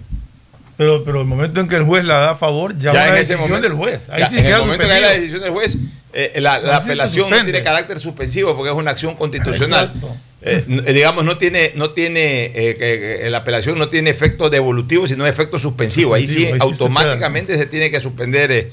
Pero, 0.77 1.03
pero 1.03 1.23
el 1.23 1.27
momento 1.27 1.59
en 1.61 1.67
que 1.67 1.77
el 1.77 1.85
juez 1.85 2.05
la 2.05 2.19
da 2.19 2.31
a 2.33 2.37
favor, 2.37 2.77
ya, 2.79 2.93
va 2.93 3.09
en 3.09 3.17
ese 3.17 3.37
momento- 3.39 3.63
del 3.63 3.73
juez. 3.73 4.01
Ahí 4.11 4.21
ya, 4.21 4.29
sí 4.29 4.37
en 4.39 4.47
el 4.47 4.59
momento 4.59 4.87
que 4.87 4.93
hay 4.93 5.01
la 5.03 5.11
decisión 5.13 5.41
del 5.41 5.51
juez, 5.51 5.79
eh, 6.13 6.41
la, 6.43 6.59
la 6.59 6.77
apelación 6.77 7.31
no 7.31 7.43
tiene 7.43 7.63
carácter 7.63 7.99
suspensivo 8.01 8.55
porque 8.55 8.71
es 8.71 8.77
una 8.77 8.91
acción 8.91 9.15
constitucional. 9.17 9.95
Eh, 10.43 10.63
eh, 10.87 10.93
digamos, 10.93 11.25
no 11.25 11.39
tiene, 11.39 11.73
no 11.75 11.91
tiene, 11.93 12.53
eh, 12.55 12.77
que- 12.77 13.31
la 13.31 13.39
apelación 13.39 13.79
no 13.79 13.89
tiene 13.89 14.11
efecto 14.11 14.51
devolutivo, 14.51 15.07
sino 15.09 15.27
efecto 15.27 15.59
suspensivo. 15.59 16.13
Ahí 16.13 16.27
sí, 16.27 16.45
ahí 16.45 16.53
sí 16.53 16.57
se 16.59 16.63
automáticamente 16.63 17.57
se, 17.57 17.65
tiene 17.65 17.91
que 17.91 17.99
suspender 17.99 18.71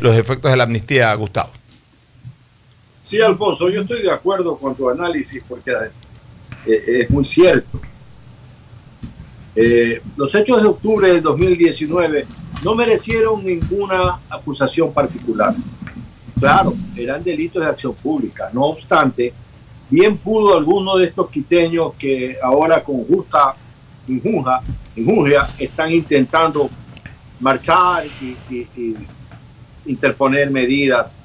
los 0.00 0.16
efectos 0.16 0.50
de 0.50 0.56
la 0.56 0.64
amnistía, 0.64 1.12
Gustavo. 1.14 1.50
Sí, 3.02 3.20
Alfonso, 3.20 3.70
yo 3.70 3.80
estoy 3.80 4.02
de 4.02 4.10
acuerdo 4.10 4.56
con 4.56 4.74
tu 4.74 4.88
análisis 4.88 5.42
porque 5.48 5.72
eh, 6.66 7.00
es 7.00 7.10
muy 7.10 7.24
cierto. 7.24 7.80
Eh, 9.56 10.02
los 10.16 10.34
hechos 10.34 10.62
de 10.62 10.68
octubre 10.68 11.08
del 11.08 11.22
2019 11.22 12.26
no 12.62 12.74
merecieron 12.74 13.44
ninguna 13.44 14.20
acusación 14.28 14.92
particular. 14.92 15.54
Claro, 16.38 16.74
eran 16.94 17.24
delitos 17.24 17.62
de 17.62 17.68
acción 17.68 17.94
pública. 17.94 18.50
No 18.52 18.66
obstante, 18.66 19.32
bien 19.88 20.16
pudo 20.18 20.56
alguno 20.56 20.96
de 20.96 21.06
estos 21.06 21.30
quiteños 21.30 21.94
que 21.94 22.36
ahora 22.42 22.82
con 22.84 23.04
justa 23.06 23.54
injunja, 24.06 24.60
injundia 24.94 25.48
están 25.58 25.90
intentando 25.92 26.68
marchar 27.40 28.04
y 28.50 28.96
interponer 29.86 30.50
medidas 30.50 31.18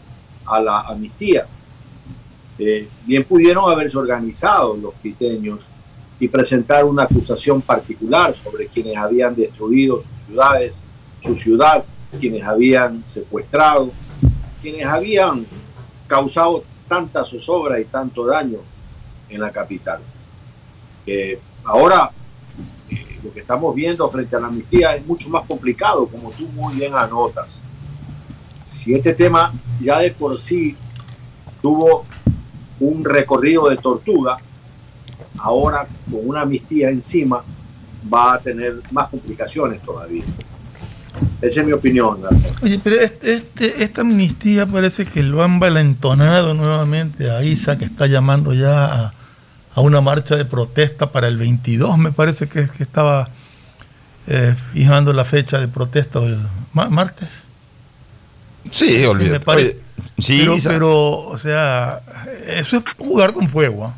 a 0.46 0.60
la 0.60 0.82
amnistía. 0.82 1.46
Eh, 2.58 2.88
bien 3.06 3.24
pudieron 3.24 3.70
haberse 3.70 3.98
organizado 3.98 4.78
los 4.78 4.94
quiteños 4.96 5.68
y 6.20 6.28
presentar 6.28 6.86
una 6.86 7.04
acusación 7.04 7.62
particular 7.62 8.34
sobre 8.34 8.68
quienes 8.68 8.96
habían 8.96 9.36
destruido 9.36 10.00
sus 10.00 10.12
ciudades, 10.26 10.84
su 11.22 11.36
ciudad, 11.36 11.84
quienes 12.20 12.44
habían 12.44 13.04
secuestrado, 13.06 13.92
quienes 14.62 14.86
habían 14.86 15.46
causado 16.08 16.64
tanta 16.88 17.26
zozobra 17.26 17.80
y 17.80 17.86
tanto 17.86 18.26
daño 18.26 18.60
en 19.30 19.42
la 19.42 19.52
capital. 19.52 20.00
Eh, 21.06 21.40
ahora, 21.66 22.10
eh, 22.90 23.20
lo 23.24 23.34
que 23.34 23.42
estamos 23.42 23.76
viendo 23.76 24.10
frente 24.10 24.36
a 24.36 24.40
la 24.40 24.48
amnistía 24.48 24.96
es 24.96 25.06
mucho 25.06 25.30
más 25.30 25.46
complicado, 25.46 26.08
como 26.08 26.32
tú 26.32 26.48
muy 26.48 26.76
bien 26.76 26.96
anotas. 26.96 27.62
Si 28.66 28.94
este 28.94 29.14
tema 29.14 29.54
ya 29.82 30.00
de 30.00 30.12
por 30.12 30.40
sí 30.40 30.76
tuvo 31.62 32.06
un 32.80 33.04
recorrido 33.06 33.70
de 33.70 33.78
tortuga, 33.78 34.38
ahora 35.40 35.88
con 36.12 36.22
una 36.28 36.42
amnistía 36.42 36.90
encima 36.90 37.44
va 38.14 38.36
a 38.36 38.40
tener 38.40 38.76
más 38.92 39.10
complicaciones 39.10 39.82
todavía. 39.82 40.24
Esa 41.42 41.62
es 41.62 41.66
mi 41.66 41.72
opinión. 41.74 42.18
Oye, 42.62 42.80
pero 42.84 42.98
este- 42.98 43.36
este- 43.36 43.84
esta 43.84 44.02
amnistía 44.02 44.66
parece 44.66 45.06
que 45.06 45.24
lo 45.24 45.44
han 45.44 45.60
valentonado 45.60 46.54
nuevamente 46.54 47.32
a 47.32 47.44
Isa, 47.44 47.78
que 47.78 47.86
está 47.86 48.06
llamando 48.08 48.54
ya 48.54 48.86
a, 49.06 49.14
a 49.74 49.82
una 49.82 50.02
marcha 50.02 50.36
de 50.36 50.44
protesta 50.46 51.12
para 51.12 51.28
el 51.28 51.38
22, 51.38 51.98
me 51.98 52.12
parece 52.12 52.48
que, 52.48 52.68
que 52.68 52.84
estaba 52.84 53.30
eh, 54.28 54.56
fijando 54.74 55.14
la 55.14 55.24
fecha 55.24 55.60
de 55.60 55.68
protesta, 55.68 56.20
el 56.20 56.38
martes. 56.74 57.30
Sí, 58.72 59.06
olvídate. 59.06 59.32
me 59.34 59.40
parece. 59.40 59.74
Oye, 59.76 59.82
sí, 60.22 60.40
pero, 60.40 60.56
pero, 60.68 61.18
o 61.28 61.38
sea, 61.38 62.02
eso 62.48 62.78
es 62.78 62.84
jugar 62.98 63.34
con 63.34 63.48
fuego. 63.48 63.86
¿ah? 63.86 63.96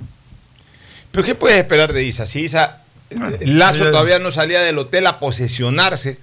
¿Pero 1.11 1.23
qué 1.25 1.35
puedes 1.35 1.57
esperar 1.57 1.93
de 1.93 2.03
Isa? 2.03 2.25
Si 2.25 2.41
Isa, 2.41 2.81
eh, 3.09 3.15
Lazo 3.47 3.85
todavía 3.91 4.19
no 4.19 4.31
salía 4.31 4.61
del 4.61 4.77
hotel 4.77 5.07
a 5.07 5.19
posesionarse 5.19 6.19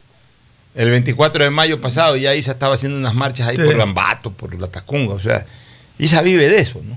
el 0.75 0.91
24 0.91 1.45
de 1.45 1.51
mayo 1.51 1.81
pasado, 1.81 2.17
ya 2.17 2.35
Isa 2.35 2.53
estaba 2.53 2.75
haciendo 2.75 2.99
unas 2.99 3.15
marchas 3.15 3.49
ahí 3.49 3.57
Sí. 3.57 3.63
por 3.63 3.77
Lambato, 3.77 4.31
por 4.31 4.55
la 4.59 4.67
Tacunga, 4.67 5.15
o 5.15 5.21
sea, 5.21 5.47
Isa 5.99 6.21
vive 6.23 6.49
de 6.49 6.59
eso, 6.59 6.81
¿no? 6.85 6.97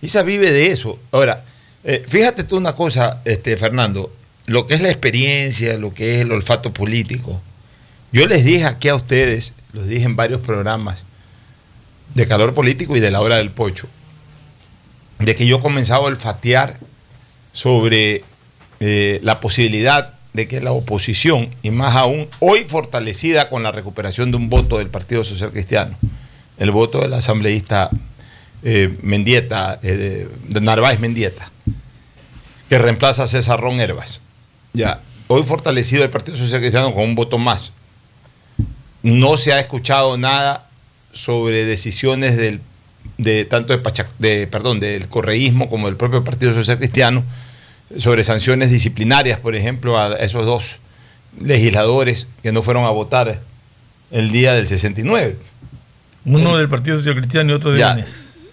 Isa 0.00 0.22
vive 0.22 0.52
de 0.52 0.70
eso. 0.70 0.98
Ahora, 1.12 1.44
eh, 1.82 2.04
fíjate 2.06 2.44
tú 2.44 2.56
una 2.56 2.74
cosa, 2.74 3.20
este, 3.24 3.56
Fernando, 3.56 4.12
lo 4.46 4.66
que 4.66 4.74
es 4.74 4.80
la 4.80 4.90
experiencia, 4.90 5.76
lo 5.78 5.94
que 5.94 6.16
es 6.16 6.20
el 6.22 6.32
olfato 6.32 6.72
político. 6.72 7.40
Yo 8.12 8.26
les 8.26 8.44
dije 8.44 8.64
aquí 8.64 8.88
a 8.88 8.94
ustedes, 8.94 9.52
los 9.72 9.86
dije 9.86 10.04
en 10.04 10.14
varios 10.16 10.40
programas 10.40 11.03
de 12.14 12.28
calor 12.28 12.54
político 12.54 12.96
y 12.96 13.00
de 13.00 13.10
la 13.10 13.20
hora 13.20 13.36
del 13.36 13.50
pocho, 13.50 13.88
de 15.18 15.34
que 15.34 15.46
yo 15.46 15.60
comenzaba 15.60 16.04
a 16.04 16.08
olfatear 16.08 16.78
sobre 17.52 18.22
eh, 18.80 19.20
la 19.22 19.40
posibilidad 19.40 20.14
de 20.34 20.48
que 20.48 20.60
la 20.60 20.72
oposición, 20.72 21.54
y 21.62 21.70
más 21.70 21.94
aún 21.94 22.28
hoy 22.40 22.64
fortalecida 22.64 23.48
con 23.48 23.62
la 23.62 23.70
recuperación 23.70 24.32
de 24.32 24.36
un 24.36 24.50
voto 24.50 24.78
del 24.78 24.88
Partido 24.88 25.22
Social 25.22 25.52
Cristiano, 25.52 25.96
el 26.58 26.72
voto 26.72 27.00
del 27.00 27.14
asambleísta 27.14 27.88
eh, 28.64 28.96
Mendieta, 29.02 29.78
eh, 29.82 30.28
de, 30.48 30.60
Narváez 30.60 30.98
Mendieta, 30.98 31.50
que 32.68 32.78
reemplaza 32.78 33.22
a 33.22 33.28
César 33.28 33.60
Ron 33.60 33.80
Herbas. 33.80 34.20
Ya, 34.72 35.00
hoy 35.28 35.44
fortalecido 35.44 36.02
el 36.02 36.10
Partido 36.10 36.36
Social 36.36 36.60
Cristiano 36.60 36.92
con 36.92 37.04
un 37.04 37.14
voto 37.14 37.38
más. 37.38 37.72
No 39.02 39.36
se 39.36 39.52
ha 39.52 39.60
escuchado 39.60 40.16
nada 40.16 40.68
sobre 41.14 41.64
decisiones 41.64 42.36
del, 42.36 42.60
de 43.18 43.44
tanto 43.46 43.72
de, 43.72 43.78
Pacha- 43.78 44.08
de 44.18 44.46
perdón, 44.46 44.78
del 44.80 45.08
correísmo 45.08 45.70
como 45.70 45.86
del 45.86 45.96
propio 45.96 46.22
Partido 46.22 46.52
Social 46.52 46.76
Cristiano 46.78 47.24
sobre 47.96 48.22
sanciones 48.24 48.70
disciplinarias, 48.70 49.40
por 49.40 49.54
ejemplo, 49.56 49.98
a 49.98 50.14
esos 50.16 50.44
dos 50.44 50.76
legisladores 51.40 52.26
que 52.42 52.52
no 52.52 52.62
fueron 52.62 52.84
a 52.84 52.90
votar 52.90 53.40
el 54.10 54.30
día 54.30 54.52
del 54.54 54.66
69. 54.66 55.36
Uno 56.26 56.56
del 56.56 56.68
Partido 56.68 56.96
Social 56.98 57.16
Cristiano 57.16 57.50
y 57.50 57.54
otro 57.54 57.72
de 57.72 57.78
Ya, 57.80 57.96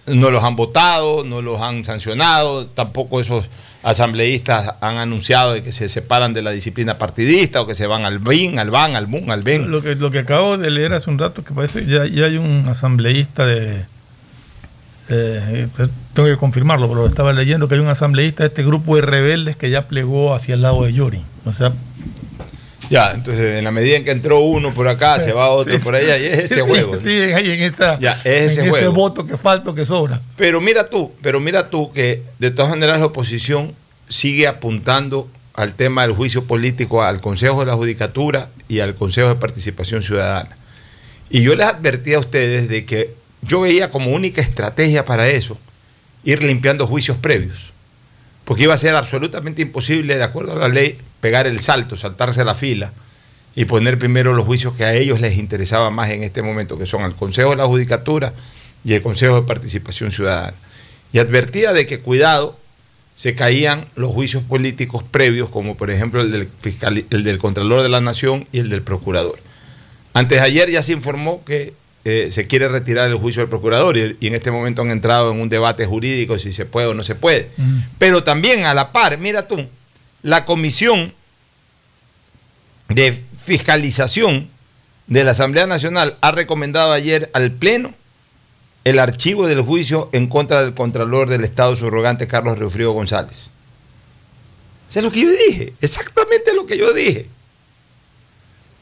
no 0.06 0.30
los 0.30 0.42
han 0.44 0.56
votado, 0.56 1.24
no 1.24 1.40
los 1.42 1.60
han 1.60 1.84
sancionado, 1.84 2.66
tampoco 2.66 3.20
esos 3.20 3.46
asambleístas 3.82 4.74
han 4.80 4.98
anunciado 4.98 5.52
de 5.52 5.62
que 5.62 5.72
se 5.72 5.88
separan 5.88 6.34
de 6.34 6.42
la 6.42 6.50
disciplina 6.52 6.98
partidista 6.98 7.60
o 7.60 7.66
que 7.66 7.74
se 7.74 7.86
van 7.86 8.04
al 8.04 8.18
BIN, 8.18 8.58
al 8.58 8.70
BAN, 8.70 8.96
al 8.96 9.06
BUN, 9.06 9.30
al 9.30 9.42
BEN. 9.42 9.70
Lo 9.70 9.82
que, 9.82 9.96
lo 9.96 10.10
que 10.10 10.20
acabo 10.20 10.56
de 10.56 10.70
leer 10.70 10.92
hace 10.92 11.10
un 11.10 11.18
rato, 11.18 11.44
que 11.44 11.52
parece 11.52 11.84
que 11.84 11.90
ya, 11.90 12.06
ya 12.06 12.26
hay 12.26 12.36
un 12.36 12.66
asambleísta 12.68 13.46
de. 13.46 13.84
eh, 15.08 15.68
tengo 16.14 16.28
que 16.28 16.36
confirmarlo, 16.36 16.88
pero 16.88 17.06
estaba 17.06 17.32
leyendo 17.32 17.68
que 17.68 17.74
hay 17.74 17.80
un 17.80 17.88
asambleísta 17.88 18.44
de 18.44 18.48
este 18.48 18.62
grupo 18.64 18.96
de 18.96 19.02
rebeldes 19.02 19.56
que 19.56 19.70
ya 19.70 19.88
plegó 19.88 20.34
hacia 20.34 20.54
el 20.54 20.62
lado 20.62 20.84
de 20.84 20.92
Yori. 20.92 21.22
O 21.44 21.52
sea, 21.52 21.72
Ya, 22.92 23.12
entonces 23.12 23.56
en 23.56 23.64
la 23.64 23.70
medida 23.70 23.96
en 23.96 24.04
que 24.04 24.10
entró 24.10 24.40
uno 24.40 24.70
por 24.74 24.86
acá, 24.86 25.18
se 25.18 25.32
va 25.32 25.48
otro 25.48 25.78
Sí, 25.78 25.82
por 25.82 25.94
allá, 25.94 26.18
y 26.18 26.26
es 26.26 26.40
ese 26.40 26.56
sí, 26.56 26.60
juego. 26.60 26.94
Sí, 26.94 27.08
ahí 27.08 27.50
en, 27.52 27.62
esa, 27.62 27.98
Ya, 27.98 28.12
es 28.12 28.26
ese 28.26 28.60
en 28.60 28.66
ese 28.66 28.68
juego. 28.68 28.92
voto 28.92 29.26
que 29.26 29.38
falta 29.38 29.70
o 29.70 29.74
que 29.74 29.86
sobra. 29.86 30.20
Pero 30.36 30.60
mira 30.60 30.90
tú, 30.90 31.10
pero 31.22 31.40
mira 31.40 31.70
tú 31.70 31.90
que 31.90 32.22
de 32.38 32.50
todas 32.50 32.70
maneras 32.70 33.00
la 33.00 33.06
oposición 33.06 33.74
sigue 34.08 34.46
apuntando 34.46 35.26
al 35.54 35.72
tema 35.72 36.02
del 36.02 36.12
juicio 36.12 36.44
político 36.44 37.02
al 37.02 37.22
Consejo 37.22 37.60
de 37.60 37.66
la 37.66 37.76
Judicatura 37.76 38.50
y 38.68 38.80
al 38.80 38.94
Consejo 38.94 39.28
de 39.28 39.36
Participación 39.36 40.02
Ciudadana. 40.02 40.54
Y 41.30 41.42
yo 41.42 41.54
les 41.54 41.66
advertí 41.66 42.12
a 42.12 42.18
ustedes 42.18 42.68
de 42.68 42.84
que 42.84 43.14
yo 43.40 43.62
veía 43.62 43.90
como 43.90 44.10
única 44.10 44.42
estrategia 44.42 45.06
para 45.06 45.28
eso 45.28 45.56
ir 46.24 46.42
limpiando 46.42 46.86
juicios 46.86 47.16
previos. 47.16 47.72
Porque 48.44 48.64
iba 48.64 48.74
a 48.74 48.78
ser 48.78 48.94
absolutamente 48.96 49.62
imposible, 49.62 50.16
de 50.16 50.24
acuerdo 50.24 50.52
a 50.52 50.56
la 50.56 50.68
ley, 50.68 50.98
pegar 51.22 51.46
el 51.46 51.60
salto, 51.60 51.96
saltarse 51.96 52.44
la 52.44 52.56
fila 52.56 52.92
y 53.54 53.64
poner 53.64 53.96
primero 53.96 54.34
los 54.34 54.44
juicios 54.44 54.74
que 54.74 54.84
a 54.84 54.92
ellos 54.92 55.20
les 55.20 55.38
interesaba 55.38 55.88
más 55.88 56.10
en 56.10 56.24
este 56.24 56.42
momento, 56.42 56.76
que 56.76 56.84
son 56.84 57.04
el 57.04 57.14
Consejo 57.14 57.50
de 57.50 57.56
la 57.56 57.66
Judicatura 57.66 58.34
y 58.84 58.94
el 58.94 59.02
Consejo 59.02 59.36
de 59.36 59.46
Participación 59.46 60.10
Ciudadana. 60.10 60.56
Y 61.12 61.20
advertía 61.20 61.72
de 61.72 61.86
que 61.86 62.00
cuidado, 62.00 62.58
se 63.14 63.36
caían 63.36 63.84
los 63.94 64.10
juicios 64.10 64.42
políticos 64.42 65.04
previos, 65.08 65.48
como 65.48 65.76
por 65.76 65.92
ejemplo 65.92 66.22
el 66.22 66.32
del, 66.32 66.48
fiscal, 66.60 67.04
el 67.08 67.22
del 67.22 67.38
Contralor 67.38 67.82
de 67.82 67.88
la 67.88 68.00
Nación 68.00 68.48
y 68.50 68.58
el 68.58 68.68
del 68.68 68.82
Procurador. 68.82 69.38
Antes 70.14 70.40
de 70.40 70.44
ayer 70.44 70.70
ya 70.70 70.82
se 70.82 70.92
informó 70.92 71.44
que 71.44 71.72
eh, 72.04 72.30
se 72.32 72.48
quiere 72.48 72.66
retirar 72.66 73.08
el 73.08 73.14
juicio 73.14 73.42
del 73.42 73.48
Procurador 73.48 73.96
y, 73.96 74.16
y 74.18 74.26
en 74.26 74.34
este 74.34 74.50
momento 74.50 74.82
han 74.82 74.90
entrado 74.90 75.30
en 75.30 75.40
un 75.40 75.48
debate 75.48 75.86
jurídico 75.86 76.36
si 76.40 76.52
se 76.52 76.66
puede 76.66 76.88
o 76.88 76.94
no 76.94 77.04
se 77.04 77.14
puede. 77.14 77.50
Pero 77.98 78.24
también 78.24 78.64
a 78.64 78.74
la 78.74 78.90
par, 78.90 79.18
mira 79.18 79.46
tú, 79.46 79.68
la 80.22 80.44
Comisión 80.44 81.12
de 82.88 83.22
Fiscalización 83.44 84.48
de 85.08 85.24
la 85.24 85.32
Asamblea 85.32 85.66
Nacional 85.66 86.16
ha 86.20 86.30
recomendado 86.30 86.92
ayer 86.92 87.30
al 87.34 87.50
Pleno 87.50 87.92
el 88.84 88.98
archivo 88.98 89.46
del 89.46 89.60
juicio 89.62 90.08
en 90.12 90.28
contra 90.28 90.62
del 90.62 90.74
Contralor 90.74 91.28
del 91.28 91.44
Estado 91.44 91.74
subrogante 91.76 92.26
Carlos 92.26 92.58
Reufrío 92.58 92.92
González. 92.92 93.42
Eso 94.90 94.98
es 94.98 95.04
lo 95.04 95.10
que 95.10 95.22
yo 95.22 95.30
dije, 95.30 95.72
exactamente 95.80 96.54
lo 96.54 96.66
que 96.66 96.78
yo 96.78 96.92
dije. 96.92 97.26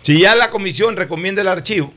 Si 0.03 0.19
ya 0.21 0.35
la 0.35 0.51
comisión 0.51 0.97
recomienda 0.97 1.43
el 1.43 1.49
archivo, 1.49 1.93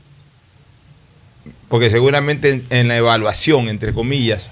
porque 1.68 1.90
seguramente 1.90 2.50
en, 2.50 2.66
en 2.70 2.88
la 2.88 2.96
evaluación, 2.96 3.68
entre 3.68 3.92
comillas, 3.92 4.46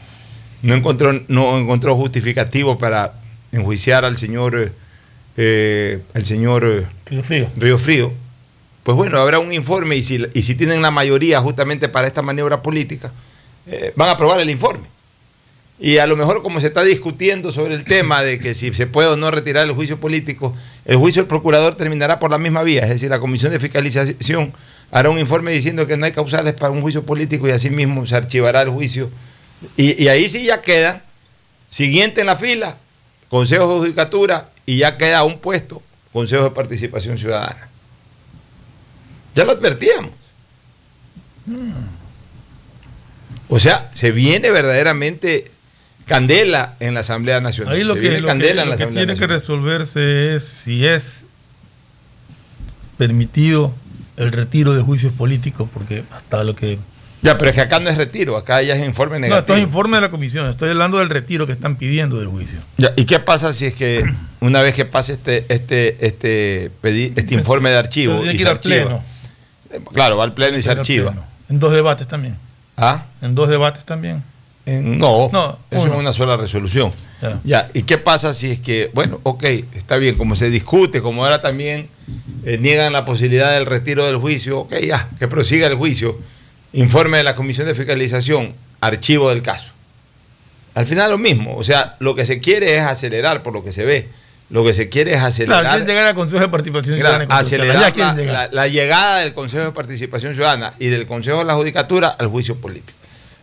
no 0.63 0.75
encontró, 0.75 1.13
no 1.29 1.59
encontró 1.59 1.97
justificativo 1.97 2.79
para 2.79 3.22
enjuiciar 3.53 4.05
al 4.05 4.17
señor, 4.17 4.73
eh, 5.37 6.01
al 6.15 6.25
señor 6.25 6.65
eh, 6.65 6.87
Río 7.07 7.23
Frío. 7.23 7.49
Río 7.57 7.79
Frío, 7.79 8.13
pues 8.83 8.97
bueno, 8.97 9.19
habrá 9.19 9.39
un 9.39 9.53
informe 9.53 9.97
y 9.97 10.03
si, 10.03 10.27
y 10.35 10.43
si 10.43 10.55
tienen 10.55 10.83
la 10.83 10.91
mayoría 10.91 11.41
justamente 11.41 11.89
para 11.89 12.09
esta 12.09 12.23
maniobra 12.23 12.63
política, 12.63 13.13
eh, 13.67 13.93
van 13.95 14.09
a 14.09 14.13
aprobar 14.13 14.41
el 14.41 14.51
informe. 14.51 14.91
Y 15.79 15.99
a 15.99 16.07
lo 16.07 16.17
mejor 16.17 16.43
como 16.43 16.61
se 16.61 16.69
está 16.69 16.83
discutiendo 16.85 17.51
sobre 17.51 17.75
el 17.75 17.85
tema 17.85 18.23
de 18.23 18.39
que 18.39 18.55
si 18.55 18.73
se 18.73 18.87
puede 18.87 19.09
o 19.09 19.17
no 19.17 19.31
retirar 19.31 19.67
el 19.67 19.73
juicio 19.73 19.99
político, 19.99 20.55
el 20.85 20.97
juicio 20.97 21.23
del 21.23 21.29
procurador 21.29 21.75
terminará 21.75 22.19
por 22.19 22.31
la 22.31 22.39
misma 22.39 22.63
vía, 22.63 22.83
es 22.83 22.89
decir, 22.89 23.11
la 23.11 23.19
Comisión 23.19 23.53
de 23.53 23.59
Fiscalización 23.59 24.53
hará 24.91 25.11
un 25.11 25.19
informe 25.19 25.51
diciendo 25.53 25.87
que 25.87 25.97
no 25.97 26.07
hay 26.07 26.13
causales 26.13 26.55
para 26.55 26.71
un 26.71 26.83
juicio 26.83 27.05
político 27.05 27.49
y 27.49 27.51
así 27.51 27.71
mismo 27.71 28.07
se 28.07 28.15
archivará 28.15 28.63
el 28.63 28.69
juicio. 28.69 29.11
Y, 29.77 30.01
y 30.03 30.09
ahí 30.09 30.29
sí 30.29 30.45
ya 30.45 30.61
queda, 30.63 31.03
siguiente 31.71 32.21
en 32.21 32.27
la 32.29 32.37
fila, 32.37 32.77
Consejo 33.33 33.67
de 33.67 33.79
Judicatura 33.79 34.51
y 34.67 34.77
ya 34.77 34.99
queda 34.99 35.23
un 35.25 35.39
puesto, 35.39 35.83
Consejo 36.13 36.45
de 36.45 36.51
Participación 36.51 37.17
Ciudadana. 37.17 37.67
Ya 39.35 39.47
lo 39.47 39.53
advertíamos. 39.53 40.11
O 43.49 43.59
sea, 43.59 43.91
se 43.95 44.11
viene 44.11 44.51
verdaderamente 44.51 45.51
candela 46.05 46.77
en 46.79 46.93
la 46.93 47.01
Asamblea 47.01 47.41
Nacional. 47.41 47.75
Ahí 47.75 47.85
lo 47.85 47.95
Se 47.95 48.01
que, 48.01 48.07
viene 48.09 48.21
lo 48.21 48.29
candela 48.29 48.53
que- 48.55 48.61
en 48.61 48.67
lo 48.67 48.71
la 48.73 48.77
que 48.77 48.83
Asamblea 48.83 49.07
tiene 49.07 49.19
que 49.19 49.27
resolverse 49.27 50.35
es 50.37 50.45
si 50.45 50.85
es 50.87 51.23
permitido 52.99 53.73
el 54.19 54.31
retiro 54.31 54.75
de 54.75 54.83
juicios 54.83 55.15
políticos, 55.15 55.71
porque 55.73 56.05
hasta 56.13 56.45
lo 56.45 56.55
que... 56.55 56.79
Ya, 57.23 57.39
pero 57.39 57.51
es 57.51 57.55
que 57.55 57.63
acá 57.63 57.79
no 57.79 57.89
es 57.89 57.97
retiro, 57.97 58.37
acá 58.37 58.61
ya 58.63 58.75
es 58.75 58.85
informe 58.85 59.19
No, 59.21 59.27
esto 59.27 59.35
negativo. 59.37 59.57
es 59.59 59.63
informe 59.63 59.97
de 59.97 60.01
la 60.01 60.11
comisión, 60.11 60.47
estoy 60.49 60.71
hablando 60.71 60.99
del 60.99 61.09
retiro 61.09 61.47
que 61.47 61.53
están 61.53 61.77
pidiendo 61.77 62.19
del 62.19 62.27
juicio. 62.29 62.59
Ya, 62.79 62.93
¿Y 62.97 63.05
qué 63.05 63.21
pasa 63.21 63.53
si 63.53 63.67
es 63.67 63.75
que 63.75 64.05
una 64.41 64.61
vez 64.61 64.75
que 64.75 64.85
pase 64.85 65.13
este, 65.15 65.47
este, 65.49 66.05
este, 66.05 66.71
pedi- 66.83 67.13
este 67.15 67.35
informe 67.35 67.71
de 67.71 67.77
archivo 67.79 68.17
Tiene 68.17 68.33
y 68.35 68.37
que 68.37 68.39
se 68.39 68.43
ir 68.43 68.49
al 68.49 68.57
archiva? 68.57 68.75
pleno. 68.85 69.03
Eh, 69.71 69.81
Claro, 69.95 70.17
va 70.17 70.25
al 70.25 70.35
pleno 70.35 70.59
y 70.59 70.63
se 70.63 70.71
archiva. 70.71 71.13
pleno. 71.13 71.27
En 71.49 71.61
dos 71.61 71.73
debates 71.73 72.09
también. 72.09 72.37
¿Ah? 72.77 73.05
En 73.23 73.35
dos 73.37 73.49
debates 73.49 73.85
también. 73.85 74.23
En- 74.67 74.99
no, 74.99 75.29
No, 75.33 75.59
eso 75.71 75.87
es 75.87 75.93
una 75.95 76.13
sola 76.13 76.37
resolución. 76.37 76.91
Ya. 77.21 77.41
Ya, 77.45 77.71
¿y 77.73 77.83
qué 77.85 77.99
pasa 77.99 78.33
si 78.33 78.51
es 78.51 78.59
que, 78.61 78.91
bueno, 78.95 79.21
ok, 79.23 79.45
está 79.75 79.97
bien, 79.97 80.17
como 80.17 80.35
se 80.35 80.51
discute, 80.51 81.01
como 81.03 81.25
ahora 81.25 81.41
también 81.41 81.89
eh, 82.45 82.59
niegan 82.61 82.93
la 82.93 83.05
posibilidad 83.05 83.53
del 83.53 83.67
retiro 83.67 84.05
del 84.07 84.17
juicio, 84.17 84.61
ok, 84.61 84.75
ya, 84.85 85.09
que 85.21 85.29
prosiga 85.29 85.67
el 85.69 85.75
juicio, 85.77 86.19
informe 86.73 87.19
de 87.19 87.25
la 87.25 87.35
Comisión 87.35 87.67
de 87.67 87.75
Fiscalización, 87.75 88.55
archivo 88.81 89.29
del 89.31 89.43
caso. 89.43 89.71
Al 90.75 90.87
final 90.87 91.11
lo 91.11 91.19
mismo, 91.19 91.57
o 91.57 91.65
sea, 91.65 91.97
lo 91.99 92.15
que 92.15 92.25
se 92.25 92.39
quiere 92.41 92.77
es 92.77 92.83
acelerar, 92.83 93.43
por 93.43 93.53
lo 93.53 93.63
que 93.63 93.73
se 93.73 93.85
ve, 93.85 94.09
lo 94.49 94.65
que 94.65 94.73
se 94.75 94.89
quiere 94.89 95.13
es 95.15 95.21
acelerar. 95.23 95.63
Claro, 95.65 95.85
llegar 95.85 96.07
al 96.09 96.15
Consejo 96.15 96.41
de 96.43 96.49
Participación 96.49 96.99
Claro, 96.99 97.17
Ciudadana. 97.19 97.37
Constitucional. 97.37 97.77
acelerar 97.87 98.27
la, 98.27 98.33
la- 98.47 98.49
la 98.53 98.69
llegada 98.69 99.19
del 99.19 99.35
Consejo 99.35 99.65
de 99.65 99.73
Participación 99.73 100.35
Ciudadana 100.35 100.75
y 100.79 100.87
del 100.89 101.07
Consejo 101.07 101.39
de 101.39 101.45
la 101.45 101.55
Judicatura 101.55 102.09
al 102.09 102.29
juicio 102.29 102.57
político. 102.57 102.99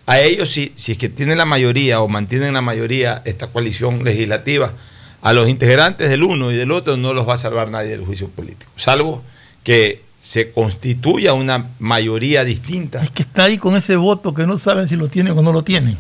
A 0.08 0.20
ellos, 0.20 0.50
si, 0.50 0.72
si 0.76 0.94
es 0.94 0.98
que 0.98 1.08
tienen 1.10 1.38
la 1.38 1.46
mayoría 1.46 2.02
o 2.02 2.08
mantienen 2.08 2.54
la 2.54 2.62
mayoría 2.62 3.22
esta 3.26 3.46
coalición 3.48 4.04
legislativa, 4.04 4.74
a 5.22 5.34
los 5.34 5.48
integrantes 5.50 6.10
del 6.10 6.24
uno 6.24 6.52
y 6.52 6.56
del 6.56 6.72
otro 6.72 6.98
no 6.98 7.14
los 7.14 7.30
va 7.30 7.36
a 7.36 7.38
salvar 7.38 7.70
nadie 7.70 7.90
del 7.92 8.02
juicio 8.02 8.28
político, 8.30 8.72
salvo 8.76 9.22
que 9.64 10.02
se 10.22 10.52
constituya 10.52 11.34
una 11.34 11.68
mayoría 11.80 12.44
distinta. 12.44 13.02
Es 13.02 13.10
que 13.10 13.22
está 13.22 13.46
ahí 13.46 13.58
con 13.58 13.76
ese 13.76 13.96
voto 13.96 14.34
que 14.34 14.46
no 14.46 14.58
saben 14.58 14.90
si 14.90 14.96
lo 14.96 15.08
tienen 15.08 15.38
o 15.38 15.42
no 15.42 15.54
lo 15.54 15.64
tienen. 15.64 15.98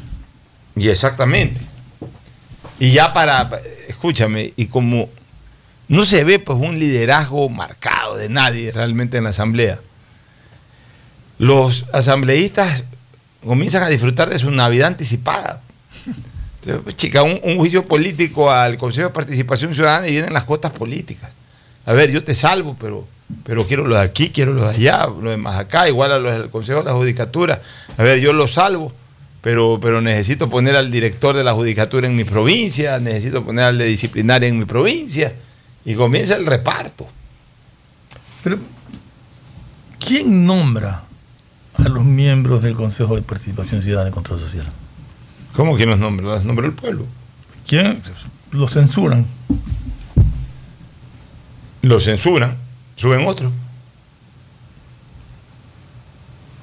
Y 0.75 0.89
exactamente. 0.89 1.61
Y 2.79 2.91
ya 2.91 3.13
para, 3.13 3.49
escúchame, 3.87 4.53
y 4.55 4.67
como 4.67 5.09
no 5.87 6.05
se 6.05 6.23
ve 6.23 6.39
pues 6.39 6.57
un 6.59 6.79
liderazgo 6.79 7.49
marcado 7.49 8.15
de 8.17 8.29
nadie 8.29 8.71
realmente 8.71 9.17
en 9.17 9.23
la 9.23 9.31
asamblea, 9.31 9.79
los 11.37 11.85
asambleístas 11.93 12.83
comienzan 13.45 13.83
a 13.83 13.87
disfrutar 13.87 14.29
de 14.29 14.39
su 14.39 14.51
Navidad 14.51 14.89
anticipada. 14.89 15.61
Entonces, 16.55 16.81
pues, 16.83 16.97
chica, 16.97 17.23
un, 17.23 17.39
un 17.43 17.57
juicio 17.57 17.85
político 17.85 18.51
al 18.51 18.77
Consejo 18.77 19.07
de 19.07 19.13
Participación 19.13 19.73
Ciudadana 19.73 20.07
y 20.07 20.11
vienen 20.11 20.33
las 20.33 20.43
cuotas 20.43 20.71
políticas. 20.71 21.29
A 21.85 21.93
ver, 21.93 22.11
yo 22.11 22.23
te 22.23 22.35
salvo, 22.35 22.75
pero, 22.79 23.07
pero 23.43 23.65
quiero 23.67 23.87
lo 23.87 23.95
de 23.95 24.01
aquí, 24.01 24.29
quiero 24.29 24.53
lo 24.53 24.63
de 24.63 24.69
allá, 24.69 25.07
lo 25.07 25.29
de 25.29 25.37
más 25.37 25.59
acá, 25.59 25.87
igual 25.87 26.11
a 26.11 26.19
los 26.19 26.37
del 26.37 26.49
Consejo 26.49 26.79
de 26.79 26.85
la 26.85 26.93
Judicatura. 26.93 27.61
A 27.97 28.03
ver, 28.03 28.19
yo 28.19 28.33
lo 28.33 28.47
salvo, 28.47 28.91
pero, 29.41 29.79
pero 29.81 30.01
necesito 30.01 30.49
poner 30.49 30.75
al 30.75 30.91
director 30.91 31.35
de 31.35 31.43
la 31.43 31.53
Judicatura 31.53 32.07
en 32.07 32.15
mi 32.15 32.23
provincia, 32.23 32.99
necesito 32.99 33.43
poner 33.43 33.65
al 33.65 33.77
de 33.77 33.85
disciplinaria 33.85 34.49
en 34.49 34.59
mi 34.59 34.65
provincia. 34.65 35.33
Y 35.85 35.95
comienza 35.95 36.35
el 36.35 36.45
reparto. 36.45 37.07
Pero, 38.43 38.57
¿quién 39.99 40.45
nombra 40.45 41.03
a 41.75 41.83
los 41.83 42.03
miembros 42.03 42.61
del 42.61 42.75
Consejo 42.75 43.15
de 43.15 43.21
Participación 43.21 43.81
Ciudadana 43.81 44.09
y 44.09 44.13
Control 44.13 44.39
Social? 44.39 44.67
¿Cómo 45.55 45.77
que 45.77 45.85
los 45.85 45.99
nombra? 45.99 46.27
Los 46.27 46.45
nombra 46.45 46.65
el 46.65 46.73
pueblo. 46.73 47.05
¿Quién? 47.65 48.01
Los 48.51 48.73
censuran. 48.73 49.25
Lo 51.81 51.99
censuran, 51.99 52.57
suben 52.99 53.25
otro. 53.25 53.51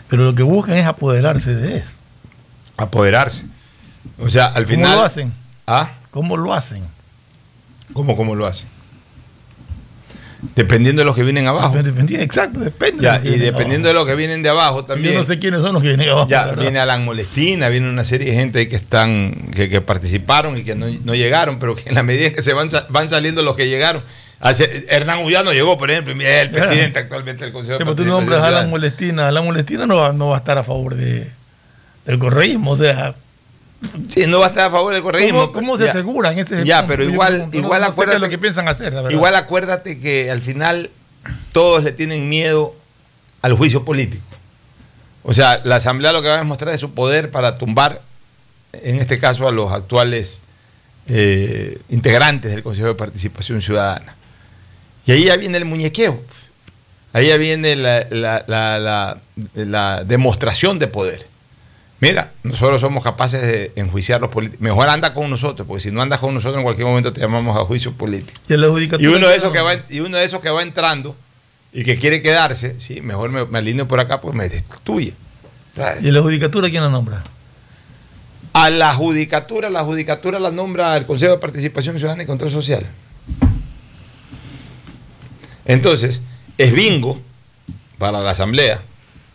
Pero 0.09 0.25
lo 0.25 0.35
que 0.35 0.43
buscan 0.43 0.77
es 0.77 0.87
apoderarse 0.87 1.55
de 1.55 1.79
eso. 1.79 1.91
Apoderarse. 2.77 3.43
O 4.19 4.29
sea, 4.29 4.47
al 4.47 4.65
¿Cómo 4.65 4.77
final. 4.77 4.97
lo 4.99 5.03
hacen? 5.05 5.33
¿Ah? 5.67 5.91
¿Cómo 6.11 6.37
lo 6.37 6.55
hacen? 6.55 6.85
¿Cómo, 7.93 8.17
cómo 8.17 8.35
lo 8.35 8.47
hacen? 8.47 8.69
Dependiendo 10.55 11.01
de 11.01 11.07
los 11.07 11.17
que 11.17 11.25
vienen 11.25 11.47
abajo. 11.47 11.75
Dependiendo- 11.75 12.23
exacto, 12.23 12.61
depende. 12.61 13.03
Ya, 13.03 13.19
de 13.19 13.31
y 13.31 13.39
dependiendo 13.39 13.89
de 13.89 13.95
los 13.95 14.07
que 14.07 14.15
vienen 14.15 14.43
de 14.43 14.49
abajo 14.51 14.85
también. 14.85 15.15
Yo 15.15 15.19
no 15.21 15.25
sé 15.25 15.39
quiénes 15.39 15.63
son 15.63 15.73
los 15.73 15.83
que 15.83 15.89
vienen 15.89 16.09
abajo. 16.11 16.29
la 16.31 16.47
Ya 16.49 16.53
viene 16.53 16.79
Alan 16.79 17.05
Molestina, 17.05 17.69
viene 17.69 17.89
una 17.89 18.05
serie 18.05 18.29
de 18.31 18.35
gente 18.37 18.69
que 18.69 18.77
están, 18.77 19.33
que, 19.55 19.69
que 19.69 19.81
participaron 19.81 20.57
y 20.57 20.63
que 20.63 20.75
no, 20.77 20.87
no 21.05 21.15
llegaron, 21.15 21.59
pero 21.59 21.75
que 21.75 21.89
en 21.89 21.95
la 21.97 22.03
medida 22.03 22.27
en 22.29 22.35
que 22.35 22.43
se 22.43 22.53
van, 22.53 22.69
van 22.91 23.09
saliendo 23.09 23.43
los 23.43 23.57
que 23.57 23.67
llegaron. 23.69 24.03
Hace- 24.41 24.87
Hernán 24.89 25.21
Ullano 25.25 25.53
llegó, 25.53 25.79
por 25.79 25.91
ejemplo, 25.91 26.13
es 26.15 26.43
el 26.43 26.51
presidente 26.53 26.99
actualmente 26.99 27.45
del 27.45 27.53
Consejo 27.53 27.75
de 27.75 27.79
Sí, 27.79 27.85
pero 27.85 27.97
tú 27.97 28.05
nombras 28.05 28.43
a 28.43 28.49
Alan. 28.49 28.71
Molestina. 28.71 29.29
Alan 29.29 29.45
Molestina 29.45 29.87
no 29.87 29.97
va, 29.97 30.13
no 30.13 30.29
va 30.29 30.37
a 30.37 30.39
estar 30.41 30.59
a 30.59 30.65
favor 30.65 30.95
de, 30.95 31.31
del 32.05 32.19
correísmo. 32.19 32.73
O 32.73 32.77
sea, 32.77 33.15
Sí, 34.09 34.27
no 34.27 34.39
va 34.41 34.47
a 34.47 34.49
estar 34.49 34.69
a 34.69 34.71
favor 34.71 34.93
del 34.95 35.03
correísmo. 35.03 35.41
¿cómo, 35.41 35.53
cómo 35.53 35.77
se 35.77 35.85
Ya. 35.85 35.91
aseguran 35.91 36.39
ese 36.39 36.65
Ya, 36.65 36.87
pero 36.87 37.05
igual, 37.05 37.51
no- 37.53 37.59
igual 37.59 37.83
no 37.83 37.87
acuérdate 37.89 38.19
lo 38.19 38.29
que 38.29 38.39
piensan 38.39 38.69
hacer, 38.69 38.93
la. 38.95 39.13
Igual 39.13 39.35
acuérdate 39.37 40.01
que 40.01 40.31
al 40.31 40.41
final 40.41 40.91
todos 41.53 41.85
le 41.85 41.93
tienen 41.93 42.29
miedo 42.29 42.75
al 43.43 43.53
juicio 43.55 43.85
político. 43.85 44.23
O 45.23 45.35
sea, 45.35 45.61
la 45.65 45.77
Asamblea 45.77 46.13
lo 46.13 46.23
que 46.23 46.29
va 46.29 46.35
a 46.37 46.39
demostrar 46.39 46.73
es 46.75 46.81
su 46.81 46.95
poder 46.95 47.31
para 47.31 47.59
tumbar, 47.59 48.01
en 48.73 48.99
este 48.99 49.19
caso, 49.19 49.47
a 49.49 49.53
los 49.53 49.71
actuales 49.73 50.39
eh, 51.09 51.79
integrantes 51.89 52.51
del 52.53 52.63
Consejo 52.63 52.89
de 52.89 52.95
Participación 52.95 53.61
Ciudadana. 53.61 54.15
Y 55.07 55.13
ahí 55.13 55.25
ya 55.25 55.37
viene 55.37 55.57
el 55.59 55.65
muñequeo. 55.65 56.21
Ahí 57.13 57.29
ya 57.29 57.37
viene 57.39 57.77
la, 57.77 58.07
la- 58.11 59.19
la- 59.55 60.05
demostración 60.05 60.79
de 60.79 60.87
poder. 60.89 61.27
Mira, 61.99 62.31
nosotros 62.43 62.81
somos 62.81 63.03
capaces 63.03 63.41
de 63.41 63.73
enjuiciar 63.77 64.21
los 64.21 64.29
políticos. 64.31 64.61
Mejor 64.61 64.89
anda 64.91 65.15
con 65.15 65.31
nosotros, 65.31 65.67
porque 65.67 65.83
si 65.83 65.91
no 65.91 66.03
andas 66.03 66.19
con 66.21 66.35
nosotros 66.35 66.59
en 66.59 66.63
cualquier 66.65 66.87
momento 66.87 67.11
te 67.13 67.21
llamamos 67.23 67.57
a 67.57 67.61
juicio 67.61 67.93
político. 67.93 68.39
Y, 68.99 69.05
Y 69.05 69.07
uno, 69.07 69.29
de 69.29 69.37
esos 69.37 69.51
que 69.53 69.61
va, 69.63 69.75
y 69.89 70.01
uno 70.01 70.19
de 70.19 70.25
esos 70.25 70.41
que 70.41 70.51
va 70.51 70.63
entrando 70.63 71.17
y 71.73 71.85
que 71.85 71.99
quiere 71.99 72.21
quedarse, 72.21 72.79
sí, 72.79 73.01
mejor 73.01 73.31
me, 73.31 73.47
me 73.47 73.59
alineo 73.59 73.89
por 73.89 73.99
acá, 74.01 74.21
pues 74.21 74.35
me 74.35 74.47
destituye. 74.49 75.15
Entonces, 75.75 76.05
¿Y 76.05 76.11
la 76.11 76.21
judicatura 76.21 76.69
quién 76.69 76.83
la 76.83 76.91
nombra? 76.91 77.23
a 78.53 78.71
la 78.71 78.93
judicatura, 78.95 79.69
la 79.71 79.83
judicatura 79.85 80.39
la 80.39 80.51
nombra 80.51 80.97
el 80.97 81.05
Consejo 81.07 81.33
de 81.33 81.39
Participación 81.39 81.99
Ciudadana 81.99 82.23
y 82.23 82.27
Control 82.27 82.51
Social. 82.51 82.87
Entonces, 85.67 86.21
es 86.59 86.73
bingo 86.73 87.19
para 87.99 88.21
la 88.21 88.31
Asamblea, 88.31 88.81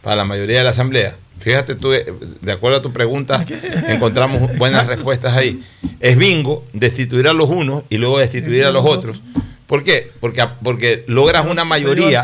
para 0.01 0.15
la 0.15 0.25
mayoría 0.25 0.59
de 0.59 0.63
la 0.63 0.69
Asamblea. 0.71 1.15
Fíjate 1.39 1.75
tú, 1.75 1.89
de 1.91 2.51
acuerdo 2.51 2.77
a 2.77 2.81
tu 2.81 2.93
pregunta, 2.93 3.45
encontramos 3.87 4.55
buenas 4.57 4.87
respuestas 4.87 5.35
ahí. 5.35 5.63
Es 5.99 6.17
bingo 6.17 6.65
destituir 6.73 7.27
a 7.27 7.33
los 7.33 7.49
unos 7.49 7.83
y 7.89 7.97
luego 7.97 8.19
destituir 8.19 8.65
a 8.65 8.71
los 8.71 8.85
otros. 8.85 9.21
¿Por 9.67 9.83
qué? 9.83 10.11
Porque, 10.19 10.45
porque 10.63 11.03
logras 11.07 11.45
una 11.47 11.65
mayoría 11.65 12.23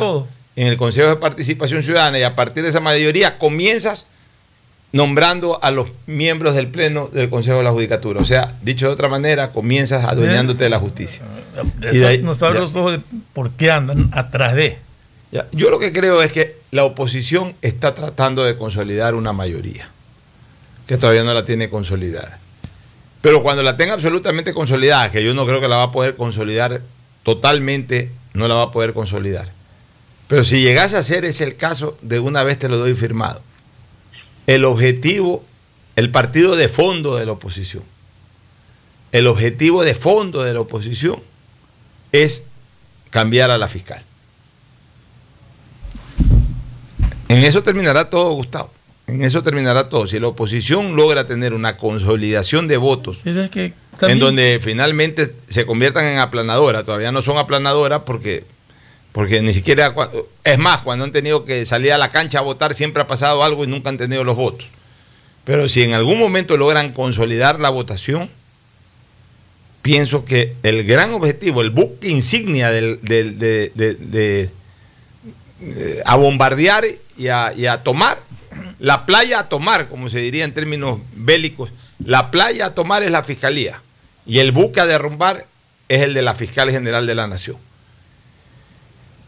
en 0.55 0.68
el 0.68 0.78
Consejo 0.78 1.08
de 1.08 1.16
Participación 1.16 1.82
Ciudadana 1.82 2.20
y 2.20 2.24
a 2.24 2.36
partir 2.36 2.64
de 2.64 2.70
esa 2.70 2.80
mayoría 2.80 3.38
comienzas 3.38 4.05
nombrando 4.91 5.61
a 5.63 5.71
los 5.71 5.88
miembros 6.05 6.55
del 6.55 6.67
Pleno 6.67 7.07
del 7.11 7.29
Consejo 7.29 7.57
de 7.57 7.63
la 7.63 7.71
Judicatura. 7.71 8.21
O 8.21 8.25
sea, 8.25 8.55
dicho 8.61 8.88
de 8.88 8.93
otra 8.93 9.09
manera, 9.09 9.51
comienzas 9.51 10.05
adueñándote 10.05 10.63
de 10.63 10.69
la 10.69 10.79
justicia. 10.79 11.23
Eso 11.81 11.97
Y 11.99 12.03
ahí- 12.03 12.21
nos 12.21 12.41
abre 12.43 12.59
los 12.59 12.75
ojos 12.75 12.93
de 12.93 13.01
por 13.33 13.51
qué 13.51 13.71
andan 13.71 14.09
atrás 14.13 14.55
de. 14.55 14.77
Ya, 15.31 15.45
Yo 15.51 15.69
lo 15.69 15.79
que 15.79 15.91
creo 15.91 16.21
es 16.21 16.31
que 16.31 16.55
la 16.71 16.85
oposición 16.85 17.53
está 17.61 17.95
tratando 17.95 18.43
de 18.45 18.55
consolidar 18.57 19.13
una 19.15 19.33
mayoría, 19.33 19.89
que 20.88 20.97
todavía 20.97 21.23
no 21.23 21.33
la 21.33 21.43
tiene 21.45 21.69
consolidada. 21.69 22.39
Pero 23.21 23.43
cuando 23.43 23.61
la 23.63 23.75
tenga 23.75 23.93
absolutamente 23.93 24.53
consolidada, 24.53 25.11
que 25.11 25.23
yo 25.23 25.33
no 25.33 25.45
creo 25.45 25.59
que 25.59 25.67
la 25.67 25.77
va 25.77 25.83
a 25.83 25.91
poder 25.91 26.15
consolidar 26.15 26.81
totalmente, 27.23 28.11
no 28.33 28.47
la 28.47 28.55
va 28.55 28.63
a 28.63 28.71
poder 28.71 28.93
consolidar. 28.93 29.49
Pero 30.29 30.43
si 30.45 30.61
llegase 30.61 30.95
a 30.95 31.03
ser 31.03 31.25
ese 31.25 31.43
el 31.43 31.57
caso, 31.57 31.97
de 32.01 32.19
una 32.19 32.43
vez 32.43 32.57
te 32.59 32.69
lo 32.69 32.77
doy 32.77 32.93
firmado. 32.95 33.41
El 34.48 34.66
objetivo, 34.66 35.43
el 35.95 36.10
partido 36.10 36.56
de 36.56 36.70
fondo 36.70 37.16
de 37.16 37.26
la 37.26 37.34
oposición, 37.34 37.84
el 39.12 39.28
objetivo 39.28 39.84
de 39.84 39.93
fondo 39.93 40.43
de 40.43 40.54
la 40.54 40.62
oposición 40.62 41.22
es 42.12 42.43
cambiar 43.10 43.52
a 43.52 43.58
la 43.58 43.68
fiscal. 43.68 44.04
En 47.30 47.43
eso 47.43 47.62
terminará 47.62 48.10
todo, 48.10 48.32
Gustavo. 48.32 48.72
En 49.08 49.24
eso 49.24 49.41
terminará 49.41 49.89
todo. 49.89 50.08
Si 50.08 50.20
la 50.20 50.28
oposición 50.28 50.95
logra 50.95 51.26
tener 51.26 51.54
una 51.54 51.78
consolidación 51.78 52.68
de 52.68 52.78
votos 52.78 53.22
en 53.26 54.20
donde 54.20 54.60
finalmente 54.62 55.34
se 55.48 55.66
conviertan 55.66 56.06
en 56.06 56.20
aplanadora, 56.20 56.84
todavía 56.84 57.12
no 57.12 57.22
son 57.22 57.38
aplanadoras 57.38 58.04
porque, 58.04 58.43
porque 59.18 59.41
ni 59.41 59.51
siquiera, 59.51 59.95
es 60.43 60.59
más, 60.59 60.82
cuando 60.84 61.03
han 61.03 61.11
tenido 61.11 61.43
que 61.43 61.65
salir 61.65 61.91
a 61.91 61.97
la 61.97 62.11
cancha 62.11 62.38
a 62.38 62.43
votar 62.43 62.76
siempre 62.76 63.01
ha 63.01 63.07
pasado 63.07 63.43
algo 63.43 63.63
y 63.63 63.68
nunca 63.68 63.89
han 63.89 63.97
tenido 63.97 64.24
los 64.24 64.36
votos. 64.36 64.68
Pero 65.43 65.68
si 65.68 65.82
en 65.82 65.95
algún 65.95 66.20
momento 66.20 66.55
logran 66.55 66.93
consolidar 66.93 67.59
la 67.59 67.72
votación, 67.72 68.30
pienso 69.82 70.24
que 70.24 70.53
el 70.61 70.84
gran 70.84 71.15
objetivo, 71.15 71.61
el 71.61 71.72
buque 71.72 72.09
insignia 72.09 72.70
del, 72.70 72.99
de, 73.01 74.51
a 76.05 76.15
bombardear 76.15 76.86
y 77.18 77.28
a, 77.30 77.82
tomar, 77.84 78.20
la 78.78 79.07
playa 79.07 79.39
a 79.39 79.49
tomar, 79.49 79.89
como 79.89 80.09
se 80.09 80.20
diría 80.20 80.45
en 80.45 80.53
términos 80.53 80.99
bélicos, 81.15 81.72
la 82.05 82.30
playa 82.30 82.68
a 82.68 82.76
tomar 82.76 83.01
es 83.01 83.09
la 83.09 83.24
fiscalía 83.24 83.82
y 84.28 84.38
el 84.38 84.51
buque 84.51 84.80
a 84.80 84.86
derrumbar 84.86 85.47
es 85.89 86.03
el 86.03 86.13
de 86.13 86.22
la 86.22 86.36
fiscal 86.36 86.70
general 86.70 87.07
de 87.07 87.15
la 87.15 87.26
nación. 87.26 87.57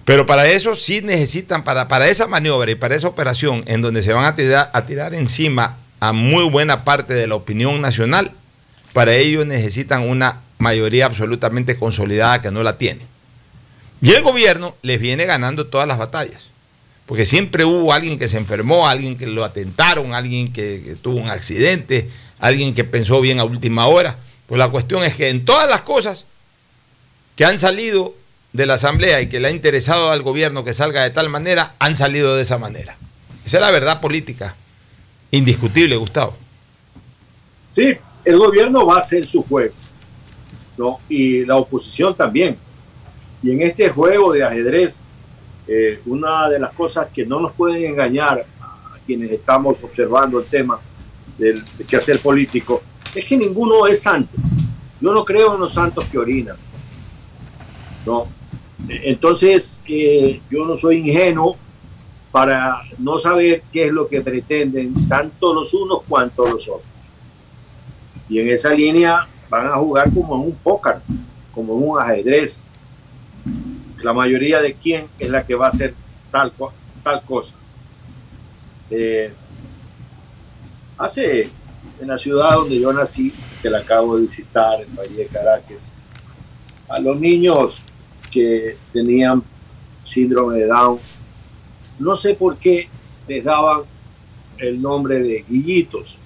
Pero 0.10 0.26
para 0.26 0.48
eso 0.48 0.76
sí 0.76 1.02
necesitan, 1.04 1.64
para, 1.64 1.88
para 1.88 2.08
esa 2.08 2.26
maniobra 2.26 2.72
y 2.72 2.74
para 2.74 2.96
esa 2.96 3.08
operación 3.08 3.64
en 3.68 3.84
donde 3.84 4.02
se 4.02 4.12
van 4.12 4.26
a 4.26 4.34
tirar, 4.34 4.72
a 4.74 4.84
tirar 4.88 5.14
encima 5.14 5.78
a 6.00 6.14
muy 6.14 6.50
buena 6.50 6.84
parte 6.84 7.14
de 7.14 7.28
la 7.28 7.36
opinión 7.36 7.80
nacional, 7.80 8.32
para 8.94 9.14
ello 9.14 9.46
necesitan 9.46 10.10
una 10.10 10.42
mayoría 10.58 11.06
absolutamente 11.06 11.78
consolidada 11.78 12.42
que 12.42 12.50
no 12.50 12.64
la 12.64 12.80
tiene. 12.80 13.02
Y 14.02 14.14
el 14.14 14.24
gobierno 14.24 14.76
les 14.82 15.00
viene 15.00 15.26
ganando 15.26 15.68
todas 15.68 15.88
las 15.88 16.00
batallas, 16.00 16.48
porque 17.06 17.28
siempre 17.28 17.64
hubo 17.64 17.94
alguien 17.94 18.18
que 18.18 18.28
se 18.28 18.40
enfermó, 18.40 18.88
alguien 18.88 19.16
que 19.16 19.28
lo 19.28 19.46
atentaron, 19.46 20.16
alguien 20.16 20.52
que, 20.52 20.98
tuvo 21.04 21.18
un 21.18 21.30
accidente, 21.30 22.10
alguien 22.40 22.74
que 22.74 22.84
pensó 22.84 23.22
bien 23.22 23.40
a 23.40 23.44
última 23.44 23.86
hora. 23.86 24.18
Pues 24.48 24.58
la 24.58 24.70
cuestión 24.70 25.04
es 25.04 25.14
que 25.14 25.30
en 25.30 25.46
todas 25.46 25.70
las 25.70 25.82
cosas 25.82 26.26
que 27.36 27.46
han 27.46 27.60
salido 27.60 28.16
de 28.54 28.66
la 28.66 28.76
Asamblea 28.76 29.22
y 29.22 29.30
que 29.30 29.40
le 29.40 29.50
ha 29.50 29.52
interesado 29.52 30.12
al 30.12 30.24
gobierno 30.24 30.64
que 30.64 30.74
salga 30.74 31.04
de 31.04 31.12
tal 31.12 31.30
manera, 31.30 31.76
han 31.80 31.96
salido 31.96 32.36
de 32.36 32.42
esa 32.42 32.58
manera. 32.58 32.98
Esa 33.46 33.58
es 33.58 33.62
la 33.62 33.72
verdad 33.72 34.02
política. 34.02 34.56
Indiscutible, 35.32 35.96
Gustavo. 35.96 36.36
Sí, 37.76 37.96
el 38.26 38.38
gobierno 38.38 38.86
va 38.86 38.96
a 38.96 39.00
hacer 39.00 39.26
su 39.28 39.44
juego, 39.44 39.74
¿no? 40.78 41.00
Y 41.08 41.46
la 41.46 41.58
oposición 41.58 42.16
también. 42.16 42.58
Y 43.44 43.52
en 43.52 43.62
este 43.62 43.90
juego 43.90 44.34
de 44.34 44.44
ajedrez, 44.44 45.02
eh, 45.68 46.02
una 46.08 46.50
de 46.50 46.60
las 46.60 46.74
cosas 46.74 47.08
que 47.14 47.26
no 47.26 47.40
nos 47.40 47.54
pueden 47.54 47.86
engañar 47.86 48.44
a 48.60 48.98
quienes 49.06 49.32
estamos 49.32 49.84
observando 49.84 50.40
el 50.40 50.46
tema 50.46 50.80
del, 51.38 51.64
quehacer 51.88 52.20
político 52.20 52.82
es 53.14 53.26
que 53.26 53.38
ninguno 53.38 53.88
es 53.88 54.02
santo. 54.02 54.36
Yo 55.00 55.14
no 55.14 55.24
creo 55.24 55.54
en 55.54 55.62
los 55.62 55.74
santos 55.74 56.06
que 56.06 56.18
orinan. 56.18 56.58
¿no? 58.06 58.28
Entonces, 58.88 59.82
yo 60.50 60.66
no 60.66 60.78
soy 60.78 60.98
ingenuo 60.98 61.58
para 62.32 62.82
no 62.98 63.18
saber 63.18 63.64
qué 63.72 63.88
es 63.88 63.92
lo 63.92 64.08
que 64.08 64.22
pretenden 64.22 65.08
tanto 65.08 65.54
los 65.54 65.74
unos 65.74 66.04
cuanto 66.08 66.48
los 66.48 66.68
otros. 66.68 66.88
Y 68.28 68.40
en 68.40 68.50
esa 68.50 68.72
línea 68.72 69.28
van 69.50 69.68
a 69.68 69.76
jugar 69.76 70.14
como 70.14 70.36
en 70.36 70.42
un 70.42 70.56
póker, 70.56 70.98
como 71.54 71.74
en 71.76 71.90
un 71.90 72.00
ajedrez. 72.00 72.62
La 74.04 74.14
mayoría 74.14 74.62
de 74.62 74.74
quién 74.74 75.08
es 75.18 75.30
la 75.30 75.46
que 75.46 75.56
va 75.56 75.66
a 75.66 75.70
hacer 75.70 75.94
tal, 76.32 76.54
tal 77.04 77.22
cosa. 77.24 77.56
Eh, 78.92 79.34
hace 80.98 81.50
en 82.00 82.08
la 82.08 82.18
ciudad 82.18 82.56
donde 82.56 82.80
yo 82.80 82.94
nací, 82.94 83.34
que 83.62 83.70
la 83.70 83.80
acabo 83.80 84.16
de 84.16 84.24
visitar, 84.24 84.82
en 84.82 84.96
Valle 84.96 85.16
de 85.16 85.26
Caracas, 85.26 85.92
a 86.88 87.00
los 87.00 87.20
niños 87.20 87.84
que 88.32 88.78
tenían 88.94 89.44
síndrome 90.04 90.58
de 90.58 90.68
Down 90.68 91.00
no 92.00 92.16
sé 92.16 92.34
por 92.34 92.58
qué 92.58 92.88
les 93.28 93.44
daban 93.44 93.82
el 94.58 94.82
nombre 94.82 95.22
de 95.22 95.46
Guillitos. 95.48 96.18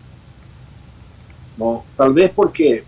No, 1.58 1.84
tal 1.98 2.14
vez 2.14 2.32
porque 2.34 2.84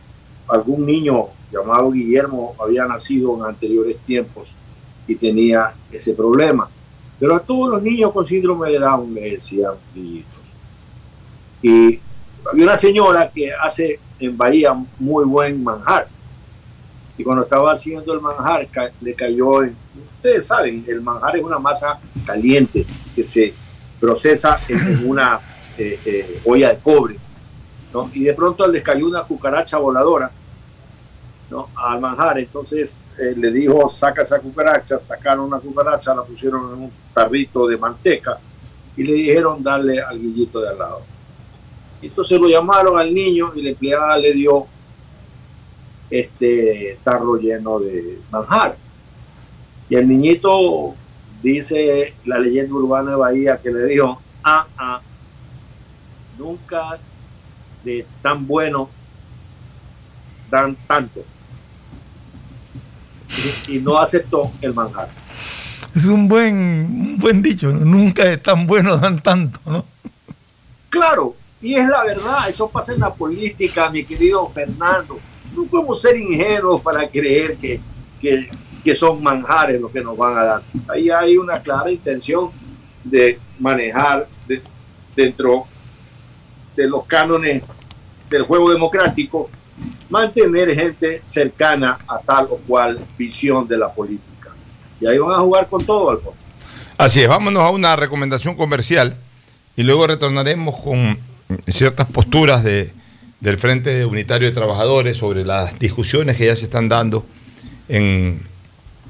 algún 0.47 0.85
niño 0.85 1.27
llamado 1.51 1.91
Guillermo 1.91 2.55
había 2.59 2.85
nacido 2.85 3.35
en 3.35 3.45
anteriores 3.45 3.97
tiempos 4.05 4.53
y 5.07 5.15
tenía 5.15 5.73
ese 5.91 6.13
problema. 6.13 6.69
Pero 7.19 7.35
a 7.35 7.39
todos 7.39 7.69
los 7.69 7.81
niños 7.81 8.11
con 8.11 8.25
síndrome 8.27 8.69
de 8.69 8.79
Down 8.79 9.13
le 9.13 9.31
decían 9.31 9.73
Guillitos. 9.93 10.51
Y 11.61 11.99
había 12.49 12.65
una 12.65 12.77
señora 12.77 13.29
que 13.31 13.51
hace 13.51 13.99
en 14.19 14.37
Bahía 14.37 14.75
muy 14.99 15.25
buen 15.25 15.63
manjar. 15.63 16.07
Y 17.17 17.23
cuando 17.23 17.43
estaba 17.43 17.71
haciendo 17.71 18.13
el 18.13 18.21
manjar, 18.21 18.67
le 19.01 19.13
cayó 19.13 19.63
en, 19.63 19.75
ustedes 20.15 20.45
saben, 20.45 20.83
el 20.87 21.01
manjar 21.01 21.37
es 21.37 21.43
una 21.43 21.59
masa 21.59 21.99
caliente 22.25 22.85
que 23.15 23.23
se 23.23 23.53
procesa 23.99 24.59
en, 24.67 25.07
una 25.07 25.39
eh, 25.77 25.99
eh, 26.05 26.41
olla 26.45 26.69
de 26.69 26.77
cobre. 26.79 27.15
¿no? 27.93 28.09
Y 28.13 28.23
de 28.25 28.33
pronto 28.33 28.67
les 28.67 28.83
cayó 28.83 29.07
una 29.07 29.23
cucaracha 29.23 29.77
voladora 29.77 30.29
¿no? 31.49 31.69
al 31.75 32.01
manjar. 32.01 32.39
Entonces 32.39 33.03
eh, 33.17 33.33
le 33.37 33.51
dijo, 33.51 33.89
saca 33.89 34.23
esa 34.23 34.39
cucaracha, 34.39 34.99
sacaron 34.99 35.45
una 35.45 35.59
cucaracha, 35.59 36.13
la 36.13 36.23
pusieron 36.23 36.73
en 36.73 36.83
un 36.83 36.91
tarrito 37.13 37.67
de 37.67 37.77
manteca 37.77 38.37
y 38.97 39.03
le 39.03 39.13
dijeron 39.13 39.63
darle 39.63 40.01
al 40.01 40.19
guillito 40.19 40.59
de 40.59 40.69
al 40.69 40.77
lado. 40.77 41.01
Entonces 42.01 42.39
lo 42.39 42.47
llamaron 42.47 42.99
al 42.99 43.13
niño 43.13 43.53
y 43.55 43.61
la 43.61 43.69
empleada 43.69 44.17
le 44.17 44.33
dio 44.33 44.67
este 46.09 46.99
tarro 47.03 47.37
lleno 47.37 47.79
de 47.79 48.19
manjar. 48.31 48.77
Y 49.89 49.95
el 49.95 50.07
niñito 50.07 50.95
dice 51.41 52.15
la 52.25 52.39
leyenda 52.39 52.73
urbana 52.73 53.11
de 53.11 53.17
Bahía 53.17 53.59
que 53.61 53.71
le 53.71 53.85
dijo, 53.85 54.19
ah, 54.43 54.65
ah, 54.77 55.01
nunca 56.37 56.97
de 57.83 58.05
tan 58.21 58.45
bueno 58.47 58.89
dan 60.49 60.75
tanto. 60.87 61.23
Y, 63.67 63.79
no 63.79 63.97
aceptó 63.97 64.51
el 64.61 64.73
manjar. 64.73 65.09
Es 65.95 66.05
un 66.05 66.27
buen, 66.27 66.55
un 66.55 67.17
buen 67.17 67.41
dicho, 67.41 67.71
nunca 67.71 68.25
de 68.25 68.37
tan 68.37 68.65
bueno 68.65 68.97
dan 68.97 69.21
tanto, 69.21 69.59
¿no? 69.65 69.85
Claro, 70.89 71.35
y 71.61 71.75
es 71.75 71.87
la 71.87 72.03
verdad, 72.03 72.49
eso 72.49 72.69
pasa 72.69 72.93
en 72.93 73.01
la 73.01 73.13
política, 73.13 73.89
mi 73.89 74.03
querido 74.03 74.47
Fernando. 74.49 75.19
No 75.55 75.65
podemos 75.65 76.01
ser 76.01 76.17
ingenuos 76.17 76.81
para 76.81 77.07
creer 77.07 77.55
que, 77.57 77.79
que 78.21 78.49
que 78.85 78.93
son 78.93 79.21
manjares 79.21 79.81
los 79.81 79.91
que 79.91 80.01
nos 80.01 80.15
van 80.15 80.37
a 80.37 80.43
dar. 80.43 80.61
Ahí 80.87 81.09
hay 81.09 81.37
una 81.37 81.59
clara 81.59 81.89
intención 81.89 82.51
de 83.03 83.39
manejar 83.59 84.27
dentro 85.15 85.65
de 86.75 86.87
los 86.87 87.03
cánones 87.05 87.63
del 88.29 88.43
juego 88.43 88.71
democrático, 88.71 89.49
mantener 90.07 90.75
gente 90.75 91.19
cercana 91.25 91.97
a 92.07 92.19
tal 92.19 92.45
o 92.51 92.57
cual 92.57 92.99
visión 93.17 93.67
de 93.67 93.75
la 93.75 93.91
política. 93.91 94.51
Y 95.01 95.07
ahí 95.07 95.17
van 95.17 95.31
a 95.31 95.39
jugar 95.39 95.67
con 95.67 95.83
todo, 95.83 96.11
Alfonso. 96.11 96.45
Así 96.95 97.23
es, 97.23 97.27
vámonos 97.27 97.63
a 97.63 97.71
una 97.71 97.95
recomendación 97.95 98.55
comercial 98.55 99.17
y 99.75 99.81
luego 99.81 100.05
retornaremos 100.05 100.75
con 100.79 101.17
ciertas 101.67 102.05
posturas 102.05 102.63
de, 102.63 102.93
del 103.45 103.59
Frente 103.59 104.03
Unitario 104.05 104.47
de 104.47 104.55
Trabajadores 104.55 105.17
sobre 105.17 105.45
las 105.45 105.77
discusiones 105.77 106.35
que 106.35 106.47
ya 106.47 106.55
se 106.55 106.65
están 106.65 106.89
dando 106.89 107.27
en 107.87 108.41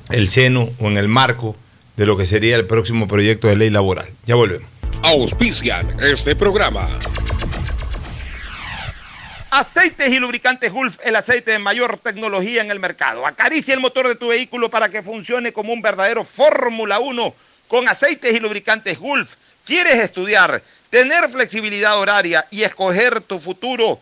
el 0.10 0.28
seno 0.28 0.72
o 0.80 0.88
en 0.90 0.98
el 0.98 1.08
marco 1.08 1.56
de 1.96 2.06
lo 2.06 2.18
que 2.18 2.26
sería 2.26 2.58
el 2.58 2.66
próximo 2.66 3.08
proyecto 3.08 3.48
de 3.48 3.56
ley 3.56 3.70
laboral. 3.70 4.10
Ya 4.26 4.36
volvemos. 4.36 4.68
Auspician 5.04 5.98
este 6.02 6.36
programa. 6.36 7.00
Aceites 9.52 10.10
y 10.10 10.20
lubricantes 10.20 10.70
Gulf, 10.70 10.98
el 11.06 11.16
aceite 11.16 11.52
de 11.52 11.60
mayor 11.60 11.98
tecnología 12.00 12.62
en 12.62 12.72
el 12.72 12.82
mercado. 12.82 13.26
Acaricia 13.26 13.74
el 13.74 13.80
motor 13.80 14.06
de 14.10 14.16
tu 14.16 14.28
vehículo 14.28 14.70
para 14.70 14.90
que 14.90 15.02
funcione 15.02 15.54
como 15.54 15.72
un 15.72 15.82
verdadero 15.82 16.26
Fórmula 16.26 17.00
1 17.00 17.34
con 17.70 17.88
aceites 17.88 18.36
y 18.36 18.42
lubricantes 18.42 19.00
Gulf. 19.00 19.36
¿Quieres 19.66 19.96
estudiar, 19.96 20.62
tener 20.90 21.30
flexibilidad 21.30 21.98
horaria 21.98 22.46
y 22.52 22.64
escoger 22.64 23.22
tu 23.22 23.40
futuro? 23.40 24.02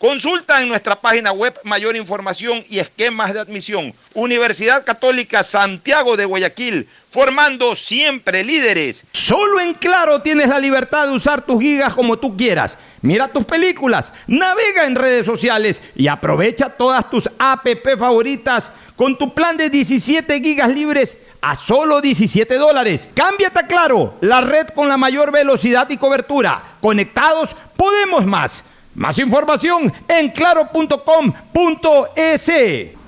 Consulta 0.00 0.62
en 0.62 0.68
nuestra 0.70 0.98
página 0.98 1.30
web 1.30 1.54
mayor 1.62 1.94
información 1.94 2.64
y 2.70 2.78
esquemas 2.78 3.34
de 3.34 3.40
admisión. 3.40 3.92
Universidad 4.14 4.82
Católica 4.82 5.42
Santiago 5.42 6.16
de 6.16 6.24
Guayaquil, 6.24 6.88
formando 7.06 7.76
siempre 7.76 8.42
líderes. 8.42 9.04
Solo 9.12 9.60
en 9.60 9.74
Claro 9.74 10.22
tienes 10.22 10.48
la 10.48 10.58
libertad 10.58 11.06
de 11.06 11.12
usar 11.12 11.42
tus 11.42 11.60
gigas 11.60 11.92
como 11.92 12.18
tú 12.18 12.34
quieras. 12.34 12.78
Mira 13.02 13.28
tus 13.28 13.44
películas, 13.44 14.10
navega 14.26 14.86
en 14.86 14.94
redes 14.94 15.26
sociales 15.26 15.82
y 15.94 16.08
aprovecha 16.08 16.70
todas 16.70 17.10
tus 17.10 17.28
app 17.38 17.66
favoritas 17.98 18.72
con 18.96 19.18
tu 19.18 19.34
plan 19.34 19.58
de 19.58 19.68
17 19.68 20.40
gigas 20.40 20.70
libres 20.70 21.18
a 21.42 21.54
solo 21.54 22.00
17 22.00 22.54
dólares. 22.54 23.06
Cámbiate 23.12 23.60
a 23.60 23.66
Claro, 23.66 24.14
la 24.22 24.40
red 24.40 24.68
con 24.68 24.88
la 24.88 24.96
mayor 24.96 25.30
velocidad 25.30 25.90
y 25.90 25.98
cobertura. 25.98 26.62
Conectados, 26.80 27.50
podemos 27.76 28.24
más. 28.24 28.64
Más 28.94 29.18
información 29.20 29.92
en 30.08 30.30
claro.com.es. 30.30 30.90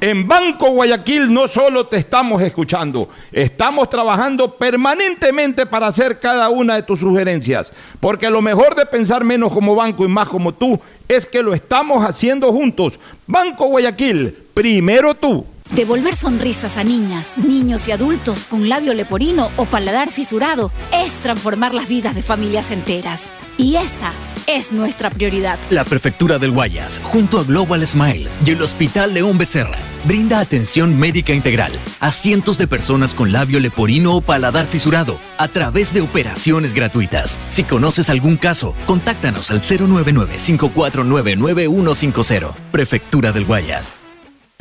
En 0.00 0.28
Banco 0.28 0.70
Guayaquil 0.70 1.32
no 1.32 1.46
solo 1.48 1.86
te 1.86 1.96
estamos 1.96 2.42
escuchando, 2.42 3.08
estamos 3.30 3.88
trabajando 3.88 4.54
permanentemente 4.54 5.66
para 5.66 5.88
hacer 5.88 6.18
cada 6.18 6.48
una 6.48 6.76
de 6.76 6.82
tus 6.82 7.00
sugerencias, 7.00 7.72
porque 8.00 8.30
lo 8.30 8.42
mejor 8.42 8.74
de 8.74 8.86
pensar 8.86 9.22
menos 9.22 9.52
como 9.52 9.76
banco 9.76 10.04
y 10.04 10.08
más 10.08 10.28
como 10.28 10.52
tú 10.52 10.80
es 11.08 11.26
que 11.26 11.42
lo 11.42 11.54
estamos 11.54 12.04
haciendo 12.04 12.52
juntos. 12.52 12.98
Banco 13.26 13.66
Guayaquil, 13.66 14.36
primero 14.54 15.14
tú. 15.14 15.46
Devolver 15.70 16.14
sonrisas 16.14 16.76
a 16.76 16.84
niñas, 16.84 17.38
niños 17.38 17.88
y 17.88 17.92
adultos 17.92 18.44
con 18.44 18.68
labio 18.68 18.94
leporino 18.94 19.50
o 19.56 19.64
paladar 19.64 20.10
fisurado 20.10 20.70
es 20.92 21.12
transformar 21.22 21.74
las 21.74 21.88
vidas 21.88 22.14
de 22.14 22.22
familias 22.22 22.70
enteras. 22.70 23.22
Y 23.56 23.76
esa 23.76 24.12
es 24.46 24.72
nuestra 24.72 25.10
prioridad. 25.10 25.58
La 25.70 25.84
Prefectura 25.84 26.38
del 26.38 26.52
Guayas, 26.52 27.00
junto 27.02 27.38
a 27.38 27.44
Global 27.44 27.86
Smile 27.86 28.28
y 28.44 28.50
el 28.50 28.60
Hospital 28.62 29.14
León 29.14 29.38
Becerra, 29.38 29.78
brinda 30.04 30.40
atención 30.40 30.98
médica 30.98 31.32
integral 31.32 31.72
a 32.00 32.10
cientos 32.12 32.58
de 32.58 32.66
personas 32.66 33.14
con 33.14 33.32
labio 33.32 33.60
leporino 33.60 34.16
o 34.16 34.20
paladar 34.20 34.66
fisurado 34.66 35.16
a 35.38 35.48
través 35.48 35.94
de 35.94 36.00
operaciones 36.00 36.74
gratuitas. 36.74 37.38
Si 37.48 37.62
conoces 37.64 38.10
algún 38.10 38.36
caso, 38.36 38.74
contáctanos 38.86 39.50
al 39.50 39.62
099-549-9150. 39.62 42.52
Prefectura 42.70 43.32
del 43.32 43.44
Guayas. 43.44 43.94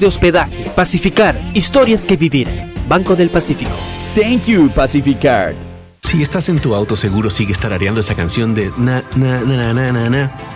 de 0.00 0.06
hospedaje. 0.06 0.70
Pacificar, 0.74 1.40
historias 1.54 2.04
que 2.06 2.16
vivir. 2.16 2.48
Banco 2.88 3.16
del 3.16 3.30
Pacífico. 3.30 3.72
Thank 4.14 4.46
you, 4.46 4.70
Pacificard. 4.70 5.54
Si 6.08 6.22
estás 6.22 6.48
en 6.48 6.58
tu 6.58 6.74
auto, 6.74 6.96
seguro 6.96 7.28
sigues 7.28 7.58
tarareando 7.58 8.00
esa 8.00 8.14
canción 8.14 8.54
de 8.54 8.72
na, 8.78 9.04
na, 9.14 9.42
na, 9.42 9.74
na, 9.74 9.92
na, 9.92 10.08
na, 10.08 10.32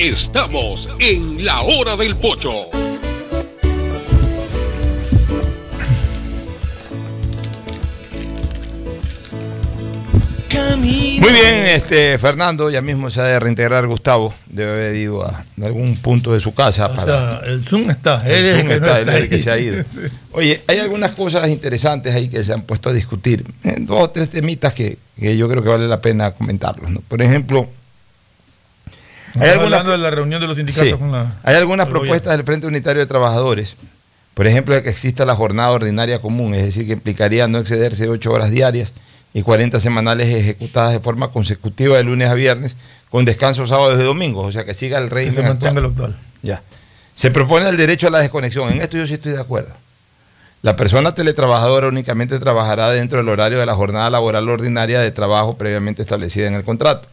Estamos 0.00 0.88
en 0.98 1.44
la 1.44 1.60
hora 1.60 1.94
del 1.94 2.16
pocho. 2.16 2.70
Muy 10.80 11.32
bien, 11.32 11.66
este 11.66 12.18
Fernando, 12.18 12.70
ya 12.70 12.80
mismo 12.80 13.10
se 13.10 13.20
ha 13.20 13.24
de 13.24 13.38
reintegrar 13.38 13.86
Gustavo, 13.86 14.34
debe 14.46 14.70
haber 14.72 14.96
ido 14.96 15.24
a 15.24 15.44
algún 15.62 15.94
punto 15.96 16.32
de 16.32 16.40
su 16.40 16.54
casa. 16.54 16.86
O 16.86 16.94
para- 16.96 17.02
sea, 17.04 17.40
el 17.46 17.62
Zoom 17.62 17.90
está. 17.90 18.22
El 18.26 18.32
él 18.32 18.44
es 18.46 18.56
Zoom 18.56 18.68
que 18.68 18.80
no 18.80 18.86
está, 18.86 19.00
él 19.00 19.08
es 19.08 19.14
el 19.16 19.28
que 19.28 19.38
se 19.38 19.50
ha 19.50 19.58
ido. 19.58 19.84
Oye, 20.32 20.60
hay 20.66 20.78
algunas 20.78 21.12
cosas 21.12 21.48
interesantes 21.48 22.14
ahí 22.14 22.28
que 22.28 22.42
se 22.42 22.52
han 22.52 22.62
puesto 22.62 22.88
a 22.88 22.92
discutir. 22.92 23.44
Eh, 23.62 23.76
Dos 23.80 24.00
o 24.00 24.10
tres 24.10 24.30
temitas 24.30 24.72
que, 24.72 24.98
que 25.18 25.36
yo 25.36 25.48
creo 25.48 25.62
que 25.62 25.68
vale 25.68 25.86
la 25.86 26.00
pena 26.00 26.32
comentarlos. 26.32 26.90
¿no? 26.90 27.00
Por 27.06 27.20
ejemplo, 27.22 27.68
hay 29.38 29.50
algunas, 29.50 29.64
hablando 29.80 29.92
de 29.92 29.98
la 29.98 30.10
reunión 30.10 30.40
de 30.40 30.46
los 30.46 30.56
sindicatos 30.56 30.88
Sí. 30.90 30.94
con 30.96 31.12
la. 31.12 31.34
hay 31.42 31.56
algunas 31.56 31.88
propuestas 31.88 32.36
del 32.36 32.44
Frente 32.46 32.66
Unitario 32.66 33.00
de 33.00 33.06
Trabajadores. 33.06 33.76
Por 34.34 34.46
ejemplo, 34.46 34.74
de 34.74 34.82
que 34.82 34.88
exista 34.90 35.24
la 35.24 35.36
jornada 35.36 35.70
ordinaria 35.70 36.20
común, 36.20 36.54
es 36.54 36.64
decir, 36.64 36.86
que 36.86 36.92
implicaría 36.94 37.46
no 37.48 37.58
excederse 37.58 38.08
ocho 38.08 38.32
horas 38.32 38.50
diarias 38.50 38.92
y 39.34 39.42
40 39.42 39.78
semanales 39.80 40.28
ejecutadas 40.28 40.92
de 40.92 41.00
forma 41.00 41.28
consecutiva 41.28 41.96
de 41.96 42.04
lunes 42.04 42.28
a 42.30 42.34
viernes, 42.34 42.76
con 43.10 43.24
descanso 43.24 43.66
sábados 43.66 44.00
y 44.00 44.04
domingos, 44.04 44.46
o 44.48 44.52
sea, 44.52 44.64
que 44.64 44.72
siga 44.72 44.98
el 44.98 45.08
Que 45.08 45.14
régimen 45.16 45.34
se 45.34 45.42
mantenga 45.42 45.68
actual. 45.70 45.82
lo 45.82 45.88
actual. 45.90 46.16
Ya. 46.42 46.62
Se 47.14 47.30
propone 47.30 47.68
el 47.68 47.76
derecho 47.76 48.06
a 48.06 48.10
la 48.10 48.20
desconexión. 48.20 48.70
En 48.70 48.80
esto 48.80 48.96
yo 48.96 49.06
sí 49.06 49.14
estoy 49.14 49.32
de 49.32 49.40
acuerdo. 49.40 49.72
La 50.62 50.76
persona 50.76 51.10
teletrabajadora 51.12 51.88
únicamente 51.88 52.38
trabajará 52.38 52.90
dentro 52.90 53.18
del 53.18 53.28
horario 53.28 53.58
de 53.58 53.66
la 53.66 53.74
jornada 53.74 54.08
laboral 54.10 54.48
ordinaria 54.48 55.00
de 55.00 55.10
trabajo 55.10 55.56
previamente 55.56 56.02
establecida 56.02 56.46
en 56.46 56.54
el 56.54 56.64
contrato. 56.64 57.08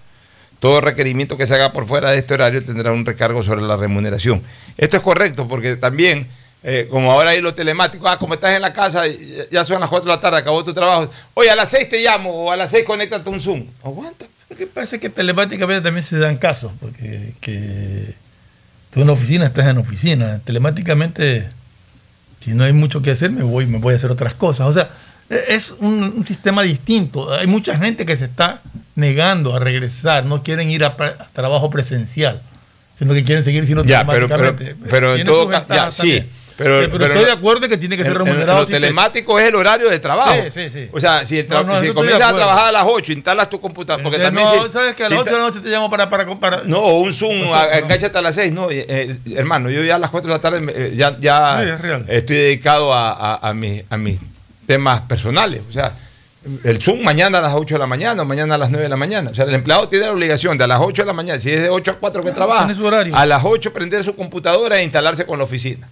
Todo 0.59 0.81
requerimiento 0.81 1.37
que 1.37 1.45
se 1.45 1.53
haga 1.55 1.71
por 1.71 1.85
fuera 1.87 2.11
de 2.11 2.17
este 2.17 2.33
horario 2.33 2.63
tendrá 2.63 2.91
un 2.91 3.05
recargo 3.05 3.43
sobre 3.43 3.61
la 3.61 3.77
remuneración. 3.77 4.41
Esto 4.77 4.97
es 4.97 5.03
correcto 5.03 5.47
porque 5.47 5.75
también, 5.75 6.27
eh, 6.63 6.87
como 6.89 7.11
ahora 7.11 7.29
hay 7.31 7.41
lo 7.41 7.53
telemático, 7.53 8.07
ah, 8.07 8.17
como 8.17 8.33
estás 8.33 8.55
en 8.55 8.61
la 8.63 8.73
casa, 8.73 9.03
ya- 9.51 9.63
son 9.63 9.79
las 9.79 9.89
4 9.89 10.09
de 10.09 10.15
la 10.15 10.19
tarde, 10.21 10.37
acabó 10.39 10.63
tu 10.63 10.73
trabajo. 10.73 11.09
Oye, 11.35 11.51
a 11.51 11.55
las 11.55 11.69
6 11.69 11.87
te 11.89 12.01
llamo 12.01 12.31
o 12.31 12.51
a 12.51 12.57
las 12.57 12.71
6 12.71 12.83
conéctate 12.85 13.29
un 13.29 13.39
Zoom. 13.39 13.65
Aguanta. 13.83 14.25
Lo 14.49 14.55
que 14.55 14.65
pasa 14.65 14.95
es 14.95 15.01
que 15.01 15.09
telemáticamente 15.09 15.81
también 15.83 16.05
se 16.05 16.17
dan 16.17 16.37
casos, 16.37 16.71
porque 16.79 17.33
que 17.41 18.13
tú 18.91 19.01
en 19.01 19.07
la 19.07 19.13
oficina 19.13 19.45
estás 19.45 19.67
en 19.67 19.75
la 19.75 19.81
oficina. 19.81 20.39
Telemáticamente, 20.45 21.49
si 22.39 22.51
no 22.51 22.63
hay 22.63 22.73
mucho 22.73 23.01
que 23.01 23.11
hacer, 23.11 23.29
me 23.31 23.43
voy, 23.43 23.65
me 23.67 23.77
voy 23.77 23.93
a 23.93 23.97
hacer 23.97 24.09
otras 24.09 24.33
cosas. 24.33 24.67
O 24.67 24.73
sea, 24.73 24.89
es 25.29 25.71
un, 25.79 26.13
un 26.17 26.25
sistema 26.27 26.63
distinto. 26.63 27.33
Hay 27.33 27.47
mucha 27.47 27.77
gente 27.77 28.05
que 28.05 28.15
se 28.15 28.25
está 28.25 28.61
negando 28.95 29.55
a 29.55 29.59
regresar, 29.59 30.25
no 30.25 30.43
quieren 30.43 30.69
ir 30.71 30.83
a, 30.83 30.87
a 30.97 31.27
trabajo 31.33 31.69
presencial, 31.69 32.41
sino 32.97 33.13
que 33.13 33.23
quieren 33.23 33.43
seguir 33.43 33.65
siendo 33.65 33.83
Ya, 33.83 34.05
pero, 34.07 34.27
pero, 34.27 34.55
pero 34.89 35.15
en 35.15 35.25
todo 35.27 35.47
caso, 35.49 35.67
ya, 35.73 35.91
sí. 35.91 36.23
Pero, 36.57 36.81
Eh, 36.81 36.89
pero 36.91 37.05
estoy 37.05 37.25
de 37.25 37.31
acuerdo 37.31 37.69
que 37.69 37.77
tiene 37.77 37.95
que 37.95 38.03
ser 38.03 38.15
remunerado 38.17 38.61
Lo 38.61 38.65
si 38.65 38.71
te- 38.71 38.79
telemático 38.79 39.37
es 39.37 39.47
el 39.47 39.53
horario 39.53 39.91
de 39.91 39.99
trabajo. 39.99 40.33
Sí, 40.45 40.49
sí, 40.49 40.69
sí. 40.71 40.89
O 40.91 40.99
sea, 40.99 41.23
si, 41.23 41.43
No, 41.43 41.63
no, 41.63 41.79
si 41.79 41.89
comienzas 41.93 42.31
a 42.31 42.35
trabajar 42.35 42.69
a 42.69 42.71
las 42.71 42.83
8, 42.87 43.11
instalas 43.13 43.47
tu 43.47 43.61
computadora. 43.61 44.03
Porque 44.03 44.17
también 44.17 44.47
no, 44.47 44.65
si- 44.65 44.71
¿sabes 44.71 44.95
que 44.95 45.03
a 45.03 45.09
las 45.09 45.19
8 45.19 45.25
de 45.25 45.31
ta- 45.33 45.37
la 45.37 45.43
noche 45.43 45.59
te 45.59 45.69
llamo 45.69 45.87
para... 45.91 46.09
para, 46.09 46.25
para 46.39 46.63
No, 46.65 46.79
o 46.79 47.01
un 47.01 47.13
Zoom, 47.13 47.43
O 47.43 47.47
sea, 47.47 47.67
no. 47.67 47.73
enganchate 47.73 48.17
a 48.17 48.21
las 48.23 48.33
6. 48.33 48.53
No, 48.53 48.71
eh, 48.71 48.83
eh, 48.89 49.17
hermano, 49.35 49.69
yo 49.69 49.83
ya 49.83 49.97
a 49.97 49.99
las 49.99 50.09
4 50.09 50.29
de 50.29 50.35
la 50.35 50.41
tarde 50.41 50.73
eh, 50.75 50.93
ya, 50.95 51.15
ya 51.19 51.61
es 51.61 51.79
estoy 52.07 52.37
dedicado 52.37 52.91
a, 52.91 53.11
a- 53.11 53.49
a 53.49 53.53
mis, 53.53 53.83
a 53.91 53.97
mis 53.97 54.19
temas 54.67 55.01
personales. 55.01 55.61
O 55.67 55.71
sea, 55.71 55.93
el 56.63 56.79
Zoom 56.81 57.01
mañana 57.03 57.39
a 57.39 57.41
las 57.41 57.53
8 57.53 57.75
de 57.75 57.79
la 57.79 57.87
mañana, 57.87 58.21
o 58.21 58.25
mañana 58.25 58.55
a 58.55 58.57
las 58.57 58.69
9 58.69 58.83
de 58.83 58.89
la 58.89 58.95
mañana. 58.97 59.31
O 59.31 59.35
sea, 59.35 59.45
el 59.45 59.55
empleado 59.55 59.89
tiene 59.89 60.05
la 60.05 60.11
obligación 60.11 60.57
de 60.57 60.65
a 60.65 60.67
las 60.67 60.79
8 60.79 61.01
de 61.01 61.05
la 61.07 61.13
mañana, 61.13 61.39
si 61.39 61.51
es 61.51 61.61
de 61.63 61.69
8 61.69 61.91
a 61.91 61.93
4 61.95 62.23
que 62.23 62.31
trabaja, 62.31 62.73
su 62.73 62.85
horario. 62.85 63.15
a 63.15 63.25
las 63.25 63.43
8 63.43 63.73
prender 63.73 64.03
su 64.03 64.15
computadora 64.15 64.79
e 64.79 64.83
instalarse 64.83 65.25
con 65.25 65.39
la 65.39 65.45
oficina. 65.45 65.87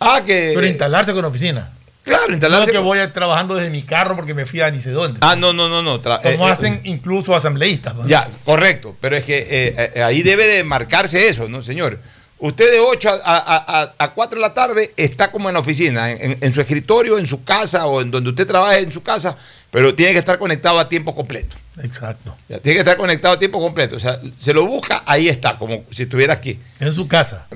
Ah, 0.00 0.22
que. 0.24 0.52
Pero 0.54 0.66
instalarse 0.66 1.12
con 1.12 1.22
la 1.22 1.28
oficina. 1.28 1.70
Claro, 2.02 2.32
instalarse 2.32 2.66
No 2.68 2.72
que 2.72 2.78
con- 2.78 2.86
voy 2.86 3.06
trabajando 3.08 3.54
desde 3.54 3.68
mi 3.70 3.82
carro 3.82 4.16
porque 4.16 4.32
me 4.32 4.46
fui 4.46 4.60
a 4.62 4.70
ni 4.70 4.80
sé 4.80 4.90
dónde. 4.90 5.18
Ah, 5.22 5.36
no, 5.36 5.52
no, 5.52 5.68
no, 5.68 5.82
no. 5.82 6.00
tra- 6.00 6.20
Como 6.22 6.46
eh, 6.46 6.48
eh, 6.48 6.52
hacen 6.52 6.80
incluso 6.84 7.34
asambleístas. 7.36 7.94
¿no? 7.94 8.06
Ya, 8.06 8.26
correcto. 8.46 8.96
Pero 9.02 9.16
es 9.18 9.24
que 9.24 9.38
eh, 9.38 9.92
eh, 9.96 10.02
ahí 10.02 10.22
debe 10.22 10.46
de 10.46 10.64
marcarse 10.64 11.28
eso, 11.28 11.48
¿no, 11.48 11.60
señor? 11.60 11.98
Usted 12.40 12.72
de 12.72 12.80
8 12.80 13.10
a, 13.10 13.36
a, 13.36 13.82
a- 13.82 13.92
a 13.98 14.10
4 14.12 14.36
de 14.36 14.40
la 14.40 14.54
tarde 14.54 14.92
está 14.96 15.30
como 15.30 15.48
en 15.48 15.54
la 15.54 15.60
oficina, 15.60 16.10
en, 16.10 16.38
en 16.40 16.52
su 16.52 16.60
escritorio, 16.60 17.18
en 17.18 17.26
su 17.26 17.44
casa 17.44 17.86
o 17.86 18.00
en 18.00 18.10
donde 18.10 18.30
usted 18.30 18.46
trabaje 18.46 18.78
en 18.80 18.90
su 18.90 19.02
casa, 19.02 19.36
pero 19.70 19.94
tiene 19.94 20.12
que 20.12 20.18
estar 20.20 20.38
conectado 20.38 20.78
a 20.78 20.88
tiempo 20.88 21.14
completo. 21.14 21.56
Exacto. 21.82 22.34
Ya, 22.48 22.58
tiene 22.58 22.76
que 22.76 22.80
estar 22.80 22.96
conectado 22.96 23.34
a 23.34 23.38
tiempo 23.38 23.60
completo. 23.60 23.96
O 23.96 24.00
sea, 24.00 24.18
se 24.36 24.54
lo 24.54 24.66
busca, 24.66 25.02
ahí 25.06 25.28
está, 25.28 25.58
como 25.58 25.84
si 25.90 26.04
estuviera 26.04 26.32
aquí. 26.34 26.58
En 26.80 26.92
su 26.94 27.06
casa. 27.06 27.46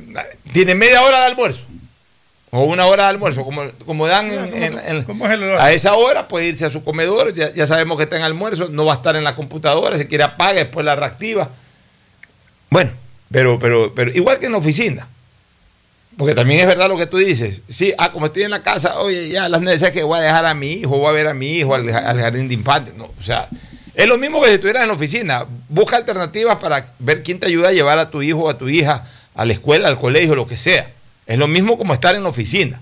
Tiene 0.53 0.75
media 0.75 1.03
hora 1.03 1.21
de 1.21 1.27
almuerzo. 1.27 1.63
O 2.51 2.63
una 2.65 2.87
hora 2.87 3.05
de 3.05 3.09
almuerzo, 3.09 3.43
como, 3.45 3.65
como 3.87 4.07
dan 4.07 4.31
en- 4.31 4.63
en- 4.63 4.79
en- 4.79 5.03
¿Cómo 5.05 5.27
es 5.27 5.33
el 5.33 5.59
a 5.59 5.73
esa 5.73 5.95
hora, 5.95 6.29
puede 6.29 6.47
irse 6.47 6.65
a 6.65 6.71
su 6.71 6.85
comedor, 6.85 7.33
ya, 7.33 7.53
ya 7.53 7.67
sabemos 7.67 7.97
que 7.97 8.05
está 8.05 8.17
en 8.17 8.23
almuerzo, 8.23 8.69
no 8.69 8.85
va 8.85 8.93
a 8.93 8.97
estar 8.97 9.17
en 9.17 9.25
la 9.25 9.35
computadora, 9.35 9.99
si 9.99 10.07
quiere 10.07 10.23
apaga, 10.25 10.53
después 10.61 10.85
la 10.87 10.95
reactiva. 10.95 11.49
Bueno, 12.71 12.93
pero, 13.35 13.59
pero, 13.59 13.93
pero 13.93 14.13
igual 14.13 14.39
que 14.39 14.47
en 14.47 14.53
la 14.53 14.59
oficina. 14.59 15.09
Porque 16.17 16.37
también 16.37 16.61
es 16.61 16.69
verdad 16.69 16.89
lo 16.89 16.97
que 16.97 17.09
tú 17.09 17.17
dices. 17.17 17.63
Sí, 17.69 17.93
ah, 17.99 18.13
como 18.13 18.27
estoy 18.27 18.45
en 18.45 18.53
la 18.53 18.63
casa, 18.63 19.01
oye, 19.01 19.29
ya 19.29 19.49
las 19.49 19.61
necesidades 19.61 19.93
que 19.93 20.05
voy 20.05 20.21
a 20.21 20.23
dejar 20.23 20.47
a 20.47 20.55
mi 20.55 20.69
hijo, 20.69 20.99
voy 20.99 21.09
a 21.09 21.11
ver 21.11 21.27
a 21.27 21.35
mi 21.35 21.49
hijo 21.49 21.75
al, 21.75 21.91
jardín 21.91 22.47
de 22.47 22.55
infantes. 22.55 22.95
No, 22.95 23.07
o 23.07 23.23
sea, 23.25 23.49
es 23.93 24.07
lo 24.07 24.19
mismo 24.19 24.41
que 24.41 24.51
si 24.51 24.55
estuvieras 24.55 24.85
en 24.85 24.89
la 24.89 24.95
oficina. 24.95 25.47
Busca 25.69 25.97
alternativas 25.97 26.59
para 26.59 26.87
ver 27.01 27.25
quién 27.25 27.41
te 27.41 27.49
ayuda 27.49 27.71
a 27.71 27.73
llevar 27.73 27.99
a 27.99 28.09
tu 28.09 28.23
hijo 28.23 28.43
o 28.45 28.49
a 28.49 28.57
tu 28.57 28.69
hija 28.69 29.05
a 29.35 29.45
la 29.45 29.53
escuela, 29.53 29.89
al 29.89 29.99
colegio, 29.99 30.37
lo 30.37 30.47
que 30.47 30.57
sea. 30.57 30.89
Es 31.27 31.37
lo 31.37 31.49
mismo 31.49 31.77
como 31.77 31.93
estar 31.93 32.15
en 32.15 32.23
la 32.23 32.29
oficina. 32.29 32.81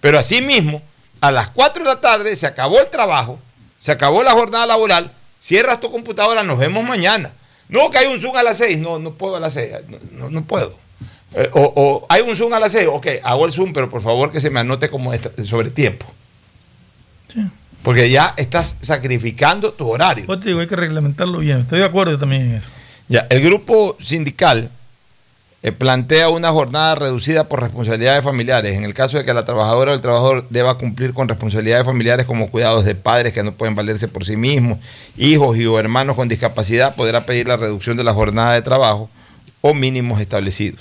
Pero 0.00 0.18
así 0.18 0.42
mismo, 0.42 0.82
a 1.20 1.30
las 1.30 1.48
4 1.50 1.84
de 1.84 1.90
la 1.90 2.00
tarde 2.00 2.34
se 2.34 2.48
acabó 2.48 2.80
el 2.80 2.90
trabajo, 2.90 3.38
se 3.78 3.92
acabó 3.92 4.24
la 4.24 4.32
jornada 4.32 4.66
laboral, 4.66 5.12
cierras 5.38 5.78
tu 5.78 5.92
computadora, 5.92 6.42
nos 6.42 6.58
vemos 6.58 6.82
mañana. 6.82 7.30
No, 7.72 7.90
que 7.90 7.98
hay 7.98 8.06
un 8.06 8.20
Zoom 8.20 8.36
a 8.36 8.42
las 8.44 8.58
6, 8.58 8.78
no, 8.78 8.98
no 9.00 9.14
puedo 9.14 9.34
a 9.36 9.40
las 9.40 9.54
6, 9.54 9.72
no, 10.12 10.30
no- 10.30 10.44
puedo. 10.44 10.72
Eh, 11.34 11.48
o, 11.54 11.72
o 11.74 12.06
hay 12.08 12.20
un 12.22 12.36
Zoom 12.36 12.52
a 12.52 12.60
las 12.60 12.72
6, 12.72 12.86
ok, 12.92 13.06
hago 13.24 13.46
el 13.46 13.52
Zoom, 13.52 13.72
pero 13.72 13.90
por 13.90 14.02
favor 14.02 14.30
que 14.30 14.40
se 14.40 14.50
me 14.50 14.60
anote 14.60 14.88
como 14.90 15.12
extra- 15.12 15.32
sobre 15.44 15.70
tiempo. 15.70 16.06
Porque 17.82 18.08
ya 18.10 18.34
estás 18.36 18.76
sacrificando 18.80 19.72
tu 19.72 19.88
horario. 19.90 20.26
Yo 20.28 20.38
te 20.38 20.48
digo, 20.48 20.60
hay 20.60 20.68
que 20.68 20.76
reglamentarlo 20.76 21.38
bien. 21.38 21.58
Estoy 21.58 21.80
de 21.80 21.84
acuerdo 21.86 22.16
también 22.18 22.42
en 22.42 22.54
eso. 22.56 22.68
Ya, 23.08 23.26
el 23.28 23.40
grupo 23.42 23.96
sindical 24.00 24.70
eh, 25.64 25.70
plantea 25.70 26.28
una 26.28 26.50
jornada 26.50 26.96
reducida 26.96 27.48
por 27.48 27.60
responsabilidades 27.60 28.24
familiares. 28.24 28.76
En 28.76 28.84
el 28.84 28.94
caso 28.94 29.16
de 29.16 29.24
que 29.24 29.32
la 29.32 29.44
trabajadora 29.44 29.92
o 29.92 29.94
el 29.94 30.00
trabajador 30.00 30.48
deba 30.50 30.76
cumplir 30.76 31.14
con 31.14 31.28
responsabilidades 31.28 31.86
familiares 31.86 32.26
como 32.26 32.50
cuidados 32.50 32.84
de 32.84 32.96
padres 32.96 33.32
que 33.32 33.44
no 33.44 33.52
pueden 33.52 33.76
valerse 33.76 34.08
por 34.08 34.24
sí 34.24 34.36
mismos, 34.36 34.78
hijos 35.16 35.56
y 35.56 35.66
o 35.66 35.78
hermanos 35.78 36.16
con 36.16 36.26
discapacidad, 36.26 36.96
podrá 36.96 37.24
pedir 37.26 37.46
la 37.46 37.56
reducción 37.56 37.96
de 37.96 38.02
la 38.02 38.12
jornada 38.12 38.54
de 38.54 38.62
trabajo 38.62 39.08
o 39.60 39.72
mínimos 39.72 40.20
establecidos. 40.20 40.80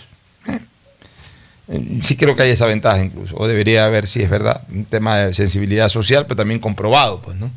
Eh, 1.68 2.00
Sí 2.02 2.18
creo 2.18 2.36
que 2.36 2.42
hay 2.42 2.50
esa 2.50 2.66
ventaja 2.66 3.04
incluso, 3.04 3.38
o 3.38 3.48
debería 3.48 3.86
haber, 3.86 4.08
si 4.08 4.24
es 4.24 4.30
verdad, 4.32 4.64
un 4.72 4.86
tema 4.86 5.18
de 5.18 5.34
sensibilidad 5.36 5.90
social, 5.90 6.26
pero 6.26 6.38
también 6.38 6.60
comprobado, 6.60 7.22
pues, 7.22 7.38
¿no? 7.38 7.52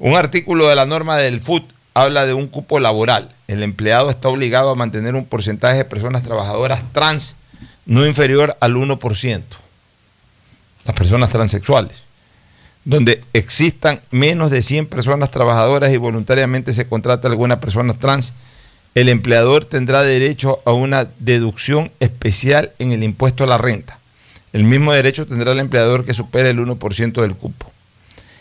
Un 0.00 0.14
artículo 0.16 0.68
de 0.68 0.74
la 0.74 0.86
norma 0.86 1.16
del 1.18 1.40
FUT 1.40 1.77
habla 2.00 2.26
de 2.26 2.34
un 2.34 2.46
cupo 2.46 2.80
laboral. 2.80 3.30
El 3.48 3.62
empleado 3.62 4.10
está 4.10 4.28
obligado 4.28 4.70
a 4.70 4.74
mantener 4.74 5.14
un 5.14 5.24
porcentaje 5.24 5.78
de 5.78 5.84
personas 5.84 6.22
trabajadoras 6.22 6.82
trans 6.92 7.34
no 7.86 8.06
inferior 8.06 8.56
al 8.60 8.76
1%. 8.76 9.42
Las 10.84 10.96
personas 10.96 11.30
transexuales. 11.30 12.04
Donde 12.84 13.22
existan 13.32 14.00
menos 14.10 14.50
de 14.50 14.62
100 14.62 14.86
personas 14.86 15.30
trabajadoras 15.30 15.92
y 15.92 15.96
voluntariamente 15.96 16.72
se 16.72 16.86
contrata 16.86 17.28
alguna 17.28 17.60
persona 17.60 17.94
trans, 17.94 18.32
el 18.94 19.08
empleador 19.08 19.64
tendrá 19.64 20.02
derecho 20.02 20.60
a 20.64 20.72
una 20.72 21.08
deducción 21.18 21.90
especial 22.00 22.72
en 22.78 22.92
el 22.92 23.02
impuesto 23.02 23.44
a 23.44 23.46
la 23.46 23.58
renta. 23.58 23.98
El 24.52 24.64
mismo 24.64 24.92
derecho 24.92 25.26
tendrá 25.26 25.52
el 25.52 25.58
empleador 25.58 26.04
que 26.04 26.14
supere 26.14 26.50
el 26.50 26.58
1% 26.58 27.20
del 27.20 27.34
cupo. 27.34 27.70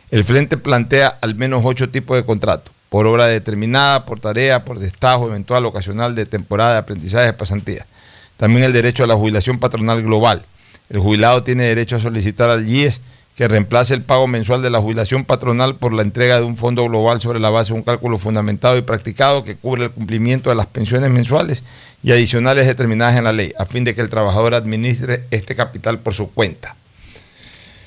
El 0.09 0.23
Frente 0.23 0.57
plantea 0.57 1.17
al 1.21 1.35
menos 1.35 1.63
ocho 1.65 1.89
tipos 1.89 2.15
de 2.15 2.23
contrato, 2.23 2.71
por 2.89 3.05
obra 3.05 3.27
determinada, 3.27 4.05
por 4.05 4.19
tarea, 4.19 4.63
por 4.63 4.79
destajo 4.79 5.27
eventual, 5.27 5.65
ocasional, 5.65 6.15
de 6.15 6.25
temporada, 6.25 6.73
de 6.73 6.79
aprendizaje, 6.79 7.25
de 7.27 7.33
pasantía. 7.33 7.85
También 8.37 8.63
el 8.63 8.73
derecho 8.73 9.03
a 9.03 9.07
la 9.07 9.15
jubilación 9.15 9.59
patronal 9.59 10.01
global. 10.01 10.45
El 10.89 10.99
jubilado 10.99 11.43
tiene 11.43 11.63
derecho 11.63 11.97
a 11.97 11.99
solicitar 11.99 12.49
al 12.49 12.67
IES 12.67 13.01
que 13.35 13.47
reemplace 13.47 13.93
el 13.93 14.01
pago 14.01 14.25
mensual 14.25 14.63
de 14.63 14.71
la 14.71 14.79
jubilación 14.79 15.23
patronal 15.23 15.75
por 15.75 15.93
la 15.93 16.01
entrega 16.01 16.37
de 16.37 16.43
un 16.43 16.57
fondo 16.57 16.83
global 16.85 17.21
sobre 17.21 17.39
la 17.39 17.51
base 17.51 17.71
de 17.71 17.77
un 17.77 17.83
cálculo 17.83 18.17
fundamentado 18.17 18.77
y 18.77 18.81
practicado 18.81 19.43
que 19.43 19.55
cubre 19.55 19.85
el 19.85 19.91
cumplimiento 19.91 20.49
de 20.49 20.55
las 20.55 20.65
pensiones 20.65 21.11
mensuales 21.11 21.63
y 22.01 22.11
adicionales 22.11 22.65
determinadas 22.65 23.15
en 23.15 23.25
la 23.25 23.33
ley, 23.33 23.53
a 23.59 23.65
fin 23.65 23.83
de 23.83 23.93
que 23.93 24.01
el 24.01 24.09
trabajador 24.09 24.55
administre 24.55 25.25
este 25.29 25.55
capital 25.55 25.99
por 25.99 26.15
su 26.15 26.31
cuenta. 26.31 26.75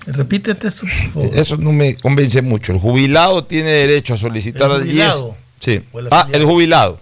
Repítete 0.06 0.68
eso, 0.68 0.86
por 0.86 1.12
favor. 1.22 1.38
Eso 1.38 1.56
no 1.56 1.72
me 1.72 1.94
convence 1.96 2.42
mucho. 2.42 2.72
El 2.72 2.78
jubilado 2.78 3.44
tiene 3.44 3.70
derecho 3.70 4.14
a 4.14 4.16
solicitar 4.16 4.70
¿El 4.70 4.76
al 4.82 4.90
IES. 4.90 5.24
Sí. 5.58 5.80
¿O 5.92 6.00
el 6.00 6.08
Ah, 6.10 6.26
el 6.32 6.44
jubilado. 6.44 6.98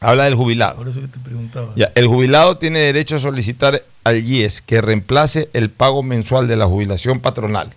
Habla 0.00 0.24
del 0.24 0.34
jubilado. 0.34 0.76
Por 0.76 0.88
eso 0.88 1.00
que 1.00 1.08
te 1.08 1.18
preguntaba. 1.18 1.72
Ya, 1.76 1.90
el 1.94 2.06
jubilado 2.06 2.58
tiene 2.58 2.80
derecho 2.80 3.16
a 3.16 3.20
solicitar 3.20 3.82
al 4.04 4.22
IES 4.22 4.60
que 4.60 4.82
reemplace 4.82 5.48
el 5.54 5.70
pago 5.70 6.02
mensual 6.02 6.46
de 6.46 6.56
la 6.56 6.66
jubilación 6.66 7.20
patronal, 7.20 7.72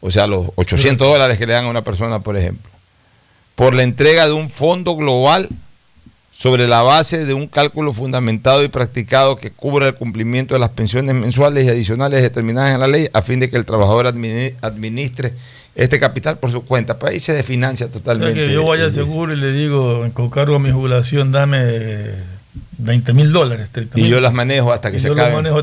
o 0.00 0.10
sea, 0.10 0.26
los 0.26 0.46
800 0.54 1.06
dólares 1.06 1.36
que 1.36 1.46
le 1.46 1.52
dan 1.52 1.66
a 1.66 1.68
una 1.68 1.84
persona, 1.84 2.20
por 2.20 2.38
ejemplo, 2.38 2.70
por 3.56 3.74
la 3.74 3.82
entrega 3.82 4.26
de 4.26 4.32
un 4.32 4.48
fondo 4.48 4.96
global 4.96 5.50
sobre 6.42 6.66
la 6.66 6.80
base 6.82 7.26
de 7.26 7.34
un 7.34 7.46
cálculo 7.48 7.92
fundamentado 7.92 8.64
y 8.64 8.68
practicado 8.68 9.36
que 9.36 9.50
cubra 9.50 9.88
el 9.88 9.94
cumplimiento 9.94 10.54
de 10.54 10.60
las 10.60 10.70
pensiones 10.70 11.14
mensuales 11.14 11.66
y 11.66 11.68
adicionales 11.68 12.22
determinadas 12.22 12.72
en 12.72 12.80
la 12.80 12.86
ley 12.86 13.10
a 13.12 13.20
fin 13.20 13.40
de 13.40 13.50
que 13.50 13.58
el 13.58 13.66
trabajador 13.66 14.06
admini- 14.06 14.54
administre 14.62 15.34
este 15.74 16.00
capital 16.00 16.38
por 16.38 16.50
su 16.50 16.64
cuenta. 16.64 16.98
Pues 16.98 17.12
ahí 17.12 17.20
se 17.20 17.34
desfinancia 17.34 17.84
O 17.86 17.90
sea, 17.90 17.98
totalmente. 17.98 18.46
que 18.46 18.52
yo 18.54 18.64
vaya 18.64 18.84
al 18.86 18.92
seguro 18.92 19.34
y 19.34 19.36
le 19.36 19.52
digo, 19.52 20.08
con 20.14 20.30
cargo 20.30 20.54
a 20.54 20.58
mi 20.58 20.70
jubilación, 20.70 21.30
dame 21.30 21.62
20 22.78 23.12
mil 23.12 23.32
dólares. 23.32 23.68
30 23.70 24.00
Y 24.00 24.08
yo 24.08 24.18
las 24.22 24.32
manejo 24.32 24.72
hasta 24.72 24.90
que 24.90 24.96
Y 24.96 25.00
se 25.00 25.08
yo 25.08 25.12
acaben. 25.12 25.34
manejo 25.34 25.62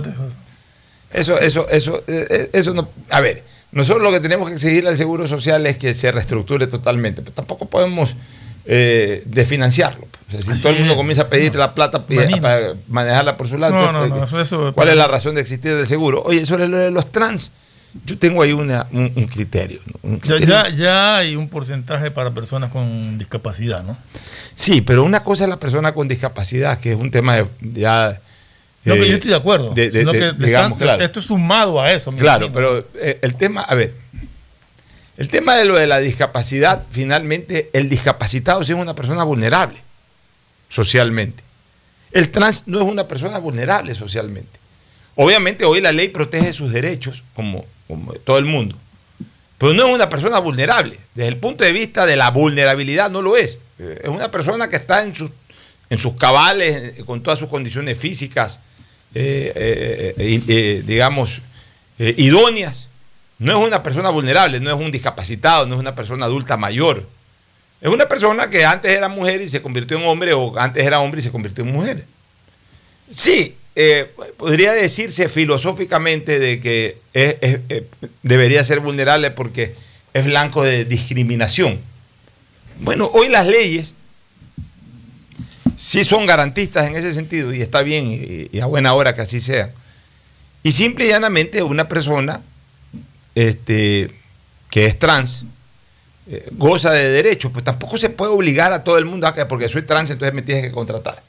Eso, 1.11 1.39
eso, 1.39 1.67
eso, 1.69 2.03
eh, 2.05 2.27
eh, 2.29 2.49
eso 2.53 2.75
no. 2.75 2.87
A 3.09 3.19
ver, 3.21 3.43
nosotros 3.71 4.03
lo 4.03 4.11
que 4.11 4.19
tenemos 4.19 4.47
que 4.47 4.53
exigir 4.53 4.87
al 4.87 4.95
Seguro 4.95 5.27
Social 5.27 5.65
es 5.65 5.77
que 5.77 5.95
se 5.95 6.11
reestructure 6.11 6.67
totalmente, 6.67 7.23
pero 7.23 7.33
tampoco 7.33 7.65
podemos 7.65 8.15
eh, 8.67 9.23
desfinanciarlo. 9.25 10.05
O 10.27 10.31
sea, 10.43 10.55
si 10.55 10.61
todo 10.61 10.73
el 10.73 10.79
mundo 10.79 10.93
es. 10.93 10.97
comienza 10.97 11.21
a 11.23 11.27
pedirte 11.29 11.57
la 11.57 11.73
plata 11.73 12.03
Manini. 12.09 12.41
para 12.41 12.73
manejarla 12.89 13.37
por 13.37 13.47
su 13.47 13.57
lado, 13.57 13.73
No, 13.75 13.79
entonces, 13.85 14.09
no, 14.09 14.15
no, 14.15 14.21
¿qué- 14.21 14.25
eso- 14.27 14.41
eso- 14.41 14.73
¿cuál 14.73 14.89
es 14.89 14.95
la 14.97 15.07
razón 15.07 15.35
de 15.35 15.41
existir 15.41 15.73
del 15.73 15.87
seguro? 15.87 16.21
Oye, 16.25 16.45
sobre 16.45 16.67
lo 16.67 16.77
de 16.77 16.91
los 16.91 17.09
trans, 17.11 17.51
yo 18.05 18.17
tengo 18.17 18.41
ahí 18.41 18.51
una, 18.51 18.87
un, 18.91 19.11
un 19.15 19.27
criterio. 19.27 19.79
Ya, 20.03 20.19
criterio. 20.19 20.47
ya, 20.47 20.69
ya 20.69 21.17
hay 21.17 21.35
un 21.37 21.47
porcentaje 21.47 22.11
para 22.11 22.31
personas 22.31 22.71
con 22.71 23.17
discapacidad, 23.17 23.83
¿no? 23.83 23.97
Sí, 24.53 24.81
pero 24.81 25.03
una 25.05 25.21
cosa 25.23 25.45
es 25.45 25.49
la 25.49 25.59
persona 25.59 25.93
con 25.93 26.07
discapacidad, 26.09 26.77
que 26.79 26.91
es 26.91 26.97
un 26.97 27.09
tema 27.09 27.37
de, 27.37 27.45
ya. 27.61 28.19
No, 28.83 28.93
que 28.95 29.03
eh, 29.03 29.09
yo 29.09 29.13
estoy 29.15 29.29
de 29.31 29.35
acuerdo. 29.37 29.71
de- 29.73 29.89
de- 29.91 29.99
sino 29.99 30.11
de- 30.11 30.19
que 30.19 30.25
le 30.37 30.45
digamos, 30.45 30.73
están- 30.73 30.87
claro. 30.87 31.03
Esto 31.05 31.19
es 31.21 31.25
sumado 31.25 31.81
a 31.81 31.91
eso. 31.93 32.11
Claro, 32.11 32.51
pero 32.53 32.85
eh, 32.95 33.19
el 33.21 33.35
tema, 33.35 33.61
a 33.61 33.75
ver, 33.75 33.93
el 35.17 35.29
tema 35.29 35.55
de 35.55 35.65
lo 35.65 35.75
de 35.75 35.87
la 35.87 35.99
discapacidad, 35.99 36.83
finalmente, 36.91 37.69
el 37.73 37.89
discapacitado 37.89 38.63
sí 38.63 38.73
es 38.73 38.77
una 38.77 38.95
persona 38.95 39.23
vulnerable 39.23 39.79
socialmente. 40.69 41.43
El 42.11 42.29
trans 42.29 42.67
no 42.67 42.79
es 42.79 42.85
una 42.85 43.07
persona 43.07 43.39
vulnerable 43.39 43.93
socialmente. 43.93 44.59
Obviamente 45.15 45.65
hoy 45.65 45.81
la 45.81 45.91
ley 45.91 46.09
protege 46.09 46.53
sus 46.53 46.71
derechos, 46.71 47.23
como, 47.35 47.65
como 47.87 48.13
todo 48.13 48.37
el 48.37 48.45
mundo, 48.45 48.77
pero 49.57 49.73
no 49.73 49.87
es 49.87 49.95
una 49.95 50.09
persona 50.09 50.39
vulnerable. 50.39 50.99
Desde 51.15 51.29
el 51.29 51.37
punto 51.37 51.63
de 51.63 51.71
vista 51.71 52.05
de 52.05 52.15
la 52.15 52.29
vulnerabilidad 52.29 53.09
no 53.09 53.21
lo 53.21 53.35
es. 53.35 53.57
Eh, 53.79 54.01
Es 54.03 54.09
una 54.09 54.29
persona 54.29 54.69
que 54.69 54.75
está 54.75 55.03
en 55.03 55.15
sus, 55.15 55.31
en 55.89 55.97
sus 55.97 56.13
cabales, 56.13 56.99
eh, 56.99 57.03
con 57.03 57.23
todas 57.23 57.39
sus 57.39 57.49
condiciones 57.49 57.97
físicas, 57.97 58.59
eh, 59.15 60.83
digamos, 60.85 61.41
idóneas. 61.97 62.86
No 63.39 63.61
es 63.61 63.67
una 63.67 63.83
persona 63.83 64.09
vulnerable, 64.09 64.59
no 64.59 64.69
es 64.69 64.75
un 64.79 64.91
discapacitado, 64.91 65.65
no 65.67 65.75
es 65.75 65.79
una 65.81 65.93
persona 65.95 66.25
adulta 66.25 66.57
mayor. 66.57 67.05
Es 67.81 67.89
una 67.89 68.07
persona 68.07 68.49
que 68.49 68.65
antes 68.65 68.91
era 68.91 69.07
mujer 69.09 69.41
y 69.41 69.49
se 69.49 69.61
convirtió 69.61 69.97
en 69.97 70.05
hombre, 70.07 70.33
o 70.33 70.57
antes 70.57 70.83
era 70.83 70.99
hombre 70.99 71.19
y 71.19 71.23
se 71.23 71.31
convirtió 71.31 71.63
en 71.63 71.71
mujer. 71.71 72.05
Sí, 73.11 73.55
eh, 73.75 74.11
podría 74.37 74.73
decirse 74.73 75.29
filosóficamente 75.29 76.39
de 76.39 76.59
que 76.59 76.97
es- 77.13 77.59
debería 78.23 78.63
ser 78.63 78.79
vulnerable 78.79 79.29
porque 79.29 79.75
es 80.13 80.25
blanco 80.25 80.63
de 80.63 80.85
discriminación. 80.85 81.79
Bueno, 82.79 83.09
hoy 83.13 83.29
las 83.29 83.45
leyes 83.45 83.93
sí 85.75 86.03
son 86.03 86.25
garantistas 86.25 86.87
en 86.87 86.95
ese 86.95 87.13
sentido 87.13 87.53
y 87.53 87.61
está 87.61 87.83
bien 87.83 88.07
y, 88.07 88.49
y 88.51 88.59
a 88.61 88.65
buena 88.65 88.93
hora 88.95 89.13
que 89.13 89.21
así 89.21 89.39
sea. 89.39 89.71
Y 90.63 90.71
simple 90.71 91.05
y 91.05 91.09
llanamente 91.09 91.61
una 91.61 91.87
persona 91.87 92.41
este, 93.45 94.09
que 94.71 94.85
es 94.87 94.97
trans 94.97 95.43
eh, 96.29 96.47
goza 96.53 96.91
de 96.91 97.09
derechos, 97.09 97.51
pues 97.51 97.63
tampoco 97.63 97.97
se 97.97 98.09
puede 98.09 98.31
obligar 98.31 98.73
a 98.73 98.83
todo 98.83 98.97
el 98.97 99.05
mundo 99.05 99.27
a 99.27 99.35
que 99.35 99.45
porque 99.45 99.69
soy 99.69 99.83
trans 99.83 100.09
entonces 100.09 100.33
me 100.33 100.41
tienes 100.41 100.63
que 100.65 100.71
contratar. 100.71 101.21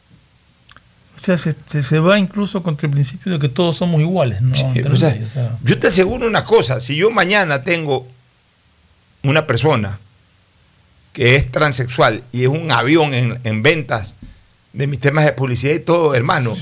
O 1.14 1.18
sea, 1.20 1.36
se, 1.36 1.54
se- 1.68 1.82
se 1.82 1.98
va 1.98 2.18
incluso 2.18 2.62
contra 2.62 2.86
el 2.86 2.92
principio 2.92 3.32
de 3.32 3.38
que 3.38 3.48
todos 3.48 3.76
somos 3.76 4.00
iguales, 4.00 4.40
¿no? 4.40 4.54
O 4.92 4.96
sea, 4.96 5.10
ley, 5.10 5.24
o 5.28 5.32
sea. 5.34 5.58
Yo 5.62 5.78
te 5.78 5.88
aseguro 5.88 6.26
una 6.26 6.44
cosa, 6.44 6.80
si 6.80 6.96
yo 6.96 7.10
mañana 7.10 7.62
tengo 7.62 8.06
una 9.22 9.46
persona 9.46 9.98
que 11.12 11.34
es 11.36 11.50
transexual 11.52 12.22
y 12.32 12.42
es 12.42 12.48
un 12.48 12.70
avión 12.70 13.12
en, 13.14 13.38
en 13.44 13.62
ventas 13.62 14.14
de 14.72 14.86
mis 14.86 15.00
temas 15.00 15.24
de 15.24 15.32
publicidad 15.32 15.74
y 15.74 15.80
todo, 15.80 16.14
hermano. 16.14 16.54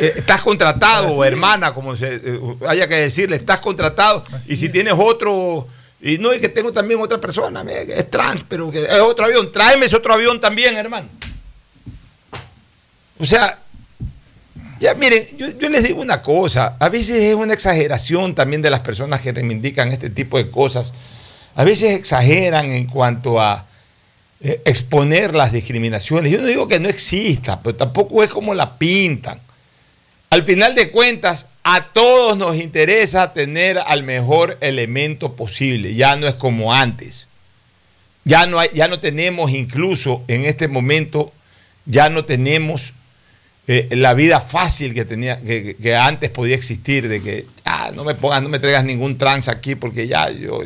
Eh, 0.00 0.14
Estás 0.16 0.42
contratado, 0.42 1.24
hermana, 1.24 1.74
como 1.74 1.94
se 1.94 2.14
eh, 2.14 2.40
haya 2.66 2.88
que 2.88 2.96
decirle, 2.96 3.36
estás 3.36 3.60
contratado. 3.60 4.24
y 4.46 4.56
si 4.56 4.68
tienes 4.68 4.94
otro, 4.96 5.68
y 6.00 6.18
no 6.18 6.32
es 6.32 6.40
que 6.40 6.48
tengo 6.48 6.72
también 6.72 7.00
otra 7.00 7.20
persona, 7.20 7.62
es 7.70 8.10
trans, 8.10 8.44
pero 8.48 8.70
que 8.70 8.82
es 8.82 9.00
otro 9.00 9.26
avión, 9.26 9.52
tráeme 9.52 9.86
ese 9.86 9.96
otro 9.96 10.14
avión 10.14 10.40
también, 10.40 10.76
hermano. 10.76 11.08
O 13.20 13.24
sea, 13.24 13.58
ya 14.80 14.94
miren, 14.94 15.24
yo, 15.36 15.48
yo 15.50 15.68
les 15.68 15.82
digo 15.82 16.00
una 16.00 16.22
cosa, 16.22 16.76
a 16.78 16.88
veces 16.88 17.22
es 17.22 17.34
una 17.34 17.52
exageración 17.52 18.34
también 18.34 18.62
de 18.62 18.70
las 18.70 18.80
personas 18.80 19.20
que 19.20 19.32
reivindican 19.32 19.92
este 19.92 20.08
tipo 20.08 20.38
de 20.38 20.50
cosas. 20.50 20.94
A 21.56 21.64
veces 21.64 21.94
exageran 21.94 22.70
en 22.70 22.86
cuanto 22.86 23.40
a 23.40 23.67
eh, 24.40 24.62
exponer 24.64 25.34
las 25.34 25.52
discriminaciones. 25.52 26.30
Yo 26.30 26.40
no 26.40 26.46
digo 26.46 26.68
que 26.68 26.78
no 26.78 26.88
exista, 26.88 27.60
pero 27.60 27.74
tampoco 27.74 28.22
es 28.22 28.30
como 28.30 28.54
la 28.54 28.78
pintan. 28.78 29.40
Al 30.30 30.44
final 30.44 30.74
de 30.74 30.90
cuentas, 30.90 31.48
a 31.64 31.86
todos 31.86 32.36
nos 32.36 32.56
interesa 32.56 33.32
tener 33.32 33.78
al 33.78 34.02
mejor 34.02 34.58
elemento 34.60 35.34
posible. 35.34 35.94
Ya 35.94 36.16
no 36.16 36.28
es 36.28 36.34
como 36.34 36.74
antes. 36.74 37.26
Ya 38.24 38.46
no, 38.46 38.64
ya 38.64 38.88
no 38.88 39.00
tenemos 39.00 39.50
incluso 39.50 40.22
en 40.28 40.44
este 40.44 40.68
momento, 40.68 41.32
ya 41.86 42.10
no 42.10 42.24
tenemos 42.26 42.92
la 43.90 44.14
vida 44.14 44.40
fácil 44.40 44.94
que, 44.94 45.04
tenía, 45.04 45.38
que, 45.40 45.94
antes 45.94 46.30
podía 46.30 46.56
existir, 46.56 47.06
de 47.06 47.22
que 47.22 47.44
ah, 47.66 47.90
no 47.94 48.02
me 48.02 48.14
pongas, 48.14 48.42
no 48.42 48.48
me 48.48 48.58
traigas 48.58 48.82
ningún 48.82 49.18
trans 49.18 49.48
aquí 49.48 49.74
porque 49.74 50.08
ya 50.08 50.30
yo, 50.30 50.62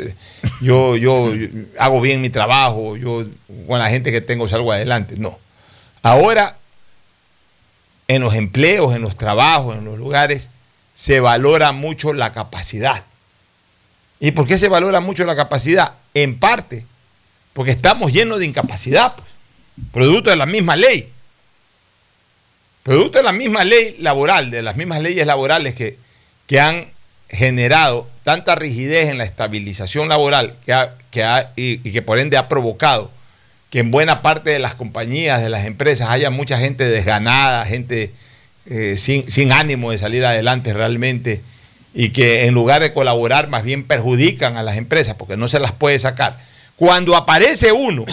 yo, 0.61 0.97
yo, 0.97 1.35
yo 1.35 1.49
hago 1.81 2.01
bien 2.01 2.20
mi 2.20 2.31
trabajo, 2.31 2.97
yo 2.97 3.27
con 3.66 3.81
la 3.81 3.89
gente 3.91 4.12
que 4.12 4.20
tengo 4.20 4.47
salgo 4.47 4.70
adelante. 4.70 5.16
No. 5.19 5.37
Ahora, 6.03 6.57
en 8.07 8.23
los 8.23 8.35
empleos, 8.35 8.95
en 8.95 9.03
los 9.03 9.16
trabajos, 9.16 9.77
en 9.77 9.85
los 9.85 9.99
lugares, 9.99 10.51
se 10.95 11.19
valora 11.19 11.73
mucho 11.73 12.12
la 12.12 12.31
capacidad. 12.31 13.05
¿Y 14.20 14.31
por 14.31 14.47
qué 14.47 14.59
se 14.59 14.69
valora 14.69 15.01
mucho 15.01 15.24
la 15.24 15.35
capacidad? 15.35 15.95
En 16.15 16.39
parte, 16.39 16.87
porque 17.53 17.73
estamos 17.73 18.12
llenos 18.12 18.39
de 18.39 18.47
incapacidad, 18.47 19.15
pues, 19.16 19.29
producto 19.93 20.31
de 20.31 20.37
la 20.37 20.47
misma 20.47 20.77
ley. 20.77 21.11
Producto 22.83 23.19
de 23.19 23.25
la 23.25 23.33
misma 23.33 23.65
ley 23.65 23.97
laboral, 24.01 24.51
de 24.51 24.63
las 24.63 24.77
mismas 24.77 25.01
leyes 25.01 25.27
laborales 25.27 25.75
que, 25.75 25.97
que 26.47 26.61
han 26.61 26.87
generado 27.29 28.09
tanta 28.25 28.55
rigidez 28.55 29.09
en 29.09 29.19
la 29.19 29.25
estabilización 29.25 30.09
laboral 30.09 30.55
que 30.67 30.73
ha- 30.73 30.95
que 31.11 31.23
ha- 31.25 31.51
y, 31.57 31.79
que 31.79 32.03
por 32.03 32.19
ende 32.19 32.37
ha 32.37 32.49
provocado 32.49 33.11
que 33.71 33.79
en 33.79 33.91
buena 33.91 34.21
parte 34.21 34.51
de 34.51 34.59
las 34.59 34.75
compañías, 34.75 35.41
de 35.43 35.49
las 35.49 35.65
empresas, 35.65 36.11
haya 36.11 36.29
mucha 36.31 36.59
gente 36.59 36.85
desganada, 36.85 37.65
gente 37.65 38.13
eh, 38.67 38.97
sin, 38.99 39.31
sin 39.31 39.51
ánimo 39.53 39.91
de 39.93 39.99
salir 39.99 40.25
adelante 40.27 40.73
realmente, 40.75 41.41
y 41.95 42.11
que 42.11 42.45
en 42.47 42.55
lugar 42.55 42.83
de 42.83 42.93
colaborar 42.93 43.49
más 43.49 43.65
bien 43.65 43.85
perjudican 43.85 44.57
a 44.59 44.63
las 44.63 44.77
empresas 44.77 45.15
porque 45.17 45.37
no 45.39 45.49
se 45.49 45.59
las 45.61 45.73
puede 45.73 45.99
sacar. 45.99 46.39
Cuando 46.77 47.17
aparece 47.17 47.73
uno 47.73 48.05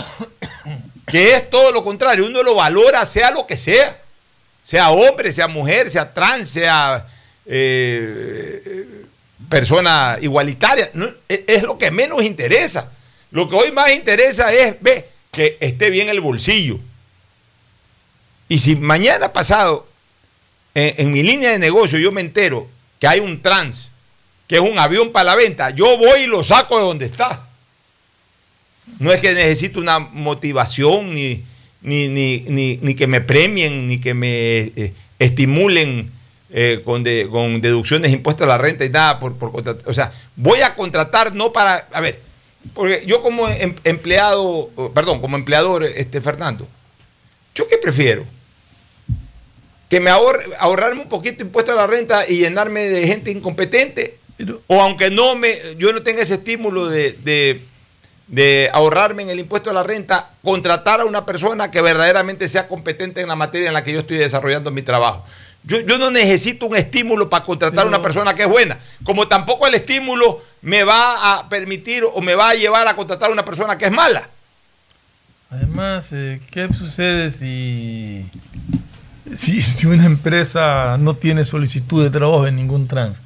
que 1.07 1.33
es 1.33 1.49
todo 1.49 1.71
lo 1.71 1.83
contrario, 1.83 2.25
uno 2.25 2.41
lo 2.43 2.55
valora 2.55 3.05
sea 3.05 3.31
lo 3.31 3.45
que 3.45 3.57
sea, 3.57 3.97
sea 4.69 4.91
hombre, 4.91 5.33
sea 5.33 5.47
mujer, 5.47 5.89
sea 5.89 6.13
trans, 6.13 6.47
sea 6.47 7.07
eh, 7.47 8.87
persona 9.49 10.19
igualitaria, 10.21 10.91
no, 10.93 11.11
es, 11.27 11.63
lo 11.63 11.79
que 11.79 11.89
menos 11.89 12.23
interesa. 12.23 12.91
Lo 13.31 13.49
que 13.49 13.55
hoy 13.55 13.71
más 13.71 13.89
interesa 13.89 14.53
es, 14.53 14.75
ve, 14.79 15.09
que 15.31 15.57
esté 15.59 15.89
bien 15.89 16.07
el 16.09 16.19
bolsillo. 16.19 16.79
Y 18.47 18.59
si 18.59 18.75
mañana 18.75 19.33
pasado, 19.33 19.87
en, 20.75 20.93
en 20.99 21.11
mi 21.13 21.23
línea 21.23 21.49
de 21.49 21.57
negocio, 21.57 21.97
yo 21.97 22.11
me 22.11 22.21
entero 22.21 22.69
que 22.99 23.07
hay 23.07 23.21
un 23.21 23.41
trans, 23.41 23.89
que 24.47 24.57
es 24.57 24.61
un 24.61 24.77
avión 24.77 25.11
para 25.11 25.31
la 25.31 25.35
venta, 25.35 25.71
yo 25.71 25.97
voy 25.97 26.19
y 26.21 26.27
lo 26.27 26.43
saco 26.43 26.77
de 26.77 26.83
donde 26.83 27.05
está. 27.07 27.43
No 28.99 29.11
es 29.11 29.19
que 29.19 29.33
necesito 29.33 29.79
una 29.79 29.97
motivación, 29.97 31.15
ni, 31.15 31.43
ni, 31.81 32.07
ni, 32.09 32.41
ni, 32.47 32.77
ni 32.81 32.95
que 32.95 33.07
me 33.07 33.21
premien, 33.21 33.87
ni 33.87 33.99
que 33.99 34.13
me 34.13 34.57
eh, 34.59 34.93
estimulen 35.19 36.11
eh, 36.51 36.81
con, 36.83 37.03
de- 37.03 37.27
con 37.29 37.61
deducciones 37.61 38.11
de 38.11 38.17
impuestos 38.17 38.45
a 38.45 38.49
la 38.49 38.57
renta 38.57 38.83
y 38.85 38.89
nada 38.89 39.19
por, 39.19 39.35
por 39.37 39.51
contratar. 39.51 39.87
O 39.87 39.93
sea, 39.93 40.11
voy 40.35 40.61
a 40.61 40.75
contratar 40.75 41.33
no 41.35 41.53
para. 41.53 41.87
A 41.93 42.01
ver, 42.01 42.19
porque 42.73 43.03
yo 43.05 43.21
como 43.21 43.47
em- 43.47 43.75
empleado, 43.83 44.69
perdón, 44.93 45.21
como 45.21 45.37
empleador, 45.37 45.83
este 45.83 46.19
Fernando, 46.21 46.67
¿yo 47.55 47.67
qué 47.67 47.77
prefiero? 47.77 48.25
Que 49.89 49.99
me 49.99 50.09
ahorre, 50.09 50.43
ahorrarme 50.59 51.01
un 51.01 51.09
poquito 51.09 51.37
de 51.37 51.43
impuesto 51.45 51.71
a 51.71 51.75
la 51.75 51.87
renta 51.87 52.27
y 52.27 52.37
llenarme 52.39 52.81
de 52.81 53.07
gente 53.07 53.31
incompetente. 53.31 54.17
o 54.67 54.81
aunque 54.81 55.09
no 55.09 55.35
me, 55.35 55.53
yo 55.77 55.91
no 55.93 56.01
tenga 56.03 56.21
ese 56.21 56.35
estímulo 56.35 56.87
de, 56.87 57.13
de- 57.13 57.61
de 58.29 58.69
ahorrarme 58.73 59.23
en 59.23 59.29
el 59.29 59.39
impuesto 59.39 59.71
a 59.71 59.73
la 59.73 59.83
renta, 59.83 60.29
contratar 60.43 61.01
a 61.01 61.05
una 61.05 61.25
persona 61.25 61.71
que 61.71 61.81
verdaderamente 61.81 62.47
sea 62.47 62.67
competente 62.67 63.21
en 63.21 63.27
la 63.27 63.35
materia 63.35 63.67
en 63.67 63.73
la 63.73 63.83
que 63.83 63.91
yo 63.91 63.99
estoy 63.99 64.17
desarrollando 64.17 64.71
mi 64.71 64.83
trabajo. 64.83 65.25
Yo, 65.63 65.79
yo 65.81 65.97
no 65.97 66.09
necesito 66.11 66.67
un 66.67 66.75
estímulo 66.75 67.29
para 67.29 67.43
contratar 67.43 67.85
a 67.85 67.87
una 67.89 68.01
persona 68.01 68.33
que 68.33 68.43
es 68.43 68.47
buena, 68.47 68.79
como 69.03 69.27
tampoco 69.27 69.67
el 69.67 69.73
estímulo 69.73 70.41
me 70.61 70.83
va 70.83 71.39
a 71.39 71.49
permitir 71.49 72.03
o 72.13 72.21
me 72.21 72.35
va 72.35 72.51
a 72.51 72.53
llevar 72.53 72.87
a 72.87 72.95
contratar 72.95 73.29
a 73.29 73.33
una 73.33 73.43
persona 73.43 73.77
que 73.77 73.85
es 73.85 73.91
mala. 73.91 74.29
Además, 75.49 76.09
eh, 76.11 76.39
¿qué 76.51 76.71
sucede 76.71 77.31
si, 77.31 78.29
si, 79.35 79.63
si 79.63 79.87
una 79.87 80.05
empresa 80.05 80.97
no 80.99 81.15
tiene 81.15 81.43
solicitud 81.43 82.03
de 82.03 82.11
trabajo 82.11 82.45
en 82.45 82.55
ningún 82.55 82.87
trans? 82.87 83.17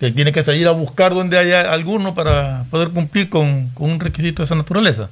Que 0.00 0.10
tiene 0.10 0.32
que 0.32 0.42
salir 0.42 0.66
a 0.66 0.70
buscar 0.72 1.14
donde 1.14 1.38
haya 1.38 1.70
alguno 1.72 2.14
para 2.14 2.64
poder 2.70 2.88
cumplir 2.88 3.28
con, 3.28 3.68
con 3.74 3.90
un 3.90 4.00
requisito 4.00 4.42
de 4.42 4.46
esa 4.46 4.54
naturaleza. 4.56 5.10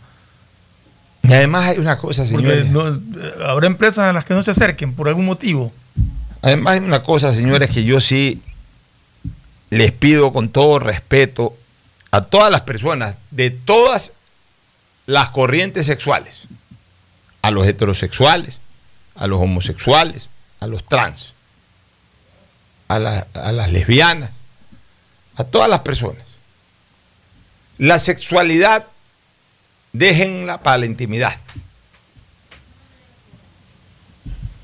Y 1.22 1.32
además 1.32 1.66
hay 1.66 1.78
una 1.78 1.98
cosa, 1.98 2.24
señores. 2.24 2.66
no- 2.70 2.88
eh, 2.88 3.34
habrá 3.46 3.66
empresas 3.66 3.98
a 3.98 4.12
las 4.14 4.24
que 4.24 4.32
no 4.34 4.42
se 4.42 4.50
acerquen 4.52 4.94
por 4.94 5.08
algún 5.08 5.26
motivo. 5.26 5.72
Además 6.40 6.74
hay 6.74 6.78
una 6.80 7.02
cosa, 7.02 7.32
señores, 7.34 7.70
que 7.70 7.84
yo 7.84 8.00
sí 8.00 8.40
les 9.70 9.92
pido 9.92 10.32
con 10.32 10.48
todo 10.48 10.78
respeto 10.78 11.54
a 12.10 12.22
todas 12.22 12.50
las 12.50 12.62
personas 12.62 13.16
de 13.30 13.50
todas 13.50 14.12
las 15.04 15.28
corrientes 15.30 15.84
sexuales, 15.84 16.42
a 17.42 17.50
los 17.50 17.66
heterosexuales, 17.66 18.58
a 19.16 19.26
los 19.26 19.38
homosexuales, 19.40 20.30
a 20.60 20.66
los 20.66 20.82
trans, 20.86 21.34
a, 22.88 22.98
la- 22.98 23.26
a 23.34 23.52
las 23.52 23.70
lesbianas, 23.70 24.30
a 25.38 25.44
todas 25.44 25.70
las 25.70 25.80
personas. 25.80 26.24
La 27.78 27.98
sexualidad 27.98 28.86
déjenla 29.92 30.62
para 30.62 30.78
la 30.78 30.86
intimidad. 30.86 31.36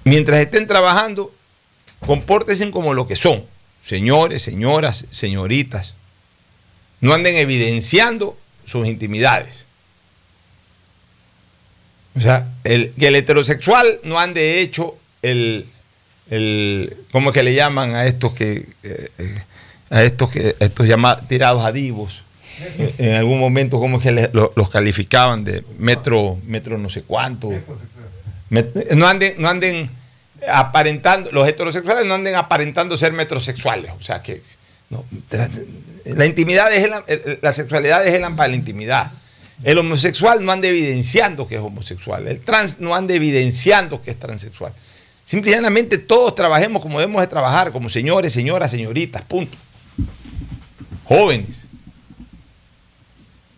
Mientras 0.02 0.40
estén 0.40 0.66
trabajando, 0.66 1.32
compórtense 2.00 2.70
como 2.70 2.92
lo 2.92 3.06
que 3.06 3.16
son, 3.16 3.44
señores, 3.82 4.42
señoras, 4.42 5.06
señoritas. 5.10 5.94
No 7.00 7.14
anden 7.14 7.36
evidenciando 7.36 8.36
sus 8.66 8.86
intimidades. 8.86 9.66
O 12.16 12.20
sea, 12.20 12.48
el, 12.64 12.92
que 12.98 13.08
el 13.08 13.16
heterosexual 13.16 14.00
no 14.02 14.18
ande 14.18 14.60
hecho 14.60 14.96
el, 15.22 15.66
el 16.30 16.96
¿cómo 17.12 17.30
es 17.30 17.34
que 17.34 17.42
le 17.42 17.54
llaman 17.54 17.94
a 17.94 18.06
estos 18.06 18.34
que 18.34 18.68
eh, 18.82 19.10
eh, 19.18 19.42
a 19.94 20.02
estos 20.02 20.30
estos 20.36 20.86
llamados 20.86 21.26
tirados 21.28 21.64
a 21.64 21.72
divos? 21.72 22.22
En 22.98 23.14
algún 23.14 23.38
momento, 23.40 23.78
¿cómo 23.80 23.96
es 23.96 24.02
que 24.04 24.30
los 24.32 24.68
calificaban 24.70 25.44
de 25.44 25.64
metro, 25.78 26.38
metro 26.46 26.78
no 26.78 26.88
sé 26.88 27.02
cuánto? 27.02 27.50
No 28.94 29.06
anden, 29.08 29.34
no 29.38 29.48
anden 29.48 29.90
aparentando, 30.46 31.32
los 31.32 31.48
heterosexuales 31.48 32.04
no 32.06 32.14
anden 32.14 32.34
aparentando 32.36 32.96
ser 32.96 33.12
metrosexuales. 33.12 33.92
O 33.98 34.02
sea 34.02 34.22
que 34.22 34.42
la 36.16 36.26
intimidad 36.26 36.72
es 36.72 36.84
el- 37.06 37.38
la 37.42 37.52
sexualidad 37.52 38.06
es 38.06 38.14
el 38.14 38.22
para 38.34 38.48
la 38.48 38.54
intimidad. 38.56 39.10
El 39.62 39.78
homosexual 39.78 40.44
no 40.44 40.52
anda 40.52 40.68
evidenciando 40.68 41.46
que 41.46 41.54
es 41.56 41.60
homosexual. 41.60 42.28
El 42.28 42.40
trans 42.40 42.80
no 42.80 42.94
anda 42.94 43.14
evidenciando 43.14 44.02
que 44.02 44.10
es 44.10 44.18
transexual. 44.18 44.72
Simple 45.24 45.50
y 45.50 45.54
llanamente 45.54 45.96
todos 45.98 46.34
trabajemos 46.34 46.82
como 46.82 47.00
debemos 47.00 47.22
de 47.22 47.28
trabajar, 47.28 47.72
como 47.72 47.88
señores, 47.88 48.32
señoras, 48.32 48.70
señoritas, 48.70 49.22
punto. 49.22 49.56
Jóvenes. 51.04 51.56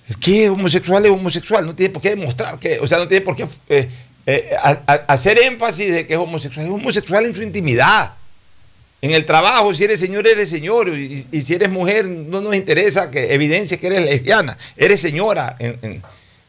El 0.08 0.18
que 0.18 0.44
es 0.44 0.50
homosexual 0.50 1.04
es 1.04 1.10
homosexual, 1.10 1.66
no 1.66 1.74
tiene 1.74 1.92
por 1.92 2.00
qué 2.02 2.10
demostrar 2.10 2.58
que, 2.58 2.78
o 2.78 2.86
sea, 2.86 2.98
no 2.98 3.08
tiene 3.08 3.24
por 3.24 3.34
qué 3.34 3.46
eh, 3.68 3.88
eh, 4.26 4.56
hacer 5.08 5.38
énfasis 5.38 5.92
de 5.92 6.06
que 6.06 6.14
es 6.14 6.18
homosexual. 6.18 6.66
Es 6.66 6.72
homosexual 6.72 7.26
en 7.26 7.34
su 7.34 7.42
intimidad. 7.42 8.12
En 9.02 9.12
el 9.12 9.24
trabajo, 9.26 9.74
si 9.74 9.84
eres 9.84 10.00
señor, 10.00 10.26
eres 10.26 10.48
señor. 10.48 10.88
Y, 10.88 11.26
si 11.42 11.54
eres 11.54 11.70
mujer, 11.70 12.08
no 12.08 12.40
nos 12.40 12.54
interesa 12.54 13.10
que 13.10 13.34
evidencie 13.34 13.78
que 13.78 13.88
eres 13.88 14.04
lesbiana. 14.04 14.56
Eres 14.76 15.00
señora 15.00 15.56
en, 15.58 16.02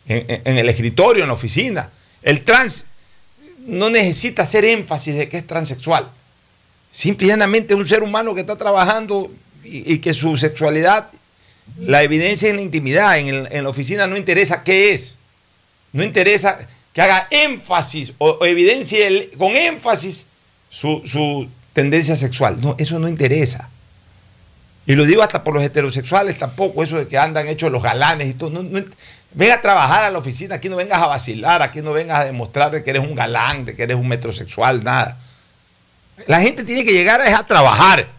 en- 0.07 0.57
el 0.57 0.69
escritorio, 0.69 1.24
en 1.24 1.28
la 1.28 1.34
oficina. 1.34 1.90
El 2.22 2.44
trans 2.44 2.86
no 3.65 3.90
necesita 3.90 4.44
hacer 4.44 4.65
énfasis 4.65 5.15
de 5.15 5.30
que 5.30 5.38
es 5.38 5.45
transexual. 5.45 6.10
Simple 6.91 7.28
y 7.28 7.30
llanamente 7.30 7.74
es 7.74 7.80
un 7.80 7.88
ser 7.88 8.02
humano 8.02 8.34
que 8.34 8.41
está 8.41 8.56
trabajando 8.56 9.30
y, 9.68 9.98
que 9.99 10.14
su 10.14 10.38
sexualidad 10.38 11.10
la 11.80 12.02
evidencia 12.02 12.49
en 12.49 12.56
la 12.56 12.61
intimidad, 12.61 13.18
en, 13.19 13.64
la 13.64 13.69
oficina 13.69 14.07
no 14.07 14.18
interesa 14.18 14.64
qué 14.64 14.94
es. 14.94 15.15
No 15.91 16.03
interesa 16.03 16.60
que 16.94 17.02
haga 17.02 17.27
énfasis 17.30 18.14
o, 18.18 18.30
o 18.30 18.45
evidencie 18.45 19.30
con 19.38 19.56
énfasis 19.56 20.27
su, 20.69 21.48
tendencia 21.73 22.15
sexual. 22.15 22.57
No, 22.61 22.76
eso 22.80 22.99
no 22.99 23.07
interesa. 23.07 23.69
Y 24.85 24.95
lo 24.95 25.06
digo 25.06 25.22
hasta 25.22 25.44
por 25.44 25.53
los 25.53 25.64
heterosexuales 25.64 26.38
tampoco, 26.38 26.81
eso 26.81 26.98
de 26.98 27.07
que 27.07 27.18
andan 27.18 27.48
hechos 27.48 27.72
los 27.72 27.84
galanes 27.84 28.30
y 28.30 28.34
todo. 28.34 28.49
No, 28.49 28.64
ven 29.34 29.52
a 29.52 29.61
trabajar 29.61 30.06
a 30.06 30.10
la 30.10 30.18
oficina, 30.18 30.56
aquí 30.56 30.69
no 30.69 30.77
vengas 30.77 31.02
a 31.02 31.07
vacilar, 31.07 31.61
aquí 31.61 31.81
no 31.81 31.91
vengas 31.91 32.19
a 32.19 32.26
demostrar 32.26 32.72
de 32.72 32.84
que 32.84 32.89
eres 32.89 33.03
un 33.03 33.14
galán, 33.14 33.65
de 33.65 33.76
que 33.76 33.84
eres 33.84 33.98
un 33.98 34.07
metrosexual, 34.07 34.84
nada. 34.84 35.18
La 36.26 36.41
gente 36.41 36.64
tiene 36.64 36.84
que 36.84 36.94
llegar 36.94 37.22
a, 37.22 37.38
a 37.38 37.45
trabajar 37.45 38.16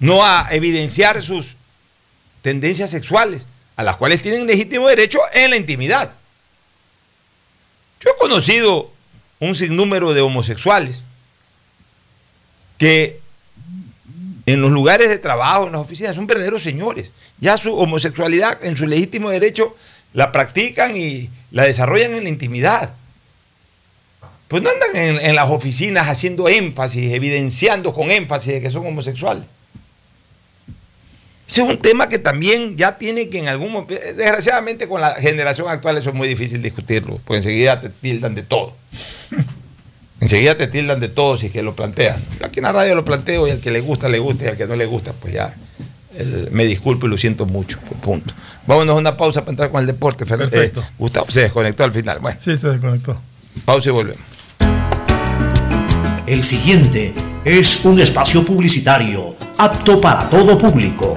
no 0.00 0.24
a 0.24 0.48
evidenciar 0.50 1.20
sus 1.22 1.56
tendencias 2.42 2.90
sexuales, 2.90 3.46
a 3.76 3.82
las 3.82 3.96
cuales 3.96 4.22
tienen 4.22 4.46
legítimo 4.46 4.88
derecho 4.88 5.18
en 5.32 5.50
la 5.50 5.56
intimidad. 5.56 6.12
Yo 8.00 8.10
he 8.10 8.18
conocido 8.18 8.90
un 9.40 9.54
sinnúmero 9.54 10.14
de 10.14 10.20
homosexuales 10.20 11.02
que 12.76 13.20
en 14.46 14.62
los 14.62 14.70
lugares 14.70 15.08
de 15.08 15.18
trabajo, 15.18 15.66
en 15.66 15.72
las 15.72 15.80
oficinas, 15.80 16.16
son 16.16 16.26
verdaderos 16.26 16.62
señores. 16.62 17.10
Ya 17.40 17.56
su 17.56 17.76
homosexualidad 17.76 18.64
en 18.64 18.76
su 18.76 18.86
legítimo 18.86 19.30
derecho 19.30 19.76
la 20.14 20.32
practican 20.32 20.96
y 20.96 21.28
la 21.50 21.64
desarrollan 21.64 22.14
en 22.14 22.22
la 22.22 22.28
intimidad. 22.30 22.94
Pues 24.46 24.62
no 24.62 24.70
andan 24.70 24.96
en, 24.96 25.18
en 25.18 25.34
las 25.34 25.50
oficinas 25.50 26.08
haciendo 26.08 26.48
énfasis, 26.48 27.12
evidenciando 27.12 27.92
con 27.92 28.10
énfasis 28.10 28.54
de 28.54 28.62
que 28.62 28.70
son 28.70 28.86
homosexuales. 28.86 29.44
Ese 31.48 31.62
es 31.62 31.68
un 31.68 31.78
tema 31.78 32.08
que 32.10 32.18
también 32.18 32.76
ya 32.76 32.98
tiene 32.98 33.28
que 33.30 33.38
en 33.38 33.48
algún 33.48 33.72
momento, 33.72 33.94
desgraciadamente 34.16 34.86
con 34.86 35.00
la 35.00 35.14
generación 35.14 35.66
actual 35.68 35.96
eso 35.96 36.10
es 36.10 36.14
muy 36.14 36.28
difícil 36.28 36.60
discutirlo, 36.62 37.18
porque 37.24 37.38
enseguida 37.38 37.80
te 37.80 37.88
tildan 37.88 38.34
de 38.34 38.42
todo. 38.42 38.76
Enseguida 40.20 40.56
te 40.56 40.66
tildan 40.66 40.98
de 40.98 41.08
todo 41.08 41.36
si 41.36 41.46
es 41.46 41.52
que 41.52 41.62
lo 41.62 41.76
plantean. 41.76 42.20
Yo 42.40 42.46
aquí 42.46 42.58
en 42.58 42.64
la 42.64 42.72
radio 42.72 42.96
lo 42.96 43.04
planteo 43.04 43.46
y 43.46 43.52
al 43.52 43.60
que 43.60 43.70
le 43.70 43.80
gusta, 43.80 44.08
le 44.08 44.18
gusta 44.18 44.46
y 44.46 44.48
al 44.48 44.56
que 44.56 44.66
no 44.66 44.74
le 44.74 44.84
gusta, 44.84 45.12
pues 45.12 45.32
ya 45.32 45.54
el- 46.16 46.48
me 46.50 46.64
disculpo 46.64 47.06
y 47.06 47.10
lo 47.10 47.16
siento 47.16 47.46
mucho. 47.46 47.78
pues, 47.88 48.00
Punto. 48.00 48.34
Vámonos 48.66 48.96
a 48.96 48.98
una 48.98 49.16
pausa 49.16 49.42
para 49.42 49.52
entrar 49.52 49.70
con 49.70 49.80
el 49.80 49.86
deporte. 49.86 50.26
Perfecto. 50.26 50.80
eh, 50.80 50.84
Gustavo 50.98 51.30
se 51.30 51.42
desconectó 51.42 51.84
al 51.84 51.92
final. 51.92 52.18
Bueno, 52.18 52.36
Sí, 52.44 52.56
se 52.56 52.68
desconectó. 52.68 53.18
pausa 53.64 53.90
y 53.90 53.92
volvemos. 53.92 54.20
El 56.28 56.44
siguiente 56.44 57.14
es 57.42 57.82
un 57.86 57.98
espacio 57.98 58.44
publicitario 58.44 59.34
apto 59.56 59.98
para 59.98 60.28
todo 60.28 60.58
público. 60.58 61.16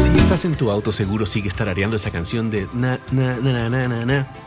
Si 0.00 0.10
estás 0.18 0.44
en 0.44 0.56
tu 0.56 0.72
auto, 0.72 0.92
seguro 0.92 1.24
sigues 1.24 1.54
tarareando 1.54 1.94
esa 1.94 2.10
canción 2.10 2.50
de 2.50 2.66
na, 2.74 2.98
na, 3.12 3.36
na, 3.36 3.70
na, 3.70 3.86
na, 3.86 4.04
na, 4.04 4.26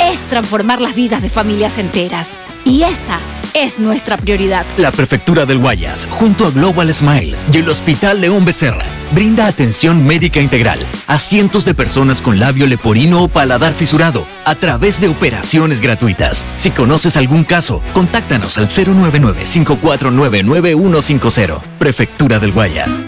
es 0.00 0.20
transformar 0.28 0.80
las 0.80 0.94
vidas 0.94 1.22
de 1.22 1.30
familias 1.30 1.78
enteras. 1.78 2.30
Y 2.64 2.82
esa 2.82 3.18
es 3.54 3.78
nuestra 3.78 4.16
prioridad. 4.16 4.66
La 4.76 4.90
Prefectura 4.92 5.46
del 5.46 5.58
Guayas, 5.58 6.06
junto 6.10 6.46
a 6.46 6.50
Global 6.50 6.92
Smile 6.92 7.34
y 7.52 7.58
el 7.58 7.68
Hospital 7.68 8.20
León 8.20 8.44
Becerra, 8.44 8.84
brinda 9.12 9.46
atención 9.46 10.04
médica 10.06 10.40
integral 10.40 10.80
a 11.06 11.18
cientos 11.18 11.64
de 11.64 11.74
personas 11.74 12.20
con 12.20 12.38
labio 12.38 12.66
leporino 12.66 13.22
o 13.22 13.28
paladar 13.28 13.72
fisurado 13.72 14.26
a 14.44 14.54
través 14.54 15.00
de 15.00 15.08
operaciones 15.08 15.80
gratuitas. 15.80 16.44
Si 16.56 16.70
conoces 16.70 17.16
algún 17.16 17.44
caso, 17.44 17.80
contáctanos 17.94 18.58
al 18.58 18.68
099-549-9150. 18.68 21.60
Prefectura 21.78 22.38
del 22.38 22.52
Guayas. 22.52 23.00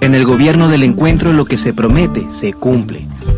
En 0.00 0.14
el 0.14 0.24
gobierno 0.24 0.68
del 0.68 0.82
encuentro 0.82 1.32
lo 1.32 1.44
que 1.44 1.58
se 1.58 1.74
promete 1.74 2.26
se 2.30 2.52
cumple. 2.52 3.06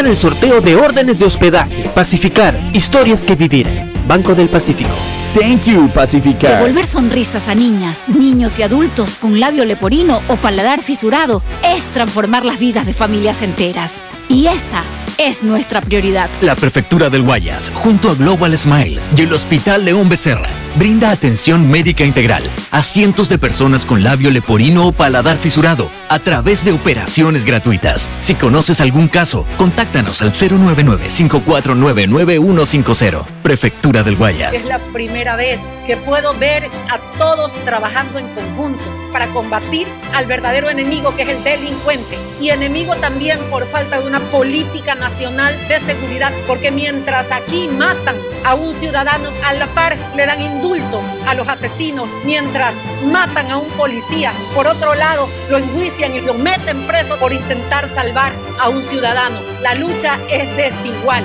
en 0.00 0.06
el 0.06 0.16
sorteo 0.16 0.60
de 0.60 0.76
órdenes 0.76 1.18
de 1.18 1.26
hospedaje. 1.26 1.88
Pacificar, 1.94 2.58
historias 2.72 3.24
que 3.24 3.36
vivir. 3.36 3.92
Banco 4.06 4.34
del 4.34 4.48
Pacífico. 4.48 4.90
Thank 5.34 5.62
you, 5.62 5.88
Pacificar. 5.88 6.58
Devolver 6.58 6.86
sonrisas 6.86 7.48
a 7.48 7.54
niñas, 7.54 8.02
niños 8.08 8.58
y 8.58 8.62
adultos 8.62 9.14
con 9.16 9.40
labio 9.40 9.64
leporino 9.64 10.20
o 10.28 10.36
paladar 10.36 10.82
fisurado 10.82 11.42
es 11.64 11.84
transformar 11.86 12.44
las 12.44 12.58
vidas 12.58 12.86
de 12.86 12.92
familias 12.92 13.40
enteras. 13.42 13.94
Y 14.28 14.46
esa 14.48 14.82
es 15.18 15.42
nuestra 15.42 15.80
prioridad. 15.80 16.30
La 16.40 16.54
Prefectura 16.54 17.10
del 17.10 17.22
Guayas, 17.22 17.72
junto 17.74 18.10
a 18.10 18.14
Global 18.14 18.56
Smile 18.56 19.00
y 19.16 19.22
el 19.22 19.32
Hospital 19.32 19.84
León 19.84 20.08
Becerra, 20.08 20.48
brinda 20.76 21.10
atención 21.10 21.68
médica 21.70 22.04
integral 22.04 22.44
a 22.70 22.82
cientos 22.82 23.28
de 23.28 23.38
personas 23.38 23.84
con 23.84 24.02
labio 24.02 24.30
leporino 24.30 24.86
o 24.86 24.92
paladar 24.92 25.36
fisurado 25.36 25.90
a 26.08 26.18
través 26.18 26.64
de 26.64 26.72
operaciones 26.72 27.44
gratuitas. 27.44 28.08
Si 28.20 28.34
conoces 28.34 28.80
algún 28.80 29.08
caso, 29.08 29.44
contáctanos 29.56 30.22
al 30.22 30.32
099-549-9150. 30.32 33.24
Prefectura 33.42 34.02
del 34.02 34.16
Guayas. 34.16 34.54
Es 34.54 34.64
la 34.64 34.78
primera 34.92 35.36
vez 35.36 35.60
que 35.86 35.96
puedo 35.96 36.34
ver 36.34 36.68
a 36.90 36.98
todos 37.18 37.52
trabajando 37.64 38.18
en 38.18 38.28
conjunto 38.28 38.82
para 39.12 39.26
combatir 39.28 39.86
al 40.14 40.26
verdadero 40.26 40.70
enemigo 40.70 41.14
que 41.14 41.22
es 41.22 41.28
el 41.28 41.44
delincuente. 41.44 42.18
Y 42.40 42.50
enemigo 42.50 42.94
también 42.96 43.38
por 43.50 43.66
falta 43.66 44.00
de 44.00 44.06
una 44.06 44.20
política 44.30 44.94
nacional 44.94 45.56
de 45.68 45.80
seguridad 45.80 46.32
porque 46.46 46.70
mientras 46.70 47.30
aquí 47.30 47.68
matan 47.68 48.16
a 48.44 48.54
un 48.54 48.72
ciudadano 48.74 49.30
a 49.44 49.52
la 49.52 49.66
par 49.68 49.96
le 50.16 50.26
dan 50.26 50.40
indulto 50.40 51.02
a 51.26 51.34
los 51.34 51.48
asesinos. 51.48 52.08
Mientras 52.24 52.76
matan 53.04 53.50
a 53.50 53.58
un 53.58 53.68
policía 53.70 54.32
por 54.54 54.66
otro 54.66 54.94
lado 54.94 55.28
lo 55.50 55.58
enjuician 55.58 56.14
y 56.14 56.20
lo 56.20 56.34
meten 56.34 56.86
preso 56.86 57.18
por 57.18 57.32
intentar 57.32 57.88
salvar 57.88 58.32
a 58.60 58.68
un 58.68 58.82
ciudadano. 58.82 59.40
La 59.60 59.74
lucha 59.74 60.18
es 60.30 60.56
desigual 60.56 61.24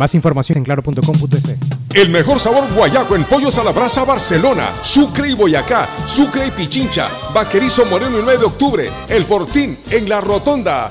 Más 0.00 0.14
información 0.14 0.56
en 0.56 0.64
claro.com.es. 0.64 1.44
El 1.92 2.08
mejor 2.08 2.40
sabor 2.40 2.64
guayaco 2.72 3.16
en 3.16 3.24
pollos 3.24 3.58
a 3.58 3.62
la 3.62 3.70
brasa 3.70 4.02
Barcelona, 4.02 4.70
Sucre 4.82 5.28
y 5.28 5.34
Boyacá, 5.34 5.90
Sucre 6.06 6.46
y 6.46 6.50
Pichincha, 6.52 7.10
Vaquerizo 7.34 7.84
Moreno 7.84 8.16
el 8.16 8.24
9 8.24 8.38
de 8.38 8.46
octubre, 8.46 8.90
El 9.10 9.26
Fortín 9.26 9.76
en 9.90 10.08
la 10.08 10.22
Rotonda. 10.22 10.90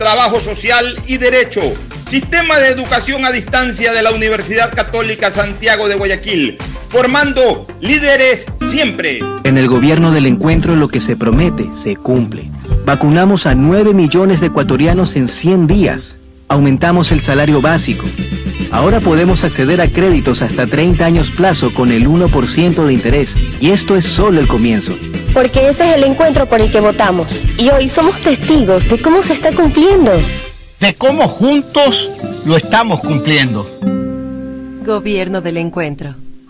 trabajo 0.00 0.40
social 0.40 0.96
y 1.06 1.18
derecho. 1.18 1.60
Sistema 2.08 2.58
de 2.58 2.68
Educación 2.68 3.26
a 3.26 3.30
Distancia 3.30 3.92
de 3.92 4.02
la 4.02 4.12
Universidad 4.12 4.74
Católica 4.74 5.30
Santiago 5.30 5.88
de 5.88 5.94
Guayaquil, 5.94 6.56
formando 6.88 7.66
líderes 7.82 8.46
siempre. 8.70 9.20
En 9.44 9.58
el 9.58 9.68
gobierno 9.68 10.10
del 10.10 10.24
encuentro 10.24 10.74
lo 10.74 10.88
que 10.88 11.00
se 11.00 11.16
promete 11.16 11.68
se 11.74 11.96
cumple. 11.96 12.50
Vacunamos 12.86 13.44
a 13.44 13.54
9 13.54 13.92
millones 13.92 14.40
de 14.40 14.46
ecuatorianos 14.46 15.16
en 15.16 15.28
100 15.28 15.66
días. 15.66 16.16
Aumentamos 16.48 17.12
el 17.12 17.20
salario 17.20 17.60
básico. 17.60 18.06
Ahora 18.70 19.00
podemos 19.00 19.44
acceder 19.44 19.82
a 19.82 19.88
créditos 19.88 20.40
hasta 20.40 20.66
30 20.66 21.04
años 21.04 21.30
plazo 21.30 21.74
con 21.74 21.92
el 21.92 22.08
1% 22.08 22.86
de 22.86 22.92
interés. 22.94 23.36
Y 23.60 23.72
esto 23.72 23.96
es 23.96 24.06
solo 24.06 24.40
el 24.40 24.48
comienzo. 24.48 24.96
Porque 25.32 25.68
ese 25.68 25.88
es 25.88 25.96
el 25.96 26.04
encuentro 26.04 26.48
por 26.48 26.60
el 26.60 26.70
que 26.70 26.80
votamos. 26.80 27.44
Y 27.56 27.70
hoy 27.70 27.88
somos 27.88 28.20
testigos 28.20 28.88
de 28.88 29.00
cómo 29.00 29.22
se 29.22 29.34
está 29.34 29.52
cumpliendo. 29.52 30.12
De 30.80 30.94
cómo 30.94 31.28
juntos 31.28 32.10
lo 32.44 32.56
estamos 32.56 33.00
cumpliendo. 33.00 33.66
Gobierno 34.84 35.40
del 35.40 35.58
encuentro. 35.58 36.14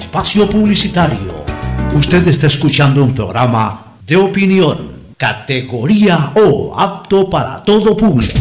espacio 0.00 0.48
publicitario. 0.48 1.44
Usted 1.92 2.26
está 2.26 2.46
escuchando 2.46 3.04
un 3.04 3.14
programa 3.14 3.96
de 4.06 4.16
opinión, 4.16 4.92
categoría 5.18 6.32
O, 6.36 6.74
apto 6.74 7.28
para 7.28 7.62
todo 7.62 7.94
público. 7.94 8.32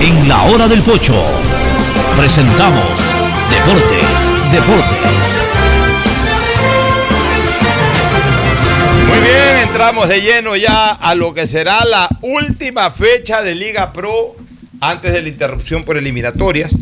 En 0.00 0.26
la 0.26 0.44
hora 0.44 0.66
del 0.68 0.82
pocho, 0.82 1.14
presentamos 2.16 3.12
Deportes, 3.50 4.34
Deportes. 4.50 5.40
Muy 9.06 9.18
bien, 9.18 9.68
entramos 9.68 10.08
de 10.08 10.22
lleno 10.22 10.56
ya 10.56 10.92
a 10.92 11.14
lo 11.14 11.34
que 11.34 11.46
será 11.46 11.84
la 11.84 12.08
última 12.22 12.90
fecha 12.90 13.42
de 13.42 13.54
Liga 13.54 13.92
Pro 13.92 14.34
antes 14.80 15.12
de 15.12 15.20
la 15.20 15.28
interrupción 15.28 15.84
por 15.84 15.98
eliminatorias. 15.98 16.74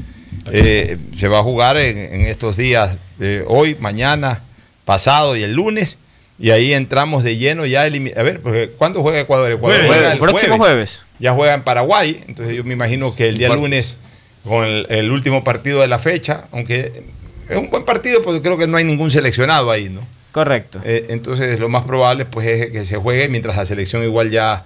Eh, 0.53 0.97
se 1.17 1.29
va 1.29 1.41
a 1.41 1.43
jugar 1.43 1.77
en, 1.77 1.99
en 1.99 2.27
estos 2.27 2.57
días, 2.57 2.99
eh, 3.21 3.45
hoy, 3.47 3.77
mañana, 3.81 4.41
pasado 4.85 5.37
y 5.37 5.43
el 5.43 5.55
lunes. 5.55 5.99
Y 6.39 6.51
ahí 6.51 6.73
entramos 6.73 7.25
de 7.25 7.37
lleno 7.37 7.67
ya. 7.67 7.83
A 7.83 7.89
ver, 7.89 8.41
pues, 8.41 8.71
¿cuándo 8.79 9.03
juega 9.03 9.21
Ecuador? 9.21 9.51
Ecuador 9.51 9.81
juega 9.87 10.13
el 10.13 10.19
Próximo 10.19 10.57
jueves. 10.57 11.01
Ya 11.19 11.33
juega 11.33 11.55
en 11.55 11.63
Paraguay. 11.63 12.23
Entonces 12.29 12.57
yo 12.57 12.65
me 12.65 12.75
imagino 12.75 13.15
que 13.15 13.29
el 13.29 13.39
día 13.39 13.49
lunes, 13.49 13.99
con 14.45 14.65
el, 14.65 14.87
el 14.89 15.11
último 15.11 15.43
partido 15.43 15.81
de 15.81 15.89
la 15.89 15.99
fecha, 15.99 16.45
aunque 16.53 17.03
es 17.49 17.57
un 17.57 17.71
buen 17.71 17.85
partido, 17.85 18.23
porque 18.23 18.41
creo 18.41 18.57
que 18.57 18.67
no 18.67 18.77
hay 18.77 18.85
ningún 18.85 19.11
seleccionado 19.11 19.71
ahí, 19.71 19.89
¿no? 19.89 20.01
Correcto. 20.33 20.81
Eh, 20.85 21.07
entonces 21.09 21.59
lo 21.59 21.69
más 21.69 21.85
probable 21.85 22.25
pues 22.25 22.47
es 22.47 22.71
que 22.71 22.85
se 22.85 22.97
juegue 22.97 23.29
mientras 23.29 23.57
la 23.57 23.65
selección 23.65 24.05
igual 24.05 24.31
ya 24.31 24.65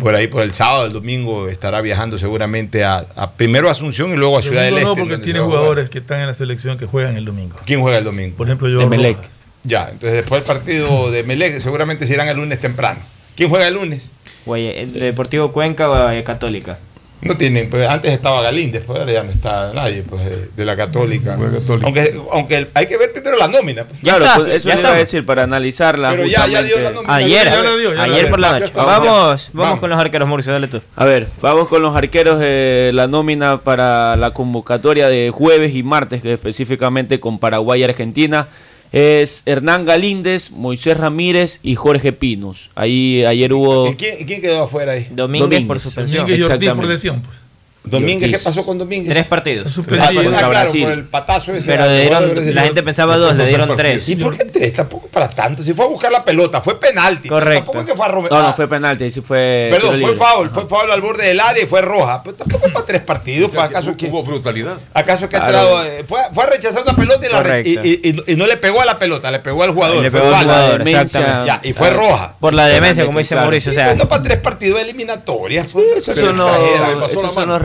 por 0.00 0.14
ahí 0.14 0.26
por 0.26 0.42
el 0.42 0.52
sábado, 0.52 0.86
el 0.86 0.92
domingo 0.92 1.48
estará 1.48 1.80
viajando 1.80 2.18
seguramente 2.18 2.84
a, 2.84 3.04
a 3.16 3.30
primero 3.32 3.68
a 3.68 3.72
Asunción 3.72 4.12
y 4.12 4.16
luego 4.16 4.38
a 4.38 4.42
Ciudad 4.42 4.62
del 4.62 4.74
Este. 4.74 4.84
no, 4.86 4.96
porque 4.96 5.18
tiene 5.18 5.40
jugadores 5.40 5.88
que 5.90 5.98
están 5.98 6.20
en 6.20 6.26
la 6.26 6.34
selección 6.34 6.78
que 6.78 6.86
juegan 6.86 7.16
el 7.16 7.24
domingo. 7.24 7.56
¿Quién 7.64 7.80
juega 7.80 7.98
el 7.98 8.04
domingo? 8.04 8.36
Por 8.36 8.46
ejemplo, 8.48 8.68
yo. 8.68 8.80
Emelec. 8.80 9.18
Ya, 9.62 9.88
entonces 9.90 10.14
después 10.14 10.44
del 10.44 10.56
partido 10.56 11.10
de 11.10 11.22
Melec 11.22 11.58
seguramente 11.60 12.06
se 12.06 12.12
irán 12.14 12.28
el 12.28 12.36
lunes 12.36 12.60
temprano. 12.60 13.00
¿Quién 13.36 13.48
juega 13.48 13.66
el 13.68 13.74
lunes? 13.74 14.08
Guay- 14.44 14.72
el 14.76 14.92
Deportivo 14.92 15.52
Cuenca 15.52 15.88
o 15.88 16.10
eh, 16.10 16.22
Católica. 16.22 16.78
No 17.24 17.36
tienen, 17.36 17.70
pues 17.70 17.88
antes 17.88 18.12
estaba 18.12 18.42
Galíndez, 18.42 18.82
pues 18.86 18.98
ahora 18.98 19.12
ya 19.12 19.22
no 19.22 19.30
está 19.30 19.72
nadie 19.74 20.02
pues, 20.02 20.24
de, 20.24 20.48
de 20.54 20.64
la 20.64 20.76
Católica. 20.76 21.36
Aunque, 21.82 22.20
aunque 22.32 22.56
el- 22.56 22.68
hay 22.74 22.86
que 22.86 22.96
ver 22.98 23.12
primero 23.12 23.36
la 23.36 23.48
nómina. 23.48 23.84
pues. 23.84 24.00
Claro, 24.00 24.26
pues 24.36 24.48
eso 24.52 24.68
le 24.68 24.80
iba 24.80 24.90
a 24.90 24.94
decir 24.94 25.24
para 25.24 25.42
analizarla. 25.44 26.10
Pero 26.10 26.26
ya- 26.26 26.46
ya 26.46 26.62
dio 26.62 26.78
la 26.80 26.90
nómina. 26.90 27.14
Ayer, 27.14 27.44
ya 27.46 27.62
la 27.62 27.76
dio, 27.76 27.94
ya 27.94 28.02
ayer 28.02 28.30
por 28.30 28.38
la 28.40 28.58
noche. 28.58 28.72
Vamos, 28.74 29.06
vamos, 29.06 29.50
Vamos. 29.52 29.80
con 29.80 29.90
los 29.90 29.98
arqueros, 29.98 30.28
Murcio, 30.28 30.52
dale 30.52 30.68
tú. 30.68 30.80
A 30.96 31.04
ver, 31.04 31.26
vamos 31.40 31.68
con 31.68 31.80
los 31.82 31.96
arqueros 31.96 32.38
de 32.38 32.90
la 32.94 33.08
nómina 33.08 33.60
para 33.60 34.16
la 34.16 34.32
convocatoria 34.32 35.08
de 35.08 35.30
jueves 35.30 35.74
y 35.74 35.82
martes, 35.82 36.22
que 36.22 36.32
específicamente 36.34 37.20
con 37.20 37.38
Paraguay 37.38 37.80
y 37.80 37.84
Argentina. 37.84 38.48
Es 38.92 39.42
Hernán 39.46 39.84
Galíndez, 39.84 40.50
Moisés 40.50 40.96
Ramírez 40.96 41.58
y 41.62 41.74
Jorge 41.74 42.12
Pinos. 42.12 42.70
Ahí 42.74 43.24
ayer 43.24 43.52
hubo. 43.52 43.90
¿Y 43.90 43.96
quién, 43.96 44.24
quién 44.26 44.40
quedó 44.40 44.62
afuera 44.62 44.92
ahí? 44.92 45.08
Domínguez, 45.10 45.62
por 45.64 45.80
suspensión. 45.80 46.22
Domínguez 46.24 46.48
y 46.48 46.52
Ortiz 46.52 46.70
por 46.70 46.84
lesión. 46.86 47.20
pues. 47.22 47.43
Domínguez, 47.86 48.30
¿qué 48.32 48.38
pasó 48.38 48.64
con 48.64 48.78
Domínguez? 48.78 49.12
Tres 49.12 49.26
partidos. 49.26 49.78
Ah, 49.78 49.82
Tres 49.86 50.00
ah, 50.02 50.10
claro, 50.10 50.48
Brasil. 50.48 50.82
por 50.84 50.92
el 50.92 51.04
patazo 51.04 51.52
ese. 51.52 51.70
Pero 51.70 51.84
al 51.84 51.90
le 51.90 52.00
dieron- 52.02 52.54
la 52.54 52.62
gente 52.62 52.82
pensaba 52.82 53.16
dos, 53.18 53.36
le 53.36 53.46
dieron 53.46 53.76
tres. 53.76 54.08
¿Y 54.08 54.16
por 54.16 54.36
qué 54.36 54.44
tres? 54.46 54.72
Tampoco 54.72 55.06
para 55.08 55.28
tanto. 55.28 55.62
Si 55.62 55.74
fue 55.74 55.84
a 55.84 55.88
buscar 55.88 56.10
la 56.10 56.24
pelota, 56.24 56.62
fue 56.62 56.80
penalti. 56.80 57.28
Correcto. 57.28 57.64
Tampoco 57.72 57.80
es 57.80 57.86
que 57.86 57.94
fue 57.94 58.06
a 58.06 58.08
Rome- 58.08 58.28
No, 58.30 58.36
ah, 58.38 58.42
no 58.48 58.54
fue 58.54 58.68
penalti, 58.68 59.10
sí 59.10 59.20
fue. 59.20 59.68
Perdón, 59.70 60.00
fue 60.00 60.14
foul, 60.14 60.50
fue 60.50 60.66
foul 60.66 60.90
al 60.90 61.00
borde 61.02 61.26
del 61.26 61.38
área 61.40 61.62
y 61.62 61.66
fue 61.66 61.82
roja. 61.82 62.22
Pero 62.24 62.36
tampoco 62.36 62.68
para 62.72 62.86
tres 62.86 63.02
partidos. 63.02 63.50
pues, 63.52 63.62
¿Acaso 63.62 63.94
que, 63.96 64.06
Hubo 64.06 64.22
brutalidad. 64.22 64.78
¿Acaso 64.94 65.28
que 65.28 65.36
ha 65.36 65.40
entrado, 65.40 65.84
eh, 65.84 66.04
fue, 66.08 66.20
a- 66.22 66.30
fue 66.32 66.44
a 66.44 66.46
rechazar 66.46 66.82
una 66.84 66.96
pelota 66.96 67.26
y, 67.26 67.30
la 67.32 67.42
re- 67.42 67.60
y, 67.64 67.74
Correcto. 67.76 67.86
y- 68.08 68.10
y- 68.30 68.32
y 68.32 68.36
no 68.36 68.46
le 68.46 68.56
pegó 68.56 68.80
a 68.80 68.86
la 68.86 68.98
pelota, 68.98 69.30
le 69.30 69.40
pegó 69.40 69.62
al 69.62 69.72
jugador. 69.72 70.02
Le 70.02 70.10
fue 70.10 70.20
pegó 70.20 70.34
al 70.34 70.38
falta. 70.46 70.54
jugador, 70.54 70.88
exactamente. 70.88 71.46
Ya, 71.46 71.60
y 71.62 71.72
fue 71.74 71.88
Ah, 71.88 71.90
roja. 71.90 72.34
Por 72.40 72.54
la 72.54 72.66
demencia, 72.66 73.04
como 73.04 73.18
dice 73.18 73.34
Mauricio. 73.34 73.72
O 73.72 73.74
sea, 73.74 73.94
no 73.94 74.08
para 74.08 74.22
tres 74.22 74.38
partidos 74.38 74.80
eliminatorias. 74.80 75.66
Pues, 75.72 75.90
eso 75.92 76.12
Esos 76.12 76.14
se 76.14 76.32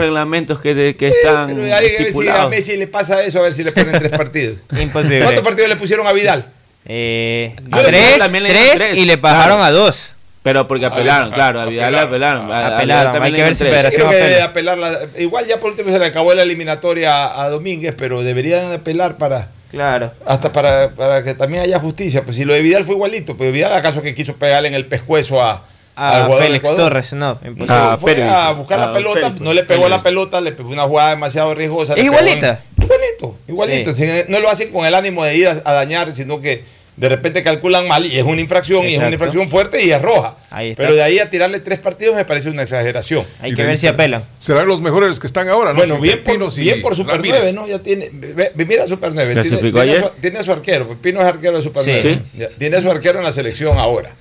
reglamentos 0.10 0.60
que, 0.60 0.96
que 0.98 1.08
están 1.08 1.56
Pero 1.56 1.76
hay 1.76 1.96
que 1.96 2.04
ver 2.04 2.14
si 2.14 2.28
a. 2.28 2.48
Messi 2.48 2.78
le 2.78 2.88
pasa 2.88 3.24
eso, 3.24 3.40
a 3.40 3.44
ver 3.44 3.54
si 3.54 3.64
le 3.64 3.72
ponen 3.72 3.98
tres 4.00 4.12
partidos. 4.18 4.58
Imposible. 4.80 5.22
¿Cuántos 5.24 5.44
partidos 5.46 5.70
le 5.70 5.76
pusieron 5.76 6.06
a 6.08 6.14
Vidal? 6.14 6.46
eh, 6.86 7.56
A 7.72 7.84
tres, 7.84 8.18
también 8.18 8.44
le 8.44 8.50
dieron 8.50 8.68
tres, 8.76 8.90
tres, 8.90 8.98
y 8.98 9.06
le 9.06 9.16
bajaron 9.18 9.58
claro. 9.60 9.64
a 9.64 9.72
dos. 9.72 10.16
Pero 10.42 10.68
porque 10.68 10.86
apelaron, 10.86 11.32
claro, 11.32 11.60
a 11.60 11.66
Vidal 11.66 11.92
le 11.92 12.00
apelaron. 12.00 12.52
a- 12.52 12.78
Apelaron, 12.78 13.12
también 13.12 13.36
hay 13.36 13.40
que 13.42 13.44
ver 13.46 13.56
si 13.56 13.64
tres. 13.66 13.74
Federación 13.76 14.42
apela. 14.42 14.76
la- 14.76 15.00
igual 15.18 15.46
ya 15.46 15.58
por 15.60 15.72
último 15.72 15.92
se 15.92 16.00
le 16.00 16.06
acabó 16.06 16.34
la 16.34 16.44
eliminatoria 16.44 17.42
a 17.42 17.50
Domínguez, 17.50 17.94
pero 17.98 18.24
deberían 18.24 18.72
apelar 18.72 19.18
para 19.18 19.50
Claro. 19.70 20.12
hasta 20.26 20.52
para, 20.52 20.90
para 20.92 21.24
que 21.24 21.36
también 21.36 21.62
haya 21.64 21.78
justicia. 21.80 22.24
Pues 22.24 22.38
si 22.38 22.46
lo 22.46 22.54
de 22.54 22.62
Vidal 22.62 22.86
fue 22.86 22.96
igualito, 22.96 23.36
pues 23.38 23.52
Vidal 23.54 23.74
acaso 23.74 24.02
que 24.02 24.16
quiso 24.16 24.36
pegarle 24.38 24.70
en 24.70 24.74
el 24.74 24.86
pescuezo 24.88 25.44
a, 25.44 25.64
A 26.00 26.30
Félix. 26.38 26.64
Torres, 26.76 27.14
no, 27.14 27.32
imposible. 27.44 27.66
No, 27.68 27.74
Ah, 27.74 27.98
fue 28.00 28.14
Pérez. 28.16 28.30
a 28.32 28.52
buscar 28.52 28.80
Ah, 28.80 28.86
la 28.88 28.94
pelota, 28.94 29.20
Félix. 29.22 29.42
no 29.42 29.54
le 29.54 29.64
pegó 29.64 29.84
Félix. 29.84 29.98
la 29.98 30.04
pelota, 30.04 30.42
le 30.42 30.52
pegó 30.54 30.70
una 30.70 30.84
jugada 30.84 31.10
demasiado 31.12 31.54
riesgosa. 31.54 31.94
¿Es 31.94 32.00
en- 32.00 32.06
igualita? 32.06 32.62
Igualito, 32.82 33.38
igualito. 33.48 33.92
Sí. 33.94 34.06
No 34.30 34.40
lo 34.40 34.50
hacen 34.50 34.72
con 34.72 34.86
el 34.86 34.96
ánimo 34.96 35.24
de 35.24 35.36
ir 35.36 35.48
a, 35.48 35.62
a 35.66 35.74
dañar, 35.74 36.12
sino 36.14 36.40
que 36.42 36.64
de 36.96 37.08
repente 37.08 37.44
calculan 37.44 37.88
mal 37.88 38.06
y 38.06 38.18
es 38.18 38.24
una 38.26 38.42
infracción 38.42 38.86
y 38.86 38.94
es 38.96 39.00
una 39.00 39.10
infracción 39.10 39.50
fuerte 39.50 39.82
y 39.86 39.90
es 39.92 40.02
roja. 40.02 40.36
Ahí 40.50 40.72
está. 40.72 40.84
Pero 40.84 40.96
de 40.96 41.02
ahí 41.04 41.18
a 41.20 41.30
tirarle 41.30 41.60
tres 41.62 41.80
partidos 41.80 42.14
me 42.16 42.26
parece 42.26 42.50
una 42.50 42.64
exageración. 42.64 43.26
Hay 43.40 43.56
que 43.56 43.64
ver 43.64 43.78
si 43.78 43.88
apelan. 43.88 44.22
Serán 44.38 44.68
los 44.68 44.82
mejores 44.82 45.18
que 45.20 45.28
están 45.28 45.48
ahora, 45.48 45.72
¿no? 45.72 45.78
Bueno, 45.78 45.96
Sí, 45.96 46.02
bien 46.02 46.24
por, 46.26 46.54
bien 46.56 46.82
por 46.82 46.96
Super 46.98 47.16
Ramírez. 47.16 47.40
9, 47.42 47.54
¿no? 47.54 47.68
Ya 47.68 47.80
tiene, 47.80 48.10
mira 48.56 48.86
Super 48.86 49.14
9. 49.14 49.34
Tiene, 49.34 49.48
¿Clasificó 49.50 49.82
tiene 49.82 50.00
su, 50.02 50.10
tiene 50.20 50.40
a 50.40 50.44
su 50.44 50.52
arquero, 50.52 50.88
pues 50.88 51.00
Pino 51.00 51.22
es 51.22 51.26
arquero 51.28 51.56
de 51.56 51.64
Super 51.64 51.84
Sí. 51.86 51.92
9. 51.92 52.02
Sí. 52.16 52.22
Ya, 52.38 52.50
Tiene 52.58 52.78
a 52.78 52.82
su 52.82 52.92
arquero 52.92 53.20
en 53.20 53.24
la 53.26 53.32
selección 53.32 53.78
ahora. 53.80 54.12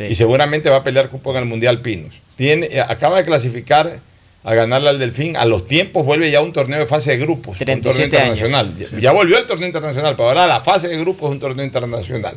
Sí. 0.00 0.06
Y 0.12 0.14
seguramente 0.14 0.70
va 0.70 0.76
a 0.78 0.84
pelear 0.84 1.08
cupo 1.08 1.30
en 1.32 1.36
el 1.38 1.44
Mundial 1.44 1.80
Pinos. 1.80 2.20
Tiene, 2.36 2.66
eh, 2.72 2.80
acaba 2.80 3.18
de 3.18 3.24
clasificar 3.24 4.00
a 4.42 4.54
ganarle 4.54 4.88
al 4.88 4.98
Delfín. 4.98 5.36
A 5.36 5.44
los 5.44 5.66
tiempos 5.68 6.06
vuelve 6.06 6.30
ya 6.30 6.40
un 6.40 6.52
torneo 6.54 6.78
de 6.78 6.86
fase 6.86 7.10
de 7.10 7.18
grupos. 7.18 7.60
Un 7.60 7.66
torneo 7.66 7.82
37 7.82 8.16
años. 8.16 8.38
internacional. 8.40 8.74
Ya, 8.92 8.98
ya 8.98 9.12
volvió 9.12 9.36
el 9.38 9.44
torneo 9.46 9.66
internacional, 9.66 10.14
pero 10.16 10.28
ahora 10.30 10.46
la 10.46 10.60
fase 10.60 10.88
de 10.88 10.98
grupos 10.98 11.28
es 11.28 11.32
un 11.32 11.40
torneo 11.40 11.64
internacional. 11.66 12.34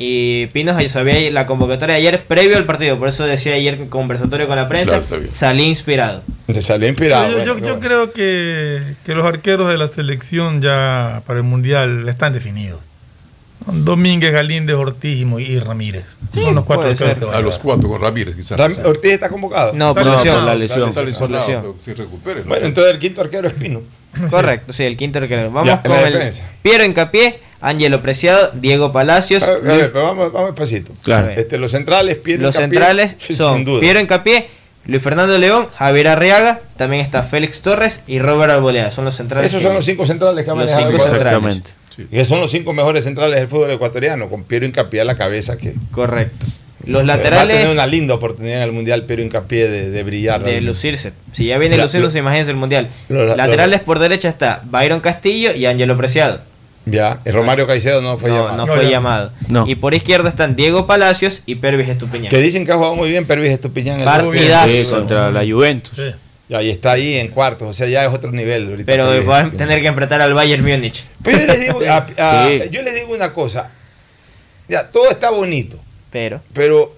Y 0.00 0.46
Pinos 0.48 0.80
yo 0.80 0.88
sabía 0.88 1.28
la 1.32 1.44
convocatoria 1.46 1.94
de 1.96 2.00
ayer 2.02 2.22
previo 2.22 2.56
al 2.56 2.66
partido, 2.66 2.96
por 2.98 3.08
eso 3.08 3.24
decía 3.24 3.54
ayer 3.54 3.74
en 3.74 3.88
conversatorio 3.88 4.46
con 4.46 4.54
la 4.54 4.68
prensa, 4.68 5.00
Claro, 5.00 5.26
salí 5.26 5.64
inspirado. 5.64 6.22
Se 6.52 6.62
salió 6.62 6.86
inspirado. 6.88 7.24
yo 7.24 7.30
yo- 7.30 7.52
bueno, 7.54 7.66
yo 7.66 7.74
bueno. 7.76 7.80
creo 7.80 8.12
que, 8.12 8.80
que 9.04 9.14
los 9.14 9.24
arqueros 9.24 9.68
de 9.70 9.76
la 9.76 9.88
selección 9.88 10.62
ya 10.62 11.22
para 11.26 11.38
el 11.38 11.44
Mundial 11.44 12.08
están 12.08 12.32
definidos. 12.32 12.78
Domínguez, 13.66 14.32
Galíndez, 14.32 14.76
Ortiz 14.76 15.26
y 15.38 15.58
Ramírez. 15.60 16.04
Son 16.32 16.54
los 16.54 16.64
cuatro 16.64 16.94
que 16.94 17.04
van 17.04 17.34
A 17.34 17.38
a 17.38 17.40
los 17.40 17.58
cuatro 17.58 17.88
con 17.88 18.00
Ramírez, 18.00 18.34
quizás. 18.36 18.58
Ram- 18.58 18.78
Ortiz 18.86 19.12
está 19.12 19.28
convocado. 19.28 19.72
No, 19.74 19.94
por 19.94 20.04
No, 20.06 20.14
lesión. 20.14 20.36
la 20.36 20.40
Está- 20.52 20.54
lesión. 20.54 20.88
Está 20.88 21.02
lesionado, 21.02 21.46
lesión. 21.46 21.74
si 21.78 21.92
recupere. 21.94 22.40
¿no? 22.40 22.46
Bueno, 22.46 22.66
entonces 22.66 22.92
el 22.94 22.98
quinto 22.98 23.20
arquero 23.20 23.48
es 23.48 23.54
Pino. 23.54 23.82
Correcto, 24.30 24.72
sí, 24.72 24.84
el 24.84 24.96
quinto 24.96 25.18
arquero. 25.18 25.50
Vamos 25.50 25.66
Ya, 25.68 25.82
con 25.82 25.92
la 25.92 26.08
el. 26.08 26.32
Piero 26.62 26.82
Encapié, 26.84 27.38
Ángelo 27.60 28.00
Preciado, 28.00 28.50
Diego 28.54 28.90
Palacios. 28.92 29.42
A 29.42 29.58
ver, 29.58 29.70
a 29.70 29.76
ver, 29.76 29.92
pero 29.92 30.04
vamos, 30.04 30.32
vamos 30.32 30.50
despacito. 30.50 30.92
Claro. 31.02 31.28
Este, 31.30 31.58
los 31.58 31.70
centrales, 31.72 32.16
Piero 32.16 32.42
Los 32.42 32.54
Hincapié, 32.56 32.78
centrales 32.78 33.16
sí, 33.18 33.34
son 33.34 33.56
sin 33.56 33.64
duda. 33.66 33.80
Piero 33.80 33.98
Encapié, 34.00 34.48
Luis 34.86 35.02
Fernando 35.02 35.36
León, 35.36 35.68
Javier 35.76 36.08
Arriaga, 36.08 36.60
también 36.78 37.02
está 37.02 37.22
Félix 37.22 37.60
Torres 37.60 38.02
y 38.06 38.18
Robert 38.18 38.50
Arboleda. 38.52 38.90
Son 38.90 39.04
los 39.04 39.14
centrales. 39.14 39.50
Esos 39.50 39.60
que- 39.60 39.66
son 39.66 39.74
los 39.74 39.84
cinco 39.84 40.06
centrales 40.06 40.44
que 40.44 40.50
ha 40.50 40.54
Los 40.54 40.64
manejado 40.64 40.82
cinco 40.90 41.04
Ecuador. 41.04 41.18
centrales. 41.18 41.74
Y 41.98 42.04
que 42.04 42.24
son 42.24 42.40
los 42.40 42.50
cinco 42.50 42.72
mejores 42.72 43.04
centrales 43.04 43.38
del 43.38 43.48
fútbol 43.48 43.70
ecuatoriano, 43.72 44.28
con 44.28 44.44
Piero 44.44 44.64
Hincapié 44.66 45.00
a 45.00 45.04
la 45.04 45.16
cabeza 45.16 45.56
que 45.58 45.74
Correcto. 45.90 46.46
Los 46.86 47.00
Va 47.00 47.02
a 47.02 47.16
laterales 47.16 47.56
tener 47.56 47.72
una 47.72 47.86
linda 47.86 48.14
oportunidad 48.14 48.58
en 48.58 48.62
el 48.62 48.72
Mundial, 48.72 49.04
pero 49.06 49.20
hincapié 49.20 49.68
de, 49.68 49.90
de 49.90 50.02
brillar. 50.04 50.38
de 50.40 50.44
realmente. 50.46 50.70
lucirse. 50.70 51.12
Si 51.32 51.46
ya 51.46 51.58
viene 51.58 51.76
luciéndose, 51.76 52.18
imagínense 52.20 52.50
el 52.52 52.56
mundial. 52.56 52.88
laterales 53.08 53.80
por 53.80 53.98
derecha 53.98 54.28
está 54.28 54.62
Byron 54.64 55.00
Castillo 55.00 55.52
y 55.54 55.66
Angelo 55.66 55.96
Preciado. 55.98 56.40
Ya, 56.86 57.20
el 57.26 57.34
Romario 57.34 57.66
Caicedo 57.66 58.00
no 58.00 58.16
fue 58.16 58.30
no, 58.30 58.36
llamado. 58.36 58.56
no 58.56 58.66
fue 58.74 58.88
llamado. 58.88 59.32
Y 59.66 59.74
por 59.74 59.92
izquierda 59.92 60.30
están 60.30 60.56
Diego 60.56 60.86
Palacios 60.86 61.42
y 61.44 61.56
Pervis 61.56 61.88
Estupiñán. 61.90 62.30
Que 62.30 62.38
dicen 62.38 62.64
que 62.64 62.72
ha 62.72 62.76
jugado 62.76 62.94
muy 62.94 63.10
bien 63.10 63.26
Pervis 63.26 63.50
Estupiñán. 63.50 63.98
el 63.98 64.04
Partidazo. 64.06 64.68
Sí, 64.68 64.86
contra 64.90 65.30
la 65.30 65.40
Juventus. 65.40 66.00
Y 66.48 66.54
ahí 66.54 66.70
está 66.70 66.92
ahí 66.92 67.16
en 67.16 67.28
cuartos, 67.28 67.68
o 67.68 67.72
sea, 67.74 67.86
ya 67.88 68.04
es 68.04 68.12
otro 68.12 68.30
nivel. 68.32 68.70
ahorita 68.70 68.86
Pero 68.90 69.24
van 69.26 69.46
a 69.46 69.50
tener 69.50 69.80
que 69.82 69.86
enfrentar 69.88 70.20
al 70.22 70.32
Bayern 70.32 70.62
Múnich. 70.64 71.04
Pero 71.22 71.38
yo 71.40 71.46
les 71.46 71.60
digo, 71.60 71.80
a- 71.88 72.06
a- 72.16 72.48
Sí. 72.48 72.62
yo 72.70 72.82
les 72.82 72.94
digo 72.94 73.12
una 73.14 73.32
cosa. 73.32 73.70
Ya, 74.68 74.88
todo 74.88 75.10
está 75.10 75.30
bonito. 75.30 75.78
Pero. 76.10 76.40
Pero 76.54 76.96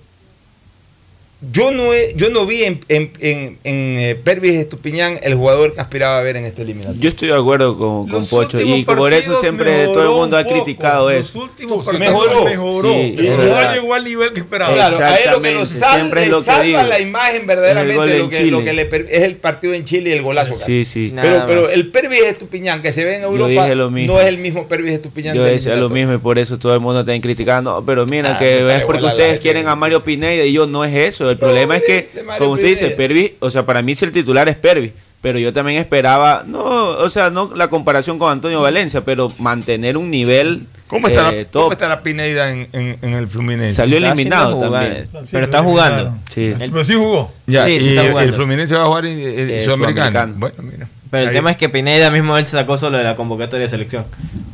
yo 1.52 1.70
no, 1.70 1.94
he- 1.94 2.12
yo 2.16 2.28
no 2.28 2.44
vi 2.44 2.64
en, 2.64 2.80
en, 2.88 3.10
en, 3.20 3.58
en, 3.64 3.98
eh, 3.98 4.14
Pervis 4.22 4.56
Estupiñán 4.56 5.18
el 5.22 5.34
jugador 5.34 5.72
que 5.72 5.80
aspiraba 5.80 6.18
a 6.18 6.22
ver 6.22 6.36
en 6.36 6.44
este 6.44 6.62
eliminatorio. 6.62 7.00
Yo 7.00 7.08
estoy 7.08 7.28
de 7.28 7.34
acuerdo 7.34 7.78
con, 7.78 8.08
con 8.08 8.26
Pocho 8.26 8.60
y 8.60 8.84
por 8.84 9.12
eso 9.14 9.38
siempre 9.40 9.86
todo 9.88 10.02
el 10.02 10.10
mundo 10.10 10.36
ha 10.36 10.44
poco. 10.44 10.62
criticado 10.64 11.10
Los 11.10 11.30
eso. 11.30 11.38
últimos 11.40 11.92
mejoró. 11.94 12.44
mejoró. 12.44 12.92
Sí, 12.92 13.16
y 13.18 13.22
no 13.30 13.72
llegó 13.72 13.94
al 13.94 14.04
nivel 14.04 14.32
que 14.34 14.40
esperaba. 14.40 14.74
Claro, 14.74 14.98
a 14.98 15.14
él 15.16 15.30
lo 15.30 15.40
que 15.40 15.52
nos 15.54 15.68
sal- 15.70 15.94
siempre 16.00 16.22
es 16.22 16.26
le 16.28 16.32
lo 16.32 16.38
que 16.40 16.44
salva 16.44 16.62
digo. 16.64 16.82
la 16.82 17.00
imagen 17.00 17.46
verdaderamente 17.46 18.18
lo 18.18 18.28
que, 18.28 18.44
lo 18.46 18.62
que 18.64 18.72
le 18.74 18.84
per- 18.84 19.06
es 19.10 19.22
el 19.22 19.36
partido 19.36 19.72
en 19.72 19.84
Chile 19.86 20.10
y 20.10 20.12
el 20.12 20.22
golazo. 20.22 20.52
que 20.54 20.60
Sí, 20.60 20.84
sí. 20.84 21.12
Pero, 21.20 21.44
pero 21.46 21.70
el 21.70 21.88
Pervis 21.90 22.20
Estupiñán 22.24 22.82
que 22.82 22.92
se 22.92 23.02
ve 23.04 23.16
en 23.16 23.22
Europa 23.22 23.48
dije 23.48 23.74
lo 23.74 23.90
mismo. 23.90 24.12
no 24.14 24.20
es 24.20 24.26
el 24.28 24.36
mismo 24.36 24.68
Pervis 24.68 24.92
Estupiñán. 24.92 25.34
Yo 25.34 25.42
decía 25.44 25.74
lo 25.76 25.88
mismo 25.88 26.12
y 26.14 26.18
por 26.18 26.38
eso 26.38 26.58
todo 26.58 26.74
el 26.74 26.80
mundo 26.80 27.00
está 27.00 27.18
criticando. 27.20 27.70
No, 27.80 27.84
pero 27.86 28.04
mira, 28.06 28.34
Ah, 28.34 28.38
que 28.38 28.76
es 28.76 28.82
porque 28.82 29.04
ustedes 29.04 29.40
quieren 29.40 29.68
a 29.68 29.74
Mario 29.76 30.04
Pineda 30.04 30.44
y 30.44 30.52
yo 30.52 30.66
no 30.66 30.84
es 30.84 30.94
eso. 30.94 31.29
El 31.30 31.38
problema 31.38 31.76
es 31.76 31.82
que, 31.82 32.08
como 32.38 32.52
usted 32.52 32.68
dice. 32.68 32.90
Pervis, 32.90 33.32
o 33.40 33.50
sea, 33.50 33.64
para 33.64 33.82
mí 33.82 33.94
si 33.94 34.04
el 34.04 34.12
titular 34.12 34.48
es 34.48 34.56
Pervis, 34.56 34.92
pero 35.20 35.38
yo 35.38 35.52
también 35.52 35.78
esperaba, 35.78 36.44
no, 36.46 36.60
o 36.64 37.10
sea, 37.10 37.30
no 37.30 37.50
la 37.54 37.68
comparación 37.68 38.18
con 38.18 38.32
Antonio 38.32 38.60
Valencia, 38.62 39.04
pero 39.04 39.28
mantener 39.38 39.96
un 39.96 40.10
nivel 40.10 40.66
¿Cómo 40.86 41.06
estará, 41.06 41.32
eh, 41.32 41.46
¿Cómo 41.52 41.70
estará 41.70 42.02
Pineda 42.02 42.50
en, 42.50 42.66
en- 42.72 42.98
en 43.00 43.12
el 43.14 43.28
Fluminense? 43.28 43.74
Salió 43.74 43.98
eliminado 43.98 44.58
también. 44.58 45.06
Pero 45.30 45.44
está 45.44 45.62
jugando. 45.62 46.16
Sí. 46.28 46.52
Pero 46.58 46.82
sí 46.82 46.94
jugó. 46.94 47.32
Ya, 47.46 47.64
Sí, 47.66 47.78
sí 47.78 47.86
y 47.86 47.96
está 47.98 48.22
el. 48.24 48.32
Fluminense 48.34 48.74
va 48.74 48.82
a 48.82 48.86
jugar 48.86 49.06
en, 49.06 49.18
en 49.20 49.50
Eh, 49.50 49.60
Sudamericano. 49.60 50.10
Sudamericano. 50.10 50.34
Bueno, 50.38 50.56
mira. 50.62 50.88
Pero 51.10 51.24
el 51.24 51.28
Ahí- 51.30 51.34
tema 51.34 51.50
es 51.50 51.56
que 51.56 51.68
Pineda 51.68 52.10
mismo 52.10 52.36
él 52.38 52.44
se 52.46 52.52
sacó 52.52 52.78
solo 52.78 52.96
de 52.98 53.04
la 53.04 53.16
convocatoria 53.16 53.64
de 53.64 53.68
selección 53.68 54.04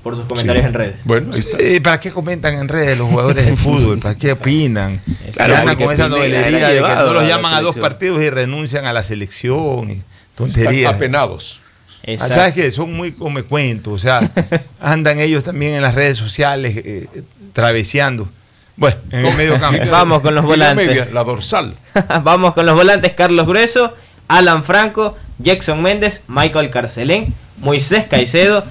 por 0.03 0.17
sus 0.17 0.27
comentarios 0.27 0.63
Sí. 0.65 0.69
en 0.69 0.75
redes. 0.75 0.97
Bueno, 1.05 1.31
eh, 1.59 1.81
¿para 1.83 2.01
qué 2.01 2.11
comentan 2.11 2.55
en 2.55 2.69
redes 2.69 2.97
los 2.97 3.09
jugadores 3.11 3.45
de 3.45 3.57
fútbol? 3.57 3.99
¿Para 3.99 4.15
qué 4.15 4.33
opinan? 4.33 5.01
Claro, 5.35 5.57
andan 5.57 5.77
con 5.77 5.93
esa 5.93 6.09
novelería 6.09 6.69
de 6.69 6.77
que 6.77 6.81
no 6.81 7.13
los 7.13 7.29
llaman 7.29 7.55
a 7.55 7.61
dos 7.61 7.77
partidos 7.77 8.23
y 8.23 8.31
renuncian 8.31 8.87
a 8.87 8.93
la 8.95 9.03
selección. 9.03 9.91
Y 9.91 10.03
tonterías. 10.35 10.75
Están 10.77 10.95
apenados. 10.95 11.61
Ah, 11.63 12.13
Exacto. 12.13 12.35
¿Sabes 12.35 12.55
qué? 12.55 12.71
Son 12.71 12.93
muy 12.93 13.13
come 13.13 13.43
cuentos. 13.43 13.93
O 13.93 13.99
sea, 13.99 14.21
andan 14.81 15.19
ellos 15.21 15.45
también 15.45 15.75
en 15.75 15.83
las 15.83 15.95
redes 15.95 16.17
sociales 16.17 16.75
eh, 16.77 17.07
traveseando. 17.53 18.29
Bueno, 18.77 18.97
en 19.11 19.27
el 19.27 19.35
medio 19.37 19.59
campo. 19.59 19.83
Vamos 19.91 20.23
con 20.23 20.35
los 20.35 20.45
volantes. 20.45 20.87
media, 20.89 21.09
la 21.13 21.25
dorsal. 21.25 21.75
Vamos 22.23 22.55
con 22.55 22.65
los 22.67 22.75
volantes 22.75 23.13
Carlos 23.13 23.47
Grueso, 23.47 23.93
Alan 24.29 24.63
Franco, 24.65 25.17
Jackson 25.39 25.83
Méndez, 25.83 26.23
Michael 26.29 26.71
Carcelén, 26.71 27.35
Moisés 27.59 28.05
Caicedo 28.09 28.65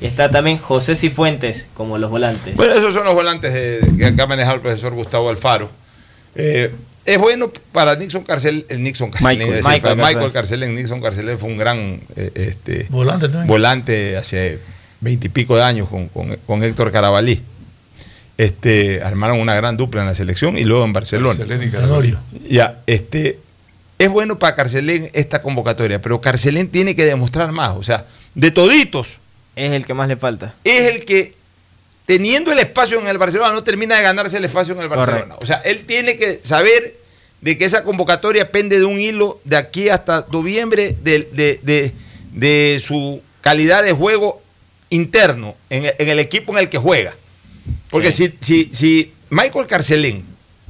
y 0.00 0.06
está 0.06 0.30
también 0.30 0.58
José 0.58 0.96
Cifuentes 0.96 1.66
como 1.74 1.98
los 1.98 2.10
volantes. 2.10 2.56
Bueno, 2.56 2.74
esos 2.74 2.94
son 2.94 3.04
los 3.04 3.14
volantes 3.14 3.52
de- 3.52 3.80
que 3.98 4.06
acá 4.06 4.24
ha 4.24 4.26
manejado 4.26 4.56
el 4.56 4.60
profesor 4.62 4.92
Gustavo 4.94 5.30
Alfaro. 5.30 5.70
Eh, 6.34 6.72
es 7.04 7.18
bueno 7.18 7.52
para 7.72 7.96
Nixon 7.96 8.22
Carcel, 8.22 8.64
el 8.68 8.82
Nixon 8.82 9.10
Carcelén, 9.10 9.38
Michael. 9.38 9.58
es 9.58 9.64
decir, 9.64 9.70
Michael 9.80 9.96
para 9.98 10.08
Michael 10.08 10.32
Carcelén. 10.32 10.70
Carcelén. 10.70 10.74
Nixon 10.76 11.00
Carcelén 11.02 11.38
fue 11.38 11.48
un 11.50 11.56
gran 11.58 12.00
eh, 12.16 12.30
este, 12.34 12.86
Volante 12.90 13.26
también. 13.28 13.46
volante 13.48 14.16
hace 14.16 14.58
veintipico 15.00 15.56
de 15.56 15.62
años 15.64 15.88
con, 15.88 16.08
con- 16.08 16.36
con 16.46 16.62
Héctor 16.62 16.92
Carabalí. 16.92 17.42
Este, 18.38 19.02
armaron 19.02 19.38
una 19.40 19.54
gran 19.54 19.76
dupla 19.76 20.00
en 20.00 20.06
la 20.06 20.14
selección 20.14 20.56
y 20.56 20.64
luego 20.64 20.84
en 20.84 20.92
Barcelona. 20.92 21.44
Y. 22.48 22.54
Ya, 22.54 22.80
este, 22.86 23.38
es 24.04 24.10
bueno 24.10 24.38
para 24.38 24.54
Carcelén 24.54 25.10
esta 25.12 25.42
convocatoria, 25.42 26.00
pero 26.00 26.20
Carcelén 26.20 26.68
tiene 26.68 26.94
que 26.96 27.04
demostrar 27.04 27.52
más. 27.52 27.76
O 27.76 27.82
sea, 27.82 28.06
de 28.34 28.50
toditos, 28.50 29.18
Es 29.56 29.72
el 29.72 29.84
que 29.86 29.94
más 29.94 30.08
le 30.08 30.16
falta. 30.16 30.54
es 30.64 30.90
el 30.92 31.04
que, 31.04 31.34
teniendo 32.06 32.52
el 32.52 32.58
espacio 32.58 32.98
en 33.00 33.06
el 33.06 33.18
Barcelona, 33.18 33.52
no 33.52 33.62
termina 33.64 33.96
de 33.96 34.02
ganarse 34.02 34.36
el 34.38 34.44
espacio 34.44 34.74
en 34.74 34.80
el 34.80 34.88
Barcelona. 34.88 35.20
Correcto. 35.22 35.38
O 35.42 35.46
sea, 35.46 35.56
él 35.58 35.84
tiene 35.86 36.16
que 36.16 36.40
saber 36.42 36.96
de 37.40 37.58
que 37.58 37.64
esa 37.64 37.82
convocatoria 37.84 38.50
pende 38.52 38.78
de 38.78 38.84
un 38.84 39.00
hilo 39.00 39.40
de 39.44 39.56
aquí 39.56 39.88
hasta 39.88 40.26
noviembre 40.30 40.96
de, 41.02 41.28
de- 41.32 41.60
de- 41.62 41.92
de 42.32 42.80
su 42.80 43.20
calidad 43.40 43.82
de 43.82 43.92
juego 43.92 44.40
interno 44.90 45.54
en, 45.70 45.84
el- 45.86 45.94
en 45.98 46.08
el 46.08 46.18
equipo 46.18 46.52
en 46.52 46.58
el 46.58 46.68
que 46.68 46.78
juega. 46.78 47.14
Porque 47.90 48.10
si, 48.12 48.32
si, 48.40 48.68
si 48.72 49.12
Michael 49.30 49.66
Carcelén 49.66 50.24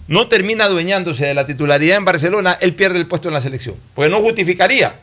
no 0.08 0.26
termina 0.28 0.64
adueñándose 0.64 1.26
de 1.26 1.34
la 1.34 1.46
titularidad 1.46 1.96
en 1.96 2.04
Barcelona, 2.04 2.58
él 2.60 2.74
pierde 2.74 2.98
el 2.98 3.06
puesto 3.06 3.28
en 3.28 3.34
la 3.34 3.40
selección. 3.40 3.76
Porque 3.94 4.10
no 4.10 4.18
justificaría. 4.20 4.94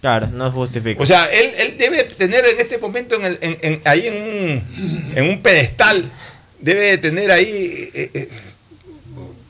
Claro, 0.00 0.26
no 0.28 0.50
justifica. 0.50 1.00
O 1.02 1.06
sea, 1.06 1.26
él, 1.26 1.50
él 1.58 1.76
debe 1.78 2.02
tener 2.04 2.44
en 2.44 2.58
este 2.60 2.78
momento 2.78 3.14
en 3.16 3.24
el- 3.24 3.38
en- 3.40 3.58
en- 3.62 3.80
ahí 3.84 4.06
en 4.08 4.14
un, 4.14 5.12
en 5.16 5.28
un 5.30 5.42
pedestal, 5.42 6.10
debe 6.58 6.86
de 6.86 6.98
tener 6.98 7.30
ahí 7.30 7.88
eh, 7.94 8.10
eh, 8.14 8.28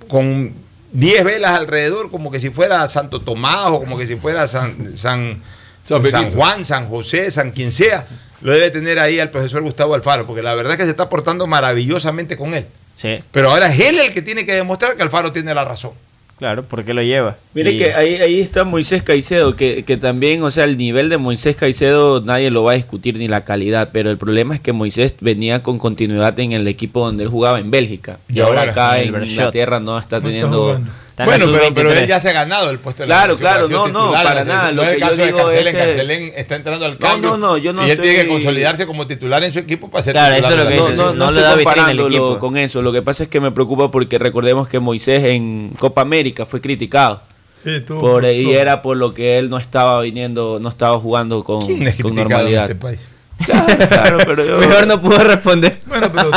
con 0.08 0.52
10 0.92 1.24
velas 1.24 1.54
alrededor, 1.58 2.10
como 2.10 2.30
que 2.30 2.38
si 2.38 2.50
fuera 2.50 2.86
Santo 2.88 3.20
Tomás 3.20 3.68
o 3.68 3.78
como 3.80 3.96
que 3.96 4.06
si 4.06 4.16
fuera 4.16 4.46
San, 4.46 4.94
San, 4.96 5.42
San 5.84 6.02
San 6.02 6.02
Benito. 6.02 6.36
Juan, 6.36 6.64
San 6.64 6.86
José, 6.88 7.30
San 7.30 7.52
quien 7.52 7.72
sea. 7.72 8.06
Lo 8.42 8.52
debe 8.52 8.70
tener 8.70 8.98
ahí 8.98 9.20
al 9.20 9.30
profesor 9.30 9.62
Gustavo 9.62 9.94
Alfaro, 9.94 10.26
porque 10.26 10.42
la 10.42 10.54
verdad 10.54 10.72
es 10.72 10.78
que 10.78 10.84
se 10.84 10.90
está 10.90 11.08
portando 11.08 11.46
maravillosamente 11.46 12.36
con 12.36 12.52
él. 12.54 12.66
Sí, 12.96 13.18
Pero 13.30 13.50
ahora 13.50 13.72
es 13.72 13.80
él 13.80 13.98
el 13.98 14.12
que 14.12 14.22
tiene 14.22 14.44
que 14.46 14.52
demostrar 14.54 14.96
que 14.96 15.02
Alfaro 15.02 15.32
tiene 15.32 15.54
la 15.54 15.64
razón. 15.64 15.92
claro, 16.38 16.64
porque 16.64 16.92
lo 16.92 17.02
lleva. 17.02 17.36
Mire 17.54 17.72
Y- 17.72 17.78
que 17.78 17.94
ahí, 17.94 18.14
ahí 18.16 18.40
está 18.40 18.64
Moisés 18.64 19.02
Caicedo, 19.04 19.54
que, 19.54 19.84
que 19.84 19.96
también, 19.96 20.42
o 20.42 20.50
sea, 20.50 20.64
el 20.64 20.76
nivel 20.76 21.08
de 21.08 21.16
Moisés 21.18 21.54
Caicedo 21.54 22.20
nadie 22.20 22.50
lo 22.50 22.64
va 22.64 22.72
a 22.72 22.74
discutir 22.74 23.16
ni 23.16 23.28
la 23.28 23.44
calidad, 23.44 23.90
pero 23.92 24.10
el 24.10 24.18
problema 24.18 24.54
es 24.54 24.60
que 24.60 24.72
Moisés 24.72 25.14
venía 25.20 25.62
con 25.62 25.78
continuidad 25.78 26.38
en 26.40 26.50
el 26.52 26.66
equipo 26.66 27.04
donde 27.04 27.22
él 27.24 27.28
jugaba 27.30 27.60
en 27.60 27.70
Bélgica 27.70 28.18
y, 28.28 28.38
Y 28.38 28.40
ahora, 28.40 28.60
ahora 28.60 28.72
acá 28.72 29.00
en. 29.00 29.22
Inglaterra 29.24 29.78
no 29.78 29.96
está 29.98 30.20
teniendo... 30.20 30.72
Está 30.76 30.90
Bueno, 31.18 31.44
pero, 31.52 31.74
pero 31.74 31.90
él 31.92 31.98
sub-23. 31.98 32.06
ya 32.08 32.20
se 32.20 32.30
ha 32.30 32.32
ganado 32.32 32.70
el 32.70 32.78
puesto 32.78 33.02
de 33.02 33.08
la 33.08 33.14
Claro, 33.16 33.36
claro, 33.36 33.68
no, 33.68 33.86
no, 33.88 34.12
para 34.12 34.44
nada, 34.44 34.72
No 34.72 34.82
es 34.82 34.88
que 34.88 34.94
el 34.94 35.00
yo 35.00 35.06
caso 35.06 35.16
de 35.16 35.26
digo 35.26 35.38
Carcelén, 35.38 35.66
es, 35.66 35.74
Carcelén 35.84 36.32
está 36.36 36.56
entrando 36.56 36.86
al 36.86 36.96
cambio. 36.98 37.30
no, 37.30 37.36
no, 37.36 37.56
yo 37.58 37.72
no 37.74 37.86
y 37.86 37.90
él 37.90 38.00
tiene 38.00 38.22
que 38.22 38.28
consolidarse 38.28 38.86
como 38.86 39.06
titular 39.06 39.44
en 39.44 39.52
su 39.52 39.58
equipo 39.58 39.90
para 39.90 40.02
ser 40.02 40.14
Claro, 40.14 40.36
titular 40.36 40.52
eso 40.52 40.60
es 40.60 40.64
lo 40.64 40.70
que 40.70 40.76
no, 40.76 40.88
dice, 40.88 40.96
no, 41.02 41.12
no, 41.12 41.24
no 41.26 41.30
le 41.32 41.40
estoy 41.40 41.64
comparándolo 41.64 42.38
con 42.38 42.56
eso. 42.56 42.80
Lo 42.82 42.92
que 42.92 43.02
pasa 43.02 43.24
es 43.24 43.28
que 43.28 43.40
me 43.40 43.50
preocupa 43.52 43.90
porque 43.90 44.18
recordemos 44.18 44.68
que 44.68 44.80
Moisés 44.80 45.22
en 45.24 45.70
Copa 45.78 46.00
América 46.00 46.46
fue 46.46 46.60
criticado. 46.62 47.20
Sí, 47.62 47.80
tuvo- 47.86 48.00
Por 48.00 48.24
ahí 48.24 48.50
era 48.52 48.80
por 48.82 48.96
lo 48.96 49.12
que 49.14 49.38
él 49.38 49.48
no 49.50 49.58
estaba 49.58 50.00
viniendo, 50.00 50.58
no 50.60 50.68
estaba 50.70 50.98
jugando 50.98 51.44
con, 51.44 51.64
¿Quién 51.66 51.86
es 51.86 51.94
con 52.02 52.12
criticado 52.14 52.48
en 52.48 52.54
normalidad. 52.54 52.62
este 52.64 52.74
país? 52.74 52.98
Claro, 53.44 53.88
claro, 53.88 54.18
pero 54.26 54.44
yo- 54.46 54.58
Mejor 54.66 54.86
no 54.86 55.00
pudo 55.00 55.18
responder. 55.22 55.78
Bueno, 55.86 56.10
pero 56.12 56.30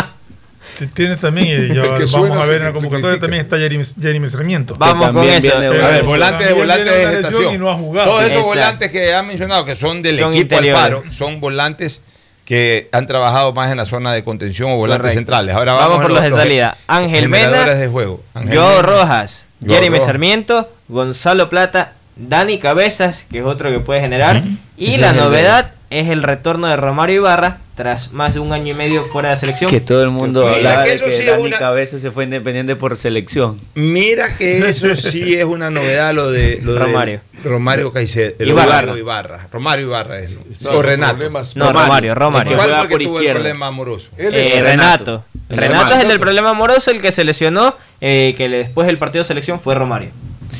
tienes 0.93 1.19
también, 1.19 1.71
y 1.71 1.75
ya 1.75 1.83
vamos 1.87 2.09
suena 2.09 2.41
a 2.41 2.45
ver 2.45 2.57
en 2.61 2.63
la 2.67 2.73
convocatoria 2.73 3.19
también 3.19 3.43
está 3.43 3.57
Jeremy, 3.57 3.83
Jeremy 4.01 4.29
Sarmiento. 4.29 4.75
Vamos 4.77 5.03
con 5.07 5.15
también 5.15 5.33
eso. 5.35 5.59
viene 5.59 5.65
Eh, 5.65 5.83
A 5.83 5.87
ver, 5.87 5.91
Pero 5.95 6.05
volante 6.05 6.45
de 6.45 6.53
volante 6.53 6.91
gestación. 6.91 7.55
y 7.55 7.57
no 7.57 7.69
ha 7.71 7.75
jugado. 7.75 8.07
Todos 8.09 8.21
esos 8.23 8.31
Exacto. 8.33 8.47
volantes 8.49 8.91
que 8.91 9.13
han 9.13 9.27
mencionado, 9.27 9.65
que 9.65 9.75
son 9.75 10.01
del 10.01 10.19
Son 10.19 10.29
equipo 10.33 10.55
interiores. 10.55 10.81
Alfaro, 10.83 11.03
son 11.11 11.39
volantes 11.39 12.01
que 12.45 12.89
han 12.91 13.07
trabajado 13.07 13.53
más 13.53 13.71
en 13.71 13.77
la 13.77 13.85
zona 13.85 14.13
de 14.13 14.23
contención 14.23 14.69
o 14.71 14.75
volantes 14.77 15.01
Correcto. 15.01 15.17
centrales. 15.19 15.55
Ahora 15.55 15.73
Vamos 15.73 15.87
vamos, 15.97 16.01
por 16.03 16.11
a 16.11 16.13
los 16.21 16.23
de 16.23 16.31
salida. 16.43 16.77
Ángel 16.87 17.27
Mena, 17.29 17.65
de 17.73 17.87
juego. 17.87 18.23
Ángel 18.35 18.57
Joe 18.59 18.69
Mena. 18.69 18.81
Rojas, 18.83 19.45
Joe 19.65 19.75
Jeremy 19.75 19.97
Rojas. 19.97 20.05
Sarmiento, 20.05 20.69
Gonzalo 20.87 21.49
Plata, 21.49 21.93
Dani 22.17 22.59
Cabezas, 22.59 23.25
que 23.31 23.39
es 23.39 23.45
otro 23.45 23.71
que 23.71 23.79
puede 23.79 23.99
generar. 24.01 24.43
Y 24.77 24.91
Ese 24.91 25.01
la 25.01 25.13
novedad 25.13 25.71
es 25.89 26.09
el 26.09 26.23
retorno 26.23 26.67
de 26.67 26.75
Romario 26.77 27.17
Ibarra 27.17 27.59
tras 27.75 28.13
más 28.13 28.33
de 28.33 28.39
un 28.39 28.53
año 28.53 28.71
y 28.71 28.73
medio 28.73 29.03
fuera 29.05 29.31
de 29.31 29.37
selección. 29.37 29.69
que 29.69 29.81
todo 29.81 30.01
el 30.01 30.09
mundo 30.09 30.45
Mira 30.45 30.55
hablaba 30.55 30.83
que 30.85 30.91
de 30.91 30.99
que 31.01 31.11
sí 31.17 31.25
Dani 31.25 31.43
una- 31.43 31.57
Cabeza 31.59 31.99
se 31.99 32.09
fue 32.11 32.23
independiente 32.23 32.75
por 32.77 32.95
selección. 32.97 33.59
Mira 33.75 34.35
que 34.37 34.59
eso 34.69 34.95
sí 34.95 35.35
es 35.35 35.43
una 35.43 35.69
novedad 35.69 36.13
lo 36.13 36.31
de 36.31 36.59
lo 36.63 36.73
de 36.73 36.79
Romario. 36.79 37.19
Romario 37.43 37.91
Caicedo, 37.91 38.33
Ibarra. 38.43 38.81
Romario 38.81 38.97
Ibarra. 38.97 39.47
Romario 39.51 39.85
Ibarra 39.87 40.19
es. 40.19 40.37
O 40.71 40.81
Renato. 40.81 41.13
problemas. 41.15 41.55
No, 41.57 41.73
Romario, 41.73 42.15
Romario. 42.15 42.55
¿Cuál 42.55 42.69
fue 42.69 42.81
el 42.81 42.87
que 42.87 42.93
por 42.95 43.03
tuvo 43.03 43.19
el 43.19 43.31
problema 43.31 43.67
amoroso? 43.67 44.09
Eh, 44.17 44.61
Renato. 44.63 45.25
El 45.49 45.57
Renato 45.57 45.87
es 45.87 45.91
el 45.91 45.91
Renato. 45.91 46.07
del 46.07 46.19
problema 46.19 46.49
amoroso, 46.51 46.91
el 46.91 47.01
que 47.01 47.11
se 47.11 47.23
lesionó, 47.25 47.75
eh, 48.01 48.33
que 48.37 48.47
después 48.49 48.87
del 48.87 48.97
partido 48.97 49.23
de 49.23 49.27
selección 49.27 49.59
fue 49.59 49.75
Romario. 49.75 50.09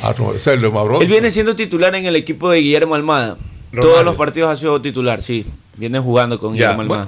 Ah, 0.03 0.14
no, 0.19 0.31
ese 0.31 0.38
es 0.38 0.47
el 0.47 0.61
de. 0.61 0.68
Él 1.02 1.07
viene 1.07 1.31
siendo 1.31 1.56
titular 1.56 1.95
en 1.95 2.06
el 2.06 2.18
equipo 2.18 2.49
de 2.52 2.60
Guillermo 2.60 2.93
Almada. 2.95 3.38
Todos 3.81 4.06
los 4.06 4.15
partidos 4.15 4.49
ha 4.49 4.56
sido 4.56 4.81
titular, 4.81 5.22
sí. 5.23 5.45
Viene 5.77 5.99
jugando 5.99 6.39
con 6.39 6.53
Guillermo 6.53 6.81
Almada. 6.81 7.07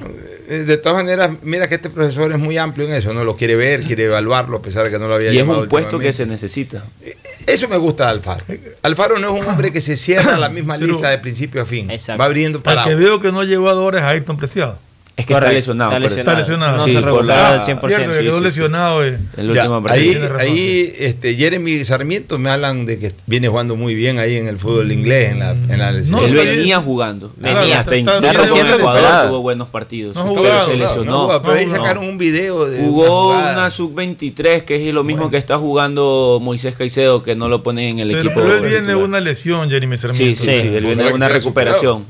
Eh, 0.50 0.64
de 0.66 0.78
todas 0.78 0.98
maneras, 0.98 1.32
mira 1.42 1.68
que 1.68 1.76
este 1.76 1.90
profesor 1.90 2.32
es 2.32 2.40
muy 2.40 2.58
amplio 2.58 2.88
en 2.88 2.94
eso, 2.94 3.14
no 3.14 3.24
lo 3.24 3.36
quiere 3.36 3.56
ver, 3.56 3.84
quiere 3.84 4.06
evaluarlo, 4.06 4.58
a 4.58 4.62
pesar 4.62 4.84
de 4.86 4.92
que 4.92 5.00
no 5.00 5.08
lo 5.08 5.16
había 5.16 5.32
Y 5.32 5.38
es 5.38 5.48
un 5.48 5.68
puesto 5.68 6.00
que 6.00 6.12
se 6.14 6.26
necesita. 6.26 6.86
Eh, 7.02 7.16
eso 7.48 7.68
me 7.70 7.78
gusta 7.78 8.06
de 8.06 8.12
Alfaro. 8.12 8.46
Alfaro 8.84 9.20
no 9.20 9.36
es 9.36 9.42
un 9.42 9.48
hombre 9.48 9.72
que 9.72 9.82
se 9.82 9.96
cierra 9.96 10.38
la 10.38 10.50
misma 10.50 10.78
lista 10.78 11.10
de 11.10 11.18
principio 11.18 11.62
a 11.62 11.66
fin. 11.66 11.90
Exacto. 11.90 12.20
Va 12.20 12.26
abriendo 12.26 12.62
para. 12.62 12.84
que 12.84 12.96
veo 12.96 13.20
que 13.22 13.32
no 13.32 13.44
llegó 13.44 13.70
a 13.70 13.74
Dores 13.74 14.02
a 14.02 14.10
Ayrton 14.10 14.38
Preciado. 14.38 14.80
Es 15.18 15.26
que 15.26 15.34
está 15.34 15.52
lesionado. 15.52 15.92
Está 15.92 16.00
lesionado. 16.00 16.20
Está 16.20 16.38
lesionado. 16.38 16.78
No 16.78 16.84
sí, 16.84 16.94
se 16.94 17.02
por 17.02 17.26
la, 17.26 17.54
al 17.54 17.62
100%. 17.62 17.88
Cierto, 17.88 18.14
sí, 18.14 18.20
quedó 18.22 18.38
sí, 18.38 18.44
lesionado. 18.44 19.04
Eh. 19.04 19.18
El 19.36 19.52
ya, 19.52 19.64
ahí, 19.88 20.14
razón, 20.14 20.40
ahí 20.40 20.94
este, 21.00 21.36
Jeremy 21.36 21.84
Sarmiento 21.86 22.38
me 22.38 22.52
hablan 22.52 22.86
de 22.86 23.00
que 23.00 23.16
viene 23.26 23.48
jugando 23.48 23.76
muy 23.76 23.96
bien 23.96 24.20
ahí 24.20 24.38
en 24.38 24.48
el 24.48 24.60
fútbol 24.60 24.92
inglés. 24.92 25.32
En 25.32 25.40
la, 25.40 25.52
en 25.54 25.80
la 25.80 25.92
no, 25.92 26.24
Él 26.24 26.34
venía 26.36 26.80
jugando. 26.82 27.34
Venía. 27.36 27.80
Está, 27.80 27.96
está, 27.96 28.20
está 28.20 28.44
recién 28.44 28.68
Ecuador 28.68 29.30
tuvo 29.30 29.42
buenos 29.42 29.70
partidos. 29.70 30.16
No 30.16 30.32
pero 30.36 30.64
se 30.64 30.76
lesionó. 30.76 31.42
Pero 31.42 31.54
ahí 31.54 31.68
sacaron 31.68 32.08
un 32.08 32.20
video. 32.20 32.68
De 32.68 32.80
Jugó 32.80 33.32
una, 33.32 33.54
una 33.54 33.70
sub-23, 33.72 34.66
que 34.66 34.76
es 34.76 34.94
lo 34.94 35.04
mismo 35.04 35.24
bueno. 35.24 35.32
que 35.32 35.38
está 35.38 35.58
jugando 35.58 36.38
Moisés 36.40 36.76
Caicedo, 36.76 37.24
que 37.24 37.36
no 37.36 37.50
lo 37.50 37.64
ponen 37.64 37.98
en 37.98 38.00
el 38.02 38.10
pero, 38.10 38.20
equipo. 38.20 38.42
Pero 38.42 38.58
él 38.58 38.62
viene 38.62 38.88
de 38.88 38.96
una 38.96 39.20
lesión, 39.20 39.68
Jeremy 39.68 39.98
Sarmiento. 39.98 40.44
Sí, 40.44 40.48
sí, 40.48 40.68
él 40.68 40.86
viene 40.86 41.06
de 41.06 41.14
una 41.14 41.28
recuperación. 41.28 42.06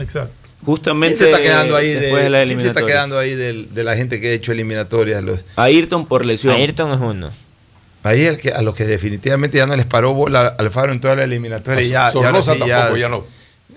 Exacto. 0.00 0.47
Justamente 0.64 1.18
¿Quién 1.18 1.30
se 1.30 1.30
está 1.30 1.42
quedando 1.42 1.76
de, 1.76 2.00
de 2.00 2.44
¿quién 2.46 2.60
se 2.60 2.68
está 2.68 2.84
quedando 2.84 3.18
ahí 3.18 3.34
de 3.34 3.84
la 3.84 3.96
gente 3.96 4.20
que 4.20 4.30
ha 4.30 4.32
hecho 4.32 4.52
eliminatorias? 4.52 5.22
Los... 5.22 5.40
Ayrton 5.56 6.06
por 6.06 6.24
lesión. 6.26 6.54
Ayrton 6.54 6.92
es 6.92 7.00
uno. 7.00 7.30
Ahí 8.02 8.24
el 8.24 8.38
que, 8.38 8.52
a 8.52 8.62
los 8.62 8.74
que 8.74 8.84
definitivamente 8.84 9.58
ya 9.58 9.66
no 9.66 9.76
les 9.76 9.86
paró 9.86 10.14
bola 10.14 10.54
Alfaro 10.58 10.92
en 10.92 11.00
toda 11.00 11.16
la 11.16 11.24
eliminatoria. 11.24 11.84
y 11.84 11.88
ya, 11.88 12.10
Sornosa 12.10 12.56
tampoco, 12.56 12.96
ya, 12.96 13.08
no. 13.08 13.24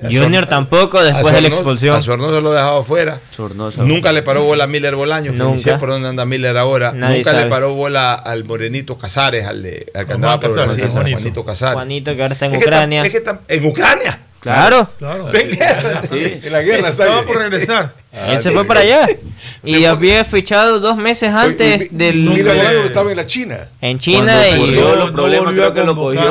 Junior 0.10 0.48
tampoco 0.48 1.04
después 1.04 1.34
de 1.34 1.42
la 1.42 1.48
expulsión. 1.50 1.96
A 1.96 2.02
Sornosa 2.02 2.40
lo 2.40 2.52
dejado 2.52 2.84
fuera. 2.84 3.20
Sornosa, 3.30 3.84
Nunca 3.84 4.12
le 4.12 4.24
paró 4.24 4.44
bola 4.44 4.64
a 4.64 4.68
Miller 4.68 4.96
Bolaños, 4.96 5.36
que 5.36 5.44
ni 5.44 5.58
sé 5.58 5.74
por 5.76 5.90
dónde 5.90 6.08
anda 6.08 6.26
Miller 6.26 6.58
ahora. 6.58 6.92
Nadie 6.92 7.18
Nunca 7.18 7.34
le 7.34 7.46
paró 7.48 7.74
bola 7.74 8.14
al 8.14 8.44
Morenito 8.44 8.98
Casares, 8.98 9.46
al, 9.46 9.62
de, 9.62 9.92
al 9.94 10.06
que 10.06 10.14
andaba 10.14 10.40
por 10.40 10.54
Brasil, 10.54 10.88
Juanito. 10.88 11.18
Juanito 11.18 11.46
Casares. 11.46 11.74
Juanito 11.76 12.16
que 12.16 12.22
ahora 12.22 12.34
está 12.34 12.46
en 12.48 12.56
es 12.56 12.62
Ucrania. 12.64 13.02
Que, 13.02 13.08
es 13.08 13.12
que 13.12 13.18
está 13.18 13.42
en 13.48 13.66
Ucrania. 13.66 14.20
Claro. 14.42 14.90
claro. 14.98 15.30
claro. 15.30 16.02
Sí. 16.10 16.40
En 16.44 16.52
la 16.52 16.62
guerra 16.62 16.90
estaba 16.90 17.24
por 17.24 17.38
regresar. 17.38 17.94
Ah, 18.12 18.34
Él 18.34 18.42
se 18.42 18.52
fue 18.52 18.66
para 18.66 18.82
allá. 18.82 19.08
Y 19.64 19.86
había 19.86 20.26
fichado 20.26 20.80
dos 20.80 20.98
meses 20.98 21.30
antes 21.32 21.84
y, 21.84 21.86
y, 21.86 21.98
del. 21.98 22.30
Mira, 22.30 22.74
estaba 22.84 23.12
en 23.12 23.18
la 23.18 23.26
China. 23.28 23.70
En 23.80 24.00
China 24.00 24.50
y 24.50 24.58
cogió 24.58 24.96
los 24.96 25.12
problemas 25.12 25.54
no 25.54 25.74
que 25.74 25.84
lo 25.84 25.96
cogió 25.96 26.22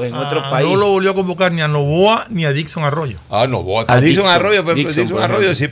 a, 0.00 0.06
en 0.06 0.14
ah, 0.14 0.20
otro 0.20 0.40
a, 0.40 0.50
país. 0.50 0.68
No 0.68 0.76
lo 0.76 0.86
volvió 0.90 1.10
a 1.10 1.14
convocar 1.14 1.50
ni 1.52 1.60
a 1.60 1.68
Novoa 1.68 2.26
ni 2.30 2.44
a 2.44 2.52
Dixon 2.52 2.84
Arroyo. 2.84 3.18
Ah, 3.28 3.48
Novoa. 3.48 3.84
A 3.88 4.00
Dixon, 4.00 4.22
Dixon 4.22 4.26
Arroyo, 4.26 4.64
pero 4.64 4.76
Dixon, 4.76 4.94
Dixon 4.94 5.16
pues, 5.16 5.24
Arroyo 5.24 5.54
sí. 5.54 5.68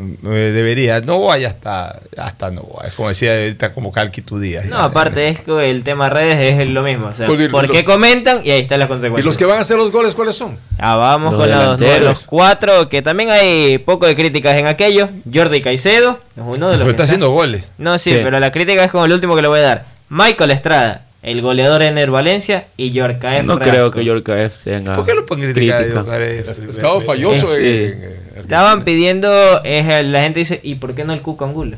Eh, 0.00 0.52
debería, 0.54 1.00
no 1.00 1.22
vaya 1.22 1.48
hasta, 1.48 2.00
hasta 2.16 2.50
no 2.50 2.62
es 2.84 2.92
como 2.94 3.08
decía 3.08 3.34
ahorita 3.34 3.74
como 3.74 3.92
Calqui 3.92 4.22
tu 4.22 4.38
día. 4.38 4.62
No, 4.68 4.78
aparte 4.78 5.28
es 5.28 5.40
que 5.40 5.70
el 5.70 5.82
tema 5.82 6.08
redes 6.08 6.58
es 6.58 6.68
lo 6.70 6.82
mismo, 6.82 7.08
o 7.08 7.14
sea, 7.14 7.28
porque 7.50 7.84
comentan 7.84 8.40
y 8.44 8.50
ahí 8.50 8.62
están 8.62 8.78
las 8.78 8.88
consecuencias. 8.88 9.24
¿Y 9.24 9.26
los 9.26 9.36
que 9.36 9.44
van 9.44 9.58
a 9.58 9.60
hacer 9.60 9.76
los 9.76 9.92
goles 9.92 10.14
cuáles 10.14 10.36
son? 10.36 10.58
Ah, 10.78 10.94
vamos 10.94 11.34
con 11.36 11.50
los, 11.50 11.80
no, 11.80 11.98
los, 12.00 12.20
cuatro, 12.20 12.88
que 12.88 13.02
también 13.02 13.30
hay 13.30 13.78
poco 13.78 14.06
de 14.06 14.16
críticas 14.16 14.56
en 14.56 14.66
aquello, 14.66 15.08
Jordi 15.32 15.60
Caicedo, 15.60 16.18
es 16.36 16.42
uno 16.44 16.70
de 16.70 16.76
los... 16.76 16.78
Pero 16.78 16.90
está, 16.90 17.02
haciendo 17.02 17.30
goles. 17.30 17.68
No, 17.76 17.98
sí, 17.98 18.12
sí, 18.12 18.20
pero 18.22 18.40
la 18.40 18.50
crítica 18.50 18.84
es 18.84 18.90
como 18.90 19.04
el 19.04 19.12
último 19.12 19.36
que 19.36 19.42
le 19.42 19.48
voy 19.48 19.60
a 19.60 19.62
dar. 19.62 19.84
Michael 20.08 20.50
Estrada, 20.50 21.02
el 21.22 21.42
goleador 21.42 21.82
Ener 21.82 22.10
Valencia 22.10 22.66
y 22.78 22.92
Yorkaef. 22.92 23.44
No 23.44 23.58
creo 23.58 23.90
que 23.90 24.04
Yorkaef 24.04 24.58
tenga. 24.64 24.96
¿Por 24.96 25.04
qué 25.04 25.14
lo 25.14 25.26
pueden 25.26 25.52
criticar 25.52 25.82
Estaba 26.22 27.00
falloso. 27.00 27.54
Estaban 27.54 28.84
pidiendo. 28.84 29.60
Eh, 29.64 30.02
la 30.04 30.22
gente 30.22 30.40
dice: 30.40 30.60
¿y 30.62 30.76
por 30.76 30.94
qué 30.94 31.04
no 31.04 31.12
el 31.12 31.20
Cuco 31.20 31.44
Angulo? 31.44 31.76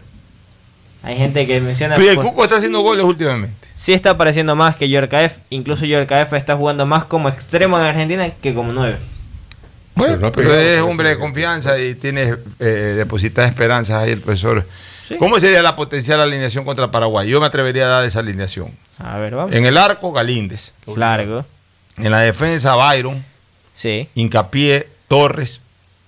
Hay 1.02 1.16
gente 1.16 1.46
que 1.46 1.60
menciona. 1.60 1.96
Pero 1.96 2.10
el 2.10 2.18
Cuco 2.18 2.44
está 2.44 2.56
haciendo 2.56 2.80
goles 2.80 3.04
últimamente. 3.04 3.68
Sí, 3.74 3.92
está 3.92 4.10
apareciendo 4.10 4.54
más 4.54 4.76
que 4.76 4.88
Yorkaef. 4.88 5.38
Incluso 5.50 5.86
Yorkaef 5.86 6.28
pues 6.28 6.40
está 6.40 6.56
jugando 6.56 6.86
más 6.86 7.04
como 7.04 7.28
extremo 7.28 7.76
en 7.78 7.84
Argentina 7.84 8.30
que 8.40 8.54
como 8.54 8.72
nueve. 8.72 8.96
Bueno, 9.94 10.32
pero, 10.32 10.48
no 10.48 10.54
es 10.54 10.80
hombre 10.80 11.10
de 11.10 11.18
confianza 11.18 11.78
y 11.78 11.94
tiene 11.94 12.36
eh, 12.60 12.94
depositada 12.96 13.46
esperanzas 13.46 14.02
ahí 14.02 14.12
el 14.12 14.20
profesor. 14.20 14.64
¿Cómo 15.18 15.38
sería 15.38 15.62
la 15.62 15.76
potencial 15.76 16.20
alineación 16.20 16.64
contra 16.64 16.90
Paraguay? 16.90 17.28
Yo 17.28 17.40
me 17.40 17.46
atrevería 17.46 17.84
a 17.84 17.88
dar 17.88 18.04
esa 18.04 18.20
alineación. 18.20 18.70
En 19.50 19.66
el 19.66 19.76
arco, 19.76 20.12
Galíndez. 20.12 20.72
Largo. 20.96 21.44
En 21.98 22.10
la 22.10 22.20
defensa, 22.20 22.74
Byron. 22.74 23.24
Sí. 23.74 24.08
Hincapié, 24.14 24.88
Torres, 25.08 25.60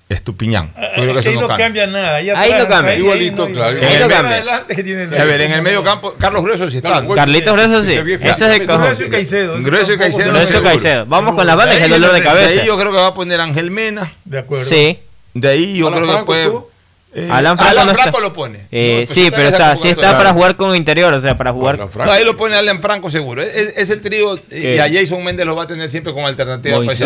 Estupiñán. 0.09 0.71
Ah, 0.77 0.91
ahí 0.97 1.37
no, 1.37 1.49
cambia, 1.49 1.87
nada. 1.87 2.16
Ahí, 2.16 2.55
no 2.59 2.69
cambia. 2.69 2.95
Igualito, 2.97 3.49
claro. 3.49 3.79
Ahí 3.81 3.99
no 3.99 4.09
cambia. 4.09 4.37
Adelante, 4.37 4.77
que 4.77 4.85
tiene. 4.85 5.16
A 5.16 5.25
ver, 5.25 5.41
en 5.41 5.53
el 5.53 5.62
medio 5.62 5.83
campo, 5.83 6.15
Carlos 6.19 6.43
Grueso 6.43 6.69
sí 6.69 6.77
está. 6.77 7.05
Carlitos 7.15 7.55
Grueso 7.55 7.83
sí. 7.83 7.95
Eso 7.95 8.47
es 8.47 8.61
el 8.61 8.66
cajón. 8.66 8.83
Grueso 8.85 9.03
y 9.03 9.09
Caicedo. 9.09 9.59
Grueso 9.62 9.93
y 9.93 10.62
Caicedo. 10.62 11.07
Vamos 11.07 11.35
con 11.35 11.47
la 11.47 11.55
banda, 11.55 11.73
que 11.73 11.79
es 11.79 11.85
el 11.85 11.91
dolor 11.91 12.12
de 12.12 12.23
cabeza. 12.23 12.51
De 12.51 12.61
ahí 12.61 12.66
yo 12.66 12.79
creo 12.79 12.93
que 12.93 12.99
va 12.99 13.09
a 13.09 13.15
poner 13.15 13.41
Ángel 13.41 13.71
Mena. 13.71 14.12
De 14.25 14.41
acuerdo. 14.41 14.65
Sí. 14.65 14.99
De 15.33 15.49
ahí 15.49 15.79
yo 15.79 15.91
creo 15.91 16.19
que 16.19 16.25
puede. 16.25 16.74
Eh, 17.15 17.28
Alan 17.31 17.57
Franco, 17.57 18.20
lo 18.20 18.32
pone. 18.32 18.61
Sí, 19.07 19.31
pero 19.31 19.49
está, 19.49 19.77
sí 19.77 19.89
está 19.89 20.16
para 20.16 20.32
jugar 20.32 20.57
con 20.57 20.74
interior, 20.74 21.12
o 21.12 21.20
sea, 21.20 21.36
para 21.36 21.53
jugar. 21.53 21.89
Ahí 22.01 22.24
lo 22.24 22.36
pone 22.36 22.57
Alan 22.57 22.81
Franco 22.81 23.11
seguro. 23.11 23.43
E, 23.43 23.47
e, 23.47 23.74
ese 23.77 23.97
trío 23.97 24.39
eh, 24.51 24.77
y 24.77 24.78
a 24.78 24.91
Jason 24.91 25.23
Méndez 25.23 25.47
lo 25.47 25.55
va 25.55 25.65
a 25.65 25.66
tener 25.66 25.91
siempre 25.91 26.12
como 26.12 26.27
alternativa. 26.27 26.77
Pues, 26.77 27.05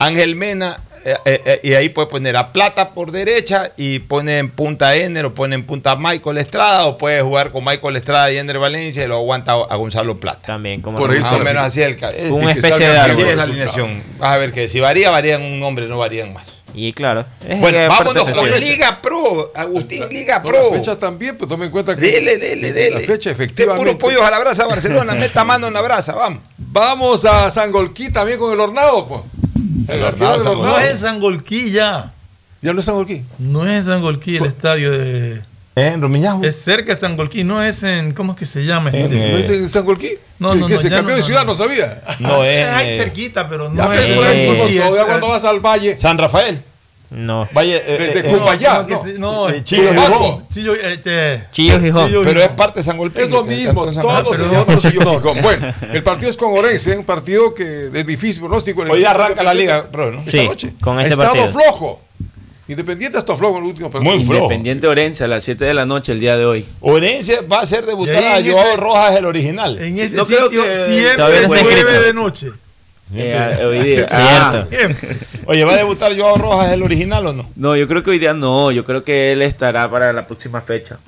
Ángel 0.00 0.34
Mena, 0.34 0.78
eh, 1.04 1.16
eh, 1.24 1.60
y 1.62 1.74
ahí 1.74 1.90
puede 1.90 2.08
poner 2.08 2.36
a 2.36 2.52
Plata 2.52 2.90
por 2.90 3.10
derecha 3.10 3.72
y 3.76 4.00
pone 4.00 4.38
en 4.38 4.50
punta 4.50 4.88
a 4.88 4.96
Ender 4.96 5.26
o 5.26 5.34
pone 5.34 5.54
en 5.54 5.64
punta 5.64 5.92
a 5.92 5.96
Michael 5.96 6.38
Estrada 6.38 6.86
o 6.86 6.96
puede 6.96 7.20
jugar 7.20 7.50
con 7.50 7.64
Michael 7.64 7.96
Estrada 7.96 8.32
y 8.32 8.38
Ender 8.38 8.58
Valencia 8.58 9.04
y 9.04 9.08
lo 9.08 9.16
aguanta 9.16 9.52
a 9.52 9.76
Gonzalo 9.76 10.18
Plata. 10.18 10.46
También, 10.46 10.80
como 10.80 10.98
por 10.98 11.14
eso, 11.14 11.26
ah, 11.30 11.38
menos 11.38 11.64
así 11.64 11.82
el, 11.82 11.92
es, 12.16 12.30
Una 12.30 12.52
especie 12.52 12.88
de 12.88 13.36
la 13.36 13.42
alineación. 13.42 14.02
Vas 14.18 14.30
a 14.30 14.36
ver 14.38 14.52
que 14.52 14.68
si 14.68 14.80
varía, 14.80 15.10
varían 15.10 15.42
un 15.42 15.58
nombre, 15.58 15.86
no 15.86 15.98
varían 15.98 16.32
más. 16.32 16.59
Y 16.74 16.92
claro, 16.92 17.24
es 17.46 17.60
bueno, 17.60 17.78
Liga 18.58 19.00
Pro, 19.02 19.52
Agustín 19.54 20.08
Liga 20.08 20.42
Pro. 20.42 20.72
Fecha 20.72 20.98
también, 20.98 21.36
pues 21.36 21.50
en 21.50 21.70
cuenta 21.70 21.96
que. 21.96 22.02
Dele, 22.02 22.38
dele, 22.38 22.72
dele. 22.72 23.00
La 23.00 23.06
fecha 23.06 23.30
efectivamente. 23.30 23.84
De 23.84 23.92
puro 23.94 23.98
pollos 23.98 24.22
a 24.22 24.30
la 24.30 24.38
brasa 24.38 24.66
Barcelona, 24.66 25.14
meta 25.18 25.44
mano 25.44 25.68
en 25.68 25.74
la 25.74 25.80
brasa, 25.80 26.14
vamos. 26.14 26.42
Vamos 26.58 27.24
a 27.24 27.50
San 27.50 27.66
Sangolquí 27.66 28.10
también 28.10 28.38
con 28.38 28.52
el 28.52 28.60
hornado, 28.60 29.06
pues. 29.06 29.22
El, 29.88 29.96
el 29.96 30.02
hornado, 30.04 30.50
hornado, 30.50 30.62
No 30.62 30.78
es 30.78 30.90
en 30.92 30.98
Sangolquí 30.98 31.70
ya. 31.70 32.12
¿Ya 32.62 32.72
no 32.72 32.80
es 32.80 32.84
San 32.84 32.94
Sangolquí? 32.94 33.22
No 33.38 33.66
es 33.66 33.78
en 33.78 33.84
Sangolquí 33.84 34.34
el 34.34 34.40
pues, 34.40 34.52
estadio 34.52 34.90
de. 34.92 35.42
¿Eh? 35.76 35.92
En 35.94 36.02
Rumiñahui. 36.02 36.46
Es 36.46 36.56
cerca 36.62 36.94
de 36.94 37.00
San 37.00 37.16
Golquí, 37.16 37.44
no 37.44 37.62
es 37.62 37.82
en. 37.82 38.12
¿Cómo 38.12 38.32
es 38.32 38.38
que 38.38 38.46
se 38.46 38.64
llama? 38.64 38.90
Este? 38.90 39.04
En, 39.04 39.12
este? 39.12 39.32
¿No 39.32 39.38
es 39.38 39.48
en 39.48 39.68
San 39.68 39.84
Golquí? 39.84 40.10
No, 40.38 40.54
no, 40.54 40.66
que 40.66 40.76
se 40.76 40.90
cambió 40.90 41.10
no, 41.10 41.16
de 41.16 41.22
ciudad, 41.22 41.44
no, 41.44 41.54
sabía. 41.54 42.02
No 42.18 42.44
es. 42.44 42.66
Ahí 42.66 42.88
eh, 42.88 42.98
cerquita, 42.98 43.48
pero 43.48 43.68
no 43.68 43.76
ya, 43.76 43.94
es. 43.94 44.00
Pero 44.00 44.24
es, 44.24 44.36
es, 44.36 44.48
es 44.48 44.80
cuando, 44.80 45.06
cuando 45.06 45.28
vas 45.28 45.44
al 45.44 45.60
valle. 45.60 45.98
San 45.98 46.18
Rafael. 46.18 46.62
No. 47.10 47.48
Valle, 47.52 47.82
eh, 47.84 47.98
Desde 47.98 48.30
eh, 48.30 48.32
Cumbayá. 48.32 48.86
No, 48.88 49.04
no, 49.18 49.48
no 49.48 49.60
Chillo 49.64 49.92
Gijón. 49.92 50.46
Chillo, 50.48 50.74
eh, 50.76 51.44
Chillo 51.50 51.80
Gijón. 51.80 52.12
Pero 52.24 52.40
es 52.40 52.48
parte 52.50 52.80
de 52.80 52.84
San 52.84 52.96
Golpín. 52.96 53.24
Es 53.24 53.30
lo 53.30 53.42
mismo, 53.42 53.84
todos 53.84 54.36
se 54.36 54.44
llaman 54.44 54.78
Chillo 54.78 55.00
Gijón. 55.00 55.42
Bueno, 55.42 55.74
el 55.92 56.02
partido 56.04 56.30
es 56.30 56.36
con 56.36 56.56
Orense, 56.56 56.96
un 56.96 57.04
partido 57.04 57.52
que 57.52 57.64
de 57.64 58.04
difícil 58.04 58.40
pronóstico. 58.42 58.82
Hoy 58.82 59.04
arranca 59.04 59.42
la 59.42 59.52
liga, 59.52 59.88
bro, 59.90 60.12
¿no? 60.12 60.24
Sí, 60.24 60.46
noche. 60.46 60.74
con 60.80 61.00
ese 61.00 61.12
Estado 61.12 61.32
partido. 61.32 61.52
flojo. 61.52 62.00
Independiente 62.70 63.18
hasta 63.18 63.36
flojo 63.36 63.58
en 63.58 63.64
el 63.64 63.70
último 63.70 63.90
partido. 63.90 64.14
Muy 64.14 64.24
flojo. 64.24 64.44
Independiente 64.44 64.86
Orense 64.86 65.24
a 65.24 65.26
las 65.26 65.42
7 65.42 65.64
de 65.64 65.74
la 65.74 65.86
noche 65.86 66.12
el 66.12 66.20
día 66.20 66.36
de 66.36 66.44
hoy. 66.44 66.64
Orense 66.80 67.40
va 67.40 67.62
a 67.62 67.66
ser 67.66 67.84
debutar 67.84 68.22
a 68.22 68.40
Joao 68.40 68.64
ese, 68.64 68.76
Rojas, 68.76 69.16
el 69.16 69.24
original. 69.24 69.76
En 69.82 69.98
ese 69.98 70.14
no 70.14 70.24
sitio, 70.24 70.48
creo 70.48 70.62
que, 70.62 70.92
siempre 70.92 72.00
de 72.00 72.14
noche. 72.14 72.52
Eh, 73.12 73.36
ah, 73.36 73.66
hoy 73.66 73.80
día. 73.80 74.06
Ah. 74.12 74.66
Oye, 75.46 75.64
¿va 75.64 75.72
a 75.72 75.76
debutar 75.78 76.16
Joao 76.16 76.36
Rojas 76.36 76.72
el 76.72 76.84
original 76.84 77.26
o 77.26 77.32
no? 77.32 77.50
No, 77.56 77.74
yo 77.74 77.88
creo 77.88 78.04
que 78.04 78.10
hoy 78.10 78.20
día 78.20 78.34
no. 78.34 78.70
Yo 78.70 78.84
creo 78.84 79.02
que 79.02 79.32
él 79.32 79.42
estará 79.42 79.90
para 79.90 80.12
la 80.12 80.28
próxima 80.28 80.60
fecha. 80.60 81.00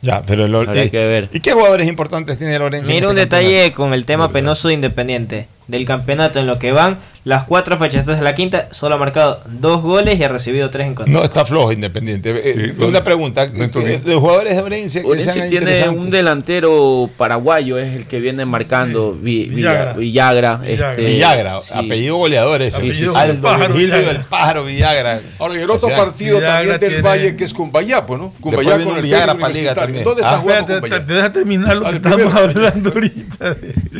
Ya, 0.00 0.22
pero 0.22 0.46
el, 0.46 0.54
eh, 0.54 0.90
que 0.90 0.96
ver. 0.96 1.28
¿Y 1.30 1.40
qué 1.40 1.52
jugadores 1.52 1.86
importantes 1.88 2.38
tiene 2.38 2.56
el 2.56 2.62
Orense? 2.62 2.90
Mira 2.90 3.06
este 3.06 3.10
un 3.10 3.16
detalle 3.16 3.72
con 3.74 3.92
el 3.92 4.06
tema 4.06 4.30
penoso 4.30 4.68
de 4.68 4.74
Independiente 4.74 5.46
del 5.68 5.84
campeonato 5.84 6.38
en 6.40 6.46
lo 6.46 6.58
que 6.58 6.72
van 6.72 6.98
las 7.24 7.44
cuatro 7.44 7.78
fachadas 7.78 8.18
de 8.18 8.20
la 8.20 8.34
quinta, 8.34 8.68
solo 8.72 8.96
ha 8.96 8.98
marcado 8.98 9.40
dos 9.46 9.80
goles 9.80 10.18
y 10.18 10.24
ha 10.24 10.28
recibido 10.28 10.70
tres 10.70 10.88
en 10.88 10.96
contra. 10.96 11.12
No, 11.12 11.22
está 11.22 11.44
flojo 11.44 11.70
Independiente. 11.70 12.30
Eh, 12.30 12.52
sí, 12.52 12.82
eh, 12.82 12.84
Una 12.84 13.04
pregunta, 13.04 13.44
eh, 13.44 14.00
los 14.04 14.20
jugadores 14.20 14.56
de 14.56 14.62
Orense... 14.62 15.02
Orense 15.04 15.48
tiene 15.48 15.88
un 15.88 16.10
delantero 16.10 17.08
paraguayo, 17.16 17.78
es 17.78 17.94
el 17.94 18.06
que 18.06 18.18
viene 18.18 18.44
marcando, 18.44 19.16
sí. 19.22 19.46
Villagra. 19.46 19.92
Villagra, 19.92 20.56
Villagra, 20.56 20.90
este, 20.90 21.04
Villagra 21.04 21.60
sí. 21.60 21.74
apellido 21.76 22.16
goleador 22.16 22.60
ese. 22.60 22.78
Apellido 22.78 23.16
Aldo 23.16 23.42
pájaro, 23.42 23.74
del 23.74 24.20
Pájaro 24.28 24.64
Villagra. 24.64 25.20
Ahora, 25.38 25.54
el 25.54 25.70
otro 25.70 25.86
o 25.86 25.90
sea, 25.90 25.96
partido 25.96 26.40
también 26.40 26.80
del 26.80 26.88
tiene... 26.88 27.02
Valle, 27.02 27.36
que 27.36 27.44
es 27.44 27.54
Cumbayapo, 27.54 28.18
¿no? 28.18 28.32
Cumbayapo 28.40 28.84
con 28.84 29.00
Villagra 29.00 29.38
para 29.38 29.54
Liga 29.54 29.74
también. 29.76 30.02
¿Dónde 30.02 30.22
está 30.22 30.34
ah, 30.34 30.38
jugando 30.38 30.80
Te, 30.80 30.90
te, 30.90 31.00
te 31.00 31.14
deja 31.14 31.32
terminar 31.32 31.76
lo 31.76 31.88
que 31.88 31.96
estamos 31.96 32.34
hablando 32.34 32.90
ahorita. 32.90 33.56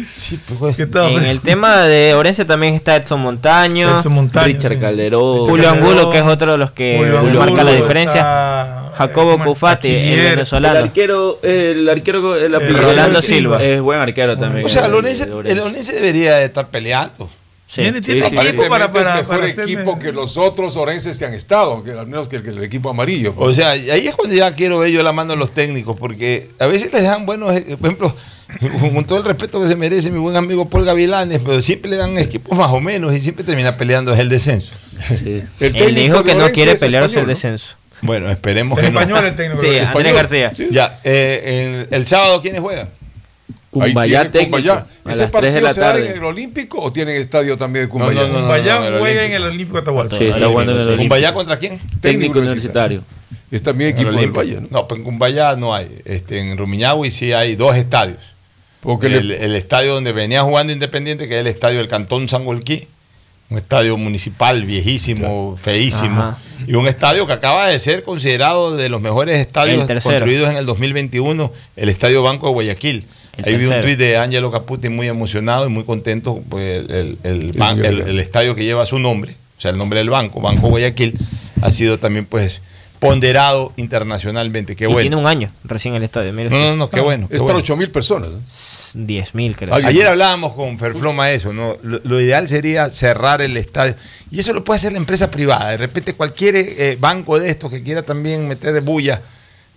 pues, 0.59 0.77
¿Qué 0.77 0.87
tal, 0.87 1.12
En 1.12 1.24
el 1.24 1.41
tema 1.41 1.83
de 1.83 2.15
Orense 2.15 2.45
también 2.45 2.74
está 2.74 2.97
Edson 2.97 3.20
Montaño, 3.20 3.99
Edson 3.99 4.12
Montaño, 4.12 4.47
Richard 4.47 4.74
sí. 4.74 4.79
Calderón. 4.79 5.47
Julio 5.47 5.70
Angulo, 5.70 6.11
que 6.11 6.19
es 6.19 6.24
otro 6.24 6.53
de 6.53 6.59
los 6.59 6.73
que 6.73 6.97
Julio 6.99 7.23
marca 7.23 7.43
Angulo, 7.45 7.65
la 7.65 7.73
diferencia. 7.73 8.20
está 8.20 8.93
Jacobo 8.97 9.39
Cufati, 9.43 9.89
el 9.89 10.20
venezolano. 10.20 10.79
El 10.79 10.85
arquero, 10.85 11.39
el 11.43 11.89
arquero, 11.89 12.37
el 12.37 12.55
apellido 12.55 12.83
Rolando 12.83 13.19
es 13.19 13.24
Silva. 13.24 13.62
Es 13.62 13.81
buen 13.81 14.01
arquero 14.01 14.37
también. 14.37 14.66
O 14.66 14.69
sea, 14.69 14.85
el 14.87 14.93
el 14.93 14.97
Onense, 14.99 15.24
el 15.24 15.61
Onense 15.61 15.93
debería 15.95 16.37
de 16.37 16.45
estar 16.45 16.69
peleando. 16.69 17.29
Tiene, 17.74 18.03
tiene 18.03 18.29
tiene 18.29 18.49
equipo 18.49 18.69
para, 18.69 18.91
para, 18.91 19.11
es 19.12 19.16
mejor 19.23 19.37
para 19.39 19.49
hacerme- 19.49 19.62
equipo 19.62 19.99
que 19.99 20.12
los 20.12 20.37
otros 20.37 20.77
orenses 20.77 21.19
que 21.19 21.24
han 21.24 21.33
estado, 21.33 21.83
que 21.83 21.93
al 21.93 22.07
menos 22.07 22.29
que 22.29 22.37
el, 22.37 22.43
que 22.43 22.51
el 22.51 22.62
equipo 22.62 22.91
amarillo. 22.91 23.33
O 23.39 23.55
sea, 23.55 23.70
ahí 23.70 24.07
es 24.07 24.15
cuando 24.15 24.35
ya 24.35 24.55
quiero 24.55 24.79
ver 24.79 24.91
yo 24.91 25.03
la 25.03 25.12
mano 25.15 25.31
de 25.33 25.39
los 25.39 25.53
técnicos, 25.53 25.97
porque 25.99 26.51
a 26.59 26.66
veces 26.66 26.93
les 26.93 27.03
dan 27.03 27.24
buenos, 27.24 27.57
eh, 27.57 27.79
por 27.81 27.87
ejemplo, 27.87 28.15
con 28.95 29.05
todo 29.05 29.19
el 29.19 29.24
respeto 29.24 29.61
que 29.61 29.69
se 29.69 29.77
merece 29.77 30.11
mi 30.11 30.19
buen 30.19 30.37
amigo 30.37 30.69
Paul 30.69 30.85
Gavilanes, 30.85 31.41
pero 31.45 31.61
siempre 31.62 31.91
le 31.91 31.97
dan 31.97 32.16
equipos 32.19 32.57
más 32.57 32.70
o 32.70 32.81
menos 32.81 33.15
y 33.15 33.20
siempre 33.20 33.45
termina 33.45 33.77
peleando 33.77 34.12
es 34.12 34.19
el 34.19 34.29
descenso. 34.29 34.73
El 35.11 35.45
Él 35.61 35.73
técnico 35.73 35.89
dijo 36.01 36.24
que 36.24 36.35
no 36.35 36.49
quiere 36.51 36.73
es 36.73 36.81
pelearse 36.81 37.20
el 37.20 37.27
descenso. 37.27 37.74
Bueno, 38.03 38.31
esperemos 38.31 38.79
Es 38.79 38.87
que 38.87 38.91
no. 38.93 39.01
español 39.01 39.24
el 39.27 39.37
técnico. 39.37 39.61
Sí. 39.61 39.79
Andrés 39.79 40.15
García. 40.15 40.51
Ya, 40.70 41.01
eh, 41.05 41.87
el, 41.91 41.95
el 41.99 42.07
sábado, 42.07 42.43
¿quiénes 42.43 42.61
juegan? 42.61 42.89
Cumbayá 43.70 44.31
técnico. 44.31 44.59
Cumbayá. 44.59 44.87
A 45.05 45.12
¿Ese 45.12 45.27
3 45.27 45.27
de 45.27 45.29
partido 45.29 45.61
la 45.62 45.74
tarde. 45.74 46.11
en 46.11 46.16
el 46.19 46.24
Olímpico 46.24 46.81
o 46.81 46.93
tienen 46.93 47.16
estadio 47.20 47.57
también 47.57 47.87
de 47.87 47.89
Cumbayá? 47.89 48.23
No, 48.23 48.27
no, 48.29 48.33
no, 48.35 48.41
Cumbayá 48.41 48.74
no, 48.74 48.81
no, 48.83 48.87
el 48.89 48.99
juega 49.01 49.24
en 49.24 49.33
el 49.33 49.43
Olímpico 49.45 49.79
Atahualpa. 49.79 50.16
Sí, 50.19 50.27
está 50.27 50.47
jugando 50.47 50.73
en 50.73 50.91
el 50.91 50.97
¿Cumbayá 50.99 51.29
Olímpico. 51.31 51.35
contra 51.35 51.57
quién? 51.57 51.81
Técnico 52.01 52.39
universitario. 52.41 53.03
Es 53.51 53.62
también 53.62 53.91
equipo 53.91 54.11
En 54.11 54.19
el. 54.19 54.31
Valle, 54.31 54.61
¿no? 54.61 54.69
No, 54.70 54.89
pues 54.89 54.99
en 54.99 55.05
Cumbayá 55.05 55.57
no 55.57 55.74
hay. 55.74 56.01
Este, 56.05 56.39
en 56.39 56.59
Rumiñahui 56.59 57.11
sí 57.11 57.33
hay 57.33 57.57
dos 57.57 57.74
estadios. 57.77 58.19
Porque 58.82 59.06
el, 59.06 59.28
le- 59.28 59.44
el 59.44 59.54
estadio 59.54 59.94
donde 59.94 60.12
venía 60.12 60.42
jugando 60.42 60.72
Independiente, 60.72 61.28
que 61.28 61.36
es 61.36 61.40
el 61.40 61.46
estadio 61.46 61.78
del 61.78 61.88
Cantón 61.88 62.28
Sangolquí, 62.28 62.86
un 63.48 63.59
estadio 63.59 63.96
municipal 63.96 64.64
viejísimo, 64.64 65.56
feísimo, 65.62 66.20
Ajá. 66.20 66.38
y 66.66 66.74
un 66.74 66.88
estadio 66.88 67.26
que 67.26 67.32
acaba 67.34 67.68
de 67.68 67.78
ser 67.78 68.02
considerado 68.02 68.74
de 68.76 68.88
los 68.88 69.00
mejores 69.00 69.38
estadios 69.38 69.86
tercero. 69.86 70.12
construidos 70.14 70.50
en 70.50 70.56
el 70.56 70.66
2021, 70.66 71.52
el 71.76 71.88
Estadio 71.88 72.22
Banco 72.22 72.46
de 72.48 72.52
Guayaquil. 72.54 73.04
El 73.36 73.44
Ahí 73.46 73.56
vi 73.56 73.64
un 73.64 73.70
tercero. 73.70 73.82
tuit 73.86 73.98
de 73.98 74.16
Ángelo 74.18 74.50
Caputi 74.50 74.88
muy 74.90 75.06
emocionado 75.09 75.66
y 75.66 75.70
muy 75.70 75.84
contento, 75.84 76.42
pues 76.48 76.84
el, 76.90 77.18
el 77.24 78.18
estadio 78.20 78.54
que 78.54 78.64
lleva 78.64 78.84
su 78.84 78.98
nombre, 78.98 79.34
o 79.56 79.60
sea, 79.60 79.70
el 79.70 79.78
nombre 79.78 80.00
del 80.00 80.10
banco, 80.10 80.40
Banco 80.40 80.68
Guayaquil, 80.68 81.18
ha 81.62 81.70
sido 81.70 81.98
también 81.98 82.26
pues 82.26 82.60
ponderado 83.03 83.73
internacionalmente. 83.77 84.77
Qué 84.77 84.85
y 84.85 84.87
bueno. 84.87 85.01
tiene 85.01 85.16
un 85.16 85.27
año 85.27 85.51
recién 85.65 85.95
el 85.95 86.03
estadio. 86.05 86.33
Mire 86.33 86.51
No, 86.51 86.59
no, 86.70 86.77
no, 86.77 86.91
qué 86.91 87.01
bueno. 87.01 87.29
qué 87.29 87.35
es 87.37 87.41
para 87.43 87.55
bueno. 87.55 87.59
8 87.61 87.77
mil 87.77 87.91
personas. 87.91 88.31
¿no? 88.31 88.39
10.000 88.95 89.57
creo. 89.57 89.74
Ay, 89.74 89.85
Ayer 89.87 90.07
hablábamos 90.07 90.53
con 90.53 90.79
Ferfloma 90.79 91.27
de 91.29 91.35
eso, 91.35 91.53
¿no? 91.53 91.77
Lo, 91.83 92.01
lo 92.05 92.20
ideal 92.20 92.47
sería 92.47 92.91
cerrar 92.91 93.43
el 93.43 93.57
estadio. 93.57 93.97
Y 94.31 94.39
eso 94.41 94.53
lo 94.53 94.62
puede 94.65 94.79
hacer 94.79 94.93
la 94.93 94.99
empresa 94.99 95.31
privada. 95.31 95.70
De 95.70 95.77
repente 95.79 96.15
cualquier 96.15 96.57
eh, 96.57 96.97
banco 97.01 97.39
de 97.41 97.51
estos 97.51 97.70
que 97.70 97.83
quiera 97.83 98.03
también 98.03 98.47
meter 98.49 98.73
de 98.73 98.81
bulla, 98.81 99.20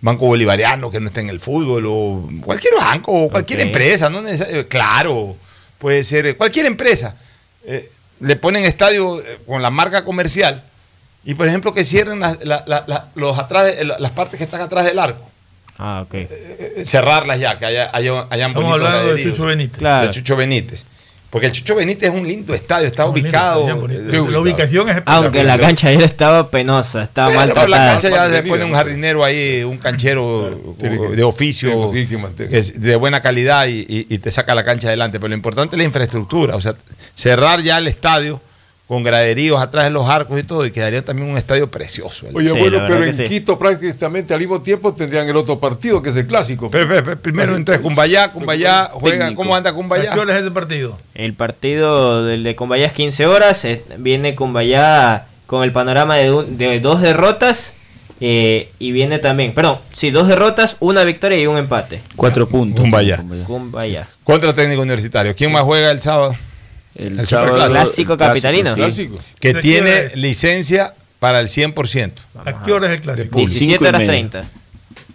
banco 0.00 0.26
bolivariano 0.26 0.90
que 0.90 1.00
no 1.00 1.06
esté 1.08 1.20
en 1.20 1.30
el 1.30 1.40
fútbol, 1.40 1.84
o 1.86 2.28
cualquier 2.44 2.74
banco, 2.74 3.12
o 3.24 3.28
cualquier 3.30 3.60
empresa, 3.60 4.08
no 4.10 4.22
necesario- 4.22 4.68
claro, 4.68 5.36
puede 5.78 6.04
ser 6.04 6.26
eh, 6.26 6.36
cualquier 6.36 6.66
empresa. 6.66 7.16
eh, 7.64 7.90
le 8.20 8.36
ponen 8.36 8.64
estadio 8.64 9.20
eh, 9.20 9.38
con 9.46 9.60
la 9.60 9.68
marca 9.70 10.02
comercial 10.04 10.62
y 11.26 11.34
por 11.34 11.46
ejemplo 11.48 11.74
que 11.74 11.84
cierren 11.84 12.20
las, 12.20 12.38
la- 12.44 12.64
la- 12.66 12.84
la- 12.86 13.08
los 13.14 13.38
atrás 13.38 13.66
las 13.98 14.12
partes 14.12 14.38
que 14.38 14.44
están 14.44 14.60
atrás 14.62 14.86
del 14.86 14.98
arco. 14.98 15.28
Ah, 15.78 16.02
ok. 16.06 16.14
Eh, 16.14 16.82
cerrarlas 16.86 17.38
ya, 17.38 17.58
que 17.58 17.66
haya, 17.66 17.90
haya, 17.92 18.26
hayan 18.30 18.50
Estamos 18.52 18.70
bonitos 18.70 18.88
hablando 18.88 19.14
de. 19.14 19.22
Chucho 19.22 19.44
Benítez. 19.44 19.78
Claro. 19.78 20.06
De 20.06 20.12
Chucho 20.14 20.36
Benítez. 20.36 20.84
Porque 21.28 21.48
el 21.48 21.52
Chucho 21.52 21.74
Benítez 21.74 22.08
es 22.08 22.14
un 22.18 22.26
lindo 22.26 22.54
estadio, 22.54 22.86
está 22.86 23.04
ubicado. 23.04 23.68
eh, 23.90 24.24
La 24.30 24.38
ubicación 24.40 24.88
es 24.88 25.02
Aunque 25.04 25.42
la 25.44 25.58
cancha 25.58 25.88
ayer 25.88 26.02
estaba 26.04 26.48
penosa, 26.50 27.02
estaba 27.02 27.26
Bueno, 27.26 27.40
mal 27.40 27.48
pero 27.52 27.66
la 27.68 27.76
tratada. 27.76 27.92
cancha 27.92 28.08
ya 28.30 28.42
se 28.42 28.48
pone 28.48 28.64
un 28.64 28.72
jardinero 28.72 29.22
ahí, 29.24 29.62
un 29.64 29.76
canchero 29.76 30.58
de 30.78 31.22
oficio, 31.24 31.90
de 31.90 32.96
buena 32.96 33.20
calidad 33.20 33.66
y, 33.66 33.80
y- 33.80 34.06
y 34.08 34.18
te 34.18 34.30
saca 34.30 34.54
la 34.54 34.64
cancha 34.64 34.86
adelante. 34.88 35.18
Pero 35.18 35.28
lo 35.28 35.34
importante 35.34 35.76
es 35.76 35.78
la 35.78 35.84
infraestructura, 35.84 36.56
o 36.56 36.62
sea, 36.62 36.74
cerrar 37.14 37.60
ya 37.60 37.76
el 37.78 37.88
estadio 37.88 38.40
con 38.86 39.02
graderíos 39.02 39.60
atrás 39.60 39.84
de 39.84 39.90
los 39.90 40.08
arcos 40.08 40.38
y 40.38 40.44
todo, 40.44 40.64
y 40.64 40.70
quedaría 40.70 41.04
también 41.04 41.28
un 41.28 41.36
estadio 41.36 41.68
precioso. 41.70 42.26
Oye, 42.32 42.50
Sí, 42.50 42.56
bueno, 42.58 42.82
pero 42.86 43.02
en 43.04 43.12
sí. 43.12 43.24
Quito 43.24 43.58
prácticamente 43.58 44.32
al 44.32 44.38
mismo 44.38 44.60
tiempo 44.60 44.94
tendrían 44.94 45.28
el 45.28 45.34
otro 45.36 45.58
partido, 45.58 46.00
que 46.00 46.10
es 46.10 46.16
el 46.16 46.26
clásico. 46.28 46.70
Pero, 46.70 46.86
pero, 46.88 47.04
pero, 47.04 47.20
primero, 47.20 47.56
entonces, 47.56 47.82
Cumbayá, 47.82 48.28
Cumbayá, 48.30 48.90
juega, 48.92 49.24
Técnico. 49.24 49.42
¿cómo 49.42 49.56
anda 49.56 49.70
¿A 49.70 49.72
Cumbayá? 49.72 50.12
qué 50.12 50.20
hora 50.20 50.36
es 50.36 50.42
ese 50.42 50.52
partido? 50.52 50.98
El 51.14 51.32
partido 51.34 52.24
del 52.24 52.44
de 52.44 52.54
Cumbayá 52.54 52.86
es 52.86 52.92
15 52.92 53.26
horas. 53.26 53.64
eh, 53.64 53.82
Viene 53.98 54.36
Cumbayá 54.36 55.26
con 55.46 55.64
el 55.64 55.72
panorama 55.72 56.14
de, 56.16 56.30
un- 56.32 56.56
de 56.56 56.78
dos 56.80 57.00
derrotas. 57.02 57.72
eh, 58.20 58.70
y 58.78 58.92
viene 58.92 59.18
también, 59.18 59.52
perdón, 59.52 59.78
sí, 59.94 60.10
dos 60.10 60.26
derrotas, 60.28 60.76
una 60.80 61.02
victoria 61.04 61.38
y 61.38 61.46
un 61.46 61.58
empate. 61.58 62.00
Cuatro 62.14 62.48
puntos. 62.48 62.80
Cumbayá. 62.82 63.22
Cumbayá. 63.46 64.08
Contra 64.24 64.52
técnico 64.54 64.80
universitario. 64.82 65.34
¿Quién 65.36 65.50
más 65.52 65.62
juega 65.62 65.90
el 65.90 66.00
sábado? 66.00 66.34
El, 66.96 67.20
El 67.20 67.26
sábado-. 67.26 67.68
Clásico 67.70 68.16
capitalino. 68.16 68.70
sí. 68.74 68.80
Clásico. 68.80 69.16
Que 69.40 69.48
¿De 69.48 69.54
qué 69.54 69.60
tiene 69.60 70.10
licencia 70.16 70.94
para 71.18 71.40
el 71.40 71.48
100%. 71.48 72.12
¿A 72.44 72.62
qué 72.62 72.72
hora 72.72 72.86
es 72.88 72.94
el 72.94 73.00
clásico? 73.00 73.30
público. 73.30 73.50
17 73.50 73.72
Cinco 73.72 73.84
y 73.84 73.88
horas 73.88 74.00
media. 74.00 74.12
30. 74.30 74.40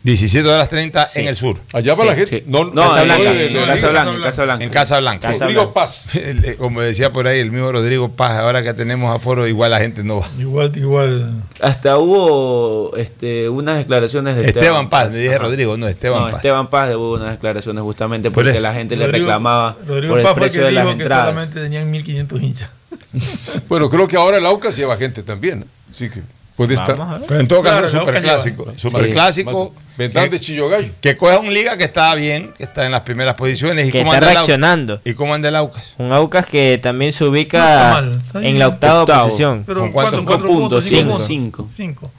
17 0.03 0.47
horas 0.49 0.67
30 0.69 1.05
Sí. 1.05 1.19
en 1.19 1.27
el 1.27 1.35
sur. 1.35 1.59
Allá 1.73 1.95
Sí, 1.95 2.01
la 2.05 2.15
gente. 2.15 2.37
Sí. 2.39 2.43
No, 2.47 2.65
No, 2.65 2.81
Casa 2.89 3.01
en- 3.01 3.05
Blanca. 3.07 3.31
en 3.31 3.53
Casa 3.53 3.65
Casa 3.75 3.89
Blanca, 3.91 4.11
en. 4.15 4.21
Casa 4.21 4.41
Blanca. 4.43 4.63
En 4.63 4.69
Casa 4.71 4.99
Blanca. 4.99 5.27
Casa 5.31 5.45
Rodrigo. 5.45 5.73
Paz. 5.73 6.07
Eh, 6.15 6.55
Como 6.57 6.81
decía 6.81 7.11
por 7.13 7.27
ahí 7.27 7.39
el 7.39 7.51
mismo 7.51 7.71
Rodrigo 7.71 8.09
Paz, 8.09 8.31
ahora 8.37 8.63
que 8.63 8.73
tenemos 8.73 9.15
aforo, 9.15 9.47
igual 9.47 9.71
la 9.71 9.79
gente 9.79 10.03
no 10.03 10.21
va. 10.21 10.27
Igual, 10.39 10.71
igual. 10.75 11.31
Hasta 11.61 11.97
hubo 11.99 12.95
este, 12.97 13.47
unas 13.49 13.77
declaraciones 13.77 14.35
de 14.37 14.47
Esteban 14.47 14.89
Paz, 14.89 15.11
me 15.11 15.17
dije 15.17 15.35
Ajá. 15.35 15.43
Rodrigo, 15.43 15.77
no, 15.77 15.87
Esteban 15.87 16.19
No, 16.19 16.25
Paz. 16.27 16.35
Esteban 16.37 16.67
Paz 16.69 16.95
hubo 16.95 17.13
unas 17.13 17.31
declaraciones 17.31 17.83
justamente 17.83 18.31
Por 18.31 18.43
porque 18.45 18.59
la 18.59 18.73
gente 18.73 18.95
le 18.97 19.07
reclamaba 19.07 19.77
Rodrigo 19.87 20.13
por 20.13 20.19
el 20.19 20.23
Paz 20.25 20.33
fue 20.33 20.43
el 20.45 20.49
precio 20.51 20.61
que 20.61 20.65
de 20.67 20.71
las 20.71 20.85
dijo 20.85 20.97
que 20.97 21.03
entradas. 21.03 21.25
solamente 21.29 21.61
tenían 21.61 21.91
1500 21.91 22.41
hinchas. 22.41 22.69
Bueno, 23.69 23.89
creo 23.89 24.07
que 24.07 24.15
ahora 24.17 24.37
el 24.37 24.45
Aucas 24.45 24.75
lleva 24.75 24.97
gente 24.97 25.21
también. 25.23 25.65
Así 25.89 26.09
que 26.09 26.21
puede 26.61 26.73
estar. 26.75 26.95
Pero 27.27 27.39
en 27.39 27.47
todo 27.47 27.61
Claro, 27.61 27.83
caso, 27.83 27.97
la 27.97 28.03
Boca 28.03 28.13
superclásico. 28.17 28.73
Superclásico. 28.75 29.73
Ventán 29.97 30.29
que- 30.29 30.39
Chillogallo. 30.39 30.89
Que 31.01 31.17
coja 31.17 31.39
un 31.39 31.53
liga 31.53 31.77
que 31.77 31.83
está 31.83 32.13
bien, 32.15 32.53
que 32.57 32.63
está 32.63 32.85
en 32.85 32.91
las 32.91 33.01
primeras 33.01 33.35
posiciones. 33.35 33.87
¿Y 33.87 33.91
Que 33.91 33.99
cómo 33.99 34.13
está 34.13 34.17
anda 34.25 34.31
el 34.31 34.37
Aucas? 34.37 34.47
reaccionando. 34.47 35.01
¿Y 35.03 35.13
cómo 35.13 35.33
anda 35.33 35.49
el 35.49 35.55
Aucas? 35.55 35.93
Un 35.97 36.11
Aucas 36.11 36.45
que 36.45 36.79
también 36.81 37.11
se 37.11 37.23
No 37.23 37.29
ubica 37.31 37.57
está 37.59 37.91
mal, 37.91 38.21
está 38.25 38.43
en 38.47 38.59
la 38.59 38.67
octava 38.67 39.01
Octavo. 39.01 39.25
posición. 39.25 39.63
Pero 39.67 39.81
¿Con. 39.81 39.91
¿Cuatro 39.91 40.47
puntos? 40.47 40.83
¿Cinco 40.85 41.19
Cinco. 41.19 41.67
Cinco. 41.71 42.11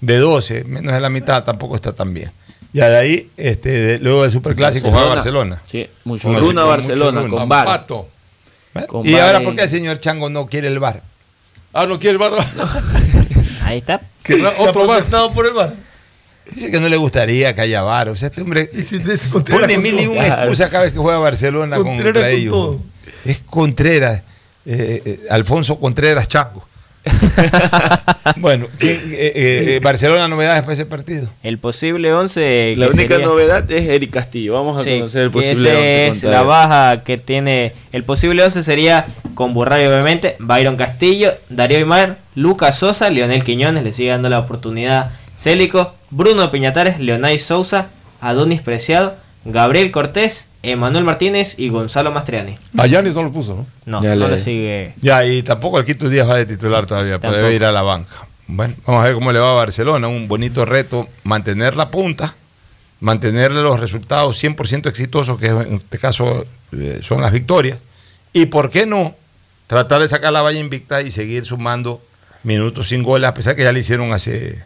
De 0.00 0.16
12, 0.18 0.64
menos 0.64 0.92
de 0.94 1.00
la 1.00 1.10
mitad, 1.10 1.44
tampoco 1.44 1.74
está 1.76 1.92
tan 1.92 2.12
bien. 2.14 2.30
Ya 2.72 2.88
de 2.88 2.96
ahí, 2.98 3.30
este, 3.36 3.68
de- 3.70 3.98
luego 3.98 4.22
del 4.22 4.32
superclásico, 4.32 4.90
juega 4.90 5.06
Barcelona. 5.08 5.60
Sí, 5.66 5.86
mucho 6.04 6.28
Con 6.28 6.38
runa 6.38 6.64
Barcelona, 6.64 7.20
mucho 7.22 7.36
con 7.36 7.48
VAR. 7.48 7.66
Pato. 7.66 8.08
¿Eh? 8.74 8.86
Con 8.86 9.06
¿Y 9.06 9.16
ahora 9.16 9.40
por 9.40 9.54
qué 9.56 9.62
el 9.64 9.68
señor 9.68 9.98
Chango 9.98 10.30
no 10.30 10.46
quiere 10.46 10.68
el 10.68 10.78
bar? 10.78 11.02
Ah, 11.72 11.86
no 11.86 11.98
quiere 11.98 12.12
el 12.12 12.18
bar. 12.18 12.32
Ahí 13.70 13.78
está. 13.78 14.00
Otro 14.58 14.86
bar. 14.86 15.04
Por 15.32 15.46
el 15.46 15.52
bar. 15.54 15.74
Dice 16.50 16.72
que 16.72 16.80
no 16.80 16.88
le 16.88 16.96
gustaría 16.96 17.54
que 17.54 17.60
haya 17.60 17.82
bar. 17.82 18.08
O 18.08 18.16
sea, 18.16 18.28
este 18.28 18.42
hombre 18.42 18.68
si 18.72 18.98
pone 18.98 19.78
mil 19.78 20.00
y 20.00 20.06
una 20.08 20.26
excusa 20.26 20.68
cada 20.68 20.84
vez 20.84 20.92
que 20.92 20.98
juega 20.98 21.18
Barcelona 21.18 21.76
Contreras 21.76 22.04
contra 22.04 22.22
con 22.22 22.30
ellos. 22.30 22.52
todo. 22.52 22.80
Es 23.24 23.38
Contreras, 23.46 24.22
eh, 24.66 25.02
eh, 25.04 25.20
Alfonso 25.30 25.78
Contreras 25.78 26.26
Chango. 26.28 26.66
bueno, 28.36 28.66
¿qué- 28.78 28.92
eh, 28.92 28.98
eh, 29.12 29.64
eh, 29.76 29.80
Barcelona, 29.82 30.28
novedades 30.28 30.62
para 30.62 30.74
ese 30.74 30.86
partido. 30.86 31.28
El 31.42 31.58
posible 31.58 32.12
11. 32.12 32.74
La 32.76 32.88
única 32.88 33.14
sería- 33.14 33.26
novedad 33.26 33.70
es 33.70 33.88
Eric 33.88 34.10
Castillo. 34.10 34.54
Vamos 34.54 34.78
a 34.78 34.84
Sí, 34.84 34.90
conocer 34.98 35.22
el 35.22 35.30
posible 35.30 35.70
ese 35.70 35.76
once 35.78 36.02
es 36.06 36.10
contra 36.12 36.30
la 36.30 36.42
baja 36.42 37.02
que 37.04 37.18
tiene. 37.18 37.72
El 37.92 38.04
posible 38.04 38.42
11 38.44 38.62
sería 38.62 39.06
con 39.34 39.54
Burray, 39.54 39.86
obviamente. 39.86 40.36
Byron 40.38 40.76
Castillo, 40.76 41.32
Darío 41.48 41.78
Aymar, 41.78 42.16
Lucas 42.34 42.78
Sosa, 42.78 43.10
Leonel 43.10 43.44
Quiñones, 43.44 43.82
le 43.84 43.92
sigue 43.92 44.10
dando 44.10 44.28
la 44.28 44.38
oportunidad 44.38 45.10
Célico, 45.36 45.94
Bruno 46.10 46.50
Piñatares, 46.50 47.00
Leonay 47.00 47.38
Sousa, 47.38 47.86
Adonis 48.20 48.60
Preciado, 48.60 49.14
Gabriel 49.46 49.90
Cortés, 49.90 50.46
Emanuel 50.62 51.04
Martínez 51.04 51.58
y 51.58 51.68
Gonzalo 51.70 52.10
Mastriani. 52.12 52.58
A 52.76 52.86
Yanis 52.86 53.14
no 53.14 53.22
lo 53.22 53.32
puso, 53.32 53.54
¿no? 53.54 53.66
No, 53.86 54.02
Ya 54.02 54.14
no 54.14 54.28
le- 54.28 54.36
le 54.36 54.44
sigue. 54.44 54.94
Ya, 55.00 55.24
y 55.24 55.42
tampoco 55.42 55.78
el 55.78 55.84
Quito 55.86 56.08
Díaz 56.08 56.28
va 56.28 56.36
de 56.36 56.46
titular 56.46 56.84
todavía, 56.86 57.12
Tampoco. 57.18 57.36
debe 57.36 57.54
ir 57.54 57.64
a 57.64 57.72
la 57.72 57.82
banca. 57.82 58.26
Bueno, 58.46 58.74
vamos 58.86 59.02
a 59.02 59.06
ver 59.06 59.14
cómo 59.14 59.32
le 59.32 59.38
va 59.38 59.50
a 59.50 59.54
Barcelona. 59.54 60.08
Un 60.08 60.28
bonito 60.28 60.64
reto, 60.64 61.08
mantener 61.24 61.76
la 61.76 61.90
punta, 61.90 62.34
mantenerle 63.00 63.62
los 63.62 63.80
resultados 63.80 64.36
100% 64.42 64.88
exitosos, 64.88 65.38
que 65.38 65.46
en 65.46 65.74
este 65.74 65.98
caso 65.98 66.44
eh, 66.72 66.98
son 67.02 67.20
las 67.22 67.32
victorias. 67.32 67.78
Y 68.32 68.46
por 68.46 68.70
qué 68.70 68.86
no 68.86 69.14
tratar 69.66 70.02
de 70.02 70.08
sacar 70.08 70.32
la 70.32 70.42
valla 70.42 70.58
invicta 70.60 71.00
y 71.00 71.10
seguir 71.10 71.44
sumando 71.44 72.02
minutos 72.42 72.88
sin 72.88 73.02
goles, 73.02 73.28
a 73.28 73.34
pesar 73.34 73.56
que 73.56 73.62
ya 73.62 73.72
le 73.72 73.80
hicieron 73.80 74.12
hace 74.12 74.62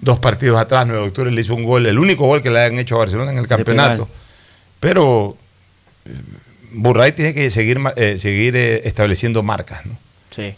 dos 0.00 0.18
partidos 0.18 0.58
atrás, 0.60 0.86
9 0.86 1.00
de 1.02 1.08
octubre 1.08 1.30
le 1.30 1.40
hizo 1.40 1.54
un 1.54 1.64
gol, 1.64 1.86
el 1.86 1.98
único 1.98 2.26
gol 2.26 2.42
que 2.42 2.50
le 2.50 2.60
han 2.62 2.78
hecho 2.78 2.96
a 2.96 2.98
Barcelona 2.98 3.32
en 3.32 3.38
el 3.38 3.46
campeonato. 3.46 4.08
Pero 4.80 5.36
eh, 6.04 6.10
Burray 6.72 7.12
tiene 7.12 7.34
que 7.34 7.50
seguir, 7.50 7.78
ma- 7.78 7.92
eh, 7.96 8.18
seguir 8.18 8.56
eh, 8.56 8.82
estableciendo 8.84 9.42
marcas, 9.42 9.84
¿no? 9.86 9.96
Sí. 10.30 10.54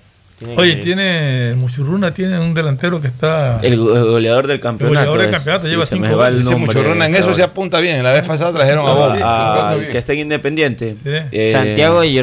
Oye, 0.57 0.77
tiene 0.77 1.53
Muchurruna 1.55 2.15
tiene 2.15 2.39
un 2.39 2.55
delantero 2.55 2.99
que 2.99 3.09
está 3.09 3.61
El 3.61 3.79
go- 3.79 3.95
el 3.95 4.05
goleador 4.05 4.47
del 4.47 4.59
campeonato. 4.59 4.95
goleador 5.11 5.19
del 5.21 5.27
es- 5.29 5.35
campeonato, 5.37 5.69
lleva 5.69 5.85
cinco 5.85 6.07
el 6.07 6.15
goles. 6.15 6.47
Ese 6.47 6.57
Muchurruna 6.57 7.05
en 7.07 7.15
eso 7.15 7.35
se 7.35 7.43
apunta 7.43 7.79
bien. 7.81 8.03
La 8.03 8.13
vez 8.13 8.27
pasada 8.27 8.51
trajeron 8.53 8.89
a 8.89 8.93
Bob. 8.95 9.19
Ah, 9.23 9.77
el 9.79 9.89
que 9.89 9.99
está 9.99 10.15
en 10.15 10.21
Independiente. 10.21 10.97
Eh, 11.31 11.51
Santiago 11.53 12.03
y 12.05 12.19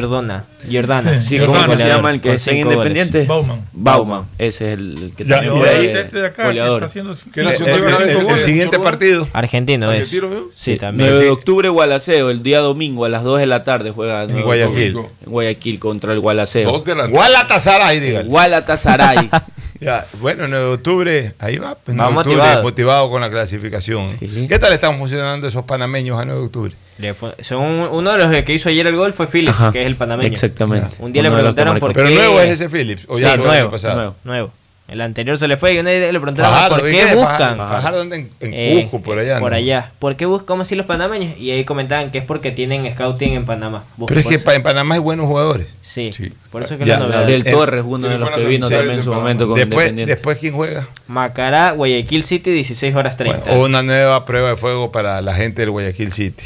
Jordana. 0.70 1.20
Sí, 1.20 1.38
¿cómo 1.38 1.76
se 1.76 1.86
llama 1.88 2.10
el 2.10 2.20
que 2.20 2.28
goles. 2.30 2.46
Independiente? 2.48 3.24
Bauman. 3.26 3.64
Bauman. 3.72 4.24
Ese 4.38 4.72
es 4.72 4.78
el, 4.80 5.12
que 5.16 5.24
Ya, 5.24 5.44
y 5.44 5.48
ahí 5.48 5.86
este 5.86 6.18
de 6.20 6.26
acá, 6.26 6.42
que 6.42 6.48
goleador. 6.48 6.82
está 6.82 6.86
haciendo- 6.86 7.14
¿Qué 7.32 7.42
nacionalidad 7.42 8.02
el- 8.02 8.08
es? 8.08 8.18
el- 8.18 8.28
El 8.28 8.38
siguiente 8.40 8.78
partido. 8.78 9.28
Argentino 9.32 9.92
es. 9.92 10.08
Sí, 10.54 10.76
también. 10.76 11.10
9 11.10 11.24
de 11.24 11.30
octubre, 11.30 11.68
Gualaceo, 11.68 12.30
el 12.30 12.42
día 12.42 12.58
domingo 12.60 13.04
a 13.04 13.08
las 13.08 13.22
2 13.22 13.38
de 13.40 13.46
la 13.46 13.64
tarde 13.64 13.90
juega. 13.92 14.24
En 14.24 14.42
Guayaquil. 14.42 14.96
En 15.24 15.30
Guayaquil 15.32 15.78
contra 15.78 16.12
el 16.12 16.20
Gualaceo. 16.20 16.70
Dos 16.70 16.84
de 16.84 16.94
la 16.96 17.06
Gualatasaray, 17.06 18.00
dígale. 18.00 18.28
Gualatasaray. 18.28 19.30
Ya, 19.80 20.04
bueno, 20.20 20.46
en 20.46 20.50
9 20.50 20.64
de 20.66 20.72
octubre, 20.72 21.34
ahí 21.38 21.56
va. 21.58 21.76
Pues, 21.76 21.96
9 21.96 22.10
Va 22.10 22.14
de 22.14 22.18
octubre, 22.18 22.36
motivado. 22.36 22.62
motivado 22.64 23.10
con 23.10 23.20
la 23.20 23.30
clasificación. 23.30 24.08
¿Qué 24.48 24.58
tal 24.58 24.72
están 24.72 24.98
funcionando 24.98 25.46
esos 25.46 25.62
panameños 25.66 26.18
a 26.18 26.24
9 26.24 26.40
de 26.40 26.46
octubre? 26.46 26.72
Le 26.98 27.14
fue- 27.14 27.34
son 27.42 27.62
un- 27.62 27.88
uno 27.92 28.12
de 28.12 28.18
los 28.18 28.44
que 28.44 28.52
hizo 28.52 28.68
ayer 28.68 28.86
el 28.86 28.96
gol 28.96 29.12
fue 29.12 29.26
Phillips, 29.26 29.58
Ajá, 29.60 29.72
que 29.72 29.82
es 29.82 29.86
el 29.86 29.96
panameño. 29.96 30.28
exactamente. 30.28 30.96
Un 30.98 31.12
día 31.12 31.22
le 31.22 31.28
Uno 31.28 31.38
preguntaron 31.38 31.78
por 31.78 31.92
Pero 31.92 32.08
qué. 32.08 32.14
nuevo 32.14 32.40
es 32.40 32.50
ese 32.50 32.68
Phillips, 32.68 33.06
o 33.08 33.18
ya 33.18 33.34
Sí, 33.34 33.38
nuevo, 33.40 33.70
pasado. 33.70 33.94
nuevo, 33.96 34.14
nuevo. 34.24 34.50
El 34.88 35.02
anterior 35.02 35.36
se 35.36 35.46
le 35.48 35.58
fue 35.58 35.74
y 35.74 35.78
un 35.78 35.84
día 35.84 35.98
le 36.10 36.18
preguntaron 36.18 36.50
Fajardo, 36.50 36.78
por 36.78 36.88
¿y 36.88 36.92
qué 36.92 37.14
buscan. 37.14 37.58
Fajardo? 37.58 38.00
Anda 38.00 38.16
en- 38.16 38.30
en 38.40 38.54
Eh, 38.54 38.88
por 39.04 39.18
allá, 39.18 39.38
Por 39.38 39.50
¿no? 39.50 39.56
allá. 39.58 39.92
¿Por 39.98 40.16
qué 40.16 40.24
buscan 40.24 40.58
así 40.62 40.76
los 40.76 40.86
panameños? 40.86 41.36
Y 41.38 41.50
ahí 41.50 41.62
comentaban 41.66 42.10
que 42.10 42.16
es 42.16 42.24
porque 42.24 42.52
tienen 42.52 42.90
scouting 42.94 43.34
en 43.34 43.44
Panamá. 43.44 43.84
Buscan 43.98 44.16
Pero 44.16 44.30
es 44.34 44.42
que 44.42 44.54
en 44.54 44.62
Panamá 44.62 44.94
hay 44.94 45.00
buenos 45.02 45.26
jugadores. 45.26 45.66
Sí, 45.82 46.10
por 46.50 46.62
eso 46.62 46.72
es 46.72 46.80
que 46.80 46.86
Ya, 46.86 46.94
la 46.94 47.00
novedad. 47.00 47.18
Gabriel 47.20 47.42
Eh, 47.44 47.50
Torres, 47.50 47.84
uno 47.86 48.08
de 48.08 48.16
los 48.18 48.30
que 48.30 48.46
vino 48.46 48.66
también 48.70 48.96
en 48.96 49.04
su 49.04 49.12
momento 49.12 49.46
con 49.46 49.56
después, 49.56 49.74
Independiente. 49.88 50.10
después, 50.14 50.38
¿quién 50.38 50.54
juega? 50.54 50.88
Macará, 51.06 51.72
Guayaquil 51.72 52.24
City, 52.24 52.50
16 52.50 52.94
horas 52.94 53.18
30. 53.18 53.52
O 53.52 53.66
una 53.66 53.82
nueva 53.82 54.24
prueba 54.24 54.48
de 54.48 54.56
fuego 54.56 54.90
para 54.90 55.20
la 55.20 55.34
gente 55.34 55.60
del 55.60 55.70
Guayaquil 55.70 56.12
City. 56.12 56.44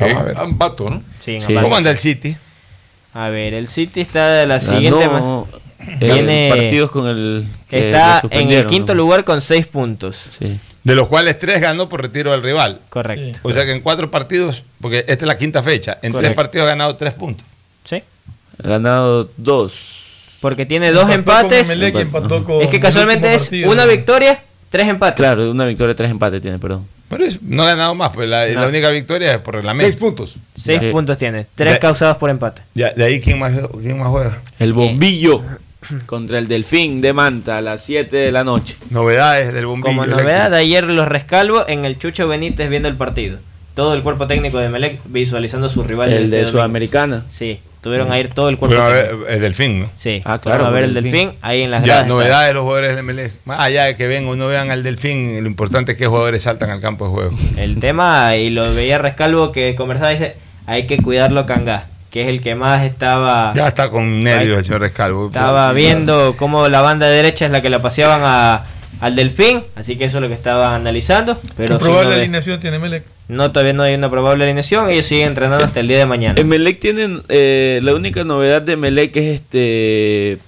Vamos 0.00 0.16
a 0.18 0.22
ver. 0.24 0.36
Ambato, 0.38 0.90
¿no? 0.90 1.02
Sí, 1.20 1.34
en 1.34 1.40
Sí. 1.40 1.46
Ambato. 1.48 1.64
¿Cómo 1.66 1.76
anda 1.76 1.90
el 1.90 1.98
City? 1.98 2.36
A 3.14 3.28
ver, 3.28 3.54
el 3.54 3.68
City 3.68 4.00
está 4.00 4.28
de 4.32 4.46
la 4.46 4.60
siguiente. 4.60 5.06
ma- 5.08 5.44
eh, 5.80 5.96
Tiene- 5.98 6.48
partidos 6.54 6.90
con 6.90 7.06
el 7.08 7.44
que 7.68 7.88
está 7.88 8.22
en 8.30 8.50
el 8.52 8.66
quinto 8.66 8.94
¿no? 8.94 9.02
lugar 9.02 9.24
con 9.24 9.40
6 9.40 9.66
puntos. 9.66 10.38
De 10.84 10.94
los 10.94 11.08
cuales 11.08 11.38
tres 11.38 11.60
ganó 11.60 11.88
por 11.88 12.00
retiro 12.02 12.32
del 12.32 12.42
rival. 12.42 12.80
Correcto. 12.88 13.40
O 13.42 13.52
sea 13.52 13.64
que 13.66 13.72
en 13.72 13.80
cuatro 13.80 14.10
partidos, 14.10 14.64
porque 14.80 15.00
esta 15.00 15.12
es 15.12 15.22
la 15.26 15.36
quinta 15.36 15.62
fecha, 15.62 15.98
en 16.02 16.12
tres 16.12 16.34
partidos 16.34 16.66
ha 16.66 16.70
ganado 16.70 16.96
tres 16.96 17.12
puntos. 17.14 17.46
Sí. 17.84 18.02
Ha 18.62 18.68
ganado 18.68 19.30
dos. 19.36 19.96
Porque 20.40 20.64
tiene 20.64 20.90
dos 20.92 21.10
empates. 21.10 21.68
Empató 21.68 22.60
es 22.62 22.68
que 22.68 22.80
casualmente 22.80 23.34
es 23.34 23.42
partido. 23.42 23.70
una 23.70 23.84
victoria, 23.84 24.42
tres 24.70 24.88
empates. 24.88 25.16
Claro, 25.16 25.50
una 25.50 25.66
victoria, 25.66 25.94
tres 25.94 26.10
empates 26.10 26.40
tiene, 26.40 26.58
perdón. 26.58 26.86
Pero 27.10 27.24
es- 27.24 27.42
no 27.42 27.64
ha 27.64 27.66
ganado 27.66 27.94
más, 27.94 28.10
pues 28.14 28.26
la, 28.28 28.46
No. 28.48 28.62
la 28.62 28.68
única 28.68 28.88
victoria 28.90 29.32
es 29.34 29.38
por 29.40 29.56
reglamento. 29.56 29.84
Seis 29.84 29.96
puntos. 29.96 30.36
Seis 30.54 30.80
puntos 30.92 31.18
tiene, 31.18 31.44
tres 31.54 31.74
De- 31.74 31.78
causados 31.80 32.16
por 32.16 32.30
empate. 32.30 32.62
Ya, 32.74 32.90
de 32.92 33.04
ahí, 33.04 33.20
¿quién 33.20 33.38
más, 33.38 33.52
quién 33.82 33.98
más 33.98 34.08
juega? 34.08 34.38
El 34.60 34.72
bombillo 34.72 35.42
contra 36.06 36.38
el 36.38 36.46
Delfín 36.46 37.00
de 37.00 37.12
Manta 37.12 37.58
a 37.58 37.62
las 37.62 37.82
7 37.82 38.16
de 38.16 38.30
la 38.32 38.44
noche. 38.44 38.76
Novedades 38.90 39.52
del 39.52 39.66
bombillo. 39.66 39.96
Como 39.96 40.06
novedad, 40.06 40.54
ayer 40.54 40.84
los 40.84 41.08
rescalvo 41.08 41.66
en 41.68 41.84
el 41.84 41.98
Chucho 41.98 42.28
Benítez 42.28 42.70
viendo 42.70 42.88
el 42.88 42.96
partido. 42.96 43.38
Todo 43.74 43.94
el 43.94 44.02
cuerpo 44.02 44.26
técnico 44.26 44.58
de 44.58 44.68
Melec 44.68 45.00
visualizando 45.06 45.68
su 45.68 45.82
rival. 45.82 46.12
El 46.12 46.24
este 46.24 46.36
de. 46.36 46.46
Sudamericana. 46.46 47.24
Sí, 47.28 47.60
tuvieron 47.80 48.12
a 48.12 48.18
ir 48.18 48.28
todo 48.28 48.48
el 48.48 48.58
cuerpo 48.58 48.76
Fueron 48.76 48.92
a 48.92 48.94
ver 48.96 49.16
el 49.28 49.40
Delfín, 49.40 49.80
¿no? 49.80 49.90
Sí, 49.96 50.20
Ah, 50.24 50.38
claro, 50.38 50.66
a 50.66 50.70
ver 50.70 50.84
el 50.84 50.96
el 50.96 51.02
Delfín 51.02 51.32
ahí 51.42 51.62
en 51.62 51.70
las 51.70 51.84
Ya, 51.84 52.04
novedades 52.04 52.48
de 52.48 52.54
los 52.54 52.62
jugadores 52.62 52.94
del 52.96 53.04
MLE. 53.04 53.32
Más 53.44 53.60
allá 53.60 53.84
de 53.84 53.96
que 53.96 54.06
ven 54.06 54.26
o 54.28 54.36
no 54.36 54.46
vean 54.48 54.70
al 54.70 54.82
Delfín, 54.82 55.42
lo 55.42 55.46
importante 55.48 55.92
es 55.92 55.98
que 55.98 56.06
jugadores 56.06 56.42
saltan 56.42 56.70
al 56.70 56.80
campo 56.80 57.06
de 57.06 57.10
juego. 57.10 57.30
El 57.56 57.80
tema, 57.80 58.36
y 58.36 58.50
lo 58.50 58.64
veía 58.74 58.98
Rescalvo 58.98 59.50
que 59.52 59.74
conversaba, 59.74 60.10
dice, 60.10 60.34
hay 60.66 60.86
que 60.86 60.98
cuidarlo 60.98 61.46
Cangá, 61.46 61.84
que 62.10 62.22
es 62.22 62.28
el 62.28 62.42
que 62.42 62.54
más 62.54 62.84
estaba... 62.84 63.52
Ya 63.54 63.68
está 63.68 63.88
con 63.90 64.22
nervios 64.22 64.58
el 64.58 64.64
señor 64.64 64.80
Rescalvo. 64.82 65.26
Estaba 65.26 65.72
viendo 65.72 66.34
cómo 66.36 66.68
la 66.68 66.80
banda 66.82 67.06
derecha 67.06 67.46
es 67.46 67.50
la 67.52 67.62
que 67.62 67.70
la 67.70 67.80
paseaban 67.80 68.20
a, 68.24 68.64
al 69.00 69.16
Delfín, 69.16 69.62
así 69.76 69.96
que 69.96 70.04
eso 70.04 70.18
es 70.18 70.22
lo 70.22 70.28
que 70.28 70.34
estaban 70.34 70.74
analizando. 70.74 71.40
Pero 71.56 71.78
¿Qué 71.78 71.84
sí, 71.84 71.88
probable 71.90 72.10
no, 72.10 72.16
ve- 72.16 72.22
alineación 72.22 72.60
tiene 72.60 72.78
Melec? 72.78 73.04
No, 73.30 73.52
todavía 73.52 73.72
no 73.72 73.82
hay 73.82 73.94
una 73.94 74.10
probable 74.10 74.44
alineación, 74.44 74.90
ellos 74.90 75.06
siguen 75.06 75.28
entrenando 75.28 75.64
hasta 75.64 75.80
el 75.80 75.88
día 75.88 75.98
de 75.98 76.06
mañana. 76.06 76.40
Emelec 76.40 76.78
tienen 76.78 77.22
eh, 77.28 77.80
la 77.82 77.94
única 77.94 78.24
novedad 78.24 78.62
de 78.62 78.72
Emelec 78.72 79.16
es 79.16 79.40
este 79.40 80.38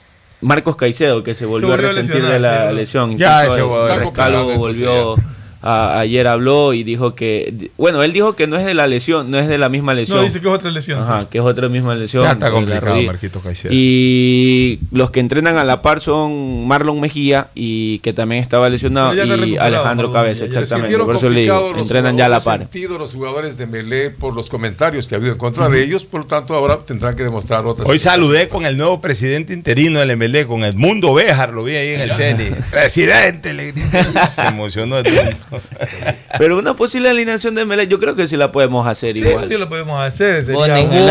Marcos 0.41 0.77
Caicedo 0.77 1.23
que 1.23 1.35
se 1.35 1.47
volvió 1.47 1.69
a 1.69 1.71
volvió 1.77 1.91
a 1.91 1.93
resentir 1.93 2.23
lesionar, 2.23 2.33
de 2.33 2.41
la 2.41 2.71
sí, 2.71 2.77
lesión. 2.77 3.17
Ya, 3.17 3.45
Incluso 3.45 3.55
ese 3.55 4.09
jugador 4.13 4.57
volvió 4.59 5.17
a- 5.63 5.99
ayer 6.01 6.27
habló 6.27 6.73
y 6.75 6.83
dijo 6.83 7.15
que 7.15 7.71
bueno 7.79 8.03
él 8.03 8.13
dijo 8.13 8.35
que 8.35 8.47
no 8.47 8.57
es 8.57 8.65
de 8.65 8.75
la 8.75 8.87
lesión, 8.87 9.31
no 9.31 9.39
es 9.39 9.49
de 9.49 9.59
la 9.59 9.69
misma 9.69 9.95
lesión. 9.95 10.19
No, 10.19 10.25
dice 10.25 10.41
que 10.41 10.49
es 10.49 10.55
otra 10.55 10.71
lesión. 10.71 11.01
Ajá, 11.01 11.21
sí. 11.23 11.27
que 11.31 11.39
es 11.39 11.45
otra 11.45 11.69
misma 11.69 11.95
lesión. 11.95 12.25
Ya 12.25 12.33
está 12.33 12.47
la 12.49 12.53
complicado, 12.53 12.87
rodilla. 12.93 13.07
Marquito 13.07 13.41
Caicedo. 13.41 13.73
Y 13.75 14.79
los 14.91 15.11
que 15.11 15.21
entrenan 15.21 15.57
a 15.59 15.65
la 15.65 15.83
par 15.83 16.01
son 16.01 16.67
Marlon 16.67 17.01
Mejía 17.01 17.49
y 17.55 17.99
que 18.01 18.13
también 18.13 18.43
estaba 18.43 18.69
lesionado 18.69 19.15
y 19.15 19.21
Alejandro 19.57 20.09
Marlon 20.09 20.13
Cabeza, 20.13 20.45
exactamente. 20.45 20.99
Por 20.99 21.17
eso 21.17 21.31
le 21.31 21.41
digo, 21.43 21.75
entrenan 21.77 22.17
ya 22.17 22.27
a 22.27 22.29
la 22.29 22.41
par. 22.41 22.61
sentido 22.61 22.99
los 22.99 23.13
jugadores 23.15 23.57
de 23.57 23.67
Melé 23.67 24.11
por 24.11 24.35
los 24.35 24.49
comentarios 24.51 25.07
que 25.09 25.15
ha 25.15 25.19
habido 25.19 25.33
en 25.33 25.39
contra 25.39 25.69
de 25.69 25.85
ellos, 25.85 26.05
por 26.05 26.23
lo 26.23 26.27
tanto 26.27 26.55
ahora 26.55 26.79
tendrán 26.85 27.15
que 27.17 27.23
demostrar 27.23 27.65
otras 27.67 27.89
Hoy 27.89 27.99
saludé 27.99 28.49
con 28.49 28.65
el 28.67 28.77
nuevo 28.77 29.01
presidente 29.01 29.53
interino 29.53 30.01
del 30.01 30.17
MLE, 30.17 30.47
con 30.47 30.65
Edmundo 30.65 31.15
Béjar, 31.15 31.53
lo 31.53 31.65
vi 31.65 31.77
ahí 31.77 31.89
en 31.95 32.01
el 32.03 32.17
tenis. 32.17 32.53
Presidente, 32.71 33.55
le 33.55 33.73
grité. 33.73 34.03
Se 34.35 34.47
emocionó 34.47 34.99
Edmundo. 34.99 35.37
Pero 36.39 36.59
una 36.59 36.75
posible 36.75 37.11
alineación 37.11 37.55
de 37.55 37.63
Emelec, 37.63 37.89
yo 37.89 37.99
creo 38.01 38.15
que 38.17 38.27
sí 38.27 38.37
la 38.37 38.51
podemos 38.53 38.87
hacer 38.87 39.15
Sí, 39.15 39.21
igual. 39.21 39.47
sí 39.49 39.57
lo 39.57 39.69
podemos 39.69 40.01
hacer. 40.01 40.45
Sería 40.45 40.55
Bonen 40.59 40.77
en 40.77 40.93
el 40.93 41.03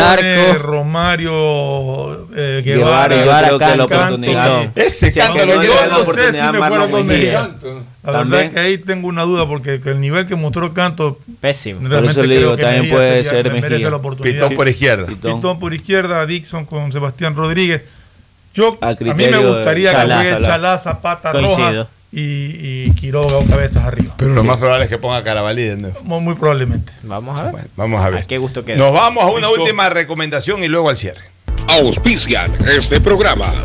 arco. 0.50 0.62
Romario, 0.62 2.26
eh, 2.34 2.62
Guevara, 2.64 3.14
Guevara, 3.14 3.16
yo 3.16 3.22
Guevara, 3.22 3.46
creo 3.48 3.58
que 3.58 3.64
la 3.64 3.76
Canto, 3.76 3.84
oportunidad. 3.96 4.68
Ese 4.74 5.12
canto 5.12 5.46
no 5.46 5.54
la 5.54 5.54
da 5.54 5.62
la 5.62 5.86
no 5.86 5.96
sé 5.96 6.02
oportunidad. 6.02 6.52
Mejía. 7.04 7.50
La 8.02 8.12
También. 8.12 8.30
verdad 8.30 8.52
que 8.54 8.60
ahí 8.60 8.78
tengo 8.78 9.06
una 9.08 9.22
duda 9.22 9.46
porque 9.46 9.80
que 9.80 9.90
el 9.90 10.00
nivel 10.00 10.26
que 10.26 10.34
mostró 10.34 10.74
Canto 10.74 11.18
Pésimo. 11.40 11.80
realmente 11.88 12.10
eso 12.20 12.24
le 12.24 12.38
digo, 12.38 12.56
también 12.56 12.80
Mejía 12.82 12.94
puede 12.94 13.24
sería- 13.24 13.30
ser 13.42 13.52
Mejía. 13.52 13.90
la. 13.90 14.00
Pitón 14.00 14.54
por 14.56 14.68
izquierda. 14.68 15.06
Pitón. 15.06 15.36
Pitón 15.36 15.58
por 15.60 15.72
izquierda, 15.74 16.26
Dixon 16.26 16.64
con 16.64 16.90
Sebastián 16.92 17.36
Rodríguez. 17.36 17.82
Yo, 18.54 18.76
A 18.80 18.88
a, 18.90 18.94
mí 18.94 19.12
me 19.14 19.38
gustaría 19.38 19.88
de 19.90 19.94
que 19.94 20.00
Chalá, 20.02 20.14
juegue 20.16 20.30
Chalá. 20.32 20.46
Chalá, 20.48 20.78
Zapata, 20.78 21.32
Coincido. 21.32 21.68
Rojas 21.70 21.86
y, 22.12 22.84
y 22.84 22.90
Quiroga 22.92 23.38
o 23.38 23.46
cabezas 23.46 23.84
arriba. 23.84 24.14
Pero 24.18 24.34
lo 24.34 24.44
más 24.44 24.58
probable 24.58 24.84
es 24.84 24.90
que 24.90 24.98
ponga 24.98 25.24
Carabalí 25.24 25.64
de 25.64 25.76
nuevo. 25.76 26.00
Muy, 26.02 26.20
muy 26.20 26.34
probablemente. 26.34 26.92
Vamos 27.02 27.40
a 27.40 27.44
ver. 27.44 27.52
Bueno, 27.52 27.68
vamos 27.76 28.04
a 28.04 28.10
ver. 28.10 28.26
Qué 28.26 28.38
gusto 28.38 28.64
queda. 28.64 28.76
Nos 28.76 28.92
vamos 28.92 29.24
a 29.24 29.28
una 29.28 29.48
última 29.48 29.88
recomendación 29.88 30.62
y 30.62 30.68
luego 30.68 30.90
al 30.90 30.96
cierre. 30.96 31.22
Auspician 31.68 32.52
este 32.68 33.00
programa. 33.00 33.64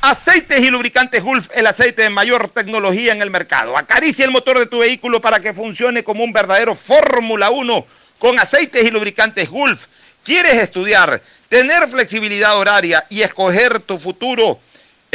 Aceites 0.00 0.60
y 0.60 0.70
lubricantes 0.70 1.22
Gulf, 1.22 1.48
el 1.52 1.66
aceite 1.66 2.02
de 2.02 2.10
mayor 2.10 2.48
tecnología 2.48 3.12
en 3.12 3.22
el 3.22 3.30
mercado. 3.30 3.76
Acaricia 3.76 4.24
el 4.24 4.30
motor 4.30 4.58
de 4.58 4.66
tu 4.66 4.78
vehículo 4.78 5.20
para 5.20 5.40
que 5.40 5.52
funcione 5.52 6.04
como 6.04 6.22
un 6.22 6.32
verdadero 6.32 6.74
Fórmula 6.74 7.50
1 7.50 7.86
con 8.18 8.38
aceites 8.38 8.84
y 8.84 8.90
lubricantes 8.90 9.48
Gulf. 9.50 9.86
¿Quieres 10.24 10.54
estudiar, 10.54 11.22
tener 11.48 11.88
flexibilidad 11.88 12.56
horaria 12.56 13.04
y 13.08 13.22
escoger 13.22 13.80
tu 13.80 13.98
futuro? 13.98 14.60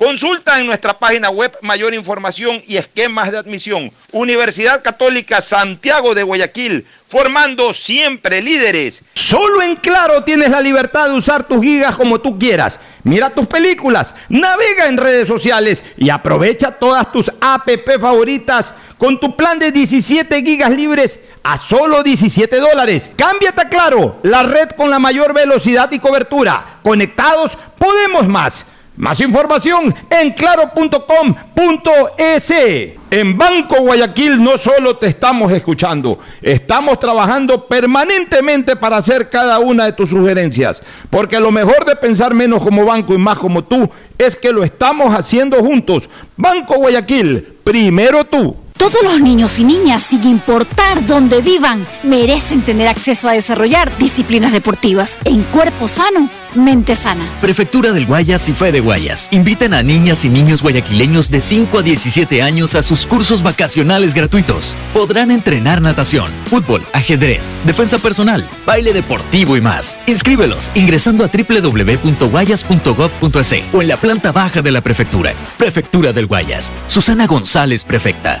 Consulta 0.00 0.58
en 0.58 0.64
nuestra 0.64 0.98
página 0.98 1.28
web 1.28 1.54
mayor 1.60 1.92
información 1.92 2.62
y 2.66 2.78
esquemas 2.78 3.30
de 3.30 3.36
admisión. 3.36 3.92
Universidad 4.12 4.82
Católica 4.82 5.42
Santiago 5.42 6.14
de 6.14 6.22
Guayaquil, 6.22 6.86
formando 7.04 7.74
siempre 7.74 8.40
líderes. 8.40 9.02
Solo 9.12 9.60
en 9.60 9.76
Claro 9.76 10.24
tienes 10.24 10.48
la 10.48 10.62
libertad 10.62 11.10
de 11.10 11.16
usar 11.16 11.46
tus 11.46 11.62
gigas 11.62 11.96
como 11.96 12.18
tú 12.18 12.38
quieras. 12.38 12.78
Mira 13.02 13.28
tus 13.28 13.46
películas, 13.46 14.14
navega 14.30 14.86
en 14.86 14.96
redes 14.96 15.28
sociales 15.28 15.84
y 15.98 16.08
aprovecha 16.08 16.70
todas 16.70 17.12
tus 17.12 17.30
APP 17.38 18.00
favoritas 18.00 18.72
con 18.96 19.20
tu 19.20 19.36
plan 19.36 19.58
de 19.58 19.70
17 19.70 20.42
gigas 20.42 20.70
libres 20.70 21.20
a 21.42 21.58
solo 21.58 22.02
17 22.02 22.58
dólares. 22.58 23.10
Cámbiate 23.16 23.60
a 23.60 23.68
Claro, 23.68 24.18
la 24.22 24.44
red 24.44 24.70
con 24.70 24.88
la 24.88 24.98
mayor 24.98 25.34
velocidad 25.34 25.92
y 25.92 25.98
cobertura. 25.98 26.78
Conectados, 26.82 27.52
podemos 27.78 28.26
más. 28.26 28.64
Más 29.00 29.18
información 29.22 29.94
en 30.10 30.32
claro.com.es. 30.32 30.84
En 33.10 33.38
Banco 33.38 33.80
Guayaquil 33.80 34.44
no 34.44 34.58
solo 34.58 34.98
te 34.98 35.06
estamos 35.06 35.50
escuchando, 35.52 36.18
estamos 36.42 37.00
trabajando 37.00 37.64
permanentemente 37.64 38.76
para 38.76 38.98
hacer 38.98 39.30
cada 39.30 39.58
una 39.58 39.86
de 39.86 39.94
tus 39.94 40.10
sugerencias, 40.10 40.82
porque 41.08 41.40
lo 41.40 41.50
mejor 41.50 41.86
de 41.86 41.96
pensar 41.96 42.34
menos 42.34 42.62
como 42.62 42.84
banco 42.84 43.14
y 43.14 43.18
más 43.18 43.38
como 43.38 43.64
tú 43.64 43.88
es 44.18 44.36
que 44.36 44.52
lo 44.52 44.62
estamos 44.62 45.14
haciendo 45.14 45.56
juntos. 45.64 46.06
Banco 46.36 46.74
Guayaquil, 46.74 47.54
primero 47.64 48.26
tú. 48.26 48.54
Todos 48.80 49.04
los 49.04 49.20
niños 49.20 49.58
y 49.58 49.64
niñas, 49.64 50.04
sin 50.04 50.24
importar 50.24 51.06
dónde 51.06 51.42
vivan, 51.42 51.86
merecen 52.02 52.62
tener 52.62 52.88
acceso 52.88 53.28
a 53.28 53.32
desarrollar 53.32 53.92
disciplinas 53.98 54.52
deportivas 54.52 55.18
en 55.26 55.42
cuerpo 55.42 55.86
sano, 55.86 56.30
mente 56.54 56.96
sana. 56.96 57.28
Prefectura 57.42 57.92
del 57.92 58.06
Guayas 58.06 58.48
y 58.48 58.54
Fe 58.54 58.72
de 58.72 58.80
Guayas 58.80 59.28
invitan 59.32 59.74
a 59.74 59.82
niñas 59.82 60.24
y 60.24 60.30
niños 60.30 60.62
guayaquileños 60.62 61.30
de 61.30 61.42
5 61.42 61.78
a 61.78 61.82
17 61.82 62.40
años 62.40 62.74
a 62.74 62.82
sus 62.82 63.04
cursos 63.04 63.42
vacacionales 63.42 64.14
gratuitos. 64.14 64.74
Podrán 64.94 65.30
entrenar 65.30 65.82
natación, 65.82 66.30
fútbol, 66.48 66.82
ajedrez, 66.94 67.52
defensa 67.66 67.98
personal, 67.98 68.48
baile 68.64 68.94
deportivo 68.94 69.58
y 69.58 69.60
más. 69.60 69.98
Inscríbelos 70.06 70.70
ingresando 70.74 71.22
a 71.22 71.28
www.guayas.gov.es 71.28 73.54
o 73.74 73.82
en 73.82 73.88
la 73.88 73.98
planta 73.98 74.32
baja 74.32 74.62
de 74.62 74.72
la 74.72 74.80
prefectura. 74.80 75.34
Prefectura 75.58 76.14
del 76.14 76.26
Guayas. 76.26 76.72
Susana 76.86 77.26
González, 77.26 77.84
prefecta. 77.84 78.40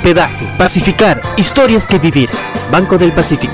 hospedaje. 0.01 0.47
Pacificar, 0.57 1.21
historias 1.37 1.87
que 1.87 1.99
vivir. 1.99 2.29
Banco 2.71 2.97
del 2.97 3.11
Pacífico. 3.11 3.53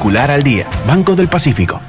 al 0.00 0.42
día. 0.42 0.66
Banco 0.86 1.16
del 1.16 1.28
Pacífico. 1.28 1.80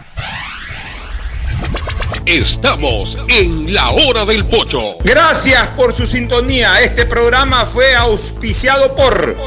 Estamos 2.26 3.18
en 3.27 3.73
la 3.73 3.91
hora 3.91 4.26
del 4.26 4.45
pocho. 4.45 4.98
Gracias 5.03 5.68
por 5.69 5.94
su 5.94 6.07
sintonía. 6.07 6.81
Este 6.81 7.06
programa 7.06 7.65
fue 7.65 7.95
auspiciado 7.95 8.95
por 8.95 9.38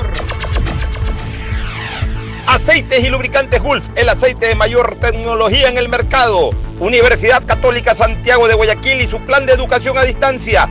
Aceites 2.46 3.04
y 3.04 3.08
lubricantes 3.08 3.60
Gulf, 3.60 3.84
el 3.96 4.08
aceite 4.08 4.46
de 4.46 4.54
mayor 4.54 4.96
tecnología 5.00 5.68
en 5.68 5.76
el 5.76 5.88
mercado. 5.88 6.50
Universidad 6.78 7.44
Católica 7.44 7.94
Santiago 7.94 8.48
de 8.48 8.54
Guayaquil 8.54 9.00
y 9.00 9.06
su 9.06 9.20
plan 9.20 9.44
de 9.44 9.52
educación 9.52 9.98
a 9.98 10.02
distancia, 10.02 10.70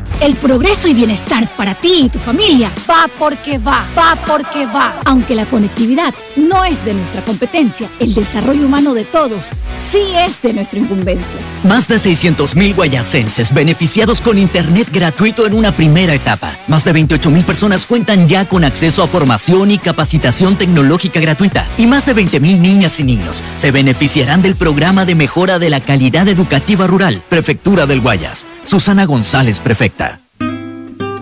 El 0.21 0.35
progreso 0.35 0.87
y 0.87 0.93
bienestar 0.93 1.49
para 1.57 1.73
ti 1.73 2.03
y 2.03 2.09
tu 2.09 2.19
familia 2.19 2.71
va 2.87 3.09
porque 3.17 3.57
va, 3.57 3.87
va 3.97 4.15
porque 4.27 4.67
va. 4.67 4.93
Aunque 5.05 5.33
la 5.33 5.47
conectividad 5.47 6.13
no 6.35 6.63
es 6.63 6.85
de 6.85 6.93
nuestra 6.93 7.23
competencia, 7.23 7.89
el 7.99 8.13
desarrollo 8.13 8.67
humano 8.67 8.93
de 8.93 9.03
todos 9.03 9.49
sí 9.91 10.03
es 10.15 10.39
de 10.43 10.53
nuestra 10.53 10.77
incumbencia. 10.77 11.39
Más 11.63 11.87
de 11.87 11.95
600.000 11.95 12.75
guayasenses 12.75 13.51
beneficiados 13.51 14.21
con 14.21 14.37
Internet 14.37 14.89
gratuito 14.91 15.47
en 15.47 15.55
una 15.55 15.71
primera 15.71 16.13
etapa. 16.13 16.55
Más 16.67 16.85
de 16.85 16.93
28.000 16.93 17.43
personas 17.43 17.87
cuentan 17.87 18.27
ya 18.27 18.47
con 18.47 18.63
acceso 18.63 19.01
a 19.01 19.07
formación 19.07 19.71
y 19.71 19.79
capacitación 19.79 20.55
tecnológica 20.55 21.19
gratuita. 21.19 21.67
Y 21.79 21.87
más 21.87 22.05
de 22.05 22.15
20.000 22.15 22.59
niñas 22.59 22.99
y 22.99 23.05
niños 23.05 23.43
se 23.55 23.71
beneficiarán 23.71 24.43
del 24.43 24.55
programa 24.55 25.05
de 25.05 25.15
mejora 25.15 25.57
de 25.57 25.71
la 25.71 25.79
calidad 25.79 26.27
educativa 26.27 26.85
rural. 26.85 27.23
Prefectura 27.27 27.87
del 27.87 28.01
Guayas. 28.01 28.45
Susana 28.61 29.05
González, 29.05 29.59
prefecta. 29.59 30.10